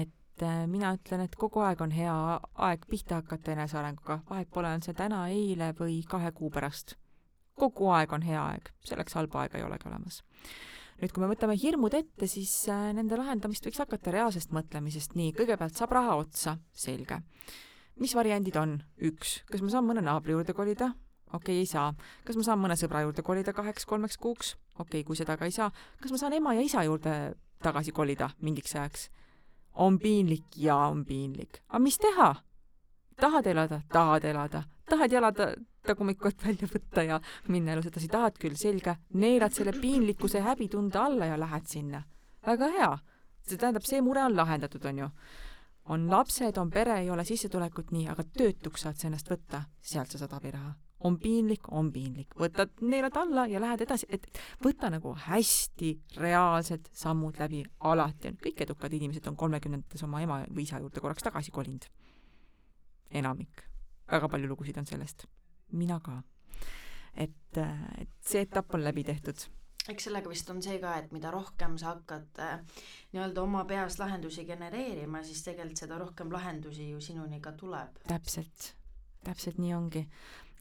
et 0.03 0.45
mina 0.70 0.93
ütlen, 0.93 1.24
et 1.26 1.36
kogu 1.36 1.63
aeg 1.65 1.80
on 1.82 1.91
hea 1.91 2.13
aeg 2.68 2.84
pihta 2.88 3.20
hakata 3.24 3.55
enesearenguga, 3.55 4.20
vahet 4.30 4.51
pole, 4.53 4.70
on 4.70 4.86
see 4.86 4.93
täna, 4.93 5.26
eile 5.34 5.72
või 5.76 5.99
kahe 6.07 6.32
kuu 6.32 6.51
pärast. 6.53 6.95
kogu 7.57 7.89
aeg 7.91 8.13
on 8.13 8.24
hea 8.24 8.39
aeg, 8.53 8.72
selleks 8.86 9.18
halba 9.18 9.43
aega 9.43 9.57
ei 9.57 9.65
olegi 9.65 9.89
olemas 9.89 10.22
nüüd, 11.01 11.13
kui 11.13 11.23
me 11.23 11.29
võtame 11.31 11.55
hirmud 11.59 11.95
ette, 11.97 12.29
siis 12.29 12.51
äh, 12.73 12.89
nende 12.97 13.17
lahendamist 13.19 13.65
võiks 13.67 13.81
hakata 13.83 14.13
reaalsest 14.13 14.53
mõtlemisest, 14.55 15.17
nii, 15.17 15.33
kõigepealt 15.37 15.77
saab 15.77 15.93
raha 15.97 16.17
otsa, 16.21 16.57
selge. 16.73 17.21
mis 17.97 18.13
variandid 18.15 18.57
on? 18.57 18.79
üks, 19.09 19.41
kas 19.49 19.61
ma 19.61 19.73
saan 19.73 19.87
mõne 19.87 20.03
naabri 20.05 20.33
juurde 20.35 20.55
kolida? 20.57 20.91
okei 21.33 21.37
okay,, 21.37 21.59
ei 21.65 21.69
saa. 21.69 21.93
kas 22.25 22.39
ma 22.39 22.47
saan 22.47 22.61
mõne 22.63 22.77
sõbra 22.79 23.03
juurde 23.05 23.23
kolida 23.25 23.53
kaheks-kolmeks 23.53 24.17
kuuks? 24.17 24.55
okei 24.77 25.01
okay,, 25.01 25.07
kui 25.07 25.19
seda 25.19 25.37
ka 25.37 25.45
ei 25.45 25.55
saa, 25.55 25.69
kas 26.01 26.13
ma 26.13 26.21
saan 26.21 26.37
ema 26.37 26.55
ja 26.57 26.65
isa 26.65 26.83
juurde 26.87 27.35
tagasi 27.63 27.93
kolida 27.93 28.31
mingiks 28.41 28.75
ajaks? 28.75 29.09
on 29.77 29.99
piinlik? 29.99 30.49
jaa, 30.55 30.89
on 30.89 31.05
piinlik. 31.05 31.61
aga 31.69 31.83
mis 31.83 31.97
teha? 32.01 32.33
tahad 33.21 33.53
elada? 33.53 33.81
tahad 33.93 34.25
elada. 34.25 34.63
tahad 34.89 35.13
jalada 35.88 35.95
tagumikut 35.95 36.43
välja 36.43 36.67
võtta 36.67 37.03
ja 37.03 37.19
minna 37.47 37.73
elus 37.73 37.88
edasi, 37.88 38.07
tahad 38.07 38.38
küll, 38.38 38.55
selge, 38.55 38.97
neelad 39.13 39.53
selle 39.53 39.71
piinlikkuse 39.71 40.41
häbitunde 40.41 40.97
alla 40.99 41.25
ja 41.25 41.38
lähed 41.38 41.67
sinna. 41.67 42.03
väga 42.45 42.67
hea. 42.71 42.97
see 43.47 43.57
tähendab, 43.57 43.83
see 43.83 44.01
mure 44.01 44.23
on 44.23 44.35
lahendatud, 44.35 44.83
on 44.85 44.97
ju. 44.97 45.09
on 45.85 46.09
lapsed, 46.09 46.57
on 46.57 46.69
pere, 46.69 46.99
ei 46.99 47.09
ole 47.09 47.23
sissetulekut, 47.23 47.91
nii, 47.91 48.07
aga 48.09 48.23
töötuks 48.23 48.81
saad 48.81 48.97
sa 48.97 49.07
ennast 49.07 49.29
võtta, 49.29 49.63
sealt 49.81 50.11
sa 50.11 50.17
saad 50.17 50.33
abiraha. 50.33 50.73
on 50.99 51.17
piinlik, 51.19 51.71
on 51.71 51.91
piinlik, 51.91 52.35
võtad, 52.35 52.69
neelad 52.81 53.15
alla 53.15 53.47
ja 53.47 53.59
lähed 53.61 53.81
edasi, 53.81 54.07
et 54.09 54.27
võta 54.63 54.89
nagu 54.89 55.15
hästi 55.15 55.93
reaalsed 56.17 56.89
sammud 56.91 57.39
läbi 57.39 57.63
alati. 57.79 58.35
kõik 58.43 58.61
edukad 58.61 58.93
inimesed 58.93 59.27
on 59.27 59.35
kolmekümnendates 59.35 60.03
oma 60.03 60.21
ema 60.21 60.43
või 60.49 60.63
isa 60.63 60.79
juurde 60.79 60.99
korraks 60.99 61.23
tagasi 61.23 61.51
kolinud. 61.51 61.85
enamik. 63.11 63.63
väga 64.11 64.27
palju 64.29 64.47
lugusid 64.47 64.77
on 64.77 64.85
sellest 64.85 65.27
mina 65.72 65.99
ka. 65.99 66.22
et, 67.15 67.57
et 67.97 68.09
see 68.22 68.41
etapp 68.41 68.74
on 68.74 68.84
läbi 68.84 69.03
tehtud 69.03 69.47
eks 69.91 70.07
sellega 70.09 70.32
vist 70.32 70.49
on 70.51 70.59
see 70.63 70.80
ka, 70.82 70.97
et 70.99 71.13
mida 71.15 71.32
rohkem 71.34 71.78
sa 71.80 71.93
hakkad 71.93 72.41
äh, 72.43 72.59
nii-öelda 73.13 73.43
oma 73.43 73.63
peas 73.70 73.97
lahendusi 74.01 74.45
genereerima, 74.47 75.24
siis 75.24 75.43
tegelikult 75.45 75.84
seda 75.84 75.99
rohkem 76.01 76.32
lahendusi 76.34 76.89
ju 76.91 77.01
sinuni 77.03 77.39
ka 77.43 77.53
tuleb. 77.57 78.01
täpselt, 78.07 78.74
täpselt 79.24 79.61
nii 79.63 79.74
ongi. 79.78 80.03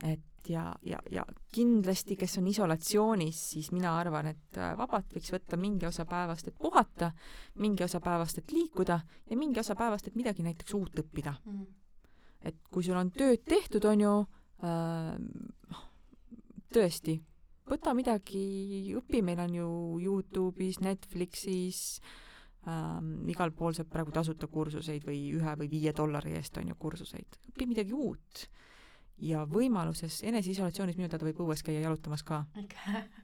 et 0.04 0.50
ja, 0.50 0.68
ja, 0.86 1.00
ja 1.10 1.24
kindlasti, 1.54 2.16
kes 2.16 2.38
on 2.38 2.46
isolatsioonis, 2.46 3.40
siis 3.50 3.72
mina 3.74 3.96
arvan, 3.98 4.30
et 4.30 4.60
äh, 4.60 4.76
vabalt 4.78 5.10
võiks 5.16 5.32
võtta 5.34 5.58
mingi 5.58 5.88
osa 5.88 6.06
päevast, 6.06 6.48
et 6.48 6.58
puhata, 6.58 7.10
mingi 7.62 7.84
osa 7.84 8.00
päevast, 8.00 8.38
et 8.38 8.54
liikuda 8.54 9.00
ja 9.30 9.36
mingi 9.36 9.60
osa 9.60 9.74
päevast, 9.74 10.06
et 10.06 10.18
midagi 10.18 10.46
näiteks 10.46 10.78
uut 10.78 11.02
õppida 11.02 11.34
mm. 11.44 11.52
-hmm. 11.52 11.66
et 12.52 12.62
kui 12.70 12.84
sul 12.86 12.96
on 12.96 13.10
tööd 13.10 13.42
tehtud, 13.42 13.84
on 13.84 14.00
ju, 14.00 14.14
Äh, 14.16 14.35
tõesti, 16.72 17.16
võta 17.68 17.94
midagi, 17.96 18.94
õpi, 18.96 19.22
meil 19.24 19.40
on 19.42 19.56
ju 19.56 19.68
Youtube'is, 20.02 20.80
Netflixis 20.84 21.80
ähm,, 22.68 23.28
igal 23.30 23.52
pool 23.56 23.76
saab 23.76 23.90
praegu 23.92 24.14
tasuta 24.14 24.48
kursuseid 24.50 25.06
või 25.06 25.20
ühe 25.36 25.56
või 25.60 25.70
viie 25.70 25.92
dollari 25.96 26.36
eest 26.38 26.58
on 26.60 26.72
ju 26.72 26.78
kursuseid, 26.78 27.40
õpi 27.52 27.68
midagi 27.68 27.96
uut. 27.96 28.46
ja 29.16 29.46
võimaluses 29.48 30.18
eneseisolatsioonis 30.28 30.96
minu 30.98 31.08
teada 31.08 31.24
võib 31.24 31.38
õues 31.40 31.62
käia 31.64 31.80
jalutamas 31.86 32.22
ka. 32.22 32.44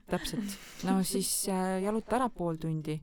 täpselt. 0.09 0.57
no 0.87 1.01
siis 1.03 1.47
äh, 1.49 1.81
jaluta 1.83 2.17
ära 2.17 2.29
pool 2.29 2.57
tundi. 2.57 3.01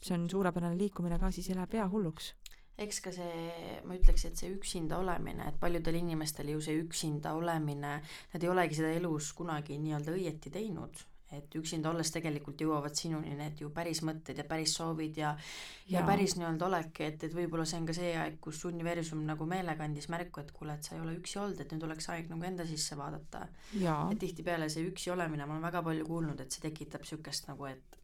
see 0.00 0.14
on 0.14 0.28
suurepärane 0.28 0.76
liikumine 0.76 1.18
ka, 1.18 1.30
siis 1.30 1.48
ei 1.48 1.56
lähe 1.56 1.66
pea 1.66 1.88
hulluks 1.88 2.34
eks 2.78 3.00
ka 3.04 3.14
see, 3.14 3.78
ma 3.86 3.96
ütleks, 3.98 4.26
et 4.28 4.38
see 4.40 4.52
üksinda 4.54 4.98
olemine, 5.02 5.46
et 5.50 5.58
paljudel 5.60 6.00
inimestel 6.00 6.50
ju 6.54 6.62
see 6.64 6.78
üksinda 6.82 7.34
olemine, 7.38 7.96
nad 8.34 8.44
ei 8.44 8.50
olegi 8.50 8.80
seda 8.80 8.94
elus 8.98 9.32
kunagi 9.38 9.78
nii-öelda 9.78 10.14
õieti 10.16 10.50
teinud, 10.54 11.04
et 11.34 11.54
üksinda 11.58 11.90
olles 11.90 12.10
tegelikult 12.14 12.60
jõuavad 12.62 12.94
sinuni 12.98 13.32
need 13.38 13.62
ju 13.62 13.70
päris 13.74 14.02
mõtted 14.06 14.38
ja 14.38 14.44
päris 14.46 14.74
soovid 14.78 15.16
ja 15.18 15.32
ja, 15.86 15.98
ja 15.98 16.04
päris 16.06 16.36
nii-öelda 16.38 16.66
olek, 16.66 17.00
et, 17.06 17.26
et 17.26 17.34
võib-olla 17.34 17.66
see 17.66 17.80
on 17.80 17.88
ka 17.88 17.96
see 17.96 18.12
aeg, 18.18 18.38
kus 18.42 18.64
universum 18.68 19.24
nagu 19.26 19.46
meelega 19.50 19.86
andis 19.86 20.10
märku, 20.12 20.42
et 20.42 20.52
kuule, 20.54 20.76
et 20.78 20.86
sa 20.86 20.96
ei 20.96 21.02
ole 21.02 21.16
üksi 21.18 21.40
olnud, 21.42 21.62
et 21.62 21.74
nüüd 21.74 21.88
oleks 21.88 22.10
aeg 22.14 22.30
nagu 22.30 22.50
enda 22.50 22.66
sisse 22.68 22.98
vaadata. 22.98 23.46
et 24.12 24.22
tihtipeale 24.22 24.70
see 24.70 24.86
üksi 24.90 25.14
olemine, 25.14 25.46
ma 25.46 25.56
olen 25.56 25.68
väga 25.70 25.82
palju 25.86 26.06
kuulnud, 26.10 26.42
et 26.42 26.54
see 26.54 26.66
tekitab 26.66 27.06
niisugust 27.06 27.50
nagu, 27.50 27.70
et 27.70 28.03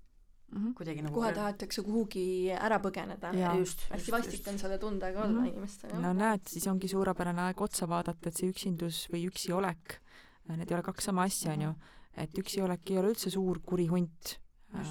mm 0.50 0.58
-hmm. 0.58 0.74
kuidagi 0.74 1.02
nagu 1.02 1.14
kohe 1.14 1.32
tahetakse 1.34 1.82
kuhugi 1.82 2.50
ära 2.50 2.78
põgeneda. 2.82 3.32
hästi 3.34 4.12
vastik 4.12 4.48
on 4.48 4.58
selle 4.58 4.78
tundega 4.78 5.22
olla 5.22 5.40
mm 5.40 5.44
-hmm. 5.44 5.52
inimestel. 5.52 6.00
no 6.00 6.12
näed, 6.12 6.40
siis 6.46 6.66
ongi 6.66 6.88
suurepärane 6.88 7.42
aeg 7.42 7.60
otsa 7.60 7.88
vaadata, 7.88 8.28
et 8.28 8.36
see 8.36 8.50
üksindus 8.50 9.06
või 9.12 9.26
üksiolek, 9.30 10.00
need 10.48 10.70
ei 10.70 10.74
ole 10.74 10.82
kaks 10.82 11.04
sama 11.04 11.22
asja, 11.22 11.52
on 11.52 11.62
ju. 11.62 11.74
et 12.16 12.38
üksiolek 12.38 12.90
ei 12.90 12.98
ole 12.98 13.10
üldse 13.14 13.30
suur 13.30 13.60
kuri 13.66 13.86
hunt 13.86 14.40
äh, 14.74 14.82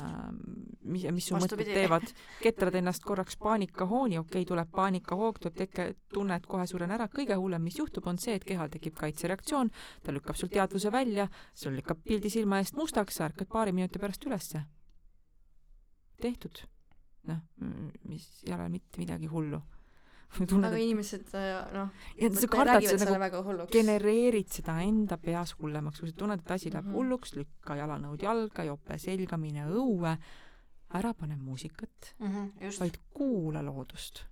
mis, 0.82 1.03
mis 1.12 1.28
su 1.28 1.36
mõtted 1.36 1.66
teevad, 1.66 2.07
ketrad 2.41 2.76
ennast 2.76 3.03
korraks 3.03 3.38
paanikahooni, 3.38 4.18
okei 4.18 4.41
okay,, 4.41 4.45
tuleb 4.45 4.72
paanikahoog, 4.72 5.39
tuleb 5.39 5.55
teke, 5.55 5.93
tunne, 6.14 6.36
et 6.36 6.45
kohe 6.45 6.68
suren 6.68 6.91
ära, 6.91 7.07
kõige 7.07 7.36
hullem, 7.36 7.62
mis 7.64 7.80
juhtub, 7.80 8.07
on 8.07 8.18
see, 8.18 8.36
et 8.36 8.43
kehal 8.43 8.70
tekib 8.70 8.95
kaitsereaktsioon, 8.95 9.72
ta 10.03 10.12
lükkab 10.12 10.36
sul 10.36 10.49
teadvuse 10.49 10.91
välja, 10.91 11.28
sul 11.53 11.76
lükkab 11.76 11.97
pildi 12.03 12.30
silma 12.30 12.60
eest 12.60 12.76
mustaks, 12.76 13.16
sa 13.16 13.26
ärkad 13.26 13.47
paari 13.47 13.72
minuti 13.72 13.99
pärast 13.99 14.26
ülesse 14.26 14.66
tehtud. 16.22 16.64
noh, 17.30 17.42
mis 18.10 18.26
ei 18.48 18.54
ole 18.56 18.70
mitte 18.74 19.02
midagi 19.02 19.28
hullu. 19.30 19.60
Tunned, 20.50 20.68
aga 20.70 20.78
inimesed 20.78 21.32
äh, 21.38 21.56
noh, 21.74 21.90
kardad 22.54 22.86
seda 22.86 23.16
nagu 23.18 23.66
genereerid 23.74 24.52
seda 24.54 24.76
enda 24.86 25.18
peas 25.18 25.56
hullemaks, 25.58 26.04
kui 26.04 26.12
sa 26.12 26.18
tunned, 26.22 26.44
et 26.44 26.52
asi 26.54 26.70
läheb 26.70 26.86
mm 26.86 26.92
-hmm. 26.92 26.98
hulluks, 26.98 27.34
lükka 27.34 27.76
jalanõud 27.80 28.22
jalga, 28.22 28.64
jope 28.64 28.98
selga, 29.02 29.38
mine 29.42 29.66
õue, 29.66 30.14
ära 30.94 31.14
pane 31.14 31.36
muusikat 31.36 32.14
mm, 32.20 32.28
-hmm, 32.28 32.80
vaid 32.80 33.00
kuula 33.14 33.66
loodust. 33.66 34.26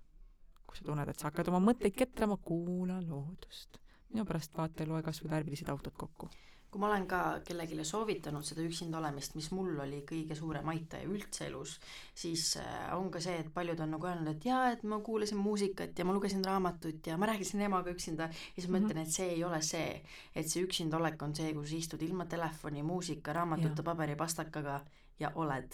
kui 0.68 0.78
sa 0.78 0.86
tunned, 0.86 1.10
et 1.10 1.20
sa 1.20 1.32
hakkad 1.32 1.48
oma 1.48 1.72
mõtteid 1.72 1.96
ketrama, 1.98 2.38
kuula 2.38 3.02
loodust. 3.02 3.80
minu 4.14 4.26
pärast 4.26 4.58
vaata 4.58 4.84
ja 4.84 4.90
loe 4.90 5.02
kas 5.04 5.24
või 5.24 5.32
värvilised 5.32 5.70
autod 5.70 5.94
kokku 5.98 6.30
kui 6.72 6.82
ma 6.82 6.90
olen 6.90 7.06
ka 7.08 7.20
kellelegi 7.48 7.80
soovitanud 7.88 8.44
seda 8.46 8.64
üksinda 8.68 9.00
olemist, 9.00 9.38
mis 9.40 9.48
mul 9.56 9.80
oli 9.80 10.02
kõige 10.08 10.36
suurem 10.36 10.68
aitaja 10.74 11.08
üldse 11.08 11.48
elus, 11.48 11.78
siis 12.16 12.44
äh, 12.60 12.92
on 12.98 13.08
ka 13.14 13.22
see, 13.24 13.38
et 13.40 13.50
paljud 13.54 13.80
on 13.86 13.96
nagu 13.96 14.10
öelnud, 14.10 14.34
et 14.34 14.46
jaa, 14.50 14.74
et 14.76 14.84
ma 14.84 15.00
kuulasin 15.06 15.40
muusikat 15.40 15.98
ja 15.98 16.06
ma 16.06 16.16
lugesin 16.16 16.44
raamatut 16.46 17.08
ja 17.08 17.18
ma 17.18 17.32
rääkisin 17.32 17.64
emaga 17.70 17.94
üksinda 17.96 18.28
ja 18.28 18.36
siis 18.56 18.68
mm 18.68 18.76
-hmm. 18.76 18.92
ütlen, 18.92 19.02
et 19.04 19.16
see 19.16 19.30
ei 19.38 19.44
ole 19.44 19.62
see, 19.62 20.04
et 20.36 20.48
see 20.48 20.64
üksinda 20.64 20.98
olek 20.98 21.22
on 21.22 21.36
see, 21.36 21.54
kus 21.54 21.72
istud 21.72 22.02
ilma 22.02 22.26
telefoni, 22.26 22.84
muusika, 22.84 23.34
raamatute, 23.34 23.84
paberipastakaga 23.84 24.82
ja 25.20 25.32
oled. 25.36 25.72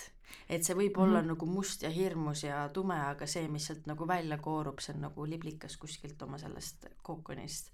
et 0.50 0.64
see 0.64 0.76
võib 0.76 0.98
mm 0.98 1.04
-hmm. 1.04 1.04
olla 1.04 1.22
nagu 1.22 1.46
must 1.46 1.82
ja 1.82 1.90
hirmus 1.90 2.44
ja 2.44 2.70
tume, 2.70 3.00
aga 3.00 3.28
see, 3.28 3.48
mis 3.48 3.66
sealt 3.66 3.88
nagu 3.88 4.08
välja 4.08 4.38
koorub, 4.38 4.80
see 4.80 4.96
on 4.96 5.02
nagu 5.02 5.26
liblikas 5.26 5.78
kuskilt 5.78 6.22
oma 6.22 6.38
sellest 6.38 6.86
kookonist. 7.02 7.72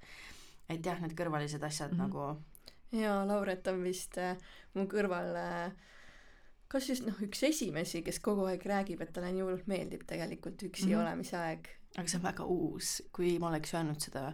et 0.69 0.85
jah, 0.85 1.01
need 1.01 1.13
kõrvalised 1.13 1.63
asjad 1.63 1.91
mm 1.91 1.97
-hmm. 1.97 2.01
nagu 2.01 2.41
jaa, 2.91 3.21
Lauret 3.27 3.67
on 3.67 3.83
vist 3.83 4.17
äh, 4.17 4.37
mu 4.73 4.87
kõrval 4.89 5.35
äh, 5.37 5.89
kas 6.69 6.89
just 6.91 7.05
noh, 7.07 7.17
üks 7.25 7.41
esimesi, 7.49 8.03
kes 8.05 8.21
kogu 8.23 8.45
aeg 8.49 8.63
räägib, 8.69 9.01
et 9.03 9.13
talle 9.15 9.33
nii 9.33 9.45
hullult 9.45 9.69
meeldib 9.71 10.05
tegelikult 10.09 10.61
üksi 10.69 10.87
mm 10.87 10.93
-hmm. 10.93 11.01
olemise 11.01 11.37
aeg. 11.37 11.69
aga 11.97 12.07
see 12.07 12.19
on 12.19 12.25
väga 12.25 12.45
uus, 12.45 13.01
kui 13.11 13.37
ma 13.39 13.49
oleks 13.49 13.73
öelnud 13.73 14.01
seda 14.01 14.33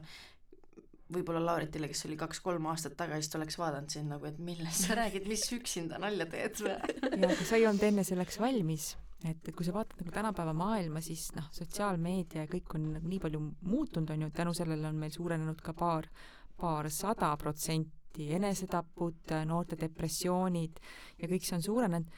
võib-olla 1.16 1.40
Lauritile, 1.46 1.88
kes 1.88 2.06
oli 2.08 2.18
kaks-kolm 2.18 2.66
aastat 2.66 2.96
tagasi, 2.98 3.24
siis 3.24 3.32
ta 3.32 3.38
oleks 3.38 3.58
vaadanud 3.62 3.90
sind 3.94 4.10
nagu, 4.10 4.26
et 4.26 4.38
millest 4.42 4.88
sa 4.88 4.96
räägid, 5.02 5.28
mis 5.30 5.46
üksinda 5.54 6.00
nalja 6.02 6.26
teed 6.26 6.62
või? 6.62 6.76
jaa, 6.76 7.32
aga 7.32 7.44
sa 7.46 7.56
ei 7.56 7.68
olnud 7.70 7.84
enne 7.84 8.04
selleks 8.04 8.40
valmis. 8.40 8.96
et 9.26 9.52
kui 9.56 9.66
sa 9.66 9.74
vaatad 9.74 10.02
nagu 10.02 10.12
tänapäeva 10.12 10.54
maailma, 10.54 11.02
siis 11.02 11.30
noh, 11.38 11.48
sotsiaalmeedia 11.52 12.44
ja 12.44 12.52
kõik 12.52 12.76
on 12.76 12.90
nagu 12.98 13.08
nii 13.08 13.20
palju 13.20 13.40
muutunud, 13.62 14.10
on 14.10 14.26
ju, 14.26 14.30
tänu 14.30 14.54
sellele 14.54 14.88
on 14.88 14.96
meil 14.96 15.12
suurenenud 15.12 15.62
ka 15.62 15.74
paar, 15.74 16.10
paarsada 16.58 17.38
protsenti 17.38 18.05
eriti 18.16 18.34
enesetapud, 18.36 19.32
noorte 19.46 19.76
depressioonid 19.80 20.80
ja 21.20 21.28
kõik 21.28 21.44
see 21.44 21.58
on 21.58 21.64
suurenenud, 21.64 22.10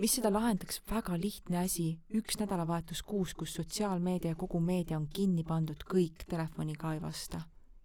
mis 0.00 0.14
seda 0.16 0.30
lahendaks, 0.32 0.80
väga 0.88 1.16
lihtne 1.20 1.60
asi, 1.62 1.98
üks 2.16 2.38
nädalavahetus 2.40 3.02
kuus, 3.02 3.34
kus 3.34 3.54
sotsiaalmeedia 3.58 4.32
ja 4.32 4.36
kogu 4.36 4.60
meedia 4.60 4.96
on 4.96 5.08
kinni 5.08 5.44
pandud, 5.44 5.82
kõik 5.84 6.24
telefoni 6.28 6.74
ka 6.74 6.94
ei 6.94 7.02
vasta. 7.02 7.42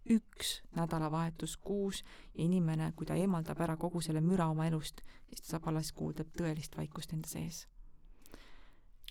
üks 0.08 0.62
nädalavahetus 0.72 1.58
kuus 1.60 1.98
ja 2.34 2.44
inimene, 2.44 2.92
kui 2.96 3.04
ta 3.04 3.12
eemaldab 3.14 3.58
ära 3.60 3.74
kogu 3.76 4.00
selle 4.00 4.22
müra 4.24 4.46
oma 4.48 4.64
elust, 4.64 5.02
siis 5.28 5.42
ta 5.42 5.50
saab 5.50 5.68
alles 5.68 5.92
kuulda 5.92 6.24
tõelist 6.24 6.76
vaikust 6.78 7.12
enda 7.12 7.28
sees. 7.28 7.66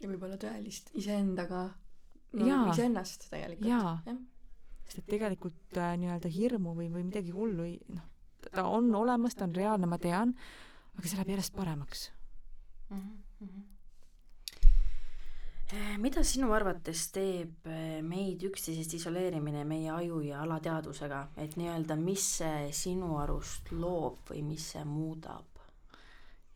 Ja 0.01 0.09
võib-olla 0.09 0.39
tõelist 0.41 0.89
iseendaga 0.97 1.67
no, 2.33 2.71
iseennast 2.73 3.29
tegelikult 3.29 3.69
Jaa. 3.69 3.93
jah 4.07 4.17
sest 4.87 5.01
et 5.03 5.09
tegelikult 5.11 5.77
äh, 5.77 5.95
nii-öelda 5.99 6.31
hirmu 6.31 6.73
või, 6.77 6.89
või 6.93 7.03
midagi 7.09 7.35
hullu 7.35 7.67
ei 7.67 7.77
noh, 7.91 8.05
ta 8.51 8.67
on 8.71 8.89
olemas, 8.95 9.35
ta 9.35 9.45
on 9.47 9.55
reaalne, 9.55 9.89
ma 9.89 9.99
tean, 10.01 10.33
aga 10.97 11.07
see 11.07 11.19
läheb 11.19 11.35
järjest 11.35 11.55
paremaks. 11.57 12.07
Eh, 15.67 15.97
mida 15.99 16.23
sinu 16.23 16.53
arvates 16.55 17.09
teeb 17.11 17.67
eh, 17.67 17.99
meid 17.99 18.45
üksteisest 18.47 18.93
isoleerimine 19.01 19.65
meie 19.67 19.91
aju 19.91 20.21
ja 20.23 20.39
alateadvusega, 20.45 21.25
et 21.43 21.57
nii-öelda, 21.59 21.97
mis 21.99 22.23
see 22.39 22.69
sinu 22.71 23.17
arust 23.19 23.73
loob 23.75 24.31
või 24.31 24.45
mis 24.47 24.69
see 24.71 24.85
muudab? 24.87 25.56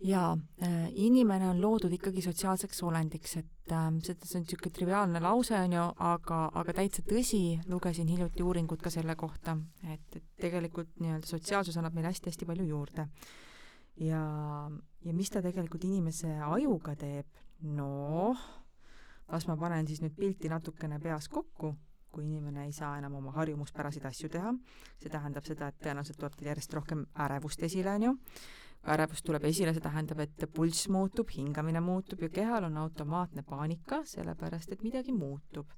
Jaa 0.02 0.38
äh,, 0.64 0.90
inimene 0.94 1.50
on 1.50 1.62
loodud 1.62 1.94
ikkagi 1.94 2.24
sotsiaalseks 2.26 2.82
olendiks, 2.84 3.36
et 3.38 3.74
äh, 3.74 3.90
see, 4.04 4.16
see 4.24 4.40
on 4.40 4.46
niisugune 4.46 4.74
triviaalne 4.78 5.22
lause, 5.22 5.58
on 5.58 5.76
ju, 5.76 5.84
aga, 6.08 6.40
aga 6.62 6.76
täitsa 6.80 7.04
tõsi, 7.08 7.42
lugesin 7.70 8.10
hiljuti 8.10 8.44
uuringut 8.46 8.82
ka 8.82 8.94
selle 8.94 9.16
kohta, 9.20 9.58
et, 9.86 10.08
et 10.18 10.26
tegelikult 10.42 10.98
nii-öelda 11.04 11.30
sotsiaalsus 11.30 11.78
annab 11.78 11.98
meile 11.98 12.10
hästi-hästi 12.12 12.50
palju 12.50 12.66
juurde. 12.72 13.08
ja, 14.02 14.24
ja 15.06 15.14
mis 15.14 15.30
ta 15.30 15.44
tegelikult 15.44 15.86
inimese 15.86 16.34
ajuga 16.50 16.96
teeb, 16.98 17.30
noh, 17.70 18.42
las 19.30 19.48
ma 19.48 19.58
panen 19.58 19.88
siis 19.88 20.02
nüüd 20.02 20.18
pilti 20.18 20.50
natukene 20.50 21.00
peas 21.00 21.30
kokku, 21.30 21.76
kui 22.12 22.26
inimene 22.26 22.66
ei 22.66 22.74
saa 22.76 22.98
enam 23.00 23.14
oma 23.22 23.32
harjumuspäraseid 23.38 24.06
asju 24.10 24.30
teha, 24.34 24.52
see 25.00 25.14
tähendab 25.14 25.46
seda, 25.48 25.70
et 25.70 25.78
tõenäoliselt 25.84 26.20
tuleb 26.20 26.34
tal 26.36 26.50
järjest 26.50 26.74
rohkem 26.76 27.06
ärevust 27.24 27.64
esile, 27.64 27.94
on 27.96 28.10
ju, 28.10 28.16
ärevus 28.90 29.22
tuleb 29.26 29.46
esile, 29.46 29.74
see 29.76 29.84
tähendab, 29.84 30.24
et 30.24 30.48
pulss 30.54 30.88
muutub, 30.90 31.30
hingamine 31.36 31.82
muutub 31.86 32.22
ja 32.26 32.32
kehal 32.34 32.66
on 32.66 32.80
automaatne 32.82 33.44
paanika, 33.46 34.02
sellepärast 34.10 34.72
et 34.74 34.82
midagi 34.84 35.14
muutub. 35.14 35.70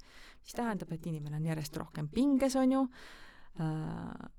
mis 0.43 0.55
tähendab, 0.55 0.91
et 0.91 1.05
inimene 1.07 1.37
on 1.39 1.45
järjest 1.45 1.77
rohkem 1.77 2.07
pinges, 2.11 2.55
on 2.59 2.71
ju, 2.71 2.87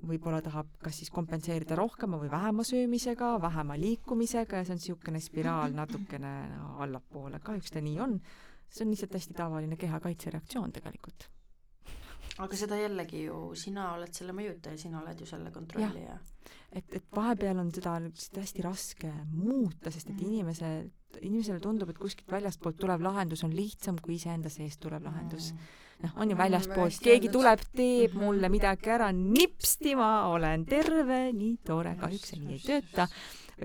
võib-olla 0.05 0.41
tahab 0.43 0.73
kas 0.83 0.99
siis 0.99 1.11
kompenseerida 1.15 1.77
rohkema 1.79 2.19
või 2.19 2.31
vähema 2.33 2.65
söömisega, 2.67 3.37
vähema 3.41 3.77
liikumisega 3.79 4.59
ja 4.59 4.65
see 4.65 4.75
on 4.75 4.81
niisugune 4.83 5.21
spiraal 5.23 5.77
natukene 5.77 6.33
allapoole, 6.83 7.41
kahjuks 7.41 7.71
ta 7.71 7.81
nii 7.85 8.01
on. 8.01 8.19
see 8.69 8.85
on 8.85 8.91
lihtsalt 8.91 9.15
hästi 9.15 9.35
tavaline 9.39 9.77
keha 9.77 10.01
kaitsereaktsioon 10.01 10.73
tegelikult. 10.73 11.29
Aga 12.39 12.57
seda 12.57 12.77
jällegi 12.81 13.25
ju, 13.29 13.55
sina 13.55 13.93
oled 13.95 14.13
selle 14.17 14.33
mõjutaja, 14.35 14.79
sina 14.81 15.01
oled 15.03 15.21
ju 15.21 15.27
selle 15.27 15.51
kontrollija. 15.55 16.19
et, 16.73 16.85
et 16.99 17.05
vahepeal 17.15 17.59
on 17.63 17.71
seda 17.73 17.99
lihtsalt 18.03 18.41
hästi 18.43 18.63
raske 18.63 19.13
muuta, 19.31 19.91
sest 19.95 20.11
et 20.11 20.21
inimese, 20.27 20.91
inimesele 21.21 21.61
tundub, 21.63 21.91
et 21.91 21.99
kuskilt 21.99 22.31
väljastpoolt 22.35 22.77
tulev 22.81 23.01
lahendus 23.07 23.45
on 23.47 23.55
lihtsam 23.55 23.99
kui 24.03 24.17
iseenda 24.19 24.51
seest 24.51 24.81
tulev 24.81 25.05
lahendus. 25.07 25.53
noh, 26.03 26.11
on 26.17 26.29
ju 26.29 26.35
Mm, 26.35 26.39
väljaspoolt, 26.43 26.99
keegi 27.01 27.29
tuleb, 27.33 27.61
teeb 27.77 28.13
Mhm. 28.15 28.19
mulle 28.25 28.49
midagi 28.49 28.91
ära, 28.91 29.13
nipsti, 29.13 29.95
ma 29.97 30.27
olen 30.29 30.65
terve, 30.67 31.33
nii 31.33 31.57
tore, 31.65 31.95
kahjuks 31.97 32.29
see 32.35 32.41
nii 32.41 32.53
ei 32.53 32.59
tööta. 32.59 33.07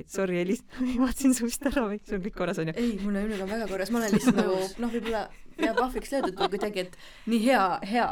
Sorry, 0.07 0.39
Elis, 0.43 0.63
vaatasin 1.03 1.35
sust 1.37 1.65
ära 1.69 1.85
või 1.89 1.99
sul 2.07 2.21
kõik 2.23 2.37
korras, 2.37 2.61
on 2.61 2.71
ju? 2.71 2.75
ei 2.79 2.97
mul 3.03 3.19
on 3.19 3.35
on 3.35 3.51
väga 3.51 3.69
korras 3.71 3.91
ma 3.93 4.01
olen 4.01 4.15
lihtsalt 4.15 4.39
nagu 4.39 4.57
noh 4.83 4.93
võib-olla 4.95 5.23
ja 5.59 5.73
pahviks 5.77 6.13
löödud 6.15 6.39
või 6.39 6.51
kuidagi 6.55 6.85
et 6.85 6.97
nii 7.31 7.41
hea 7.43 7.63
hea 7.91 8.07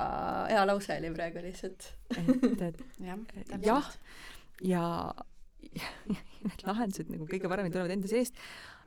hea 0.52 0.64
lause 0.68 0.98
oli 1.00 1.14
praegu 1.16 1.44
lihtsalt 1.46 1.90
et, 2.18 2.62
et 2.70 2.82
jah, 3.08 3.22
jah, 3.64 3.92
ja, 4.62 4.88
ja, 5.74 5.92
ja 6.12 6.20
need 6.44 6.66
lahendused 6.68 7.14
nagu 7.14 7.30
kõige 7.30 7.52
paremini 7.52 7.76
tulevad 7.76 7.96
enda 7.96 8.12
seest, 8.12 8.36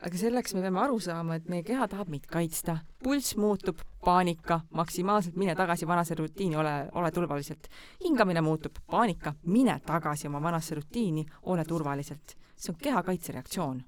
aga 0.01 0.17
selleks 0.17 0.55
me 0.57 0.63
peame 0.65 0.81
aru 0.81 0.99
saama, 1.03 1.37
et 1.37 1.49
meie 1.53 1.65
keha 1.67 1.87
tahab 1.91 2.09
meid 2.13 2.27
kaitsta. 2.31 2.79
pulss 3.05 3.37
muutub, 3.37 3.81
paanika, 4.05 4.61
maksimaalselt 4.77 5.37
mine 5.37 5.55
tagasi 5.57 5.87
vanasse 5.89 6.17
rutiini, 6.17 6.57
ole, 6.57 6.75
ole 6.97 7.11
turvaliselt. 7.13 7.69
hingamine 8.05 8.41
muutub, 8.41 8.81
paanika, 8.91 9.35
mine 9.45 9.81
tagasi 9.87 10.29
oma 10.29 10.41
vanasse 10.43 10.75
rutiini, 10.75 11.27
ole 11.43 11.65
turvaliselt. 11.65 12.37
see 12.57 12.73
on 12.73 12.79
keha 12.81 13.03
kaitsereaktsioon. 13.03 13.83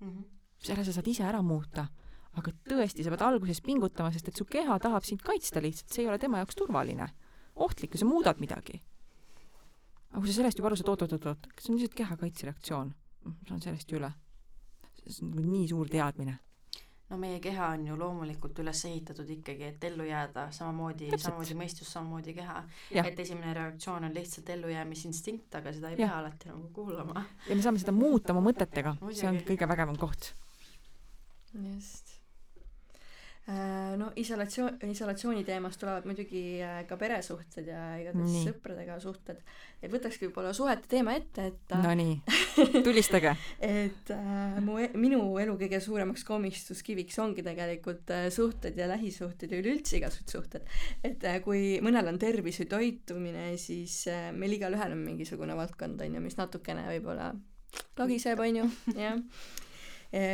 Mhm. 0.00 0.22
selle 0.58 0.84
sa 0.84 0.92
saad 0.92 1.06
ise 1.06 1.24
ära 1.24 1.42
muuta. 1.42 1.86
aga 2.32 2.52
tõesti, 2.68 3.04
sa 3.04 3.10
pead 3.10 3.22
alguses 3.26 3.60
pingutama, 3.60 4.12
sest 4.12 4.28
et 4.28 4.36
su 4.36 4.44
keha 4.44 4.78
tahab 4.78 5.04
sind 5.04 5.20
kaitsta 5.20 5.60
lihtsalt, 5.60 5.92
see 5.92 6.02
ei 6.04 6.08
ole 6.08 6.18
tema 6.18 6.38
jaoks 6.38 6.54
turvaline. 6.54 7.08
ohtlik, 7.56 7.90
kui 7.90 7.98
sa 7.98 8.06
muudad 8.06 8.40
midagi. 8.40 8.80
aga 10.10 10.20
kui 10.20 10.28
sa 10.28 10.40
sellest 10.40 10.58
juba 10.58 10.68
aru 10.68 10.76
saad, 10.76 10.88
oot-oot-oot, 10.88 11.46
see 11.58 11.72
on 11.72 11.78
lihtsalt 11.78 11.94
keha 11.94 12.16
kaitsereaktsioon. 12.16 12.94
ma 13.24 13.34
saan 13.48 13.60
sellest 13.60 13.90
ju 13.90 13.98
üle. 13.98 14.12
See 15.10 15.26
on 15.26 15.34
nagu 15.36 15.50
nii 15.50 15.66
suur 15.70 15.90
teadmine. 15.90 16.36
no 17.10 17.18
meie 17.18 17.40
keha 17.42 17.72
on 17.74 17.86
ju 17.88 17.96
loomulikult 17.98 18.58
üles 18.62 18.84
ehitatud 18.86 19.30
ikkagi, 19.34 19.72
et 19.72 19.86
ellu 19.88 20.06
jääda, 20.06 20.44
samamoodi, 20.54 21.08
samamoodi 21.16 21.56
mõistus, 21.58 21.90
samamoodi 21.90 22.36
keha. 22.36 22.60
Et 23.02 23.18
esimene 23.24 23.54
reaktsioon 23.56 24.06
on 24.06 24.14
lihtsalt 24.14 24.52
ellujäämisinstinkt, 24.54 25.58
aga 25.58 25.72
seda 25.74 25.90
ei 25.90 25.98
Jah. 25.98 26.06
pea 26.06 26.20
alati 26.20 26.52
nagu 26.52 26.70
kuulama. 26.76 27.24
ja 27.48 27.56
me 27.56 27.66
saame 27.66 27.82
seda 27.82 27.96
muuta 27.96 28.36
oma 28.36 28.44
mõtetega, 28.52 28.94
see 29.18 29.28
on 29.32 29.42
kõige 29.50 29.68
vägevam 29.74 29.98
koht. 29.98 30.32
just 31.50 32.09
no 34.00 34.10
isolatsioon 34.20 34.78
isolatsiooni 34.90 35.44
teemast 35.46 35.80
tulevad 35.80 36.06
muidugi 36.08 36.60
äh, 36.62 36.82
ka 36.88 36.96
peresuhted 37.00 37.66
ja 37.70 37.82
igatahes 38.00 38.34
Nii. 38.34 38.44
sõpradega 38.48 38.98
suhted 39.02 39.40
et 39.80 39.92
võtakski 39.92 40.28
võib-olla 40.28 40.52
suhete 40.56 40.88
teema 40.90 41.14
ette 41.18 41.46
et 41.50 41.74
äh, 41.74 41.82
Nonii, 41.84 42.16
tulistage. 42.86 43.32
et 43.64 44.12
äh, 44.14 44.58
mu 44.64 44.78
e- 44.82 44.90
minu 45.00 45.22
elu 45.42 45.56
kõige 45.62 45.80
suuremaks 45.82 46.24
komistuskiviks 46.28 47.18
ongi 47.22 47.44
tegelikult 47.46 48.12
äh, 48.14 48.28
suhted 48.34 48.78
ja 48.78 48.88
lähisuhted 48.90 49.52
ja 49.52 49.62
üleüldse 49.62 49.98
igasugused 50.00 50.36
suhted 50.36 50.68
et 51.06 51.24
äh, 51.24 51.40
kui 51.44 51.78
mõnel 51.84 52.12
on 52.12 52.20
tervis 52.20 52.60
või 52.62 52.70
toitumine 52.74 53.48
siis 53.60 54.02
äh, 54.12 54.28
meil 54.36 54.58
igalühel 54.58 54.94
on 54.94 55.02
mingisugune 55.06 55.56
valdkond 55.58 56.04
on 56.04 56.18
ju 56.18 56.22
mis 56.28 56.38
natukene 56.38 56.86
võib-olla 56.92 57.32
lagiseb 57.98 58.40
on 58.46 58.62
ju 58.62 58.70
jah 58.98 59.18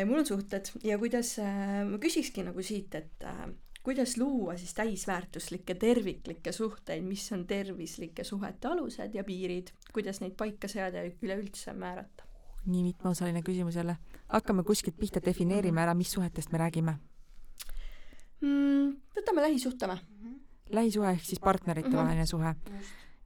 mul 0.06 0.18
on 0.18 0.26
suhted 0.26 0.70
ja 0.84 0.98
kuidas 0.98 1.38
äh, 1.38 1.84
ma 1.88 1.98
küsikski 2.02 2.44
nagu 2.46 2.62
siit 2.64 2.94
et 2.94 3.24
äh, 3.24 3.46
kuidas 3.86 4.16
luua 4.16 4.56
siis 4.56 4.74
täisväärtuslikke 4.74 5.74
terviklikke 5.74 6.52
suhteid 6.52 7.04
mis 7.04 7.26
on 7.32 7.46
tervislike 7.46 8.24
suhete 8.24 8.68
alused 8.68 9.14
ja 9.14 9.24
piirid 9.24 9.70
kuidas 9.92 10.20
neid 10.20 10.34
paika 10.36 10.68
seada 10.68 11.04
ja 11.04 11.12
üleüldse 11.22 11.72
määrata 11.72 12.24
nii 12.66 12.82
mitmeosaline 12.82 13.42
küsimus 13.42 13.76
jälle. 13.76 13.96
hakkame 14.28 14.62
kuskilt 14.62 14.96
pihta, 14.96 15.20
defineerime 15.24 15.80
ära, 15.80 15.94
mis 15.94 16.12
suhetest 16.12 16.52
me 16.52 16.58
räägime. 16.58 16.96
mm, 18.40 18.96
võtame 19.16 19.40
lähisuhte 19.46 19.86
või 19.86 20.00
lähisuhe 20.70 21.10
ehk 21.10 21.24
siis 21.24 21.40
partnerite 21.40 21.88
Mhm. 21.88 21.96
vaheline 21.96 22.26
suhe. 22.26 22.54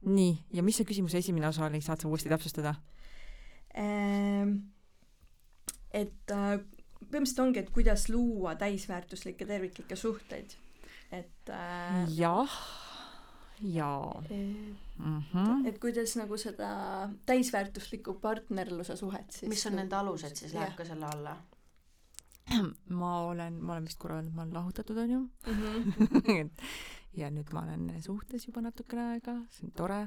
nii, 0.05 0.37
ja 0.53 0.63
mis 0.63 0.77
see 0.77 0.85
küsimuse 0.85 1.17
esimene 1.17 1.47
osa 1.47 1.65
oli, 1.65 1.81
saad 1.81 2.01
sa 2.01 2.07
uuesti 2.07 2.29
täpsustada? 2.29 2.75
Ehm, 3.73 4.57
et 5.93 6.31
äh, 6.31 6.59
põhimõtteliselt 7.01 7.43
ongi, 7.45 7.59
et 7.59 7.71
kuidas 7.75 8.07
luua 8.09 8.55
täisväärtuslikke 8.55 9.45
terviklikke 9.45 9.95
suhteid. 9.95 10.55
et 11.11 11.49
äh, 11.49 12.05
jah, 12.15 12.51
jaa 13.61 14.23
et, 14.23 14.29
mm. 14.97 15.23
-hmm. 15.33 15.67
et 15.67 15.79
kuidas 15.79 16.15
nagu 16.15 16.37
seda 16.37 17.09
täisväärtuslikku 17.25 18.13
partnerluse 18.13 18.95
suhet 18.95 19.31
siis 19.31 19.49
mis 19.49 19.65
on 19.65 19.75
nende 19.75 19.95
alused 19.95 20.35
siis, 20.35 20.53
läheb 20.53 20.75
ka 20.75 20.85
selle 20.85 21.05
alla? 21.05 21.37
ma 23.01 23.19
olen, 23.21 23.59
ma 23.63 23.73
olen 23.73 23.85
vist 23.85 23.99
korra 23.99 24.15
öelnud, 24.15 24.33
ma 24.35 24.41
olen 24.41 24.53
lahutatud, 24.53 24.97
onju 24.97 25.29
Mhm. 25.47 26.49
ja 27.21 27.29
nüüd 27.29 27.53
ma 27.53 27.63
olen 27.65 28.01
suhtes 28.01 28.47
juba 28.47 28.61
natukene 28.61 29.03
aega, 29.13 29.35
see 29.49 29.67
on 29.67 29.71
tore. 29.75 30.01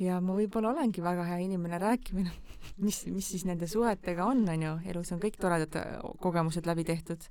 Ja 0.00 0.18
ma 0.22 0.34
võib-olla 0.36 0.72
olengi 0.72 1.02
väga 1.04 1.26
hea 1.28 1.38
inimene 1.44 1.78
rääkima, 1.82 2.24
mis, 2.84 3.04
mis 3.12 3.30
siis 3.34 3.46
nende 3.48 3.68
suhetega 3.70 4.26
on, 4.26 4.44
onju, 4.50 4.74
elus 4.90 5.12
on 5.14 5.22
kõik 5.22 5.38
toredad 5.40 5.78
äh, 5.80 5.94
kogemused 6.22 6.66
läbi 6.66 6.86
tehtud. 6.88 7.28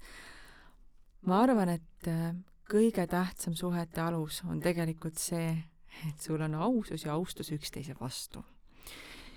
ma 1.27 1.43
arvan, 1.43 1.75
et 1.75 2.07
äh, 2.11 2.31
kõige 2.69 3.05
tähtsam 3.07 3.55
suhete 3.55 4.01
alus 4.01 4.41
on 4.47 4.61
tegelikult 4.63 5.19
see, 5.19 5.51
et 6.07 6.21
sul 6.21 6.41
on 6.41 6.55
ausus 6.55 7.05
ja 7.05 7.13
austus 7.13 7.51
üksteise 7.51 7.95
vastu. 7.99 8.43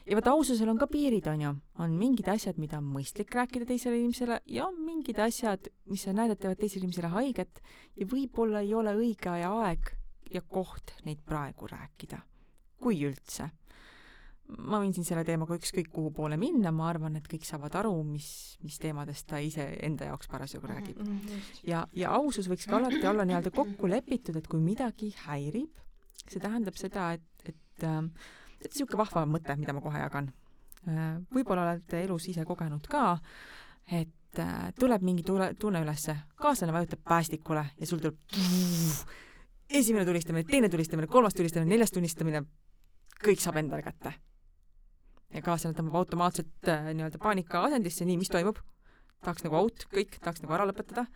ja 0.07 0.16
vot 0.16 0.31
aususel 0.31 0.69
on 0.70 0.78
ka 0.78 0.86
piirid, 0.86 1.27
onju. 1.27 1.57
on 1.82 1.98
mingid 1.98 2.28
asjad, 2.31 2.59
mida 2.62 2.78
on 2.78 2.86
mõistlik 2.94 3.35
rääkida 3.35 3.66
teisele 3.66 3.98
inimesele 3.98 4.40
ja 4.47 4.69
on 4.69 4.78
mingid 4.85 5.19
asjad, 5.19 5.69
mis 5.90 6.07
sa 6.07 6.15
näed, 6.15 6.31
et 6.31 6.40
teevad 6.40 6.62
teisele 6.62 6.86
inimesele 6.86 7.11
haiget 7.11 7.61
ja 7.97 8.07
võib-olla 8.07 8.62
ei 8.62 8.74
ole 8.74 8.94
õige 8.94 9.35
aeg 9.35 9.93
ja 10.31 10.43
koht 10.43 10.94
neid 11.05 11.19
praegu 11.27 11.66
rääkida. 11.70 12.23
Kui 12.82 13.01
üldse. 13.09 13.51
ma 14.47 14.78
võin 14.78 14.93
siin 14.94 15.03
selle 15.03 15.24
teemaga 15.27 15.57
ükskõik 15.59 15.89
kuhu 15.90 16.12
poole 16.15 16.36
minna, 16.39 16.70
ma 16.70 16.86
arvan, 16.86 17.16
et 17.19 17.27
kõik 17.27 17.43
saavad 17.48 17.74
aru, 17.81 17.90
mis, 18.07 18.28
mis 18.62 18.77
teemadest 18.78 19.27
ta 19.27 19.40
ise 19.43 19.65
enda 19.82 20.07
jaoks 20.07 20.31
parasjagu 20.31 20.70
räägib 20.70 21.01
just 21.03 21.65
ja, 21.66 21.81
ja 21.93 22.12
ausus 22.15 22.47
võiks 22.47 22.69
ka 22.70 22.78
alati 22.78 23.03
olla 23.11 23.27
nii-öelda 23.27 23.51
kokku 23.51 23.90
lepitud, 23.90 24.39
et 24.39 24.47
kui 24.47 24.62
midagi 24.62 25.11
häirib, 25.24 25.82
see 26.23 26.39
tähendab 26.43 26.78
seda, 26.78 27.11
et, 27.19 27.51
et 27.51 27.86
ähm, 27.89 28.12
on 28.62 28.70
niisugune 28.70 29.03
vahva 29.03 29.27
mõte, 29.27 29.59
mida 29.59 29.74
ma 29.74 29.82
kohe 29.82 29.98
jagan. 29.98 30.31
võib-olla 31.35 31.66
olete 31.66 32.05
elus 32.05 32.28
ise 32.31 32.47
kogenud 32.47 32.86
ka, 32.86 33.16
et 33.90 34.15
et 34.36 34.44
äh, 34.44 34.73
tuleb 34.78 35.03
mingi 35.03 35.24
tule, 35.24 35.51
tunne 35.59 35.81
ülesse, 35.85 36.16
kaaslane 36.40 36.74
vajutab 36.74 37.01
päästikule 37.09 37.65
ja 37.78 37.86
sul 37.86 38.03
tuleb 38.03 38.16
esimene 39.81 40.05
tulistamine, 40.05 40.44
teine 40.44 40.69
tulistamine, 40.69 41.07
kolmas 41.07 41.35
tulistamine, 41.35 41.70
neljas 41.70 41.94
tulistamine, 41.94 42.43
kõik 43.22 43.43
saab 43.43 43.60
endale 43.62 43.84
kätte. 43.86 44.14
ja 45.34 45.43
kaaslane 45.43 45.76
tõmbab 45.76 46.01
automaatselt 46.02 46.68
äh, 46.70 46.90
nii-öelda 46.94 47.18
paanika 47.22 47.64
asendisse, 47.66 48.05
nii, 48.05 48.18
mis 48.20 48.32
toimub? 48.32 48.60
tahaks 49.24 49.47
nagu 49.47 49.56
out, 49.59 49.86
kõik, 49.90 50.20
tahaks 50.22 50.43
nagu 50.44 50.55
ära 50.55 50.66
lõpetada 50.68 51.06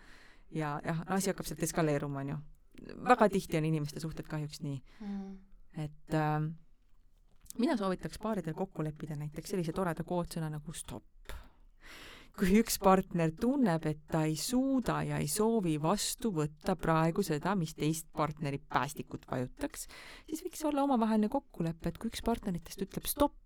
ja 0.57 0.79
jah, 0.85 1.05
asi 1.15 1.31
hakkab 1.31 1.47
sealt 1.47 1.63
eskaleeruma, 1.63 2.25
onju. 2.25 2.39
väga 3.07 3.29
tihti 3.31 3.61
on 3.61 3.69
inimeste 3.69 4.01
suhted 4.03 4.27
kahjuks 4.29 4.63
nii 4.65 4.81
mm., 4.81 5.39
et 5.85 6.17
äh, 6.19 6.41
mina 7.59 7.77
soovitaks 7.77 8.19
paaridel 8.19 8.57
kokku 8.59 8.83
leppida 8.85 9.17
näiteks 9.21 9.55
sellise 9.55 9.73
toreda 9.77 10.05
koodsõna 10.07 10.51
nagu 10.51 10.75
stopp 10.75 11.37
kui 12.39 12.61
üks 12.61 12.79
partner 12.83 13.33
tunneb, 13.37 13.85
et 13.91 14.01
ta 14.11 14.23
ei 14.29 14.37
suuda 14.39 15.01
ja 15.09 15.19
ei 15.21 15.29
soovi 15.29 15.77
vastu 15.83 16.33
võtta 16.35 16.77
praegu 16.79 17.25
seda, 17.27 17.57
mis 17.59 17.75
teist 17.77 18.09
partneri 18.17 18.61
päästikut 18.71 19.27
vajutaks, 19.31 19.87
siis 20.29 20.45
võiks 20.47 20.65
olla 20.69 20.87
omavaheline 20.87 21.29
kokkulepe, 21.33 21.91
et 21.91 22.01
kui 22.01 22.13
üks 22.13 22.25
partneritest 22.25 22.87
ütleb 22.87 23.09
stopp, 23.11 23.37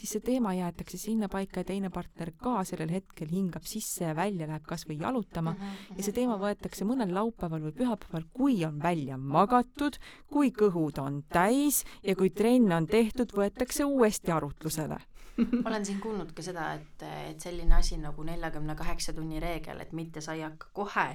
siis 0.00 0.14
see 0.14 0.22
teema 0.24 0.52
jäetakse 0.56 0.98
sinnapaika 1.00 1.60
ja 1.60 1.68
teine 1.72 1.90
partner 1.92 2.30
ka 2.40 2.62
sellel 2.68 2.92
hetkel 2.94 3.28
hingab 3.32 3.66
sisse 3.68 4.06
ja 4.06 4.14
välja, 4.16 4.46
läheb 4.48 4.64
kas 4.68 4.86
või 4.88 5.00
jalutama. 5.02 5.56
Ja 5.96 6.06
see 6.06 6.14
teema 6.16 6.38
võetakse 6.40 6.86
mõnel 6.88 7.12
laupäeval 7.16 7.66
või 7.66 7.76
pühapäeval, 7.82 8.26
kui 8.32 8.60
on 8.64 8.80
välja 8.82 9.18
magatud, 9.20 9.98
kui 10.30 10.54
kõhud 10.56 11.02
on 11.02 11.22
täis 11.28 11.82
ja 12.06 12.16
kui 12.16 12.30
trenn 12.30 12.72
on 12.78 12.88
tehtud, 12.90 13.34
võetakse 13.36 13.84
uuesti 13.88 14.32
arutlusele 14.32 15.02
olen 15.68 15.86
siin 15.86 16.00
kuulnud 16.00 16.32
ka 16.36 16.42
seda, 16.42 16.72
et, 16.74 17.08
et 17.30 17.40
selline 17.40 17.74
asi 17.74 17.98
nagu 17.98 18.22
neljakümne 18.22 18.76
kaheksa 18.76 19.12
tunni 19.16 19.40
reegel, 19.40 19.80
et 19.80 19.92
mitte 19.92 20.20
sa 20.20 20.34
ei 20.38 20.46
hakka 20.46 20.72
kohe 20.72 21.08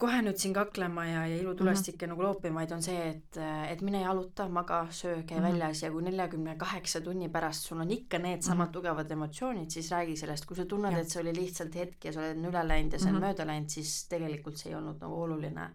kohe 0.00 0.20
nüüd 0.24 0.38
siin 0.40 0.54
kaklema 0.56 1.02
ja, 1.04 1.22
ja 1.28 1.36
ilutulest 1.42 1.88
ikka 1.90 2.06
mm 2.06 2.12
-hmm. 2.12 2.16
nagu 2.16 2.22
loopima, 2.22 2.60
vaid 2.60 2.70
on 2.72 2.82
see, 2.82 3.08
et, 3.08 3.38
et 3.68 3.82
mine 3.82 4.00
jaluta, 4.00 4.48
maga, 4.48 4.86
söö, 4.90 5.22
käi 5.22 5.38
mm 5.38 5.44
-hmm. 5.44 5.52
väljas 5.52 5.82
ja 5.82 5.90
kui 5.90 6.02
neljakümne 6.02 6.56
kaheksa 6.56 7.00
tunni 7.00 7.28
pärast 7.28 7.66
sul 7.66 7.80
on 7.80 7.90
ikka 7.90 8.18
needsamad 8.18 8.66
mm 8.66 8.68
-hmm. 8.68 8.72
tugevad 8.72 9.10
emotsioonid, 9.10 9.70
siis 9.70 9.90
räägi 9.90 10.16
sellest, 10.16 10.46
kui 10.46 10.56
sa 10.56 10.64
tunned, 10.64 10.98
et 10.98 11.08
see 11.08 11.22
oli 11.22 11.34
lihtsalt 11.34 11.74
hetk 11.74 12.04
ja 12.04 12.12
sa 12.12 12.20
oled 12.20 12.44
üle 12.44 12.68
läinud 12.68 12.92
ja 12.92 12.98
see 12.98 13.08
on 13.08 13.14
mm 13.14 13.20
-hmm. 13.20 13.26
mööda 13.26 13.46
läinud, 13.46 13.68
siis 13.68 14.08
tegelikult 14.08 14.56
see 14.56 14.72
ei 14.72 14.78
olnud 14.78 15.00
nagu 15.00 15.22
oluline. 15.22 15.70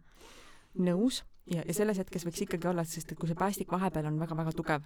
nõus 0.80 1.24
ja, 1.46 1.64
ja 1.68 1.74
selles 1.74 1.98
hetkes 1.98 2.26
võiks 2.26 2.42
ikkagi 2.42 2.68
olla, 2.68 2.84
sest 2.84 3.12
et 3.12 3.20
kui 3.20 3.28
see 3.28 3.36
päästik 3.36 3.72
vahepeal 3.72 4.06
on 4.06 4.20
väga-väga 4.20 4.52
tugev 4.52 4.82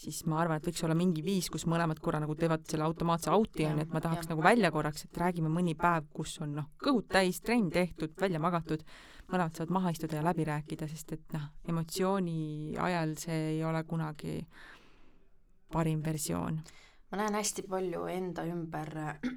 siis 0.00 0.22
ma 0.30 0.40
arvan, 0.40 0.60
et 0.60 0.66
võiks 0.70 0.82
olla 0.86 0.96
mingi 0.96 1.22
viis, 1.24 1.50
kus 1.52 1.66
mõlemad 1.68 2.00
korra 2.02 2.20
nagu 2.22 2.34
teevad 2.38 2.64
selle 2.70 2.86
automaatse 2.86 3.32
out'i 3.34 3.66
onju, 3.68 3.84
et 3.84 3.94
ma 3.94 4.02
tahaks 4.04 4.26
ja. 4.28 4.32
nagu 4.32 4.44
välja 4.44 4.72
korraks, 4.72 5.04
et 5.06 5.22
räägime 5.22 5.52
mõni 5.52 5.76
päev, 5.78 6.08
kus 6.16 6.38
on 6.44 6.54
noh, 6.56 6.68
kõhud 6.80 7.08
täis, 7.12 7.42
trenn 7.44 7.70
tehtud, 7.74 8.14
välja 8.20 8.40
magatud, 8.42 8.84
mõlemad 9.30 9.56
saavad 9.56 9.74
maha 9.76 9.94
istuda 9.94 10.18
ja 10.18 10.26
läbi 10.26 10.46
rääkida, 10.48 10.88
sest 10.90 11.16
et 11.18 11.36
noh, 11.36 11.48
emotsiooni 11.68 12.76
ajal 12.80 13.16
see 13.20 13.40
ei 13.54 13.64
ole 13.66 13.84
kunagi 13.88 14.38
parim 15.70 16.00
versioon 16.02 16.62
ma 17.10 17.18
näen 17.18 17.34
hästi 17.34 17.64
palju 17.66 18.04
enda 18.10 18.44
ümber 18.46 18.90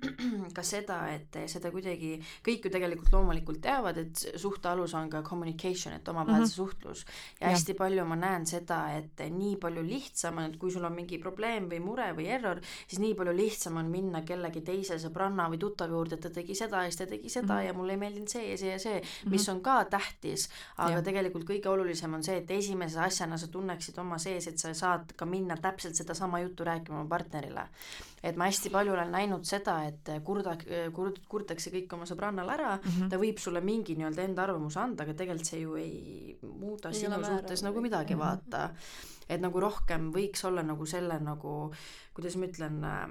ka 0.56 0.64
seda, 0.66 1.00
et 1.10 1.38
seda 1.50 1.72
kuidagi, 1.74 2.12
kõik 2.46 2.68
ju 2.68 2.72
tegelikult 2.74 3.14
loomulikult 3.16 3.62
teavad, 3.66 3.98
et 3.98 4.26
suhte 4.40 4.70
alus 4.70 4.94
on 4.98 5.10
ka 5.10 5.24
communication, 5.26 5.96
et 5.98 6.08
omavahel 6.08 6.44
mm 6.44 6.46
-hmm. 6.46 6.54
suhtlus. 6.54 7.06
ja 7.42 7.50
hästi 7.50 7.72
ja. 7.72 7.78
palju 7.78 8.06
ma 8.06 8.16
näen 8.16 8.46
seda, 8.46 8.80
et 8.98 9.24
nii 9.30 9.56
palju 9.58 9.84
lihtsam 9.84 10.38
on, 10.38 10.52
et 10.52 10.58
kui 10.58 10.72
sul 10.72 10.86
on 10.86 10.94
mingi 10.94 11.18
probleem 11.18 11.70
või 11.70 11.80
mure 11.80 12.12
või 12.14 12.28
error, 12.28 12.62
siis 12.88 13.00
nii 13.00 13.16
palju 13.16 13.34
lihtsam 13.34 13.78
on 13.78 13.90
minna 13.90 14.22
kellegi 14.22 14.62
teise 14.62 15.00
sõbranna 15.00 15.50
või 15.50 15.58
tuttava 15.58 15.92
juurde, 15.92 16.16
et 16.16 16.22
ta 16.22 16.30
tegi 16.30 16.56
seda 16.56 16.84
ja 16.84 16.92
siis 16.92 16.98
ta 16.98 17.06
tegi 17.06 17.30
seda 17.30 17.54
mm 17.54 17.60
-hmm. 17.60 17.66
ja 17.66 17.74
mulle 17.74 17.94
ei 17.94 17.98
meeldinud 17.98 18.30
see 18.30 18.52
ja 18.52 18.58
see 18.58 18.72
ja 18.72 18.80
see, 18.80 19.02
mis 19.26 19.26
mm 19.26 19.36
-hmm. 19.36 19.56
on 19.56 19.62
ka 19.62 19.86
tähtis, 19.86 20.50
aga 20.78 20.92
ja. 20.92 21.02
tegelikult 21.02 21.50
kõige 21.50 21.70
olulisem 21.70 22.14
on 22.14 22.24
see, 22.24 22.38
et 22.38 22.52
esimese 22.52 23.00
asjana 23.00 23.38
sa 23.38 23.48
tunneksid 23.48 23.98
oma 23.98 24.18
sees, 24.18 24.48
et 24.48 24.58
sa 24.58 24.74
saad 24.74 25.14
ka 25.16 25.26
minna 25.26 25.58
täpselt 25.58 25.96
sedasama 25.96 26.40
juttu 26.40 26.64
rääkima 26.64 27.00
oma 27.00 27.10
partnerile 27.10 27.63
seda. 27.64 28.24
et 28.24 28.38
ma 28.40 28.48
hästi 28.48 28.72
palju 28.72 28.94
olen 28.94 29.12
näinud 29.12 29.46
seda, 29.48 29.78
et 29.90 30.12
kurda, 30.24 30.56
kurd-, 30.96 31.20
kurtakse 31.28 31.72
kõik 31.74 31.94
oma 31.94 32.06
sõbrannale 32.08 32.54
ära 32.54 32.76
mm, 32.78 32.90
-hmm. 32.90 33.10
ta 33.10 33.20
võib 33.20 33.40
sulle 33.40 33.62
mingi 33.62 33.96
nii-öelda 34.00 34.24
enda 34.24 34.44
arvamuse 34.44 34.80
anda, 34.80 35.04
aga 35.04 35.14
tegelikult 35.14 35.52
see 35.52 35.62
ju 35.62 35.76
ei 35.76 36.38
muuda 36.42 36.90
ei 36.90 37.02
sinu 37.04 37.20
suhtes 37.24 37.64
nagu 37.64 37.82
midagi 37.82 38.16
mm, 38.16 38.22
-hmm. 38.22 38.26
vaata. 38.26 38.70
et 39.30 39.42
nagu 39.42 39.60
rohkem 39.60 40.12
võiks 40.12 40.46
olla 40.48 40.64
nagu 40.64 40.86
selle 40.86 41.20
nagu, 41.20 41.74
kuidas 42.14 42.36
ma 42.36 42.46
ütlen 42.46 42.84
äh,, 42.84 43.08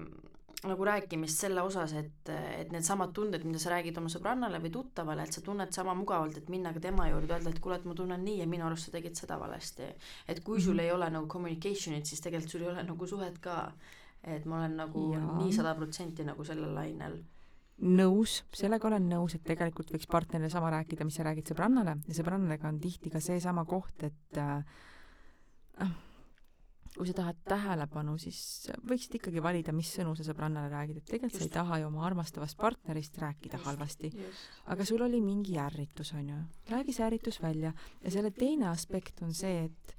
nagu 0.68 0.84
rääkimist 0.86 1.40
selle 1.42 1.62
osas, 1.66 1.92
et, 1.98 2.28
et 2.30 2.70
needsamad 2.72 3.10
tunded, 3.14 3.42
mida 3.46 3.58
sa 3.58 3.72
räägid 3.72 3.96
oma 3.98 4.10
sõbrannale 4.12 4.60
või 4.62 4.70
tuttavale, 4.74 5.24
et 5.26 5.34
sa 5.34 5.42
tunned 5.42 5.74
sama 5.74 5.94
mugavalt, 5.98 6.38
et 6.38 6.52
minna 6.54 6.70
ka 6.74 6.82
tema 6.84 7.08
juurde, 7.10 7.34
öelda, 7.34 7.50
et 7.50 7.58
kuule, 7.62 7.80
et 7.80 7.88
ma 7.88 7.96
tunnen 7.98 8.22
nii 8.22 8.38
ja 8.38 8.46
minu 8.50 8.68
arust 8.68 8.86
sa 8.86 8.94
tegid 8.94 9.18
seda 9.18 9.38
valesti. 9.40 9.88
et 10.28 10.44
kui 10.44 10.60
sul 10.60 10.74
mm 10.74 10.78
-hmm. 10.78 10.82
ei 10.82 10.92
ole 10.92 11.10
nagu 11.10 11.26
communication'it, 11.26 12.06
siis 12.06 12.20
tegelikult 12.20 12.50
sul 12.50 12.62
ei 12.62 12.68
ole 12.68 12.82
nagu 12.82 13.06
suhet 13.06 13.38
ka 13.38 13.72
et 14.22 14.44
ma 14.46 14.62
olen 14.62 14.76
nagu 14.84 15.12
ja. 15.14 15.22
nii 15.40 15.52
sada 15.54 15.74
protsenti 15.74 16.24
nagu 16.26 16.44
sellel 16.46 16.74
lainel 16.74 17.20
nõus, 17.82 18.42
sellega 18.54 18.86
olen 18.88 19.08
nõus, 19.10 19.34
et 19.34 19.44
tegelikult 19.46 19.90
võiks 19.94 20.06
partnerile 20.10 20.50
sama 20.52 20.70
rääkida, 20.74 21.06
mis 21.08 21.18
sa 21.18 21.26
räägid 21.26 21.50
sõbrannale 21.50 21.96
ja 22.06 22.16
sõbrannaga 22.16 22.70
on 22.70 22.78
tihti 22.82 23.10
ka 23.10 23.20
seesama 23.22 23.64
koht, 23.66 24.04
et 24.06 24.38
äh, 24.38 24.62
kui 26.92 27.08
sa 27.08 27.16
tahad 27.16 27.38
tähelepanu, 27.48 28.18
siis 28.20 28.68
võiksid 28.88 29.16
ikkagi 29.18 29.42
valida, 29.42 29.72
mis 29.74 29.90
sõnu 29.96 30.12
sa 30.18 30.26
sõbrannale 30.26 30.70
räägid, 30.72 31.00
et 31.00 31.08
tegelikult 31.08 31.38
just. 31.40 31.48
sa 31.48 31.48
ei 31.48 31.54
taha 31.56 31.80
ju 31.80 31.88
oma 31.88 32.04
armastavast 32.06 32.58
partnerist 32.60 33.16
rääkida 33.22 33.58
just, 33.58 33.66
halvasti. 33.66 34.12
aga 34.74 34.86
sul 34.86 35.02
oli 35.08 35.22
mingi 35.24 35.56
ärritus, 35.58 36.12
on 36.18 36.28
ju. 36.28 36.38
räägi 36.70 36.94
see 36.94 37.06
ärritus 37.08 37.40
välja 37.42 37.72
ja 38.02 38.14
selle 38.14 38.30
teine 38.36 38.68
aspekt 38.70 39.22
on 39.24 39.34
see, 39.34 39.64
et 39.70 39.96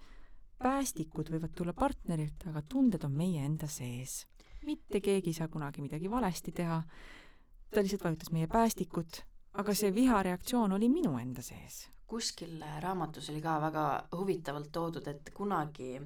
päästikud 0.63 1.31
võivad 1.33 1.53
tulla 1.55 1.73
partnerilt, 1.75 2.47
aga 2.49 2.63
tunded 2.69 3.03
on 3.03 3.15
meie 3.17 3.43
enda 3.45 3.67
sees. 3.67 4.23
mitte 4.63 5.01
keegi 5.03 5.33
ei 5.33 5.35
saa 5.35 5.49
kunagi 5.51 5.81
midagi 5.83 6.09
valesti 6.11 6.53
teha, 6.55 6.77
ta 7.69 7.81
lihtsalt 7.81 8.03
vajutas 8.05 8.31
meie 8.31 8.47
päästikut, 8.47 9.23
aga 9.59 9.73
see 9.75 9.91
vihareaktsioon 9.95 10.71
oli 10.71 10.87
minu 10.89 11.17
enda 11.19 11.41
sees. 11.41 11.89
kuskil 12.07 12.61
raamatus 12.79 13.29
oli 13.33 13.41
ka 13.41 13.57
väga 13.61 13.85
huvitavalt 14.15 14.71
toodud, 14.71 15.07
et 15.07 15.31
kunagi 15.33 15.99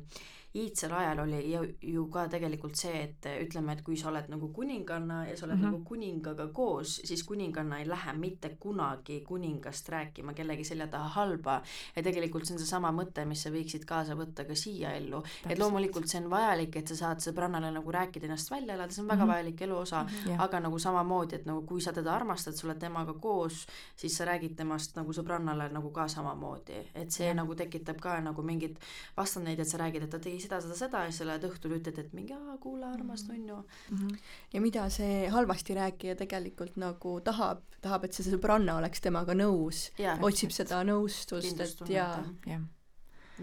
iidsel 0.58 0.94
ajal 0.94 1.20
oli 1.20 1.42
ju, 1.52 1.62
ju 1.82 2.06
ka 2.14 2.28
tegelikult 2.32 2.76
see, 2.80 3.04
et 3.04 3.28
ütleme, 3.44 3.74
et 3.74 3.84
kui 3.86 3.98
sa 3.98 4.10
oled 4.12 4.30
nagu 4.32 4.50
kuninganna 4.54 5.24
ja 5.30 5.38
sa 5.38 5.46
oled 5.46 5.58
mm 5.58 5.62
-hmm. 5.62 5.72
nagu 5.72 5.84
kuningaga 5.84 6.48
koos, 6.48 6.96
siis 7.06 7.24
kuninganna 7.24 7.80
ei 7.80 7.88
lähe 7.88 8.14
mitte 8.14 8.50
kunagi 8.60 9.22
kuningast 9.22 9.90
rääkima 9.90 10.34
kellegi 10.34 10.64
selja 10.64 10.88
taha 10.88 11.08
halba. 11.08 11.62
ja 11.96 12.04
tegelikult 12.04 12.46
see 12.46 12.56
on 12.56 12.60
seesama 12.60 12.92
mõte, 12.92 13.26
mis 13.26 13.44
sa 13.44 13.50
võiksid 13.50 13.86
kaasa 13.86 14.16
võtta 14.16 14.46
ka 14.46 14.56
siia 14.56 14.94
ellu. 14.94 15.24
et 15.50 15.60
loomulikult 15.60 16.08
see 16.08 16.22
on 16.24 16.30
vajalik, 16.30 16.76
et 16.76 16.88
sa 16.88 16.96
saad 16.96 17.20
sõbrannale 17.20 17.72
nagu 17.72 17.92
rääkida 17.92 18.26
ennast 18.26 18.52
välja 18.52 18.74
elada, 18.74 18.94
see 18.94 19.02
on 19.02 19.08
väga 19.08 19.26
mm 19.26 19.30
-hmm. 19.30 19.34
vajalik 19.34 19.62
eluosa 19.62 20.04
mm, 20.04 20.10
-hmm. 20.10 20.42
aga 20.44 20.60
nagu 20.60 20.80
samamoodi, 20.80 21.36
et 21.36 21.46
nagu 21.46 21.62
kui 21.62 21.82
sa 21.82 21.94
teda 21.94 22.16
armastad, 22.16 22.54
sa 22.54 22.68
oled 22.68 22.80
temaga 22.80 23.14
koos, 23.14 23.66
siis 23.96 24.18
sa 24.18 24.26
räägid 24.26 24.56
temast 24.56 24.96
nagu 24.96 25.12
sõbrannale 25.12 25.72
nagu 25.72 25.92
ka 25.92 26.08
samamoodi, 26.08 26.74
et 26.96 27.12
see 27.12 27.28
ja. 27.28 27.34
nagu 27.34 27.56
tekitab 27.56 28.00
ka 28.00 28.22
nagu 28.22 28.42
mingit 28.44 28.80
vastandeid, 29.18 29.60
et 29.60 29.68
sa 29.68 29.78
räägid, 29.78 30.04
et 30.04 30.10
ta 30.10 30.20
tegi 30.20 30.40
seda, 30.48 30.60
seda, 30.64 30.78
seda 30.80 31.04
ja 31.06 31.12
siis 31.12 31.22
sa 31.22 31.28
lähed 31.30 31.46
õhtul 31.48 31.76
ütled, 31.78 32.00
et 32.02 32.16
mingi 32.18 32.36
aa, 32.36 32.56
kuule, 32.64 32.88
armas 32.90 33.26
mhm. 33.28 33.34
nunnu 33.34 33.58
mm. 33.60 33.98
-hmm. 33.98 34.18
ja 34.54 34.62
mida 34.64 34.88
see 34.94 35.28
halvasti 35.34 35.78
rääkija 35.78 36.16
tegelikult 36.20 36.80
nagu 36.82 37.20
tahab, 37.22 37.62
tahab, 37.82 38.08
et 38.08 38.18
see 38.18 38.26
sõbranna 38.28 38.80
oleks 38.82 39.04
temaga 39.04 39.36
nõus, 39.38 39.90
otsib 40.22 40.56
seda 40.56 40.84
nõustust, 40.88 41.62
et 41.62 41.94
jaa. 41.94 42.24
jah. 42.48 42.66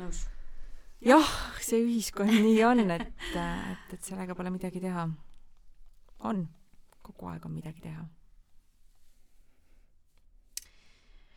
nõus. 0.00 0.26
jah, 1.04 1.30
see 1.60 1.84
ühiskond 1.84 2.32
nii 2.32 2.58
on, 2.64 2.90
et, 2.90 3.08
et, 3.36 3.94
et 3.94 4.02
sellega 4.02 4.34
pole 4.34 4.50
midagi 4.50 4.80
teha. 4.80 5.08
on, 6.18 6.46
kogu 7.02 7.32
aeg 7.32 7.46
on 7.46 7.52
midagi 7.60 7.80
teha 7.84 8.08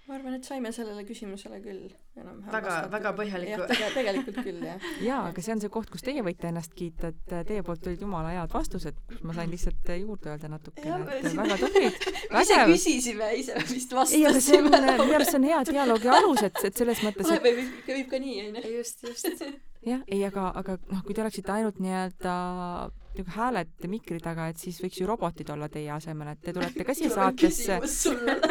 ma 0.07 0.15
arvan, 0.15 0.37
et 0.37 0.47
saime 0.47 0.69
sellele 0.71 1.03
küsimusele 1.07 1.57
küll 1.63 1.89
enam-vähem 2.15 2.53
väga, 2.53 2.75
väga 2.93 3.11
põhjaliku. 3.17 3.65
jah, 3.75 3.91
tegelikult 3.95 4.39
küll, 4.45 4.61
jah. 4.63 4.85
jaa, 5.03 5.19
aga 5.31 5.43
see 5.43 5.55
on 5.55 5.63
see 5.63 5.71
koht, 5.73 5.89
kus 5.91 6.05
teie 6.05 6.23
võite 6.23 6.47
ennast 6.47 6.75
kiita, 6.77 7.11
et 7.11 7.33
teie 7.49 7.63
poolt 7.67 7.89
olid 7.89 8.05
jumala 8.05 8.31
head 8.35 8.53
vastused, 8.55 9.01
ma 9.27 9.35
sain 9.35 9.51
lihtsalt 9.51 9.91
juurde 9.97 10.31
öelda 10.31 10.51
natukene, 10.53 11.01
et 11.19 11.27
väga 11.41 11.57
tublid. 11.63 12.07
ise 12.43 12.59
küsisime, 12.71 13.31
ise 13.41 13.57
vist 13.67 13.95
vastasime. 13.97 14.21
ei, 14.21 14.29
aga 14.31 14.43
see 14.47 14.61
on, 14.61 14.69
minu 14.71 15.17
arust 15.19 15.33
see 15.33 15.41
on 15.41 15.49
hea 15.49 15.63
dialoogi 15.71 16.13
alus, 16.19 16.43
et, 16.47 16.63
et 16.71 16.83
selles 16.83 17.03
mõttes, 17.03 17.25
et 17.27 17.33
vahepeal 17.33 17.59
võib, 17.59 17.73
võib 17.91 18.13
ka 18.13 18.21
nii, 18.23 18.37
onju. 18.45 18.75
just, 18.77 19.03
just. 19.09 19.43
jah, 19.87 20.07
ei, 20.07 20.23
aga, 20.29 20.47
aga 20.63 20.79
noh, 20.87 21.03
kui 21.03 21.17
te 21.17 21.25
oleksite 21.25 21.57
ainult 21.57 21.83
nii-öelda 21.83 22.37
nagu 23.21 23.33
hääled 23.35 23.87
mikri 23.91 24.19
taga, 24.23 24.47
et 24.51 24.61
siis 24.61 24.79
võiks 24.83 24.99
ju 25.01 25.07
robotid 25.09 25.49
olla 25.53 25.69
teie 25.71 25.89
asemel, 25.93 26.31
et 26.33 26.41
te 26.43 26.53
tulete 26.55 26.85
ka 26.87 26.95
siia 26.97 27.11
saatesse. 27.13 27.79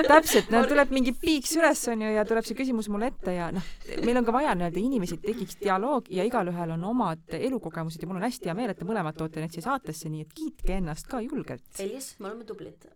täpselt, 0.06 0.51
no 0.55 0.62
tuleb 0.68 0.94
mingi 0.94 1.14
piiks 1.20 1.56
üles, 1.59 1.84
onju, 1.93 2.10
ja 2.16 2.24
tuleb 2.28 2.48
see 2.48 2.59
küsimus 2.59 2.90
mulle 2.93 3.10
ette 3.12 3.36
ja 3.36 3.51
noh, 3.55 3.70
meil 4.06 4.20
on 4.20 4.26
ka 4.26 4.34
vaja 4.36 4.56
nii-öelda 4.59 4.82
inimesi, 4.82 5.20
et 5.20 5.28
tekiks 5.30 5.60
dialoog 5.62 6.10
ja 6.12 6.26
igalühel 6.26 6.74
on 6.76 6.88
omad 6.90 7.36
elukogemused 7.38 8.02
ja 8.02 8.10
mul 8.10 8.20
on 8.20 8.26
hästi 8.28 8.51
hea 8.51 8.56
meel, 8.59 8.72
et 8.72 8.80
te 8.80 8.88
mõlemad 8.88 9.16
toote 9.18 9.43
neid 9.43 9.55
siia 9.55 9.68
saatesse, 9.68 10.10
nii 10.12 10.26
et 10.26 10.34
kiitke 10.36 10.80
ennast 10.80 11.09
ka 11.10 11.22
julgelt. 11.24 11.68
Elis, 11.82 12.14
me 12.20 12.30
oleme 12.30 12.47
tublid 12.48 12.86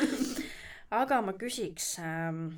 aga 1.02 1.20
ma 1.22 1.32
küsiks 1.38 1.92
ähm, 2.02 2.48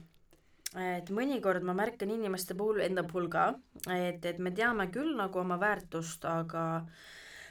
et 0.78 1.10
mõnikord 1.12 1.64
ma 1.66 1.74
märkan 1.76 2.10
inimeste 2.12 2.56
puhul, 2.56 2.80
enda 2.84 3.04
puhul 3.04 3.28
ka, 3.32 3.50
et, 3.92 4.24
et 4.24 4.38
me 4.38 4.52
teame 4.56 4.88
küll 4.92 5.14
nagu 5.18 5.42
oma 5.42 5.58
väärtust, 5.60 6.24
aga 6.28 6.84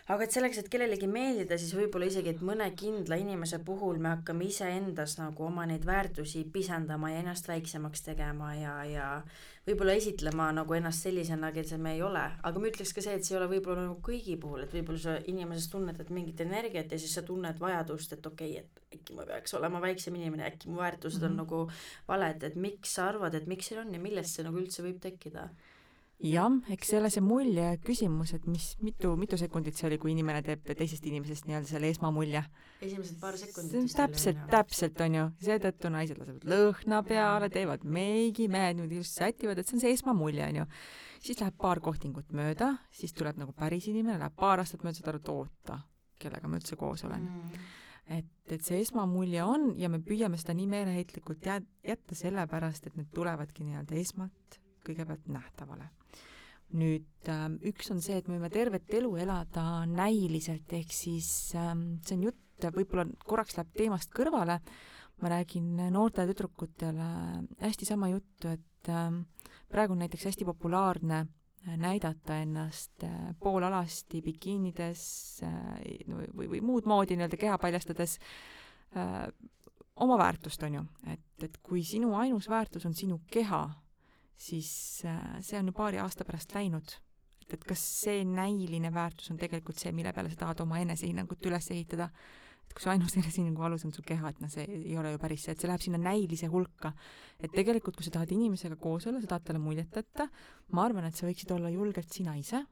aga 0.08 0.26
et 0.26 0.34
selleks, 0.34 0.58
et 0.62 0.70
kellelegi 0.72 1.08
meeldida, 1.08 1.58
siis 1.62 1.76
võib-olla 1.78 2.08
isegi, 2.10 2.34
et 2.34 2.42
mõne 2.46 2.68
kindla 2.78 3.20
inimese 3.22 3.62
puhul 3.66 4.02
me 4.02 4.16
hakkame 4.16 4.48
iseendas 4.50 5.18
nagu 5.20 5.46
oma 5.46 5.68
neid 5.70 5.86
väärtusi 5.86 6.44
pisendama 6.54 7.12
ja 7.14 7.22
ennast 7.22 7.48
väiksemaks 7.52 8.06
tegema 8.08 8.54
ja, 8.58 8.76
ja 8.90 9.08
võib-olla 9.68 9.94
esitlema 10.00 10.50
nagu 10.58 10.74
ennast 10.74 11.06
sellisena, 11.06 11.52
kes 11.54 11.76
me 11.78 11.96
ei 11.96 12.02
ole, 12.06 12.24
aga 12.42 12.62
ma 12.62 12.70
ütleks 12.72 12.96
ka 12.98 13.04
see, 13.06 13.18
et 13.18 13.28
see 13.28 13.36
ei 13.36 13.42
ole 13.42 13.50
võib-olla 13.54 13.86
nagu 13.86 14.00
kõigi 14.06 14.38
puhul, 14.42 14.66
et 14.66 14.74
võib-olla 14.74 15.04
sa 15.04 15.18
inimesest 15.32 15.74
tunnetad 15.76 16.10
mingit 16.14 16.42
energiat 16.42 16.92
ja 16.92 17.02
siis 17.02 17.14
sa 17.18 17.26
tunned 17.28 17.62
vajadust, 17.62 18.18
et 18.18 18.32
okei 18.32 18.56
okay,, 18.58 18.66
et 18.66 18.98
äkki 18.98 19.18
ma 19.18 19.28
peaks 19.30 19.54
olema 19.60 19.82
väiksem 19.84 20.18
inimene, 20.18 20.48
äkki 20.50 20.70
mu 20.70 20.82
väärtused 20.82 21.22
mm 21.22 21.28
-hmm. 21.28 21.32
on 21.32 21.32
mhm. 21.32 21.42
nagu 21.44 22.08
valed, 22.08 22.44
et 22.44 22.56
miks 22.56 22.96
sa 22.96 23.08
arvad, 23.10 23.36
et 23.36 23.48
miks 23.48 23.70
see 23.70 23.80
on 23.80 23.94
ja 23.94 24.00
millest 24.00 24.36
see 24.36 24.44
nagu 24.44 24.58
üldse 24.58 24.84
võib 24.84 25.00
tekkida 25.00 25.50
jah, 26.22 26.54
eks 26.74 26.92
selle 26.94 27.10
see 27.14 27.24
mulje 27.24 27.66
küsimus, 27.86 28.34
et 28.36 28.46
mis, 28.50 28.72
mitu, 28.86 29.14
mitu 29.20 29.38
sekundit 29.40 29.78
see 29.78 29.88
oli, 29.90 29.98
kui 30.02 30.14
inimene 30.14 30.42
teeb 30.46 30.72
teisest 30.78 31.06
inimesest 31.10 31.48
nii-öelda 31.50 31.70
selle 31.70 31.90
esmamulje. 31.94 32.44
esimesed 32.82 33.20
paar 33.22 33.38
sekundit. 33.42 33.96
täpselt, 33.98 34.42
täpselt 34.52 35.02
on 35.06 35.18
ju, 35.18 35.26
seetõttu 35.48 35.92
naised 35.94 36.22
lasevad 36.22 36.48
lõhna 36.54 37.02
peale, 37.08 37.50
teevad 37.54 37.86
meigi, 37.86 38.48
mehed 38.52 38.78
niimoodi 38.78 39.02
just 39.02 39.18
sätivad, 39.18 39.60
et 39.60 39.70
see 39.70 39.80
on 39.80 39.86
see 39.86 39.94
esmamulje 39.98 40.48
on 40.48 40.62
ju. 40.62 40.66
siis 41.22 41.42
läheb 41.42 41.58
paar 41.58 41.82
kohtingut 41.82 42.32
mööda, 42.34 42.76
siis 42.94 43.14
tuleb 43.18 43.38
nagu 43.42 43.54
päris 43.58 43.90
inimene, 43.90 44.20
läheb 44.22 44.38
paar 44.38 44.62
aastat 44.62 44.86
mööda, 44.86 45.02
saad 45.02 45.14
aru, 45.14 45.24
et 45.24 45.36
oota, 45.36 45.80
kellega 46.22 46.50
ma 46.50 46.62
üldse 46.62 46.78
koos 46.78 47.06
olen 47.10 47.30
mm 47.30 47.70
et, 48.12 48.28
et 48.52 48.64
see 48.66 48.82
esmamulje 48.82 49.44
on 49.46 49.70
ja 49.80 49.88
me 49.88 50.02
püüame 50.04 50.36
seda 50.36 50.56
nii 50.58 50.66
meeleheitlikult 50.68 51.46
jää-, 51.48 51.62
jätta 51.88 52.18
sellepärast, 52.18 52.90
et 52.90 52.98
need 52.98 53.08
tulevadki 53.16 53.64
nii-öelda 53.64 53.96
esmalt 54.02 54.58
kõigepealt 54.86 55.28
nähtavale. 55.32 55.90
Nüüd 56.78 57.28
äh, 57.32 57.48
üks 57.68 57.92
on 57.92 58.00
see, 58.04 58.22
et 58.22 58.30
me 58.30 58.38
võime 58.38 58.52
tervet 58.54 58.94
elu 58.96 59.16
elada 59.26 59.84
näiliselt, 59.90 60.72
ehk 60.74 60.96
siis 60.96 61.52
äh, 61.60 61.74
see 62.06 62.18
on 62.20 62.30
jutt, 62.30 62.70
võib-olla 62.76 63.08
korraks 63.26 63.58
läheb 63.58 63.72
teemast 63.76 64.12
kõrvale, 64.14 64.60
ma 65.22 65.30
räägin 65.34 65.80
noortele 65.94 66.30
tüdrukutele 66.30 67.08
hästi 67.62 67.88
sama 67.90 68.12
juttu, 68.14 68.54
et 68.54 68.90
äh, 68.90 69.10
praegu 69.72 69.96
on 69.96 70.04
näiteks 70.04 70.26
hästi 70.26 70.46
populaarne 70.46 71.20
äh, 71.20 71.78
näidata 71.78 72.38
ennast 72.44 73.04
äh, 73.04 73.32
poolalasti 73.40 74.22
bikiinides 74.22 75.04
äh, 75.44 75.96
või, 76.36 76.50
või 76.56 76.62
muud 76.66 76.90
moodi 76.90 77.16
nii-öelda 77.16 77.40
keha 77.40 77.58
paljastades 77.62 78.20
oma 80.02 80.18
väärtust, 80.20 80.64
on 80.68 80.74
ju, 80.76 80.82
et, 81.14 81.44
et 81.46 81.54
kui 81.64 81.80
sinu 81.88 82.10
ainus 82.20 82.50
väärtus 82.52 82.84
on 82.90 82.96
sinu 82.98 83.22
keha, 83.32 83.62
siis 84.38 84.70
äh, 85.06 85.40
see 85.46 85.60
on 85.60 85.72
ju 85.72 85.76
paari 85.78 86.02
aasta 86.02 86.26
pärast 86.28 86.54
läinud. 86.56 86.98
et, 87.42 87.54
et 87.54 87.66
kas 87.68 87.82
see 88.04 88.24
näiline 88.26 88.94
väärtus 88.94 89.32
on 89.34 89.40
tegelikult 89.42 89.80
see, 89.82 89.92
mille 89.96 90.14
peale 90.14 90.32
sa 90.32 90.46
tahad 90.46 90.64
oma 90.64 90.80
enesehinnangut 90.80 91.46
üles 91.50 91.72
ehitada, 91.74 92.10
et 92.66 92.74
kui 92.74 92.84
su 92.86 92.92
ainus 92.94 93.16
enesehinnangu 93.22 93.66
alus 93.68 93.86
on 93.86 93.94
su 93.94 94.04
keha, 94.06 94.32
et 94.32 94.44
noh, 94.44 94.52
see 94.52 94.66
ei 94.66 94.98
ole 94.98 95.14
ju 95.16 95.22
päris 95.22 95.48
see, 95.48 95.56
et 95.56 95.64
see 95.64 95.72
läheb 95.72 95.84
sinna 95.84 96.02
näilise 96.02 96.52
hulka. 96.52 96.94
et 97.40 97.52
tegelikult, 97.52 97.98
kui 97.98 98.08
sa 98.08 98.18
tahad 98.18 98.32
inimesega 98.32 98.78
koos 98.80 99.08
olla, 99.08 99.22
sa 99.22 99.34
tahad 99.36 99.50
talle 99.50 99.64
muljet 99.64 99.98
jätta, 100.02 100.30
ma 100.72 100.86
arvan, 100.86 101.10
et 101.10 101.18
sa 101.18 101.28
võiksid 101.28 101.52
olla 101.56 101.74
julgelt 101.74 102.14
sina 102.14 102.38
ise, 102.40 102.64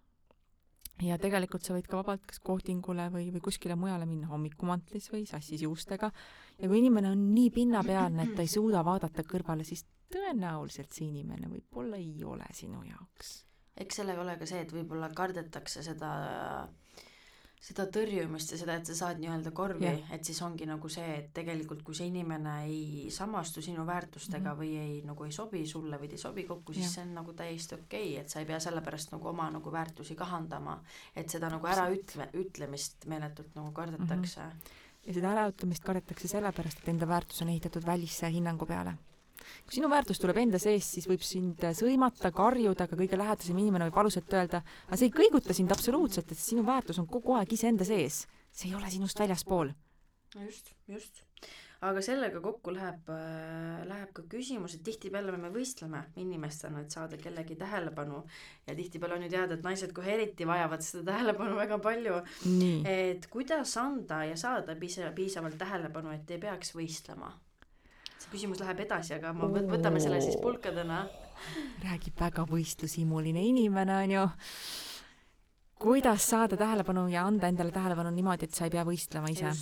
ja 1.06 1.18
tegelikult 1.22 1.64
sa 1.64 1.76
võid 1.76 1.88
ka 1.88 1.99
vabalt 1.99 2.26
kas 2.27 2.41
kohtingule 2.44 3.07
või, 3.14 3.30
või 3.34 3.44
kuskile 3.44 3.77
mujale 3.80 4.07
minna 4.10 4.30
hommikumantlis 4.31 5.10
või 5.14 5.26
sassis 5.30 5.64
juustega 5.64 6.11
ja 6.60 6.68
kui 6.68 6.81
inimene 6.81 7.14
on 7.14 7.30
nii 7.34 7.52
pinnapealne, 7.56 8.26
et 8.26 8.36
ta 8.36 8.44
ei 8.44 8.52
suuda 8.52 8.84
vaadata 8.86 9.23
kõrvale, 9.27 9.64
siis 9.68 9.86
tõenäoliselt 10.14 10.94
see 10.95 11.10
inimene 11.10 11.49
võib-olla 11.52 11.99
ei 12.02 12.23
ole 12.26 12.48
sinu 12.56 12.84
jaoks. 12.88 13.40
eks 13.80 14.02
sellega 14.02 14.22
ole 14.26 14.36
ka 14.40 14.48
see, 14.49 14.61
et 14.65 14.72
võib-olla 14.76 15.07
kardetakse 15.15 15.84
seda, 15.86 16.10
seda 17.64 17.86
tõrjumist 17.94 18.52
ja 18.52 18.60
seda, 18.60 18.76
et 18.80 18.90
sa 18.90 18.95
saad 18.98 19.22
nii-öelda 19.22 19.53
korvi 19.56 19.86
yeah., 19.88 20.11
et 20.15 20.27
siis 20.27 20.41
ongi 20.44 20.68
nagu 20.68 20.91
see, 20.91 21.07
et 21.22 21.30
tegelikult 21.36 21.84
kui 21.88 21.95
see 21.95 22.10
inimene 22.11 22.56
ei 22.65 23.07
samastu 23.14 23.64
sinu 23.64 23.86
väärtustega 23.88 24.41
mm 24.41 24.52
-hmm. 24.52 24.60
või 24.60 24.84
ei, 24.84 25.02
nagu 25.07 25.27
ei 25.27 25.31
sobi 25.36 25.65
sulle 25.68 25.99
või 26.02 26.10
te 26.11 26.19
ei 26.19 26.26
sobi 26.26 26.44
kokku, 26.49 26.73
siis 26.73 26.86
yeah. 26.86 26.94
see 26.95 27.07
on 27.07 27.14
nagu 27.22 27.34
täiesti 27.34 27.76
okei 27.76 28.11
okay,, 28.11 28.22
et 28.22 28.30
sa 28.30 28.40
ei 28.40 28.45
pea 28.45 28.60
sellepärast 28.60 29.11
nagu 29.15 29.27
oma 29.27 29.49
nagu 29.52 29.72
väärtusi 29.72 30.15
kahandama, 30.15 30.81
et 31.15 31.30
seda 31.30 31.49
nagu 31.49 31.68
äraütle, 31.68 32.30
ütlemist 32.34 33.06
meeletult 33.06 33.56
nagu 33.56 33.72
kardetakse 33.72 34.41
mm. 34.41 34.49
-hmm 34.49 34.88
ja 35.07 35.14
seda 35.14 35.30
äraütlemist 35.31 35.84
kardetakse 35.84 36.27
sellepärast, 36.27 36.80
et 36.81 36.90
enda 36.90 37.07
väärtus 37.07 37.41
on 37.41 37.49
ehitatud 37.49 37.86
välisse 37.86 38.30
hinnangu 38.31 38.65
peale 38.65 38.98
kui 39.66 39.78
sinu 39.78 39.90
väärtus 39.92 40.20
tuleb 40.22 40.40
enda 40.42 40.60
seest, 40.62 40.96
siis 40.96 41.08
võib 41.10 41.24
sind 41.26 41.64
sõimata, 41.78 42.34
karjuda, 42.36 42.88
ka 42.90 42.98
kõige 43.00 43.20
lähedasem 43.20 43.58
inimene 43.62 43.90
võib 43.90 44.02
valusalt 44.02 44.34
öelda, 44.34 44.64
aga 44.88 45.00
see 45.00 45.10
ei 45.10 45.16
kõiguta 45.16 45.56
sind 45.56 45.72
absoluutselt, 45.76 46.32
et 46.34 46.42
sinu 46.42 46.66
väärtus 46.68 47.00
on 47.02 47.08
kogu 47.10 47.38
aeg 47.38 47.54
iseenda 47.54 47.88
sees. 47.88 48.26
see 48.52 48.72
ei 48.72 48.76
ole 48.76 48.90
sinust 48.90 49.20
väljaspool. 49.20 49.74
just, 50.46 50.72
just. 50.88 51.22
aga 51.82 52.02
sellega 52.04 52.42
kokku 52.44 52.74
läheb 52.76 53.10
äh,, 53.14 53.84
läheb 53.88 54.14
ka 54.14 54.24
küsimus, 54.32 54.76
et 54.76 54.84
tihtipeale 54.84 55.38
me 55.38 55.52
võistleme 55.54 56.04
inimestena, 56.20 56.82
et 56.82 56.92
saada 56.92 57.18
kellegi 57.18 57.56
tähelepanu 57.56 58.24
ja 58.68 58.76
tihtipeale 58.76 59.16
on 59.16 59.28
ju 59.28 59.34
teada, 59.36 59.56
et 59.56 59.64
naised 59.64 59.94
kohe 59.96 60.16
eriti 60.18 60.48
vajavad 60.48 60.84
seda 60.86 61.12
tähelepanu 61.12 61.56
väga 61.56 61.78
palju. 61.80 62.22
et 62.86 63.30
kuidas 63.30 63.78
anda 63.78 64.24
ja 64.26 64.38
saada 64.38 64.76
piisa-, 64.76 65.14
piisavalt 65.16 65.58
tähelepanu, 65.58 66.12
et 66.18 66.32
ei 66.32 66.42
peaks 66.42 66.76
võistlema 66.76 67.32
see 68.20 68.32
küsimus 68.34 68.62
läheb 68.64 68.84
edasi, 68.86 69.16
aga 69.18 69.34
ma 69.36 69.50
võt-, 69.52 69.70
võtame 69.72 70.02
selle 70.04 70.22
siis 70.24 70.38
pulkadena. 70.41 71.04
räägib 71.86 72.20
väga 72.20 72.46
võistlushimuline 72.50 73.44
inimene, 73.48 74.00
onju. 74.04 74.26
kuidas 75.80 76.26
saada 76.28 76.58
tähelepanu 76.60 77.08
ja 77.08 77.26
anda 77.26 77.48
endale 77.48 77.72
tähelepanu 77.72 78.12
niimoodi, 78.12 78.50
et 78.50 78.56
sa 78.56 78.68
ei 78.68 78.76
pea 78.76 78.84
võistlema 78.88 79.32
ise? 79.32 79.54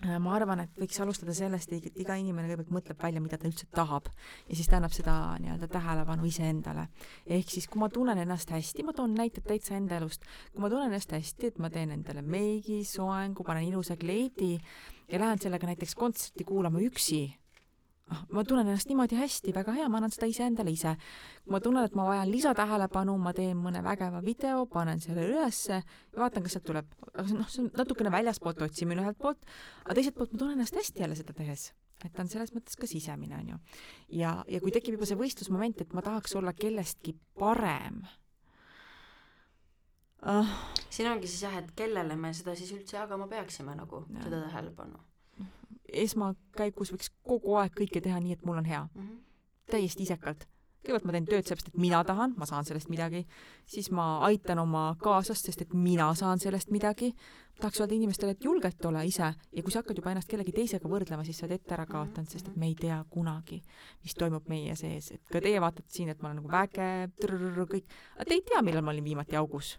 Äh, 0.00 0.16
ma 0.16 0.32
arvan, 0.32 0.62
et 0.64 0.78
võiks 0.80 0.96
alustada 1.04 1.34
sellest, 1.36 1.74
et 1.76 1.98
iga 2.00 2.14
inimene 2.16 2.48
kõigepealt 2.48 2.70
mõtleb 2.72 3.02
välja, 3.02 3.20
mida 3.20 3.36
ta 3.36 3.44
üldse 3.50 3.66
tahab 3.76 4.06
ja 4.48 4.54
siis 4.56 4.70
ta 4.70 4.78
annab 4.78 4.94
seda 4.96 5.16
nii-öelda 5.44 5.68
tähelepanu 5.68 6.24
iseendale. 6.24 6.86
ehk 7.26 7.52
siis, 7.52 7.68
kui 7.68 7.82
ma 7.82 7.90
tunnen 7.92 8.18
ennast 8.18 8.48
hästi, 8.50 8.82
ma 8.82 8.94
toon 8.96 9.12
näited 9.14 9.44
täitsa 9.44 9.76
enda 9.76 9.98
elust, 10.00 10.24
kui 10.54 10.64
ma 10.64 10.70
tunnen 10.72 10.88
ennast 10.88 11.12
hästi, 11.12 11.52
et 11.52 11.60
ma 11.60 11.68
teen 11.68 11.92
endale 11.92 12.22
meigi, 12.24 12.80
soengu, 12.88 13.44
panen 13.44 13.68
ilusa 13.68 13.98
kleidi 14.00 14.56
ja 15.12 15.20
lähen 15.20 15.38
sellega 15.38 15.68
näiteks 15.68 15.94
kontserti 15.94 16.48
kuulama 16.48 16.80
üksi 16.80 17.20
ma 18.34 18.44
tunnen 18.44 18.66
ennast 18.66 18.88
niimoodi 18.90 19.18
hästi, 19.18 19.52
väga 19.54 19.74
hea, 19.76 19.88
ma 19.90 20.00
annan 20.00 20.12
seda 20.14 20.28
iseendale 20.30 20.72
ise. 20.74 20.94
kui 21.44 21.54
ma 21.54 21.60
tunnen, 21.62 21.86
et 21.86 21.96
ma 21.98 22.06
vajan 22.08 22.30
lisatähelepanu, 22.30 23.16
ma 23.18 23.32
teen 23.36 23.58
mõne 23.60 23.82
vägeva 23.86 24.22
video, 24.24 24.64
panen 24.70 25.02
selle 25.02 25.26
ülesse 25.28 25.80
ja 25.80 26.22
vaatan, 26.22 26.44
kas 26.46 26.56
sealt 26.56 26.66
tuleb, 26.68 26.94
noh, 27.16 27.48
see 27.48 27.64
on 27.64 27.70
natukene 27.78 28.12
väljaspoolt 28.14 28.62
otsimine 28.66 29.04
ühelt 29.04 29.18
poolt, 29.20 29.44
aga 29.84 29.98
teiselt 29.98 30.18
poolt 30.18 30.34
ma 30.34 30.42
tunnen 30.42 30.58
ennast 30.58 30.78
hästi 30.80 31.06
jälle 31.06 31.18
seda 31.18 31.36
tehes. 31.36 31.70
Et 32.00 32.12
ta 32.16 32.24
on 32.24 32.30
selles 32.32 32.54
mõttes 32.56 32.78
ka 32.80 32.88
sisemine, 32.88 33.36
on 33.36 33.52
ju. 33.52 33.58
ja, 34.22 34.38
ja 34.48 34.60
kui 34.62 34.72
tekib 34.72 34.96
juba 34.96 35.08
see 35.08 35.18
võistlusmoment, 35.20 35.82
et 35.84 35.92
ma 35.92 36.02
tahaks 36.04 36.34
olla 36.40 36.54
kellestki 36.56 37.14
parem. 37.38 38.02
Ah.. 40.20 40.48
siin 40.92 41.08
ongi 41.08 41.28
siis 41.28 41.44
jah, 41.46 41.54
et 41.60 41.70
kellele 41.76 42.16
me 42.16 42.32
seda 42.36 42.52
siis 42.56 42.72
üldse 42.76 42.98
jagama 42.98 43.28
peaksime 43.28 43.72
nagu, 43.76 44.02
seda 44.20 44.42
tähelepanu 44.48 45.00
esmakäigus 45.92 46.92
võiks 46.94 47.10
kogu 47.26 47.58
aeg 47.60 47.74
kõike 47.76 48.02
teha 48.04 48.20
nii, 48.22 48.38
et 48.38 48.46
mul 48.46 48.60
on 48.60 48.68
hea 48.68 48.86
mm. 48.86 49.02
-hmm. 49.02 49.20
täiesti 49.70 50.02
isekalt. 50.02 50.46
kõigepealt 50.80 51.04
ma 51.04 51.12
teen 51.12 51.26
tööd 51.28 51.44
sellepärast, 51.44 51.68
et 51.68 51.76
mina 51.76 51.98
tahan, 52.04 52.34
ma 52.40 52.46
saan 52.48 52.64
sellest 52.64 52.88
midagi, 52.88 53.26
siis 53.68 53.90
ma 53.90 54.24
aitan 54.24 54.58
oma 54.58 54.96
kaaslast, 55.02 55.44
sest 55.44 55.60
et 55.60 55.74
mina 55.74 56.14
saan 56.14 56.38
sellest 56.38 56.70
midagi. 56.70 57.14
tahaks 57.60 57.80
öelda 57.80 57.94
inimestele, 57.94 58.30
et 58.30 58.44
julgelt 58.44 58.84
ole 58.84 59.04
ise 59.06 59.34
ja 59.52 59.62
kui 59.62 59.72
sa 59.72 59.78
hakkad 59.82 59.96
juba 59.96 60.10
ennast 60.10 60.28
kellegi 60.28 60.52
teisega 60.52 60.88
võrdlema, 60.88 61.24
siis 61.24 61.38
sa 61.38 61.46
oled 61.46 61.54
ette 61.60 61.74
ära 61.74 61.86
kaotanud, 61.86 62.28
sest 62.28 62.48
et 62.48 62.56
me 62.56 62.66
ei 62.66 62.74
tea 62.74 63.04
kunagi, 63.10 63.62
mis 64.02 64.14
toimub 64.14 64.48
meie 64.48 64.76
sees, 64.76 65.10
et 65.12 65.22
ka 65.28 65.40
teie 65.40 65.60
vaatate 65.60 65.92
siin, 65.92 66.08
et 66.08 66.22
ma 66.22 66.28
olen 66.28 66.36
nagu 66.40 66.48
vägev, 66.48 67.10
kõik, 67.68 67.84
aga 68.16 68.24
te 68.24 68.34
ei 68.34 68.42
tea, 68.42 68.62
millal 68.62 68.82
ma 68.82 68.90
olin 68.90 69.04
viimati 69.04 69.36
augus. 69.36 69.78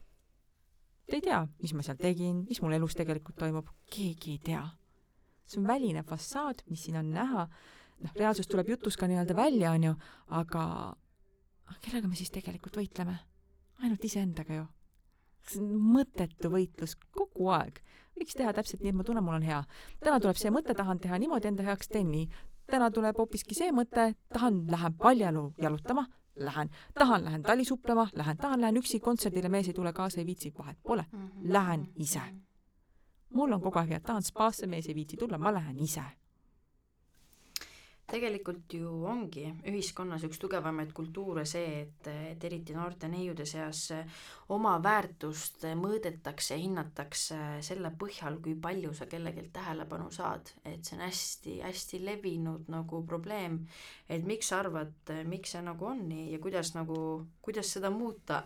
Te 1.09 1.15
ei 1.15 1.21
tea, 1.21 1.47
mis 1.61 1.73
ma 1.73 1.81
seal 1.81 1.97
tegin, 1.97 2.45
mis 2.47 2.61
mul 2.61 2.73
elus 2.73 2.93
tegelikult 2.95 3.35
toimub, 3.35 3.67
keegi 3.89 4.31
ei 4.31 4.39
tea 4.45 4.61
see 5.45 5.59
on 5.61 5.67
väline 5.67 6.03
fassaad, 6.07 6.63
mis 6.69 6.85
siin 6.85 6.97
on 7.01 7.11
näha, 7.15 7.47
noh, 8.01 8.13
reaalsus 8.17 8.47
tuleb 8.47 8.69
jutus 8.73 8.97
ka 8.97 9.09
nii-öelda 9.09 9.35
välja, 9.37 9.71
on 9.75 9.89
ju, 9.89 9.95
aga 10.41 10.63
kellega 11.81 12.07
me 12.07 12.19
siis 12.19 12.31
tegelikult 12.33 12.77
võitleme? 12.79 13.19
ainult 13.81 14.03
iseendaga 14.05 14.53
ju. 14.59 14.67
see 15.49 15.61
on 15.63 15.71
mõttetu 15.95 16.51
võitlus 16.53 16.95
kogu 17.17 17.49
aeg. 17.55 17.81
võiks 18.17 18.37
teha 18.37 18.53
täpselt 18.53 18.83
nii, 18.83 18.93
et 18.93 18.97
ma 18.99 19.05
tunnen, 19.07 19.25
mul 19.25 19.39
on 19.39 19.47
hea. 19.47 19.63
täna 19.99 20.19
tuleb 20.21 20.37
see 20.37 20.53
mõte, 20.53 20.75
tahan 20.77 21.01
teha 21.01 21.17
niimoodi 21.21 21.49
enda 21.49 21.65
heaks, 21.65 21.89
teen 21.89 22.11
nii. 22.11 22.27
täna 22.69 22.91
tuleb 22.93 23.17
hoopiski 23.17 23.57
see 23.57 23.71
mõte, 23.75 24.11
tahan, 24.33 24.65
lähen 24.69 24.93
paljajalu 25.01 25.47
jalutama, 25.61 26.05
lähen, 26.35 26.69
tahan, 26.93 27.25
lähen 27.25 27.43
talisuplema, 27.43 28.07
lähen, 28.15 28.37
tahan, 28.37 28.61
lähen 28.61 28.77
üksi 28.77 28.99
kontserdile, 28.99 29.49
mees 29.49 29.67
ei 29.67 29.73
tule 29.73 29.93
kaasa, 29.93 30.21
ei 30.21 30.25
viitsi, 30.25 30.53
vahet 30.57 30.77
pole. 30.83 31.05
Lähen 31.41 31.89
ise. 31.95 32.21
Mul 33.33 33.53
on 33.53 33.61
kogu 33.61 33.79
aeg 33.79 33.95
hea, 33.95 34.01
tahan 34.05 34.25
spaasse, 34.25 34.67
mees 34.67 34.89
ei 34.89 34.97
viitsi 34.97 35.17
tulla, 35.17 35.37
ma 35.37 35.53
lähen 35.53 35.79
ise. 35.79 36.03
Tegelikult 38.11 38.73
ju 38.75 38.89
ongi 39.07 39.45
ühiskonnas 39.71 40.25
üks 40.27 40.39
tugevamaid 40.41 40.89
kultuure 40.91 41.45
see, 41.47 41.85
et, 41.85 42.09
et 42.33 42.43
eriti 42.43 42.75
noorte 42.75 43.07
neiude 43.07 43.45
seas 43.47 43.85
oma 44.51 44.73
väärtust 44.83 45.63
mõõdetakse, 45.79 46.57
hinnatakse 46.59 47.37
selle 47.63 47.93
põhjal, 47.95 48.41
kui 48.43 48.57
palju 48.59 48.91
sa 48.97 49.07
kellelgi 49.07 49.45
tähelepanu 49.55 50.09
saad, 50.11 50.51
et 50.67 50.83
see 50.83 50.97
on 50.97 51.05
hästi-hästi 51.05 52.01
levinud 52.03 52.67
nagu 52.73 52.99
probleem, 53.07 53.61
et 54.11 54.27
miks 54.27 54.51
sa 54.51 54.59
arvad, 54.65 55.15
miks 55.31 55.55
see 55.55 55.63
nagu 55.63 55.87
on 55.93 56.03
nii 56.11 56.33
ja 56.33 56.43
kuidas 56.43 56.75
nagu, 56.75 56.97
kuidas 57.41 57.73
seda 57.73 57.89
muuta 57.89 58.41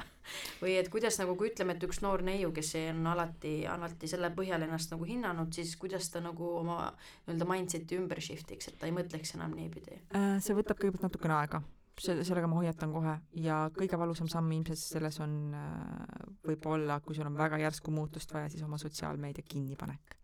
või 0.61 0.77
et 0.79 0.89
kuidas 0.89 1.19
nagu, 1.19 1.35
kui 1.37 1.51
ütleme, 1.51 1.75
et 1.75 1.83
üks 1.87 2.01
noor 2.03 2.23
neiu, 2.25 2.51
kes 2.55 2.73
on 2.89 3.05
alati, 3.11 3.53
alati 3.69 4.09
selle 4.09 4.31
põhjal 4.35 4.65
ennast 4.65 4.93
nagu 4.95 5.07
hinnanud, 5.07 5.51
siis 5.53 5.75
kuidas 5.81 6.09
ta 6.13 6.23
nagu 6.23 6.51
oma 6.61 6.79
nii-öelda 7.27 7.49
mindset'i 7.49 7.99
ümber 7.99 8.23
shift'iks, 8.23 8.71
et 8.71 8.79
ta 8.79 8.89
ei 8.89 8.95
mõtleks 8.95 9.35
enam 9.37 9.55
niipidi? 9.57 10.01
Äh, 10.15 10.37
see 10.43 10.57
võtab 10.57 10.79
kõigepealt 10.79 11.09
natukene 11.09 11.39
aega 11.41 11.61
selle, 12.01 12.25
sellega 12.27 12.47
ma 12.49 12.59
hoiatan 12.59 12.91
kohe 12.93 13.15
ja 13.39 13.59
kõige 13.75 13.99
valusam 13.99 14.27
samm 14.31 14.51
ilmselt 14.57 14.81
selles 14.81 15.19
on 15.23 15.55
äh, 15.55 16.25
võib-olla, 16.47 16.99
kui 17.03 17.15
sul 17.17 17.27
on 17.29 17.37
väga 17.39 17.59
järsku 17.61 17.93
muutust 17.95 18.33
vaja, 18.35 18.49
siis 18.51 18.63
oma 18.65 18.79
sotsiaalmeedia 18.81 19.45
kinnipanek. 19.47 20.17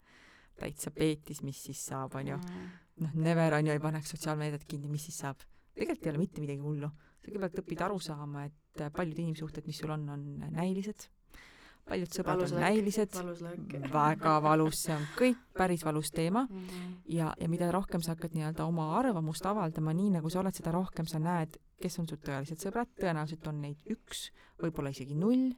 täitsa 0.61 0.91
peetis, 0.93 1.39
mis 1.41 1.57
siis 1.64 1.80
saab, 1.89 2.14
onju. 2.19 2.35
Mm. 2.38 2.65
noh, 3.02 3.14
never 3.26 3.56
on 3.57 3.65
ju, 3.65 3.73
ei 3.73 3.81
paneks 3.81 4.11
sotsiaalmeediat 4.14 4.68
kinni, 4.68 4.91
mis 4.91 5.07
siis 5.07 5.18
saab. 5.23 5.41
tegelikult 5.76 6.06
ei 6.06 6.11
ole 6.11 6.22
mitte 6.22 6.41
midagi 6.43 6.61
hullu. 6.61 6.91
Sa 7.22 7.30
kõigepealt 7.30 7.64
õpid 7.64 7.85
aru 7.85 7.99
saama, 8.02 8.45
et 8.49 8.85
paljud 8.95 9.19
inimsuhted, 9.26 9.68
mis 9.69 9.77
sul 9.77 9.93
on, 9.93 10.07
on 10.10 10.27
näilised 10.49 11.10
paljud 11.91 12.14
sõbrad 12.14 12.39
valus 12.39 12.53
on 12.56 12.61
näilised, 12.64 13.18
väga 13.91 14.35
valus, 14.43 14.84
see 14.85 14.95
on 14.95 15.07
kõik 15.18 15.41
päris 15.57 15.84
valus 15.85 16.11
teema 16.14 16.45
mm. 16.45 16.61
-hmm. 16.68 16.93
ja, 17.18 17.31
ja 17.39 17.49
mida 17.52 17.72
rohkem 17.73 18.03
sa 18.03 18.15
hakkad 18.15 18.35
nii-öelda 18.38 18.65
oma 18.69 18.91
arvamust 18.99 19.45
avaldama, 19.45 19.93
nii 19.98 20.15
nagu 20.18 20.30
sa 20.30 20.41
oled, 20.43 20.56
seda 20.56 20.73
rohkem 20.76 21.10
sa 21.10 21.19
näed, 21.19 21.57
kes 21.81 21.99
on 21.99 22.07
su 22.07 22.18
tõelised 22.22 22.61
sõbrad, 22.61 22.91
tõenäoliselt 23.02 23.48
on 23.49 23.61
neid 23.65 23.81
üks, 23.91 24.30
võib-olla 24.61 24.93
isegi 24.93 25.18
null. 25.18 25.52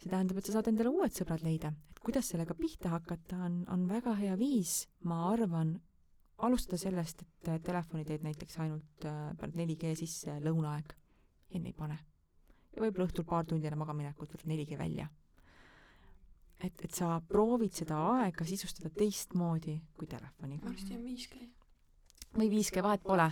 see 0.00 0.08
tähendab, 0.08 0.38
et 0.38 0.46
sa 0.46 0.52
saad 0.56 0.68
endale 0.68 0.88
uued 0.88 1.12
sõbrad 1.12 1.42
leida. 1.44 1.72
et 1.90 1.98
kuidas 2.00 2.28
sellega 2.32 2.54
pihta 2.54 2.88
hakata, 2.96 3.36
on, 3.36 3.64
on 3.68 3.88
väga 3.88 4.14
hea 4.16 4.36
viis, 4.36 4.88
ma 5.04 5.30
arvan, 5.32 5.80
alustada 6.46 6.78
sellest, 6.80 7.22
et 7.22 7.62
telefoni 7.62 8.04
teed 8.04 8.24
näiteks 8.24 8.58
ainult 8.64 9.06
äh, 9.08 9.32
4G 9.56 9.94
sisse 9.98 10.38
lõunaaeg, 10.44 10.94
enne 11.54 11.72
ei 11.72 11.76
pane. 11.76 11.98
ja 12.76 12.82
võib-olla 12.82 13.08
õhtul 13.08 13.26
paar 13.26 13.44
tundi 13.44 13.66
enne 13.66 13.78
magamaminekut 13.80 14.36
võtad 14.36 14.48
4G 14.48 14.78
välja 14.78 15.08
et, 16.64 16.84
et 16.84 16.92
sa 16.94 17.14
proovid 17.28 17.74
seda 17.74 17.98
aega 18.16 18.44
sisustada 18.48 18.92
teistmoodi 18.94 19.76
kui 19.96 20.08
telefoniga. 20.10 20.68
varsti 20.68 20.96
on 20.96 21.04
5G. 21.06 21.48
või 22.36 22.50
5G, 22.52 22.84
vahet 22.84 23.04
pole. 23.06 23.28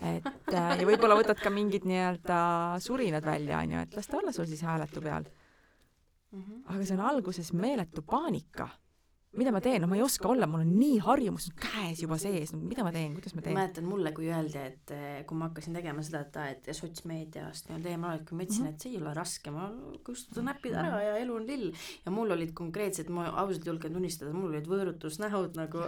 et 0.00 0.52
äh, 0.52 0.72
ja 0.80 0.88
võib-olla 0.88 1.16
võtad 1.18 1.40
ka 1.40 1.52
mingid 1.52 1.86
nii-öelda 1.88 2.38
surinad 2.84 3.24
välja, 3.24 3.62
onju, 3.64 3.84
et 3.86 3.96
las 3.96 4.10
ta 4.10 4.20
olla 4.20 4.34
sul 4.36 4.48
siis 4.48 4.64
hääletu 4.66 5.02
peal. 5.02 5.28
-hmm. 6.32 6.64
aga 6.66 6.84
see 6.84 6.98
on 6.98 7.06
alguses 7.06 7.52
meeletu 7.52 8.02
paanika 8.02 8.68
mida 9.36 9.52
ma 9.52 9.60
teen, 9.60 9.82
no 9.82 9.88
ma 9.90 9.96
ei 9.98 10.02
oska 10.04 10.28
olla, 10.30 10.46
mul 10.48 10.62
on 10.64 10.70
nii 10.78 10.96
harjumus 11.04 11.48
käes 11.60 12.00
juba 12.02 12.18
sees, 12.20 12.52
no 12.54 12.60
mida 12.62 12.84
ma 12.86 12.92
teen, 12.94 13.14
kuidas 13.16 13.34
ma 13.36 13.44
teen? 13.44 13.56
mäletan 13.56 13.88
mulle, 13.88 14.12
kui 14.16 14.30
öeldi, 14.32 14.62
et 14.62 14.92
eh, 14.94 15.18
kui 15.28 15.38
ma 15.38 15.50
hakkasin 15.50 15.76
tegema 15.76 16.04
seda, 16.06 16.22
et 16.24 16.38
aa, 16.40 16.46
et 16.54 16.70
sotsmeediast 16.76 17.68
nii-öelda 17.68 17.92
eemal 17.92 18.14
oled, 18.14 18.24
kui 18.28 18.38
ma 18.38 18.46
ütlesin 18.46 18.64
mm, 18.64 18.70
-hmm. 18.70 18.78
et 18.78 18.86
see 18.86 18.94
ei 18.94 19.00
ole 19.02 19.14
raske, 19.16 19.52
ma 19.54 19.68
kustutan 20.06 20.48
näpid 20.50 20.76
ära 20.76 20.94
mhm. 20.94 21.04
ja 21.06 21.16
elu 21.24 21.36
on 21.40 21.46
lill. 21.46 21.66
ja 22.04 22.14
mul 22.14 22.36
olid 22.36 22.54
konkreetsed, 22.56 23.10
ma 23.12 23.28
ausalt 23.28 23.66
julgen 23.66 23.98
tunnistada, 23.98 24.32
mul 24.32 24.54
olid 24.54 24.70
võõrutusnähud 24.72 25.58
nagu 25.60 25.84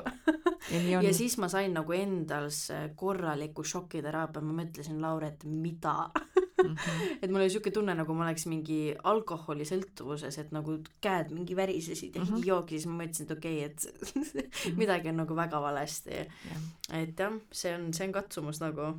ja, 0.73 1.03
ja 1.07 1.15
siis 1.15 1.39
ma 1.39 1.49
sain 1.49 1.73
nagu 1.77 1.97
endals 1.97 2.67
korraliku 2.97 3.65
šokiteraapia, 3.65 4.45
ma 4.45 4.63
mõtlesin, 4.63 5.01
Lauret, 5.01 5.45
mida 5.49 5.97
mm. 6.63 6.75
-hmm. 6.75 7.19
et 7.23 7.31
mul 7.31 7.41
oli 7.41 7.51
siuke 7.51 7.71
tunne, 7.75 7.95
nagu 7.95 8.15
ma 8.15 8.27
oleks 8.27 8.47
mingi 8.51 8.95
alkoholisõltuvuses, 9.13 10.39
et 10.43 10.53
nagu 10.55 10.79
käed 11.05 11.33
mingi 11.35 11.57
värisesid 11.57 12.17
ja 12.17 12.23
mm 12.23 12.27
-hmm. 12.27 12.37
higi 12.37 12.49
jooksis, 12.49 12.87
ma 12.87 13.03
mõtlesin, 13.03 13.29
et 13.29 13.37
okei 13.37 13.65
okay,, 13.65 13.71
et 13.71 13.81
-hmm. 14.19 14.77
midagi 14.77 15.09
on 15.09 15.17
nagu 15.23 15.37
väga 15.37 15.63
valesti 15.63 16.11
yeah.. 16.11 17.03
et 17.03 17.19
jah, 17.19 17.41
see 17.53 17.75
on, 17.75 17.93
see 17.95 18.07
on 18.07 18.13
katsumus 18.13 18.61
nagu. 18.61 18.99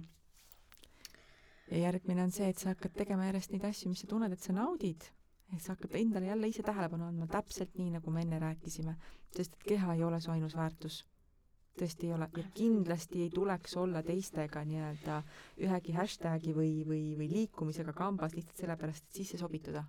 ja 1.71 1.77
järgmine 1.77 2.23
on 2.23 2.31
see, 2.31 2.49
et 2.49 2.57
sa 2.57 2.69
hakkad 2.69 2.91
tegema 2.97 3.25
järjest 3.25 3.51
neid 3.51 3.63
asju, 3.63 3.89
mis 3.89 3.99
sa 3.99 4.07
tunned, 4.07 4.33
et 4.33 4.41
sa 4.41 4.53
naudid 4.53 5.03
ehk 5.53 5.61
sa 5.61 5.73
hakkad 5.73 5.95
endale 5.95 6.25
jälle 6.25 6.47
ise 6.47 6.63
tähelepanu 6.63 7.05
andma 7.05 7.27
täpselt 7.27 7.77
nii, 7.77 7.89
nagu 7.89 8.11
me 8.11 8.21
enne 8.21 8.39
rääkisime, 8.39 8.95
sest 9.35 9.53
et 9.53 9.63
keha 9.63 9.93
ei 9.93 10.03
ole 10.03 10.21
su 10.21 10.31
ainus 10.31 10.55
väärtus 10.55 11.05
tõesti 11.77 12.07
ei 12.07 12.13
ole 12.15 12.27
ja 12.37 12.43
kindlasti 12.55 13.21
ei 13.25 13.29
tuleks 13.33 13.75
olla 13.79 14.01
teistega 14.03 14.63
nii-öelda 14.67 15.19
ühegi 15.65 15.95
hashtagi 15.95 16.55
või, 16.55 16.71
või, 16.87 17.03
või 17.19 17.29
liikumisega 17.31 17.93
kambas 17.95 18.35
lihtsalt 18.35 18.65
sellepärast, 18.65 19.05
et 19.05 19.21
sisse 19.21 19.39
sobituda. 19.39 19.85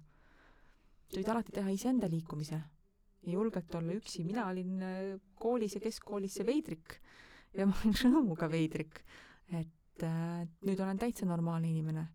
sa 1.10 1.18
võid 1.18 1.32
alati 1.32 1.52
teha 1.52 1.70
iseenda 1.74 2.08
liikumise 2.10 2.60
ja 2.60 3.32
julgelt 3.32 3.74
olla 3.74 3.96
üksi, 3.96 4.24
mina 4.24 4.46
olin 4.48 4.82
äh, 4.82 5.18
koolis 5.34 5.74
ja 5.74 5.80
keskkoolis 5.80 6.38
see 6.38 6.46
veidrik 6.46 7.00
ja 7.56 7.66
ma 7.66 7.74
olin 7.82 7.98
rõõmuga 8.04 8.50
veidrik, 8.50 9.02
et 9.50 10.06
äh, 10.06 10.46
nüüd 10.66 10.80
olen 10.80 10.98
täitsa 10.98 11.26
normaalne 11.26 11.68
inimene 11.68 12.06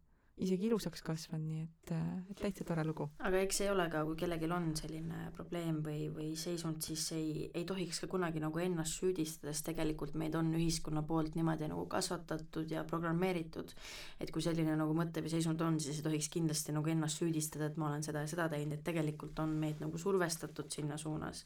isegi 0.43 0.67
ilusaks 0.67 1.03
kasvanud, 1.05 1.45
nii 1.47 1.61
et, 1.63 1.91
äh, 1.95 2.07
et 2.31 2.41
täitsa 2.41 2.65
tore 2.67 2.83
lugu. 2.83 3.07
aga 3.19 3.39
eks 3.45 3.61
ei 3.63 3.69
ole 3.71 3.85
ka, 3.91 4.03
kui 4.07 4.17
kellelgi 4.19 4.49
on 4.51 4.67
selline 4.75 5.29
probleem 5.35 5.79
või, 5.85 6.09
või 6.11 6.33
seisund, 6.39 6.81
siis 6.83 7.05
ei, 7.15 7.49
ei 7.53 7.63
tohiks 7.65 8.01
ka 8.03 8.09
kunagi 8.11 8.43
nagu 8.43 8.59
ennast 8.59 8.99
süüdistada, 8.99 9.53
sest 9.53 9.69
tegelikult 9.71 10.17
meid 10.19 10.35
on 10.35 10.51
ühiskonna 10.57 11.05
poolt 11.07 11.37
niimoodi 11.39 11.69
nagu 11.71 11.85
kasvatatud 11.91 12.71
ja 12.71 12.83
programmeeritud, 12.83 13.71
et 14.19 14.31
kui 14.31 14.43
selline 14.43 14.75
nagu 14.75 14.97
mõte 14.97 15.23
või 15.23 15.31
seisund 15.31 15.61
on, 15.61 15.79
siis 15.79 16.01
ei 16.01 16.09
tohiks 16.09 16.29
kindlasti 16.33 16.75
nagu 16.75 16.91
ennast 16.91 17.23
süüdistada, 17.23 17.71
et 17.71 17.79
ma 17.79 17.89
olen 17.89 18.03
seda 18.03 18.25
ja 18.25 18.31
seda 18.31 18.49
teinud, 18.51 18.75
et 18.75 18.83
tegelikult 18.83 19.39
on 19.39 19.55
meid 19.59 19.79
nagu 19.83 19.97
survestatud 20.01 20.67
sinna 20.71 20.99
suunas 20.99 21.45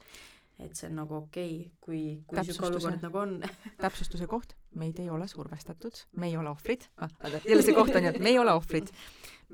et 0.59 0.75
see 0.75 0.89
on 0.89 0.97
nagu 0.99 1.15
okei 1.21 1.51
okay,, 1.55 1.71
kui, 1.83 2.01
kui 2.27 2.39
niisugune 2.39 2.75
olukord 2.75 3.03
nagu 3.05 3.21
on 3.21 3.35
täpsustuse 3.83 4.27
koht, 4.31 4.55
meid 4.79 4.99
ei 4.99 5.09
ole 5.13 5.27
survestatud, 5.31 6.03
me 6.19 6.29
ei 6.31 6.37
ole 6.39 6.51
ohvrid, 6.51 6.85
ah, 6.99 7.11
jälle 7.49 7.65
see 7.65 7.75
koht 7.77 7.95
on 7.95 8.07
ju, 8.07 8.13
et 8.13 8.23
me 8.23 8.33
ei 8.33 8.39
ole 8.41 8.53
ohvrid. 8.55 8.91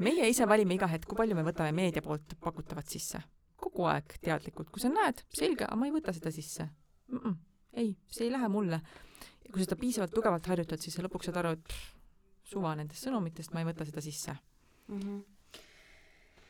meie 0.02 0.30
ise 0.30 0.48
valime 0.50 0.78
iga 0.78 0.90
hetk, 0.92 1.08
kui 1.10 1.20
palju 1.22 1.38
me 1.38 1.46
võtame 1.46 1.76
meedia 1.76 2.04
poolt 2.06 2.38
pakutavat 2.42 2.90
sisse. 2.92 3.22
kogu 3.56 3.86
aeg 3.90 4.18
teadlikult, 4.22 4.70
kui 4.70 4.82
sa 4.82 4.92
näed, 4.92 5.24
selge, 5.34 5.66
aga 5.66 5.78
ma 5.80 5.90
ei 5.90 5.94
võta 5.94 6.14
seda 6.14 6.32
sisse 6.34 6.66
mm. 6.66 7.20
-mm, 7.20 7.36
ei, 7.82 7.96
see 8.12 8.28
ei 8.28 8.34
lähe 8.34 8.50
mulle. 8.50 8.82
kui 9.52 9.62
sa 9.62 9.70
seda 9.70 9.80
piisavalt 9.80 10.14
tugevalt 10.14 10.48
harjutad, 10.48 10.82
siis 10.82 10.98
sa 10.98 11.06
lõpuks 11.06 11.30
saad 11.30 11.38
aru, 11.44 11.54
et 11.56 11.64
pff, 11.70 11.94
suva 12.50 12.76
nendest 12.76 13.06
sõnumitest, 13.06 13.54
ma 13.54 13.62
ei 13.62 13.70
võta 13.70 13.86
seda 13.86 14.02
sisse 14.02 14.36
mm. 14.88 15.00
-hmm 15.00 15.35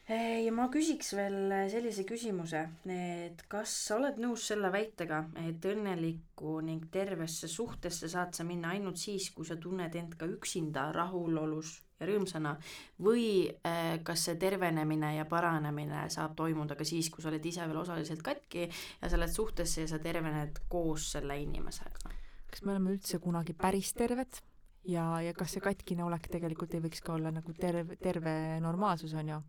ja 0.10 0.52
ma 0.54 0.68
küsiks 0.70 1.14
veel 1.18 1.54
sellise 1.72 2.04
küsimuse, 2.06 2.62
et 2.94 3.42
kas 3.50 3.72
sa 3.88 3.98
oled 3.98 4.20
nõus 4.22 4.44
selle 4.52 4.70
väitega, 4.74 5.24
et 5.48 5.66
õnnelikku 5.66 6.60
ning 6.66 6.86
tervesse 6.94 7.50
suhtesse 7.50 8.10
saad 8.12 8.38
sa 8.38 8.46
minna 8.46 8.76
ainult 8.76 9.02
siis, 9.02 9.32
kui 9.34 9.48
sa 9.48 9.58
tunned 9.58 9.96
end 9.98 10.14
ka 10.20 10.30
üksinda 10.30 10.92
rahulolus 10.94 11.80
ja 12.00 12.10
rõõmsana 12.10 12.54
või 13.02 13.48
äh, 13.66 13.98
kas 14.06 14.28
see 14.28 14.38
tervenemine 14.40 15.16
ja 15.16 15.26
paranemine 15.30 16.06
saab 16.14 16.36
toimuda 16.38 16.78
ka 16.78 16.86
siis, 16.88 17.10
kui 17.10 17.24
sa 17.24 17.32
oled 17.32 17.46
ise 17.46 17.66
veel 17.66 17.80
osaliselt 17.82 18.22
katki 18.26 18.68
ja 18.68 19.10
sa 19.10 19.18
oled 19.18 19.32
suhtesse 19.32 19.86
ja 19.86 19.90
sa 19.90 20.02
tervened 20.04 20.66
koos 20.70 21.14
selle 21.16 21.40
inimesega? 21.42 22.12
kas 22.52 22.62
me 22.64 22.76
oleme 22.76 22.94
üldse 22.94 23.20
kunagi 23.24 23.56
päris 23.58 23.94
terved? 23.98 24.42
ja, 24.86 25.08
ja 25.24 25.34
kas 25.34 25.56
see 25.56 25.64
katkine 25.64 26.06
olek 26.06 26.28
tegelikult 26.30 26.76
ei 26.76 26.84
võiks 26.84 27.02
ka 27.02 27.16
olla 27.16 27.32
nagu 27.34 27.56
terve, 27.58 27.98
terve 27.98 28.36
normaalsus, 28.62 29.16
on 29.18 29.34
ju 29.34 29.40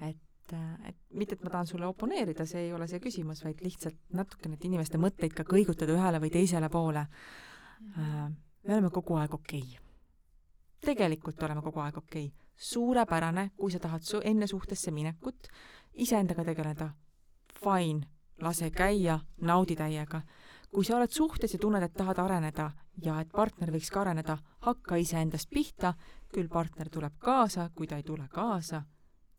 et 0.00 0.16
et 0.52 0.96
mitte, 1.10 1.34
et 1.34 1.44
ma 1.44 1.50
tahan 1.50 1.66
sulle 1.66 1.86
oponeerida, 1.86 2.46
see 2.46 2.66
ei 2.66 2.72
ole 2.74 2.86
see 2.90 3.00
küsimus, 3.02 3.42
vaid 3.44 3.62
lihtsalt 3.64 3.98
natukene, 4.14 4.54
et 4.54 4.64
inimeste 4.68 4.98
mõtteid 5.00 5.34
ka 5.34 5.46
kõigutada 5.48 5.96
ühele 5.96 6.20
või 6.22 6.30
teisele 6.30 6.68
poole. 6.70 7.06
Mhm. 7.80 8.34
me 8.66 8.74
oleme 8.74 8.90
kogu 8.90 9.16
aeg 9.16 9.34
okei 9.34 9.60
okay.. 9.60 9.82
tegelikult 10.80 11.42
oleme 11.42 11.62
kogu 11.62 11.80
aeg 11.80 11.96
okei 11.96 12.26
okay.. 12.26 12.46
suurepärane, 12.56 13.50
kui 13.56 13.70
sa 13.70 13.78
tahad 13.78 14.02
su 14.02 14.20
enne 14.24 14.46
suhtesse 14.46 14.90
minekut 14.90 15.48
iseendaga 15.92 16.44
tegeleda, 16.44 16.90
fine, 17.52 18.06
lase 18.40 18.70
käia, 18.70 19.18
naudi 19.40 19.76
täiega. 19.76 20.22
kui 20.70 20.84
sa 20.84 20.96
oled 20.96 21.10
suhtes 21.10 21.52
ja 21.52 21.58
tunned, 21.58 21.82
et 21.82 21.94
tahad 21.94 22.18
areneda 22.18 22.70
ja 23.02 23.20
et 23.20 23.28
partner 23.28 23.70
võiks 23.72 23.90
ka 23.90 24.00
areneda, 24.00 24.38
hakka 24.60 24.96
iseendast 24.96 25.50
pihta, 25.50 25.94
küll 26.32 26.48
partner 26.48 26.88
tuleb 26.88 27.18
kaasa, 27.18 27.70
kui 27.74 27.86
ta 27.86 27.96
ei 27.96 28.02
tule 28.02 28.28
kaasa 28.28 28.82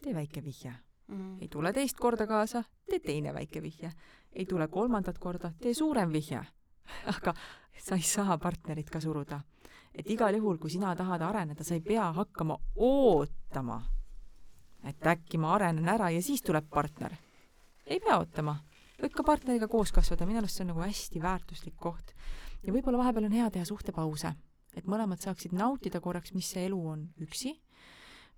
tee 0.04 0.14
väike 0.16 0.44
vihje, 0.44 0.74
mm. 1.08 1.42
ei 1.42 1.48
tule 1.48 1.74
teist 1.74 1.98
korda 2.00 2.28
kaasa, 2.28 2.64
tee 2.90 3.00
teine 3.00 3.34
väike 3.34 3.62
vihje. 3.62 3.92
ei 4.34 4.46
tule 4.46 4.68
kolmandat 4.68 5.18
korda, 5.18 5.52
tee 5.62 5.74
suurem 5.74 6.12
vihje. 6.14 6.44
aga 7.16 7.34
sa 7.78 7.96
ei 7.96 8.02
saa 8.06 8.38
partnerit 8.38 8.90
ka 8.90 9.00
suruda. 9.02 9.42
et 9.98 10.10
igal 10.10 10.36
juhul, 10.36 10.58
kui 10.58 10.70
sina 10.70 10.96
tahad 10.96 11.22
areneda, 11.22 11.64
sa 11.64 11.74
ei 11.74 11.82
pea 11.82 12.12
hakkama 12.14 12.58
ootama, 12.76 13.82
et 14.84 15.08
äkki 15.08 15.40
ma 15.42 15.56
arenen 15.56 15.90
ära 15.90 16.10
ja 16.14 16.22
siis 16.22 16.42
tuleb 16.42 16.70
partner. 16.70 17.16
ei 17.86 18.00
pea 18.00 18.18
ootama. 18.18 18.58
võib 19.02 19.14
ka 19.14 19.24
partneriga 19.24 19.68
koos 19.68 19.92
kasvada, 19.92 20.26
minu 20.26 20.40
arust 20.40 20.58
see 20.58 20.66
on 20.66 20.74
nagu 20.74 20.84
hästi 20.86 21.22
väärtuslik 21.22 21.76
koht. 21.76 22.14
ja 22.64 22.74
võib-olla 22.74 23.04
vahepeal 23.04 23.30
on 23.30 23.40
hea 23.40 23.50
teha 23.52 23.66
suhtepause, 23.66 24.34
et 24.76 24.86
mõlemad 24.86 25.22
saaksid 25.22 25.54
nautida 25.54 26.02
korraks, 26.02 26.34
mis 26.34 26.50
see 26.52 26.66
elu 26.70 26.80
on 26.88 27.08
üksi, 27.22 27.58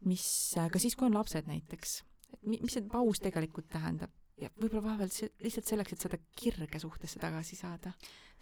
mis, 0.06 0.26
ka 0.56 0.80
siis, 0.80 0.96
kui 0.96 1.10
on 1.10 1.18
lapsed 1.18 1.50
näiteks, 1.50 2.00
et 2.34 2.42
mi-, 2.46 2.62
mis 2.64 2.78
see 2.78 2.88
paus 2.88 3.22
tegelikult 3.24 3.70
tähendab 3.74 4.14
ja 4.40 4.50
võib-olla 4.56 4.86
vahepeal 4.92 5.12
see, 5.12 5.32
lihtsalt 5.44 5.68
selleks, 5.68 5.94
et 5.94 6.08
seda 6.08 6.20
kirge 6.40 6.80
suhtesse 6.80 7.20
tagasi 7.20 7.60
saada 7.60 7.94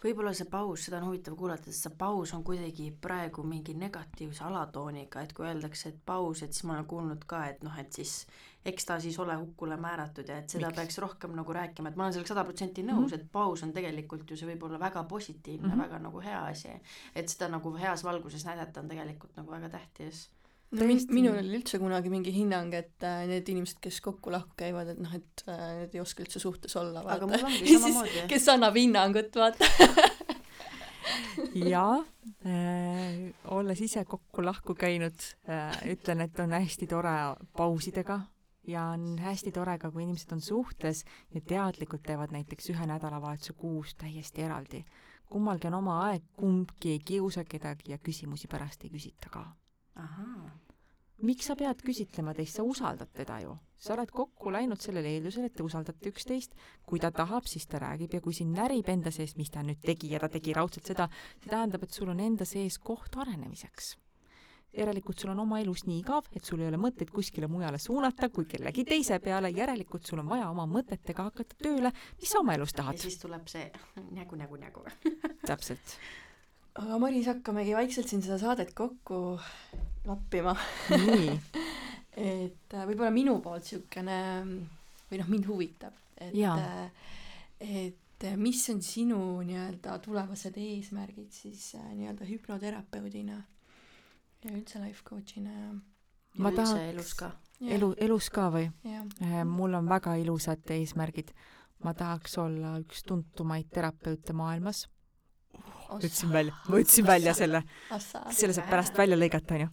võib-olla 0.02 0.32
see 0.36 0.46
paus, 0.50 0.84
seda 0.86 1.00
on 1.00 1.08
huvitav 1.08 1.34
kuulata, 1.38 1.72
sest 1.72 1.88
see 1.88 1.96
paus 1.98 2.32
on 2.36 2.44
kuidagi 2.46 2.90
praegu 3.02 3.42
mingi 3.46 3.74
negatiivse 3.78 4.44
alatooniga, 4.46 5.24
et 5.24 5.34
kui 5.34 5.48
öeldakse, 5.48 5.90
et 5.90 5.98
paus, 6.06 6.42
et 6.44 6.54
siis 6.54 6.68
ma 6.68 6.76
olen 6.76 6.86
kuulnud 6.92 7.26
ka, 7.30 7.42
et 7.50 7.66
noh, 7.66 7.74
et 7.82 7.98
siis 7.98 8.20
eks 8.68 8.86
ta 8.86 8.98
siis 9.02 9.18
ole 9.22 9.34
hukule 9.40 9.78
määratud 9.80 10.28
ja 10.28 10.38
et 10.42 10.50
seda 10.54 10.68
Miks? 10.68 10.78
peaks 10.78 10.98
rohkem 11.02 11.34
nagu 11.38 11.54
rääkima, 11.54 11.90
et 11.90 11.98
ma 11.98 12.06
olen 12.06 12.14
sellega 12.14 12.34
sada 12.34 12.44
protsenti 12.46 12.84
nõus 12.84 12.98
mm, 13.00 13.06
-hmm. 13.10 13.26
et 13.26 13.32
paus 13.32 13.62
on 13.66 13.72
tegelikult 13.74 14.30
ju 14.30 14.36
see 14.36 14.48
võib 14.52 14.66
olla 14.68 14.80
väga 14.80 15.04
positiivne 15.04 15.68
mm, 15.68 15.74
-hmm. 15.74 15.84
väga 15.86 15.98
nagu 15.98 16.20
hea 16.20 16.42
asi. 16.46 16.74
et 17.14 17.28
seda 17.28 17.48
nagu 17.48 17.74
heas 17.76 18.04
valguses 18.04 18.44
näidata 18.44 18.80
on 18.80 18.88
tegelikult 18.88 19.36
nagu 19.36 19.50
väga 19.50 19.68
tähtis 19.68 20.28
no 20.70 20.88
min-, 20.88 21.06
minul 21.14 21.38
oli 21.40 21.58
üldse 21.58 21.80
kunagi 21.80 22.12
mingi 22.12 22.32
hinnang, 22.34 22.72
et 22.76 23.06
äh, 23.06 23.24
need 23.30 23.48
inimesed, 23.48 23.80
kes 23.84 24.00
kokku-lahku 24.04 24.56
käivad, 24.58 24.92
et 24.92 25.02
noh, 25.02 25.14
et 25.16 25.44
äh, 25.48 25.66
need 25.82 25.96
ei 25.96 26.02
oska 26.02 26.24
üldse 26.24 26.42
suhtes 26.42 26.76
olla, 26.80 27.02
vaata. 27.04 27.18
aga 27.18 27.30
mul 27.32 27.46
ongi 27.48 27.76
samamoodi. 27.78 28.24
kes 28.30 28.48
annab 28.52 28.78
hinnangut, 28.78 29.38
vaata 29.38 29.68
jaa 31.72 31.98
äh,, 32.46 33.28
olles 33.54 33.80
ise 33.84 34.04
kokku-lahku 34.08 34.76
käinud 34.78 35.28
äh,, 35.48 35.78
ütlen, 35.94 36.26
et 36.26 36.40
on 36.42 36.52
hästi 36.56 36.88
tore 36.90 37.14
pausidega 37.56 38.20
ja 38.68 38.90
on 38.92 39.14
hästi 39.22 39.52
tore 39.56 39.78
ka, 39.80 39.90
kui 39.90 40.04
inimesed 40.04 40.34
on 40.36 40.42
suhtes 40.44 41.04
ja 41.34 41.40
teadlikult 41.40 42.04
teevad 42.04 42.34
näiteks 42.34 42.68
ühe 42.74 42.88
nädalavahetuse 42.90 43.56
kuus 43.56 43.94
täiesti 43.96 44.44
eraldi. 44.44 44.84
kummalgi 45.28 45.68
on 45.68 45.78
oma 45.80 46.02
aeg, 46.08 46.28
kumbki 46.36 46.92
ei 46.96 47.00
kiusa 47.04 47.44
kedagi 47.44 47.92
ja 47.92 47.98
küsimusi 47.98 48.48
pärast 48.48 48.84
ei 48.84 48.92
küsita 48.92 49.32
ka 49.32 49.46
miks 51.24 51.48
sa 51.48 51.56
pead 51.58 51.80
küsitlema 51.82 52.34
teist, 52.36 52.58
sa 52.58 52.64
usaldad 52.66 53.10
teda 53.14 53.40
ju. 53.42 53.56
sa 53.78 53.94
oled 53.94 54.10
kokku 54.10 54.50
läinud 54.50 54.80
sellel 54.82 55.06
eeldusel, 55.06 55.44
et 55.46 55.54
te 55.54 55.62
usaldate 55.62 56.10
üksteist, 56.10 56.56
kui 56.86 56.98
ta 56.98 57.12
tahab, 57.14 57.46
siis 57.46 57.66
ta 57.70 57.78
räägib 57.78 58.16
ja 58.16 58.20
kui 58.20 58.34
sind 58.34 58.56
närib 58.58 58.88
enda 58.90 59.12
sees, 59.14 59.36
mis 59.38 59.52
ta 59.54 59.62
nüüd 59.62 59.78
tegi 59.84 60.10
ja 60.10 60.18
ta 60.18 60.28
tegi 60.28 60.54
raudselt 60.56 60.90
seda, 60.90 61.06
see 61.38 61.52
tähendab, 61.52 61.86
et 61.86 61.94
sul 61.94 62.10
on 62.10 62.18
enda 62.20 62.46
sees 62.46 62.78
koht 62.78 63.16
arenemiseks. 63.16 63.96
järelikult 64.78 65.18
sul 65.18 65.30
on 65.30 65.38
oma 65.40 65.60
elus 65.62 65.86
nii 65.86 66.02
igav, 66.02 66.26
et 66.36 66.44
sul 66.44 66.60
ei 66.60 66.68
ole 66.68 66.76
mõtteid 66.76 67.10
kuskile 67.10 67.46
mujale 67.48 67.78
suunata 67.78 68.28
kui 68.28 68.44
kellegi 68.44 68.84
teise 68.84 69.18
peale, 69.18 69.50
järelikult 69.50 70.06
sul 70.06 70.18
on 70.20 70.28
vaja 70.28 70.50
oma 70.50 70.66
mõtetega 70.66 71.30
hakata 71.30 71.56
tööle, 71.62 71.92
mis 72.20 72.30
sa 72.30 72.42
oma 72.42 72.54
elus 72.54 72.74
tahad. 72.74 72.98
ja 72.98 73.06
siis 73.08 73.18
tuleb 73.18 73.46
see 73.48 73.70
nägu, 74.18 74.36
nägu, 74.36 74.58
nägu 74.60 74.84
täpselt 75.46 75.96
aga 76.74 76.98
Maris, 77.00 77.26
hakkamegi 77.30 77.74
vaikselt 77.76 78.10
siin 78.10 78.22
seda 78.24 78.38
saadet 78.40 78.74
kokku 78.76 79.38
lappima. 80.08 80.56
Nii. 80.90 81.32
Et 82.18 82.74
äh, 82.74 82.84
võib-olla 82.88 83.12
minu 83.14 83.36
poolt 83.44 83.62
niisugune 83.62 84.18
või 85.08 85.20
noh, 85.20 85.28
mind 85.30 85.46
huvitab, 85.46 85.94
et 86.18 86.34
äh, 86.34 87.12
et 87.62 88.26
äh, 88.26 88.34
mis 88.36 88.64
on 88.72 88.80
sinu 88.82 89.20
nii-öelda 89.46 89.94
tulevased 90.02 90.58
eesmärgid 90.58 91.30
siis 91.32 91.70
nii-öelda 91.78 92.26
hüpnoterapeudina 92.26 93.38
ja 93.38 94.50
üldse 94.50 94.82
life 94.82 95.06
coach'ina? 95.06 95.54
Ja 95.54 96.42
ma 96.42 96.52
tahaks 96.56 96.90
elus 96.90 97.14
ka. 97.20 97.30
elu, 97.62 97.92
elus 98.08 98.32
ka 98.34 98.48
või? 98.56 98.66
mul 99.46 99.78
on 99.78 99.88
väga 99.88 100.18
ilusad 100.18 100.74
eesmärgid. 100.74 101.30
ma 101.86 101.94
tahaks 101.94 102.34
olla 102.42 102.74
üks 102.82 103.06
tuntumaid 103.06 103.70
terapeute 103.70 104.34
maailmas 104.34 104.88
ütlesin 105.96 106.32
välja, 106.32 106.54
ma 106.68 106.80
ütlesin 106.82 107.06
välja 107.06 107.34
selle. 107.34 107.62
selle 108.30 108.54
saab 108.56 108.68
pärast 108.70 108.98
välja 108.98 109.16
lõigata, 109.16 109.56
onju. 109.56 109.68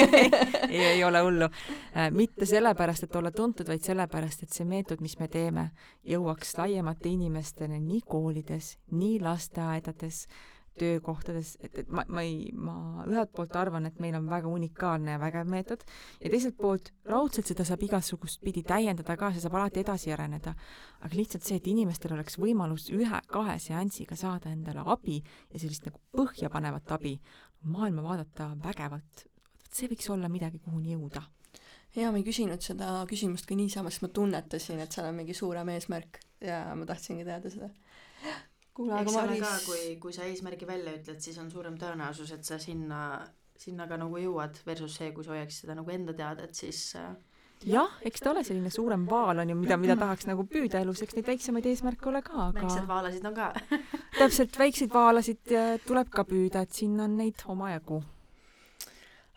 ei, 0.70 0.84
ei 0.92 1.04
ole 1.04 1.22
hullu. 1.26 1.48
Äh, 1.96 2.10
mitte 2.14 2.46
sellepärast, 2.46 3.08
et 3.08 3.16
olla 3.18 3.32
tuntud, 3.34 3.68
vaid 3.68 3.82
sellepärast, 3.84 4.44
et 4.46 4.54
see 4.54 4.68
meetod, 4.68 5.02
mis 5.02 5.18
me 5.18 5.28
teeme, 5.28 5.70
jõuaks 6.06 6.54
laiemate 6.58 7.10
inimesteni 7.10 7.80
nii 7.82 8.02
koolides, 8.06 8.76
nii 8.94 9.18
lasteaedades, 9.24 10.24
töökohtades, 10.80 11.54
et, 11.64 11.78
et 11.82 11.90
ma, 11.92 12.04
ma 12.08 12.24
ei, 12.26 12.50
ma 12.56 13.04
ühelt 13.06 13.32
poolt 13.36 13.56
arvan, 13.58 13.86
et 13.88 14.00
meil 14.02 14.16
on 14.18 14.28
väga 14.30 14.50
unikaalne 14.50 15.16
ja 15.16 15.20
vägev 15.22 15.50
meetod 15.50 15.84
ja 16.20 16.32
teiselt 16.32 16.56
poolt 16.60 16.92
raudselt 17.08 17.50
seda 17.50 17.66
saab 17.68 17.84
igasugust 17.86 18.40
pidi 18.44 18.64
täiendada 18.66 19.16
ka, 19.20 19.32
see 19.34 19.44
saab 19.44 19.58
alati 19.60 19.84
edasi 19.84 20.14
areneda. 20.14 20.54
aga 21.00 21.16
lihtsalt 21.16 21.46
see, 21.46 21.58
et 21.60 21.68
inimestel 21.70 22.14
oleks 22.16 22.38
võimalus 22.40 22.90
ühe-kahe 22.94 23.58
seansiga 23.62 24.16
saada 24.16 24.52
endale 24.52 24.84
abi 24.86 25.20
ja 25.20 25.60
sellist 25.60 25.88
nagu 25.88 26.00
põhjapanevat 26.16 26.96
abi, 26.96 27.16
maailma 27.62 28.04
vaadata 28.04 28.54
vägevalt, 28.64 29.26
see 29.70 29.90
võiks 29.90 30.08
olla 30.12 30.28
midagi, 30.32 30.62
kuhuni 30.64 30.96
jõuda 30.96 31.24
jaa, 31.96 32.10
ma 32.12 32.20
ei 32.20 32.26
küsinud 32.26 32.62
seda 32.62 33.00
küsimust 33.10 33.48
ka 33.48 33.56
niisama, 33.58 33.90
sest 33.90 34.04
ma 34.04 34.12
tunnetasin, 34.14 34.82
et 34.84 34.94
seal 34.94 35.08
on 35.10 35.16
mingi 35.18 35.34
suurem 35.34 35.72
eesmärk 35.74 36.20
ja 36.44 36.62
ma 36.78 36.86
tahtsingi 36.88 37.26
teada 37.26 37.50
seda 37.52 37.70
kuule, 38.80 38.96
aga 38.96 39.14
Maris 39.14 39.42
ka, 39.44 39.54
kui, 39.66 39.96
kui 40.02 40.14
sa 40.16 40.26
eesmärgi 40.28 40.68
välja 40.68 40.94
ütled, 40.96 41.20
siis 41.22 41.38
on 41.42 41.50
suurem 41.52 41.76
tõenäosus, 41.80 42.32
et 42.36 42.46
sa 42.48 42.58
sinna, 42.60 43.00
sinna 43.60 43.86
ka 43.90 43.98
nagu 44.00 44.20
jõuad, 44.20 44.62
versus 44.66 44.96
see, 45.00 45.10
kui 45.16 45.26
sa 45.26 45.34
hoiaks 45.34 45.62
seda 45.64 45.76
nagu 45.78 45.92
enda 45.92 46.16
teada, 46.16 46.46
et 46.48 46.56
siis 46.56 46.80
äh, 46.98 47.10
jah, 47.68 47.98
eks 48.06 48.24
ta 48.24 48.32
ole 48.32 48.44
selline 48.46 48.72
suurem 48.72 49.04
vaal 49.08 49.42
on 49.42 49.52
ju, 49.52 49.58
mida, 49.58 49.76
mida 49.80 49.96
tahaks 50.00 50.28
nagu 50.30 50.46
püüda 50.48 50.80
elus, 50.80 51.02
eks 51.04 51.18
neid 51.18 51.28
väiksemaid 51.28 51.68
eesmärke 51.68 52.08
ole 52.08 52.22
ka, 52.24 52.48
aga 52.48 52.64
väiksed 52.64 52.88
vaalasid 52.88 53.28
on 53.28 53.36
ka. 53.36 53.50
Täpselt, 54.20 54.56
väikseid 54.62 54.94
vaalasid 54.94 55.54
tuleb 55.86 56.10
ka 56.14 56.24
püüda, 56.28 56.64
et 56.64 56.80
siin 56.80 56.96
on 57.04 57.20
neid 57.20 57.44
omajagu. 57.52 58.00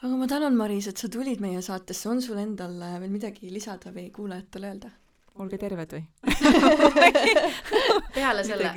aga 0.04 0.16
ma 0.20 0.28
tänan, 0.32 0.56
Maris, 0.60 0.88
et 0.92 1.00
sa 1.00 1.12
tulid 1.12 1.44
meie 1.44 1.62
saatesse, 1.64 2.08
on 2.12 2.24
sul 2.24 2.40
endal 2.40 2.80
veel 3.04 3.12
midagi 3.12 3.52
lisada 3.52 3.92
või 3.96 4.10
kuulajatele 4.16 4.72
öelda? 4.72 4.98
olge 5.42 5.58
terved 5.58 5.96
või? 5.96 6.04
Peale 8.16 8.44
selle 8.46 8.70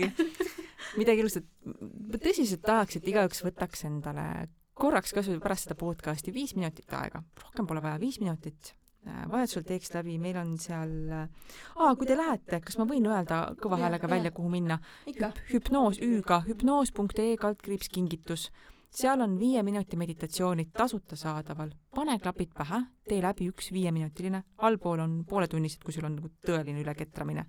midagi 1.00 1.24
ilusat. 1.24 1.46
ma 1.64 2.20
tõsiselt 2.22 2.64
tahaks, 2.66 2.98
et 2.98 3.08
igaüks 3.12 3.42
võtaks 3.46 3.86
endale 3.88 4.26
korraks 4.76 5.14
kasvõi 5.16 5.38
pärast 5.40 5.68
seda 5.68 5.78
podcasti 5.80 6.34
viis 6.34 6.56
minutit 6.56 6.92
aega, 6.92 7.22
rohkem 7.42 7.68
pole 7.68 7.82
vaja, 7.84 8.00
viis 8.02 8.20
minutit 8.20 8.74
äh, 9.06 9.24
vajadusel 9.32 9.66
teeks 9.68 9.94
läbi, 9.94 10.18
meil 10.20 10.38
on 10.42 10.54
seal, 10.60 10.94
aa, 11.14 11.92
kui 11.96 12.08
te 12.08 12.16
lähete, 12.18 12.60
kas 12.60 12.78
ma 12.80 12.88
võin 12.88 13.08
öelda 13.08 13.42
kõva 13.62 13.80
häälega 13.80 14.10
välja, 14.10 14.34
kuhu 14.36 14.52
minna? 14.52 14.80
hüpnoos 15.52 16.00
Ü-ga, 16.04 16.42
hüpnoos.ee 16.48 17.36
kaldkriips 17.40 17.92
kingitus 17.92 18.50
seal 18.96 19.20
on 19.20 19.36
viie 19.38 19.62
minuti 19.62 19.96
meditatsioonid 19.96 20.70
tasuta 20.76 21.16
saadaval. 21.16 21.70
pane 21.94 22.18
klapid 22.18 22.52
pähe, 22.56 22.82
tee 23.08 23.20
läbi 23.22 23.48
üks 23.50 23.72
viieminutiline, 23.72 24.42
allpool 24.58 25.02
on 25.04 25.18
pooletunnised, 25.28 25.82
kui 25.84 25.92
sul 25.92 26.06
on 26.08 26.16
nagu 26.16 26.30
tõeline 26.46 26.80
üleketramine. 26.84 27.46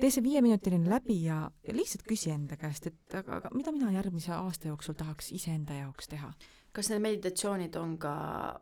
Tee 0.00 0.10
see 0.12 0.22
viieminutiline 0.24 0.90
läbi 0.90 1.22
ja, 1.24 1.38
ja 1.66 1.74
lihtsalt 1.76 2.04
küsi 2.08 2.30
enda 2.34 2.58
käest, 2.60 2.90
et 2.90 3.16
aga, 3.16 3.40
aga 3.40 3.50
mida 3.54 3.72
mina 3.72 3.92
järgmise 3.94 4.34
aasta 4.36 4.68
jooksul 4.68 4.98
tahaks 4.98 5.32
iseenda 5.36 5.78
jaoks 5.80 6.12
teha 6.12 6.32
kas 6.76 6.90
need 6.92 7.00
meditatsioonid 7.00 7.76
on 7.80 7.96
ka, 8.00 8.12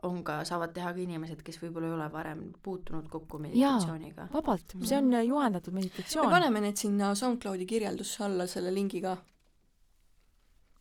on 0.07 0.21
ka, 0.27 0.39
saavad 0.47 0.71
teha 0.77 0.93
ka 0.95 1.03
inimesed, 1.03 1.41
kes 1.43 1.59
võib-olla 1.63 1.89
ei 1.89 1.95
ole 1.97 2.09
varem 2.13 2.43
puutunud 2.63 3.09
kokku 3.11 3.41
meditatsiooniga? 3.43 4.29
vabalt, 4.35 4.77
see 4.87 4.99
on 5.01 5.11
juhendatud 5.19 5.75
meditatsioon. 5.75 6.29
me 6.29 6.37
paneme 6.37 6.63
need 6.69 6.79
sinna 6.79 7.11
SoundCloudi 7.19 7.67
kirjeldusse 7.67 8.23
alla, 8.29 8.47
selle 8.51 8.71
lingi 8.75 9.03
ka 9.03 9.17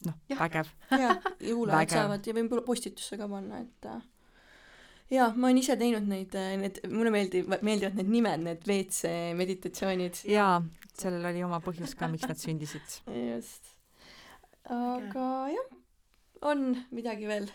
noh, 0.05 0.19
vägev. 0.39 0.69
jaa, 0.91 1.15
kuulajad 1.41 1.97
saavad 1.97 2.29
ja 2.29 2.37
võib 2.37 2.57
postitusse 2.67 3.17
ka 3.19 3.29
panna, 3.31 3.63
et 3.65 3.89
äh, 3.89 4.01
jaa, 5.13 5.29
ma 5.35 5.49
olen 5.49 5.61
ise 5.61 5.77
teinud 5.79 6.07
neid, 6.09 6.35
äh, 6.39 6.53
need, 6.59 6.79
mulle 6.91 7.13
meeldib, 7.13 7.51
meeldivad 7.61 7.99
need 7.99 8.11
nimed, 8.13 8.45
need 8.47 8.67
WC 8.67 9.13
meditatsioonid. 9.39 10.23
jaa, 10.29 10.57
sellel 10.97 11.29
oli 11.31 11.43
oma 11.45 11.61
põhjus 11.63 11.95
ka, 11.99 12.09
miks 12.11 12.29
nad 12.29 12.41
sündisid. 12.41 12.99
just. 13.33 13.73
aga 14.73 15.27
jah, 15.53 15.75
on 16.53 16.71
midagi 16.95 17.29
veel? 17.29 17.51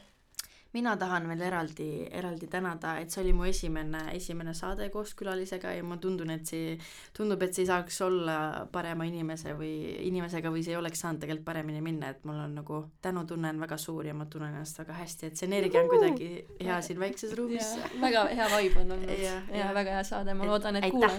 Mina 0.73 0.93
tahan 1.01 1.24
veel 1.31 1.40
eraldi, 1.49 1.89
eraldi 2.12 2.47
tänada, 2.51 2.99
et 3.01 3.12
see 3.12 3.23
oli 3.23 3.32
mu 3.32 3.47
esimene, 3.49 4.03
esimene 4.12 4.53
saade 4.57 4.90
koos 4.93 5.15
külalisega 5.16 5.73
ja 5.73 5.85
ma 5.86 5.97
tundun, 6.01 6.28
et 6.35 6.45
see, 6.49 6.74
tundub, 7.16 7.40
et 7.45 7.57
see 7.57 7.65
ei 7.65 7.70
saaks 7.70 8.01
olla 8.05 8.36
parema 8.73 9.07
inimese 9.09 9.55
või 9.57 9.73
inimesega 10.11 10.53
või 10.53 10.65
see 10.66 10.74
ei 10.74 10.81
oleks 10.81 11.01
saanud 11.05 11.23
tegelikult 11.24 11.47
paremini 11.47 11.81
minna, 11.85 12.12
et 12.12 12.27
mul 12.28 12.43
on 12.43 12.59
nagu 12.61 12.82
tänutunne 13.05 13.55
on 13.55 13.62
väga 13.65 13.78
suur 13.81 14.11
ja 14.11 14.16
ma 14.16 14.27
tunnen 14.28 14.53
ennast 14.59 14.82
väga 14.82 14.99
hästi, 14.99 15.31
et 15.31 15.40
see 15.40 15.49
energia 15.49 15.81
on 15.85 15.89
kuidagi 15.93 16.28
hea 16.61 16.82
siin 16.85 17.01
väikses 17.01 17.32
ruumis. 17.39 17.73
väga 18.03 18.27
hea 18.28 18.51
vibe 18.57 18.85
on 18.85 18.93
olnud. 18.99 19.15
Ja, 19.15 19.39
ja, 19.49 19.62
ja 19.62 19.70
väga 19.77 19.97
hea 19.97 20.05
saade, 20.05 20.36
ma 20.36 20.51
loodan, 20.51 20.82
et 20.82 20.93
kuula-, 20.93 21.15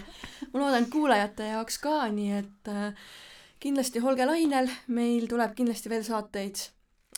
ma 0.53 0.61
loodan, 0.61 0.85
et 0.85 0.93
kuulajate 0.93 1.49
jaoks 1.55 1.81
ka, 1.81 1.97
nii 2.13 2.37
et 2.43 2.69
äh, 2.69 3.09
kindlasti 3.65 4.05
olge 4.05 4.29
lainel, 4.29 4.69
meil 4.93 5.25
tuleb 5.31 5.57
kindlasti 5.57 5.89
veel 5.89 6.05
saateid 6.05 6.61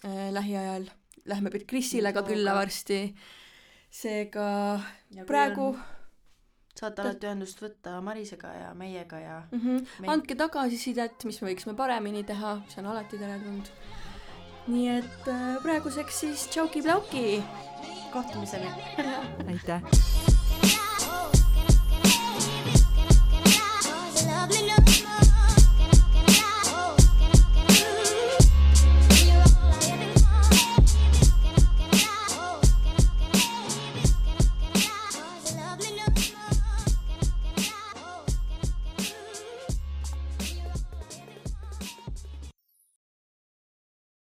äh, 0.08 0.32
lähiajal 0.32 0.88
lähme 1.26 1.52
Krisile 1.68 2.14
ka 2.14 2.23
külla 2.23 2.56
varsti. 2.56 3.15
seega 3.91 4.80
ja 5.11 5.26
praegu 5.27 5.73
saate 6.80 7.03
alati 7.03 7.27
ühendust 7.27 7.60
võtta 7.61 7.98
Marisega 8.03 8.53
ja 8.56 8.69
meiega 8.77 9.19
ja 9.19 9.41
mm 9.52 9.60
-hmm. 9.60 9.88
meil... 9.99 10.11
andke 10.14 10.35
tagasisidet, 10.35 11.26
mis 11.27 11.41
me 11.41 11.52
võiksime 11.52 11.76
paremini 11.76 12.23
teha, 12.23 12.61
see 12.69 12.81
on 12.84 12.91
alati 12.93 13.18
teretulnud. 13.18 13.72
nii 14.68 14.89
et 14.98 15.27
äh, 15.27 15.57
praeguseks 15.64 16.19
siis 16.19 16.48
tšauki-plauki. 16.48 17.43
kohtumiseni 18.14 18.72
aitäh 19.49 20.40